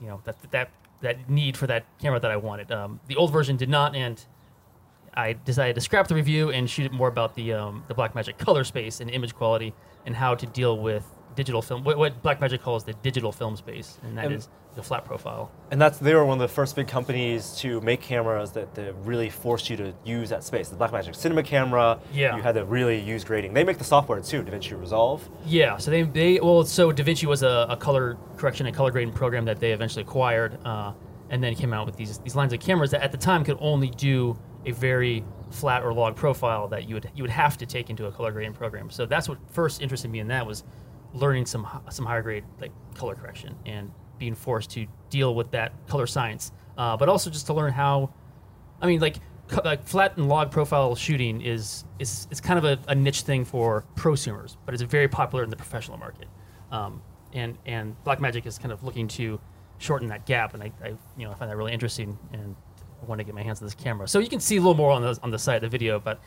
you 0.00 0.06
know 0.06 0.20
that 0.24 0.36
that 0.50 0.70
that 1.00 1.28
need 1.28 1.56
for 1.56 1.66
that 1.66 1.84
camera 1.98 2.20
that 2.20 2.30
I 2.30 2.36
wanted. 2.36 2.70
Um, 2.70 3.00
the 3.08 3.16
old 3.16 3.32
version 3.32 3.56
did 3.56 3.68
not, 3.68 3.96
and 3.96 4.24
I 5.14 5.32
decided 5.32 5.74
to 5.74 5.80
scrap 5.80 6.06
the 6.06 6.14
review 6.14 6.50
and 6.50 6.70
shoot 6.70 6.86
it 6.86 6.92
more 6.92 7.08
about 7.08 7.34
the 7.34 7.52
um, 7.54 7.84
the 7.88 7.94
Blackmagic 7.94 8.38
color 8.38 8.64
space 8.64 9.00
and 9.00 9.10
image 9.10 9.34
quality 9.34 9.74
and 10.06 10.14
how 10.14 10.34
to 10.34 10.46
deal 10.46 10.78
with 10.78 11.04
digital 11.34 11.62
film. 11.62 11.84
What, 11.84 11.98
what 11.98 12.22
Blackmagic 12.22 12.60
calls 12.62 12.84
the 12.84 12.92
digital 12.94 13.32
film 13.32 13.56
space, 13.56 13.98
and 14.02 14.16
that 14.18 14.26
And- 14.26 14.34
is 14.34 14.48
the 14.74 14.82
flat 14.82 15.04
profile. 15.04 15.50
And 15.70 15.78
that's 15.78 15.98
they 15.98 16.14
were 16.14 16.24
one 16.24 16.40
of 16.40 16.48
the 16.48 16.54
first 16.54 16.76
big 16.76 16.88
companies 16.88 17.54
to 17.58 17.78
make 17.82 18.00
cameras 18.00 18.52
that, 18.52 18.74
that 18.74 18.94
really 19.04 19.28
forced 19.28 19.68
you 19.68 19.76
to 19.76 19.92
use 20.02 20.30
that 20.30 20.42
space. 20.44 20.70
The 20.70 20.76
Blackmagic 20.76 21.14
Cinema 21.14 21.42
camera, 21.42 21.98
Yeah. 22.10 22.36
you 22.36 22.42
had 22.42 22.54
to 22.54 22.64
really 22.64 22.98
use 22.98 23.22
grading. 23.22 23.52
They 23.52 23.64
make 23.64 23.76
the 23.76 23.84
software 23.84 24.20
too, 24.20 24.42
DaVinci 24.42 24.80
Resolve. 24.80 25.28
Yeah, 25.44 25.76
so 25.76 25.90
they, 25.90 26.02
they 26.04 26.40
well, 26.40 26.64
so 26.64 26.90
DaVinci 26.90 27.26
was 27.26 27.42
a, 27.42 27.66
a 27.68 27.76
color 27.76 28.16
correction 28.38 28.66
and 28.66 28.74
color 28.74 28.90
grading 28.90 29.12
program 29.12 29.44
that 29.44 29.60
they 29.60 29.72
eventually 29.72 30.02
acquired, 30.04 30.58
uh, 30.64 30.92
and 31.28 31.44
then 31.44 31.54
came 31.54 31.74
out 31.74 31.84
with 31.84 31.96
these 31.96 32.16
these 32.20 32.34
lines 32.34 32.54
of 32.54 32.60
cameras 32.60 32.90
that 32.92 33.02
at 33.02 33.12
the 33.12 33.18
time 33.18 33.44
could 33.44 33.58
only 33.60 33.90
do 33.90 34.38
a 34.64 34.70
very 34.70 35.22
flat 35.50 35.82
or 35.82 35.92
log 35.92 36.16
profile 36.16 36.66
that 36.68 36.88
you 36.88 36.94
would 36.94 37.10
you 37.14 37.22
would 37.22 37.30
have 37.30 37.58
to 37.58 37.66
take 37.66 37.90
into 37.90 38.06
a 38.06 38.10
color 38.12 38.32
grading 38.32 38.54
program. 38.54 38.88
So 38.88 39.04
that's 39.04 39.28
what 39.28 39.36
first 39.50 39.82
interested 39.82 40.10
me 40.10 40.20
in 40.20 40.28
that 40.28 40.46
was 40.46 40.64
learning 41.14 41.46
some 41.46 41.66
some 41.90 42.06
higher 42.06 42.22
grade 42.22 42.44
like 42.60 42.72
color 42.94 43.14
correction 43.14 43.54
and 43.66 43.90
being 44.18 44.34
forced 44.34 44.70
to 44.70 44.86
deal 45.10 45.34
with 45.34 45.50
that 45.50 45.72
color 45.88 46.06
science, 46.06 46.52
uh, 46.78 46.96
but 46.96 47.08
also 47.08 47.30
just 47.30 47.46
to 47.46 47.52
learn 47.52 47.72
how 47.72 48.12
I 48.82 48.86
mean, 48.86 49.00
like, 49.00 49.16
like 49.64 49.86
flat 49.86 50.16
and 50.16 50.28
log 50.28 50.50
profile 50.50 50.94
shooting 50.96 51.40
is 51.40 51.84
is 51.98 52.26
it's 52.30 52.40
kind 52.40 52.58
of 52.58 52.64
a, 52.64 52.78
a 52.88 52.94
niche 52.94 53.22
thing 53.22 53.44
for 53.44 53.84
prosumers, 53.94 54.56
but 54.66 54.74
it's 54.74 54.82
very 54.82 55.08
popular 55.08 55.44
in 55.44 55.50
the 55.50 55.56
professional 55.56 55.96
market. 55.96 56.26
Um, 56.70 57.00
and 57.32 57.56
and 57.64 57.96
Blackmagic 58.04 58.44
is 58.44 58.58
kind 58.58 58.72
of 58.72 58.82
looking 58.82 59.08
to 59.08 59.40
shorten 59.78 60.08
that 60.08 60.26
gap, 60.26 60.54
and 60.54 60.62
I, 60.62 60.72
I 60.82 60.88
you 61.16 61.24
know 61.24 61.30
I 61.30 61.34
find 61.34 61.50
that 61.50 61.56
really 61.56 61.72
interesting. 61.72 62.18
And 62.32 62.56
I 63.00 63.04
want 63.06 63.18
to 63.18 63.24
get 63.24 63.34
my 63.34 63.42
hands 63.42 63.60
on 63.60 63.66
this 63.66 63.74
camera. 63.74 64.06
So 64.08 64.18
you 64.20 64.28
can 64.28 64.40
see 64.40 64.56
a 64.56 64.60
little 64.60 64.74
more 64.74 64.90
on 64.90 65.02
the 65.02 65.18
on 65.22 65.30
the 65.30 65.38
side 65.38 65.56
of 65.56 65.62
the 65.62 65.68
video 65.68 65.96
about 65.96 66.20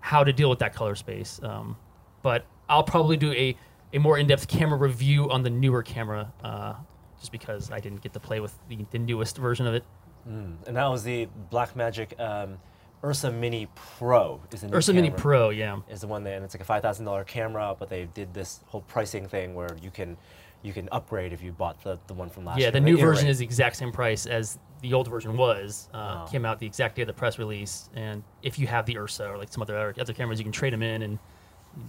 how 0.00 0.24
to 0.24 0.32
deal 0.32 0.50
with 0.50 0.58
that 0.60 0.74
color 0.74 0.94
space. 0.94 1.40
Um, 1.42 1.76
but 2.22 2.46
I'll 2.68 2.82
probably 2.82 3.16
do 3.16 3.32
a 3.32 3.56
a 3.94 3.98
more 3.98 4.18
in-depth 4.18 4.48
camera 4.48 4.76
review 4.78 5.30
on 5.30 5.42
the 5.42 5.48
newer 5.50 5.82
camera, 5.82 6.30
uh, 6.42 6.74
just 7.18 7.32
because 7.32 7.70
I 7.70 7.80
didn't 7.80 8.02
get 8.02 8.12
to 8.12 8.20
play 8.20 8.40
with 8.40 8.52
the, 8.68 8.78
the 8.90 8.98
newest 8.98 9.38
version 9.38 9.66
of 9.66 9.74
it. 9.74 9.84
And 10.26 10.58
that 10.76 10.86
was 10.86 11.04
the 11.04 11.28
Blackmagic 11.52 12.18
um, 12.18 12.58
Ursa 13.04 13.30
Mini 13.30 13.68
Pro. 13.74 14.40
Is 14.52 14.62
the 14.62 14.74
Ursa 14.74 14.92
Mini. 14.94 15.10
Pro, 15.10 15.50
yeah. 15.50 15.78
is 15.90 16.00
the 16.00 16.06
one 16.06 16.24
that, 16.24 16.34
and 16.34 16.44
it's 16.44 16.54
like 16.54 16.62
a 16.62 16.64
five 16.64 16.82
thousand 16.82 17.04
dollar 17.04 17.24
camera, 17.24 17.76
but 17.78 17.88
they 17.90 18.06
did 18.14 18.32
this 18.34 18.60
whole 18.66 18.80
pricing 18.82 19.28
thing 19.28 19.54
where 19.54 19.76
you 19.82 19.90
can 19.90 20.16
you 20.62 20.72
can 20.72 20.88
upgrade 20.92 21.34
if 21.34 21.42
you 21.42 21.52
bought 21.52 21.82
the, 21.84 21.98
the 22.06 22.14
one 22.14 22.30
from 22.30 22.46
last 22.46 22.56
Yeah, 22.58 22.64
year. 22.64 22.70
the 22.72 22.80
new 22.80 22.96
version 22.96 23.26
Raid. 23.26 23.32
is 23.32 23.38
the 23.38 23.44
exact 23.44 23.76
same 23.76 23.92
price 23.92 24.24
as 24.24 24.58
the 24.80 24.94
old 24.94 25.08
version 25.08 25.36
was. 25.36 25.90
Uh, 25.92 26.24
Oh. 26.24 26.30
Came 26.30 26.46
out 26.46 26.58
the 26.58 26.66
exact 26.66 26.96
day 26.96 27.02
of 27.02 27.08
the 27.08 27.12
press 27.12 27.38
release, 27.38 27.90
and 27.94 28.22
if 28.42 28.58
you 28.58 28.66
have 28.66 28.86
the 28.86 28.96
Ursa 28.96 29.28
or 29.28 29.36
like 29.36 29.52
some 29.52 29.60
other 29.60 29.94
other 30.00 30.14
cameras, 30.14 30.38
you 30.38 30.44
can 30.44 30.52
trade 30.52 30.72
them 30.72 30.82
in 30.82 31.02
and 31.02 31.18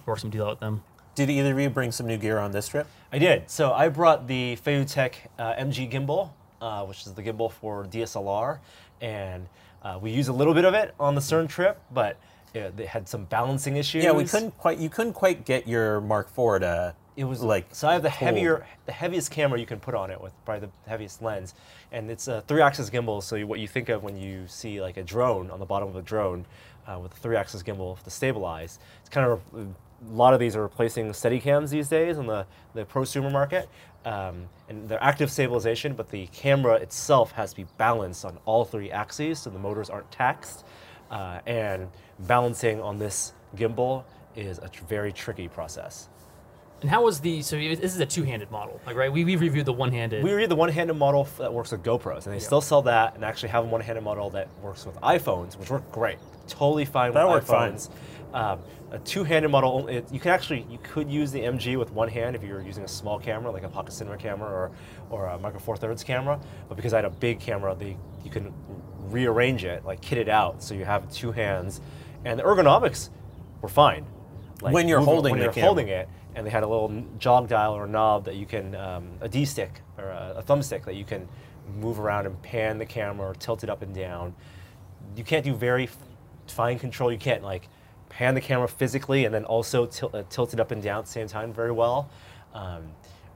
work 0.06 0.20
some 0.20 0.30
deal 0.30 0.44
out 0.44 0.50
with 0.52 0.60
them. 0.60 0.84
Did 1.16 1.30
either 1.30 1.54
of 1.54 1.60
you 1.60 1.70
bring 1.70 1.94
some 1.94 2.08
new 2.08 2.18
gear 2.18 2.40
on 2.40 2.52
this 2.52 2.68
trip? 2.68 2.88
I 3.14 3.20
did. 3.20 3.50
So 3.50 3.72
I 3.72 3.88
brought 3.88 4.28
the 4.28 4.58
Feiyutech 4.66 5.14
uh, 5.40 5.54
MG 5.54 5.90
gimbal, 5.90 6.32
uh, 6.62 6.84
which 6.86 7.06
is 7.08 7.14
the 7.14 7.24
gimbal 7.24 7.50
for 7.50 7.86
DSLR, 7.86 8.60
and 9.00 9.48
uh, 9.82 9.98
we 10.02 10.12
used 10.12 10.28
a 10.28 10.34
little 10.34 10.54
bit 10.54 10.66
of 10.66 10.74
it 10.74 10.94
on 11.00 11.16
the 11.16 11.22
CERN 11.22 11.48
trip, 11.48 11.80
but 11.94 12.18
it, 12.54 12.76
they 12.76 12.86
had 12.86 13.08
some 13.08 13.24
balancing 13.26 13.78
issues. 13.78 14.04
Yeah, 14.04 14.12
we 14.12 14.26
couldn't 14.26 14.58
quite. 14.58 14.78
You 14.78 14.90
couldn't 14.90 15.14
quite 15.14 15.46
get 15.46 15.70
your 15.70 16.02
Mark 16.02 16.28
IV 16.28 16.62
to. 16.62 16.94
It 17.16 17.24
was 17.24 17.42
like 17.42 17.68
so. 17.72 17.88
I 17.88 17.94
have 17.94 18.04
the 18.04 18.10
hold. 18.10 18.34
heavier, 18.34 18.66
the 18.86 18.92
heaviest 18.92 19.32
camera 19.32 19.58
you 19.58 19.66
can 19.66 19.80
put 19.80 19.96
on 19.96 20.12
it 20.12 20.20
with 20.20 20.34
probably 20.44 20.68
the 20.68 20.90
heaviest 20.90 21.22
lens, 21.22 21.54
and 21.94 22.12
it's 22.12 22.28
a 22.28 22.42
three-axis 22.42 22.90
gimbal. 22.90 23.24
So 23.24 23.40
what 23.46 23.62
you 23.62 23.70
think 23.70 23.88
of 23.88 24.04
when 24.04 24.18
you 24.18 24.48
see 24.48 24.82
like 24.82 24.98
a 24.98 25.04
drone 25.04 25.50
on 25.50 25.60
the 25.60 25.66
bottom 25.66 25.88
of 25.88 25.96
a 25.96 26.02
drone 26.02 26.46
uh, 26.88 27.00
with 27.02 27.14
a 27.14 27.16
three-axis 27.18 27.64
gimbal 27.64 28.02
to 28.04 28.10
stabilize, 28.10 28.80
it's 29.00 29.08
kind 29.10 29.28
of 29.28 29.40
a 30.10 30.14
lot 30.14 30.34
of 30.34 30.40
these 30.40 30.56
are 30.56 30.62
replacing 30.62 31.08
Steadicams 31.10 31.70
these 31.70 31.88
days 31.90 32.18
in 32.18 32.28
the 32.28 32.46
the 32.74 32.86
prosumer 32.86 33.32
market, 33.32 33.70
um, 34.06 34.48
and 34.70 34.88
they're 34.88 35.02
active 35.04 35.32
stabilization, 35.32 35.94
but 35.94 36.10
the 36.10 36.28
camera 36.28 36.76
itself 36.76 37.32
has 37.34 37.52
to 37.52 37.56
be 37.56 37.66
balanced 37.78 38.26
on 38.26 38.38
all 38.46 38.66
three 38.66 38.92
axes, 38.92 39.40
so 39.40 39.50
the 39.50 39.60
motors 39.60 39.90
aren't 39.90 40.12
taxed, 40.12 40.66
uh, 41.12 41.40
and 41.46 41.88
balancing 42.20 42.82
on 42.82 43.00
this 43.00 43.34
gimbal 43.56 44.04
is 44.36 44.58
a 44.60 44.68
tr- 44.70 44.84
very 44.86 45.14
tricky 45.14 45.48
process. 45.48 46.10
And 46.82 46.90
how 46.90 47.04
was 47.04 47.22
the 47.22 47.42
so 47.42 47.56
this 47.58 47.80
is 47.96 48.00
a 48.00 48.06
two-handed 48.06 48.52
model, 48.52 48.80
like 48.86 48.96
right? 48.98 49.12
We 49.12 49.24
we 49.24 49.38
reviewed 49.38 49.66
the 49.66 49.74
one-handed. 49.74 50.24
We 50.24 50.32
reviewed 50.32 50.52
the 50.52 50.58
one-handed 50.58 50.96
model 50.96 51.22
f- 51.22 51.38
that 51.38 51.54
works 51.54 51.72
with 51.72 51.82
GoPros, 51.84 52.26
and 52.26 52.36
they 52.36 52.40
still 52.40 52.62
sell 52.62 52.82
that, 52.84 53.16
and 53.16 53.24
actually 53.24 53.50
have 53.50 53.64
a 53.64 53.68
one-handed 53.68 54.04
model 54.04 54.30
that 54.32 54.50
works 54.62 54.86
with 54.86 55.00
iPhones, 55.02 55.58
which 55.58 55.70
work 55.70 55.90
great, 55.92 56.18
totally 56.48 56.86
fine 56.86 57.14
That 57.14 57.26
with 57.26 57.34
worked 57.34 57.48
fine. 57.48 57.74
iPhones. 57.74 57.90
Um, 58.34 58.60
a 58.92 59.00
two-handed 59.00 59.50
model, 59.50 59.88
it, 59.88 60.12
you 60.12 60.20
can 60.20 60.32
actually 60.32 60.66
you 60.70 60.78
could 60.84 61.10
use 61.10 61.32
the 61.32 61.40
MG 61.40 61.78
with 61.78 61.92
one 61.92 62.08
hand 62.10 62.36
if 62.36 62.44
you're 62.44 62.62
using 62.62 62.84
a 62.84 62.88
small 62.88 63.18
camera 63.20 63.50
like 63.52 63.64
a 63.64 63.70
Pocket 63.70 63.92
Cinema 63.94 64.18
camera 64.18 64.50
or 64.50 64.72
or 65.10 65.28
a 65.28 65.40
Micro 65.40 65.60
Four 65.60 65.78
Thirds 65.78 66.04
camera. 66.04 66.40
But 66.68 66.76
because 66.76 66.94
I 66.94 66.98
had 66.98 67.06
a 67.06 67.10
big 67.10 67.40
camera, 67.40 67.76
they 67.76 67.98
you 68.24 68.30
can 68.32 68.54
rearrange 69.10 69.64
it, 69.64 69.86
like 69.86 70.02
kit 70.02 70.18
it 70.18 70.30
out, 70.30 70.62
so 70.64 70.74
you 70.76 70.86
have 70.86 71.10
two 71.12 71.32
hands, 71.32 71.82
and 72.26 72.40
the 72.40 72.44
ergonomics 72.44 73.10
were 73.62 73.70
fine. 73.70 74.06
Like 74.62 74.74
When 74.74 74.88
you're 74.88 75.00
moving- 75.00 75.14
holding 75.14 75.32
when 75.32 75.42
you're 75.42 75.52
camera. 75.54 75.68
holding 75.68 75.88
it, 75.90 76.10
and 76.36 76.46
they 76.46 76.52
had 76.52 76.64
a 76.64 76.68
little 76.68 77.04
jog 77.18 77.48
dial 77.48 77.74
or 77.74 77.88
knob 77.88 78.26
that 78.26 78.36
you 78.36 78.46
can 78.46 78.76
um, 78.76 79.10
a 79.22 79.30
D 79.30 79.46
stick 79.46 79.82
or 79.98 80.06
a, 80.06 80.36
a 80.38 80.44
thumbstick 80.44 80.86
that 80.86 80.96
you 80.96 81.06
can 81.06 81.28
move 81.80 82.00
around 82.00 82.26
and 82.26 82.42
pan 82.42 82.78
the 82.78 82.86
camera 82.86 83.30
or 83.30 83.34
tilt 83.34 83.64
it 83.64 83.70
up 83.70 83.82
and 83.82 83.94
down. 83.94 84.34
You 85.16 85.24
can't 85.24 85.44
do 85.44 85.54
very 85.54 85.90
fine 86.54 86.80
control. 86.80 87.12
You 87.12 87.18
can't 87.18 87.44
like 87.44 87.68
pan 88.10 88.36
the 88.36 88.42
camera 88.42 88.68
physically 88.68 89.26
and 89.26 89.34
then 89.34 89.46
also 89.46 89.86
til- 89.86 90.12
uh, 90.14 90.24
tilt 90.30 90.54
it 90.54 90.60
up 90.60 90.72
and 90.72 90.82
down 90.82 91.00
at 91.00 91.06
the 91.06 91.12
same 91.12 91.28
time 91.28 91.54
very 91.54 91.72
well. 91.72 92.10
Um, 92.54 92.84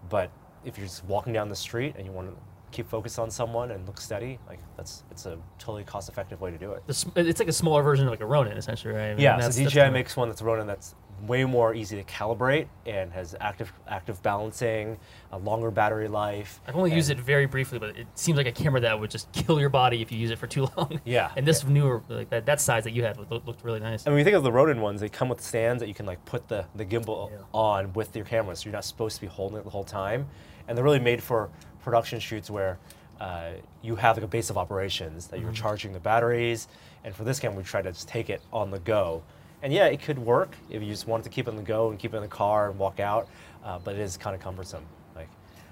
but 0.09 0.31
if 0.63 0.77
you're 0.77 0.87
just 0.87 1.03
walking 1.05 1.33
down 1.33 1.49
the 1.49 1.55
street 1.55 1.95
and 1.97 2.05
you 2.05 2.11
want 2.11 2.29
to 2.29 2.35
keep 2.71 2.87
focus 2.87 3.17
on 3.17 3.29
someone 3.31 3.71
and 3.71 3.85
look 3.87 3.99
steady, 3.99 4.39
like 4.47 4.59
that's 4.77 5.03
it's 5.11 5.25
a 5.25 5.37
totally 5.57 5.83
cost-effective 5.83 6.39
way 6.39 6.51
to 6.51 6.57
do 6.57 6.71
it. 6.73 6.83
it's 6.87 7.39
like 7.39 7.47
a 7.49 7.53
smaller 7.53 7.81
version 7.83 8.05
of 8.05 8.11
like 8.11 8.21
a 8.21 8.25
Ronin, 8.25 8.57
essentially, 8.57 8.93
right? 8.93 9.07
I 9.09 9.13
mean, 9.15 9.19
Yeah, 9.19 9.49
so 9.49 9.63
DJI 9.63 9.89
makes 9.89 10.15
one 10.15 10.29
that's 10.29 10.41
a 10.41 10.45
Ronin 10.45 10.67
that's 10.67 10.95
way 11.27 11.43
more 11.45 11.73
easy 11.73 11.95
to 11.95 12.03
calibrate 12.03 12.67
and 12.85 13.11
has 13.11 13.35
active 13.39 13.71
active 13.87 14.21
balancing, 14.23 14.97
a 15.31 15.37
longer 15.37 15.71
battery 15.71 16.07
life. 16.07 16.59
I've 16.67 16.75
only 16.75 16.93
used 16.93 17.09
it 17.09 17.19
very 17.19 17.45
briefly, 17.45 17.79
but 17.79 17.97
it 17.97 18.07
seems 18.15 18.37
like 18.37 18.47
a 18.47 18.51
camera 18.51 18.79
that 18.81 18.99
would 18.99 19.09
just 19.11 19.31
kill 19.33 19.59
your 19.59 19.69
body 19.69 20.01
if 20.01 20.11
you 20.11 20.17
use 20.17 20.31
it 20.31 20.37
for 20.39 20.47
too 20.47 20.67
long. 20.77 20.99
Yeah. 21.05 21.31
And 21.35 21.45
this 21.45 21.63
newer, 21.63 22.01
like 22.09 22.29
that, 22.29 22.45
that 22.45 22.61
size 22.61 22.83
that 22.83 22.91
you 22.93 23.03
had, 23.03 23.17
looked, 23.31 23.63
really 23.63 23.79
nice. 23.79 24.05
And 24.05 24.13
when 24.13 24.19
you 24.19 24.23
think 24.23 24.35
of 24.37 24.43
the 24.43 24.51
Ronin 24.51 24.81
ones, 24.81 25.01
they 25.01 25.09
come 25.09 25.29
with 25.29 25.41
stands 25.41 25.81
that 25.81 25.87
you 25.87 25.93
can 25.93 26.05
like 26.05 26.23
put 26.25 26.47
the, 26.47 26.65
the 26.75 26.85
gimbal 26.85 27.31
Yeah. 27.31 27.37
on 27.53 27.93
with 27.93 28.15
your 28.15 28.25
camera, 28.25 28.55
so 28.55 28.65
you're 28.65 28.73
not 28.73 28.85
supposed 28.85 29.15
to 29.15 29.21
be 29.21 29.27
holding 29.27 29.57
it 29.57 29.63
the 29.63 29.69
whole 29.69 29.83
time. 29.83 30.27
And 30.67 30.77
they're 30.77 30.85
really 30.85 30.99
made 30.99 31.21
for 31.23 31.49
production 31.81 32.19
shoots 32.19 32.49
where 32.49 32.77
uh, 33.19 33.51
you 33.81 33.95
have 33.97 34.15
like 34.17 34.23
a 34.23 34.27
base 34.27 34.49
of 34.49 34.57
operations 34.57 35.27
that 35.27 35.35
Mm-hmm. 35.37 35.45
you're 35.45 35.53
charging 35.53 35.91
the 35.93 35.99
batteries. 35.99 36.67
And 37.03 37.15
for 37.15 37.23
this 37.23 37.39
camera, 37.39 37.57
we 37.57 37.63
try 37.63 37.81
to 37.81 37.91
just 37.91 38.07
take 38.07 38.29
it 38.29 38.41
on 38.53 38.71
the 38.71 38.79
go. 38.79 39.23
And 39.61 39.73
yeah, 39.73 39.85
it 39.85 40.01
could 40.01 40.17
work 40.19 40.55
if 40.69 40.81
you 40.81 40.89
just 40.89 41.07
wanted 41.07 41.23
to 41.23 41.29
keep 41.29 41.47
it 41.47 41.51
on 41.51 41.57
the 41.57 41.63
go 41.63 41.89
and 41.89 41.99
keep 41.99 42.13
it 42.13 42.17
in 42.17 42.23
the 42.23 42.29
car 42.29 42.69
and 42.69 42.79
walk 42.79 42.99
out, 42.99 43.27
uh, 43.63 43.79
but 43.79 43.95
it 43.95 44.01
is 44.01 44.15
kind 44.17 44.35
of 44.35 44.41
cumbersome. 44.41 44.83
Like, 45.15 45.27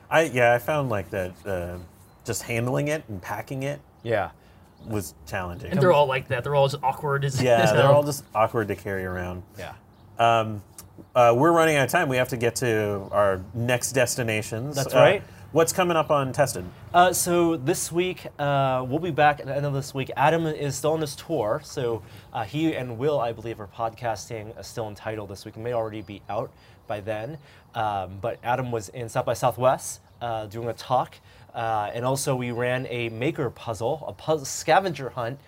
I 0.09 0.23
yeah, 0.23 0.53
I 0.53 0.59
found 0.59 0.89
like 0.89 1.09
that. 1.11 1.31
Uh, 1.45 1.77
just 2.25 2.43
handling 2.43 2.89
it 2.89 3.03
and 3.07 3.21
packing 3.21 3.63
it 3.63 3.79
yeah. 4.03 4.31
was 4.85 5.13
challenging. 5.25 5.71
and 5.71 5.81
they're 5.81 5.93
all 5.93 6.07
like 6.07 6.27
that. 6.27 6.43
They're 6.43 6.55
all 6.55 6.67
just 6.67 6.83
awkward. 6.83 7.23
As, 7.23 7.41
yeah, 7.41 7.51
as 7.63 7.71
they're 7.71 7.85
all 7.88 8.03
just 8.03 8.25
awkward 8.35 8.67
to 8.67 8.75
carry 8.75 9.05
around. 9.05 9.43
Yeah. 9.57 9.73
Um, 10.19 10.61
uh, 11.15 11.33
we're 11.38 11.53
running 11.53 11.77
out 11.77 11.85
of 11.85 11.91
time. 11.91 12.09
We 12.09 12.17
have 12.17 12.27
to 12.29 12.38
get 12.38 12.55
to 12.57 13.07
our 13.11 13.41
next 13.53 13.93
destinations. 13.93 14.75
That's 14.75 14.93
Uh, 14.93 14.97
right. 14.99 15.23
What's 15.53 15.71
coming 15.71 15.95
up 15.95 16.11
on 16.11 16.33
Tested? 16.33 16.65
Uh, 16.93 17.13
so 17.13 17.55
this 17.55 17.89
week, 17.89 18.27
uh, 18.37 18.85
we'll 18.85 18.99
be 18.99 19.11
back 19.11 19.39
at 19.39 19.45
the 19.45 19.55
end 19.55 19.65
of 19.65 19.71
this 19.71 19.93
week. 19.93 20.11
Adam 20.17 20.45
is 20.45 20.75
still 20.75 20.91
on 20.91 20.99
this 20.99 21.15
tour, 21.15 21.61
so 21.63 22.03
uh, 22.33 22.43
he 22.43 22.75
and 22.75 22.97
Will, 22.97 23.17
I 23.17 23.31
believe, 23.31 23.61
are 23.61 23.67
podcasting 23.67 24.57
uh, 24.57 24.61
Still 24.61 24.89
Untitled 24.89 25.29
this 25.29 25.45
week. 25.45 25.55
It 25.55 25.61
may 25.61 25.71
already 25.71 26.01
be 26.01 26.21
out 26.27 26.51
by 26.85 26.99
then. 26.99 27.37
Um, 27.75 28.17
but 28.19 28.39
Adam 28.43 28.73
was 28.73 28.89
in 28.89 29.07
South 29.07 29.25
by 29.25 29.35
Southwest 29.35 30.01
uh, 30.21 30.47
doing 30.47 30.67
a 30.67 30.73
talk, 30.73 31.15
uh, 31.55 31.91
and 31.93 32.03
also 32.03 32.35
we 32.35 32.51
ran 32.51 32.85
a 32.87 33.07
maker 33.07 33.49
puzzle, 33.49 34.03
a 34.05 34.11
puzzle 34.11 34.45
scavenger 34.45 35.11
hunt 35.11 35.39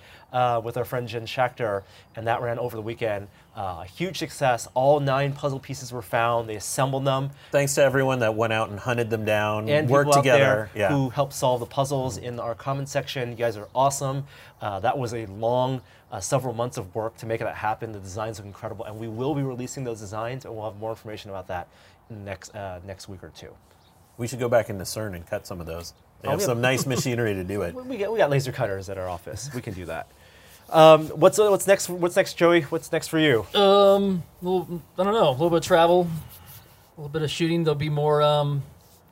with 0.64 0.78
our 0.78 0.86
friend 0.86 1.10
Jen 1.10 1.26
Schachter, 1.26 1.84
and 2.16 2.26
that 2.26 2.42
ran 2.42 2.58
over 2.58 2.78
the 2.78 2.82
weekend. 2.82 3.28
Uh, 3.60 3.82
a 3.82 3.86
huge 3.86 4.18
success. 4.18 4.70
All 4.74 5.02
nine 5.02 5.34
puzzle 5.34 5.60
pieces 5.60 5.92
were 5.92 6.02
found. 6.02 6.48
They 6.48 6.56
assembled 6.56 7.04
them 7.04 7.32
Thanks 7.52 7.76
to 7.76 7.84
everyone 7.84 8.20
that 8.20 8.34
went 8.34 8.54
out 8.54 8.70
and 8.70 8.80
hunted 8.80 9.10
them 9.10 9.26
down, 9.26 9.68
and 9.68 9.90
worked 9.90 10.14
together. 10.14 10.70
yeah. 10.74 10.88
who 10.88 11.10
helped 11.10 11.34
solve 11.34 11.60
the 11.60 11.66
puzzles 11.66 12.16
in 12.18 12.40
our 12.40 12.56
comment 12.56 12.88
section. 12.88 13.30
You 13.32 13.36
guys 13.36 13.58
are 13.58 13.68
awesome. 13.76 14.26
Uh, 14.62 14.80
that 14.80 14.98
was 14.98 15.14
a 15.14 15.26
long, 15.26 15.82
uh, 16.10 16.22
several 16.22 16.54
months 16.54 16.78
of 16.78 16.96
work 16.96 17.18
to 17.18 17.26
make 17.26 17.42
that 17.42 17.54
happen. 17.56 17.92
The 17.92 18.00
designs 18.00 18.40
look 18.40 18.46
incredible, 18.46 18.86
and 18.86 18.98
we 18.98 19.10
will 19.10 19.36
be 19.36 19.44
releasing 19.44 19.84
those 19.84 20.00
designs, 20.00 20.46
and 20.46 20.56
we'll 20.56 20.64
have 20.72 20.80
more 20.80 20.92
information 20.92 21.30
about 21.30 21.48
that 21.48 21.68
next 22.10 22.56
uh, 22.56 22.80
next 22.88 23.10
week 23.10 23.22
or 23.24 23.30
two. 23.36 23.54
we 24.18 24.26
should 24.26 24.40
go 24.40 24.48
back 24.48 24.70
into 24.70 24.86
CERN 24.86 25.16
and 25.16 25.28
cut 25.28 25.46
some 25.46 25.60
of 25.60 25.66
those. 25.68 25.94
They 26.22 26.28
Oh, 26.30 26.32
have 26.32 26.42
some 26.42 26.62
nice 26.62 26.86
machinery 26.94 27.34
to 27.34 27.44
do 27.44 27.62
it. 27.64 27.76
We 27.76 27.98
got, 27.98 28.12
we 28.12 28.18
got 28.18 28.30
laser 28.30 28.52
cutters 28.54 28.90
at 28.90 28.98
our 28.98 29.10
office. 29.10 29.50
We 29.54 29.62
can 29.62 29.74
do 29.74 29.86
that. 29.86 30.08
Um, 30.72 31.08
what's 31.08 31.40
uh, 31.40 31.50
what's 31.50 31.68
next? 31.68 31.90
What's 31.90 32.16
next, 32.16 32.34
Joey? 32.36 32.62
What's 32.64 32.92
next 32.92 33.08
for 33.08 33.20
you? 33.20 33.46
Um, 33.54 34.24
little, 34.42 34.82
I 34.98 35.04
don't 35.04 35.14
know, 35.14 35.30
a 35.30 35.32
little 35.32 35.50
bit 35.50 35.58
of 35.58 35.64
travel, 35.64 36.08
a 36.98 37.02
little 37.02 37.10
bit 37.10 37.22
of 37.22 37.32
shooting. 37.32 37.64
There'll 37.64 37.76
be 37.76 37.90
more, 37.90 38.22
um, 38.22 38.64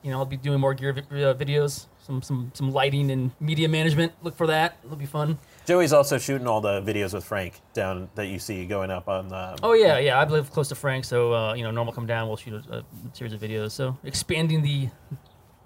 you 0.02 0.10
know, 0.10 0.18
I'll 0.18 0.24
be 0.24 0.36
doing 0.36 0.60
more 0.60 0.74
gear 0.74 0.92
vi- 0.92 1.00
uh, 1.24 1.34
videos, 1.34 1.86
some 2.06 2.22
some 2.22 2.50
some 2.54 2.72
lighting 2.72 3.10
and 3.10 3.30
media 3.40 3.68
management. 3.68 4.12
Look 4.22 4.36
for 4.36 4.46
that. 4.46 4.78
It'll 4.84 4.96
be 4.96 5.06
fun. 5.06 5.38
Joey's 5.66 5.92
also 5.92 6.16
shooting 6.16 6.46
all 6.46 6.62
the 6.62 6.80
videos 6.80 7.12
with 7.12 7.24
Frank 7.24 7.60
down 7.74 8.08
that 8.14 8.28
you 8.28 8.38
see 8.38 8.64
going 8.64 8.90
up 8.90 9.08
on 9.08 9.28
the. 9.28 9.58
Oh 9.62 9.74
yeah, 9.74 9.98
yeah. 9.98 10.18
I 10.18 10.24
live 10.24 10.50
close 10.50 10.68
to 10.68 10.74
Frank, 10.74 11.04
so 11.04 11.34
uh, 11.34 11.54
you 11.54 11.62
know, 11.64 11.70
normal 11.70 11.92
come 11.92 12.06
down. 12.06 12.28
We'll 12.28 12.36
shoot 12.38 12.54
a, 12.70 12.78
a 12.78 12.84
series 13.12 13.32
of 13.32 13.40
videos. 13.40 13.72
So 13.72 13.96
expanding 14.04 14.62
the 14.62 14.88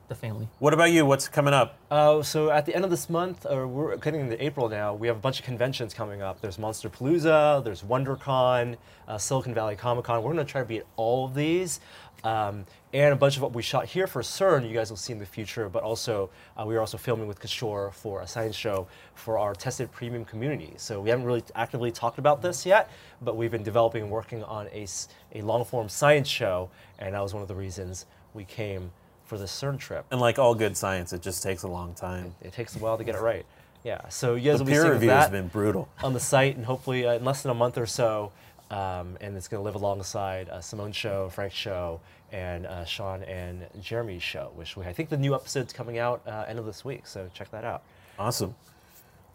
the 0.09 0.15
family. 0.15 0.49
What 0.59 0.75
about 0.75 0.93
you? 0.93 1.07
What's 1.07 1.29
coming 1.29 1.55
up? 1.55 1.79
Uh, 1.91 2.23
so 2.23 2.51
at 2.51 2.67
the 2.67 2.75
end 2.75 2.85
of 2.85 2.91
this 2.91 3.09
month, 3.09 3.47
or 3.49 3.67
we're 3.67 3.97
getting 3.97 4.21
into 4.21 4.43
April 4.43 4.69
now, 4.69 4.95
we 4.95 5.07
have 5.07 5.17
a 5.17 5.21
bunch 5.21 5.39
of 5.39 5.45
conventions 5.45 5.95
coming 5.95 6.23
up. 6.23 6.41
There's 6.41 6.59
Monster 6.59 6.91
Palooza, 6.91 7.65
there's 7.65 7.83
WonderCon, 7.83 8.77
uh, 9.09 9.19
Silicon 9.19 9.55
Valley 9.55 9.77
Comic 9.77 10.05
Con. 10.05 10.23
We're 10.23 10.33
going 10.33 10.45
to 10.45 10.51
try 10.51 10.61
to 10.61 10.67
be 10.67 10.79
at 10.79 10.87
all 10.97 11.27
of 11.27 11.35
these. 11.35 11.81
Um, 12.25 12.67
and 12.93 13.13
a 13.13 13.17
bunch 13.17 13.37
of 13.37 13.43
what 13.43 13.53
we 13.53 13.63
shot 13.63 13.87
here 13.87 14.07
for 14.07 14.23
CERN, 14.23 14.69
you 14.69 14.75
guys 14.75 14.91
will 14.91 14.97
see 14.97 15.13
in 15.13 15.19
the 15.19 15.27
future, 15.27 15.69
but 15.69 15.83
also 15.83 16.31
uh, 16.57 16.65
we 16.65 16.77
are 16.77 16.81
also 16.81 16.97
filming 16.97 17.27
with 17.27 17.41
Kishore 17.41 17.93
for 17.93 18.21
a 18.21 18.27
science 18.27 18.55
show 18.55 18.87
for 19.15 19.39
our 19.39 19.55
tested 19.55 19.91
premium 19.91 20.25
community. 20.25 20.75
So 20.77 21.01
we 21.01 21.11
haven't 21.11 21.25
really 21.25 21.43
actively 21.57 21.91
talked 21.91 22.19
about 22.19 22.41
this 22.41 22.65
yet, 22.65 22.91
but 23.23 23.37
we've 23.37 23.51
been 23.51 23.65
developing 23.65 24.03
and 24.03 24.11
working 24.11 24.45
on 24.45 24.69
a 24.73 25.43
long 25.43 25.65
form 25.65 25.89
science 25.89 26.29
show, 26.29 26.71
and 26.99 27.15
that 27.15 27.23
was 27.23 27.35
one 27.35 27.43
of 27.43 27.49
the 27.49 27.57
reasons 27.57 28.07
we 28.35 28.45
came 28.45 28.93
for 29.33 29.39
the 29.39 29.47
CERN 29.47 29.79
trip. 29.79 30.05
And 30.11 30.21
like 30.21 30.39
all 30.39 30.55
good 30.55 30.77
science, 30.77 31.15
it 31.15 31.23
just 31.23 31.43
takes 31.43 31.63
a 31.63 31.69
long 31.69 31.95
time. 31.95 32.35
It 32.43 32.53
takes 32.53 32.77
a 32.77 32.79
while 32.79 32.99
to 32.99 33.05
get 33.05 33.15
it 33.15 33.23
right. 33.23 33.47
Yeah. 33.83 34.07
So 34.11 34.35
you 34.35 34.51
guys 34.51 34.59
The 34.59 34.65
will 34.65 34.67
be 34.67 34.73
peer 34.73 34.83
seeing 34.83 34.93
review 34.93 35.09
has 35.09 35.31
been 35.31 35.49
brutal. 35.49 35.89
on 36.05 36.13
the 36.13 36.21
site, 36.21 36.55
and 36.57 36.67
hopefully 36.67 37.07
uh, 37.07 37.15
in 37.15 37.25
less 37.25 37.41
than 37.43 37.51
a 37.51 37.55
month 37.55 37.79
or 37.79 37.87
so, 37.87 38.31
um, 38.71 39.17
and 39.23 39.35
it's 39.35 39.49
going 39.49 39.59
to 39.61 39.65
live 39.65 39.75
alongside 39.75 40.51
uh, 40.51 40.59
Simone's 40.61 40.97
show, 40.97 41.31
Frank's 41.31 41.55
show, 41.57 42.01
and 42.31 42.67
uh, 42.67 42.85
Sean 42.85 43.23
and 43.23 43.67
Jeremy's 43.81 44.23
show, 44.23 44.51
which 44.55 44.77
we, 44.77 44.85
I 44.85 44.93
think 44.93 45.09
the 45.09 45.17
new 45.17 45.35
episode's 45.35 45.73
coming 45.73 45.97
out 45.99 46.21
uh, 46.27 46.45
end 46.47 46.59
of 46.59 46.67
this 46.67 46.85
week. 46.85 47.07
So 47.07 47.31
check 47.33 47.51
that 47.53 47.65
out. 47.65 47.83
Awesome. 48.19 48.55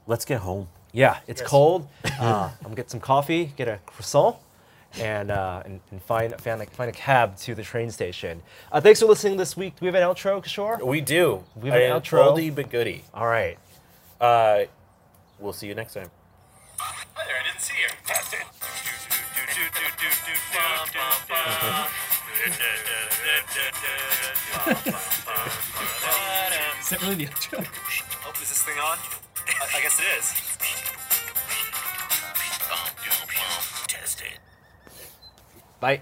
Let's 0.06 0.26
get 0.26 0.42
home. 0.42 0.68
Yeah, 0.94 1.18
it's 1.26 1.42
cold. 1.42 1.88
Uh, 2.20 2.52
I'm 2.60 2.64
gonna 2.64 2.76
get 2.76 2.92
some 2.92 3.00
coffee, 3.00 3.52
get 3.58 3.68
a 3.68 3.80
croissant, 3.88 4.36
and 5.00 5.32
uh, 5.32 5.62
and, 5.66 5.80
and 5.92 6.02
find 6.02 6.34
find 6.42 6.62
a, 6.62 6.66
find 6.66 6.90
a 6.90 6.94
cab 6.94 7.38
to 7.38 7.56
the 7.56 7.64
train 7.64 7.92
station. 7.92 8.42
Uh, 8.72 8.82
thanks 8.82 9.00
for 9.00 9.06
listening 9.06 9.38
this 9.38 9.56
week. 9.58 9.76
Do 9.76 9.86
we 9.86 9.88
have 9.88 9.96
an 9.96 10.04
outro, 10.04 10.44
Kishore? 10.44 10.82
We 10.86 11.02
do. 11.02 11.44
We 11.56 11.70
have 11.70 11.82
an 11.82 11.92
outro. 12.02 12.34
Oldie 12.34 12.54
but 12.54 12.70
goodie. 12.70 13.04
All 13.14 13.28
right. 13.28 13.58
Uh, 14.20 14.66
we'll 15.40 15.54
see 15.54 15.68
you 15.68 15.76
next 15.76 15.94
time. 15.94 16.10
Hi 16.80 17.26
there, 17.26 17.36
I 17.40 17.44
didn't 17.48 17.62
see 17.62 17.76
you. 17.82 17.90
Test 18.06 18.34
it. 18.34 18.46
Is 26.80 26.90
that 26.92 27.02
really 27.02 27.16
the 27.16 27.26
outro? 27.26 27.66
Oh, 28.26 28.32
is 28.42 28.50
this 28.50 28.64
thing 28.64 28.78
on? 28.80 28.98
I, 29.48 29.78
I 29.78 29.82
guess 29.82 30.00
it 30.00 30.06
is. 30.18 30.26
Test 33.88 34.22
it. 34.22 34.40
Bye. 35.80 36.02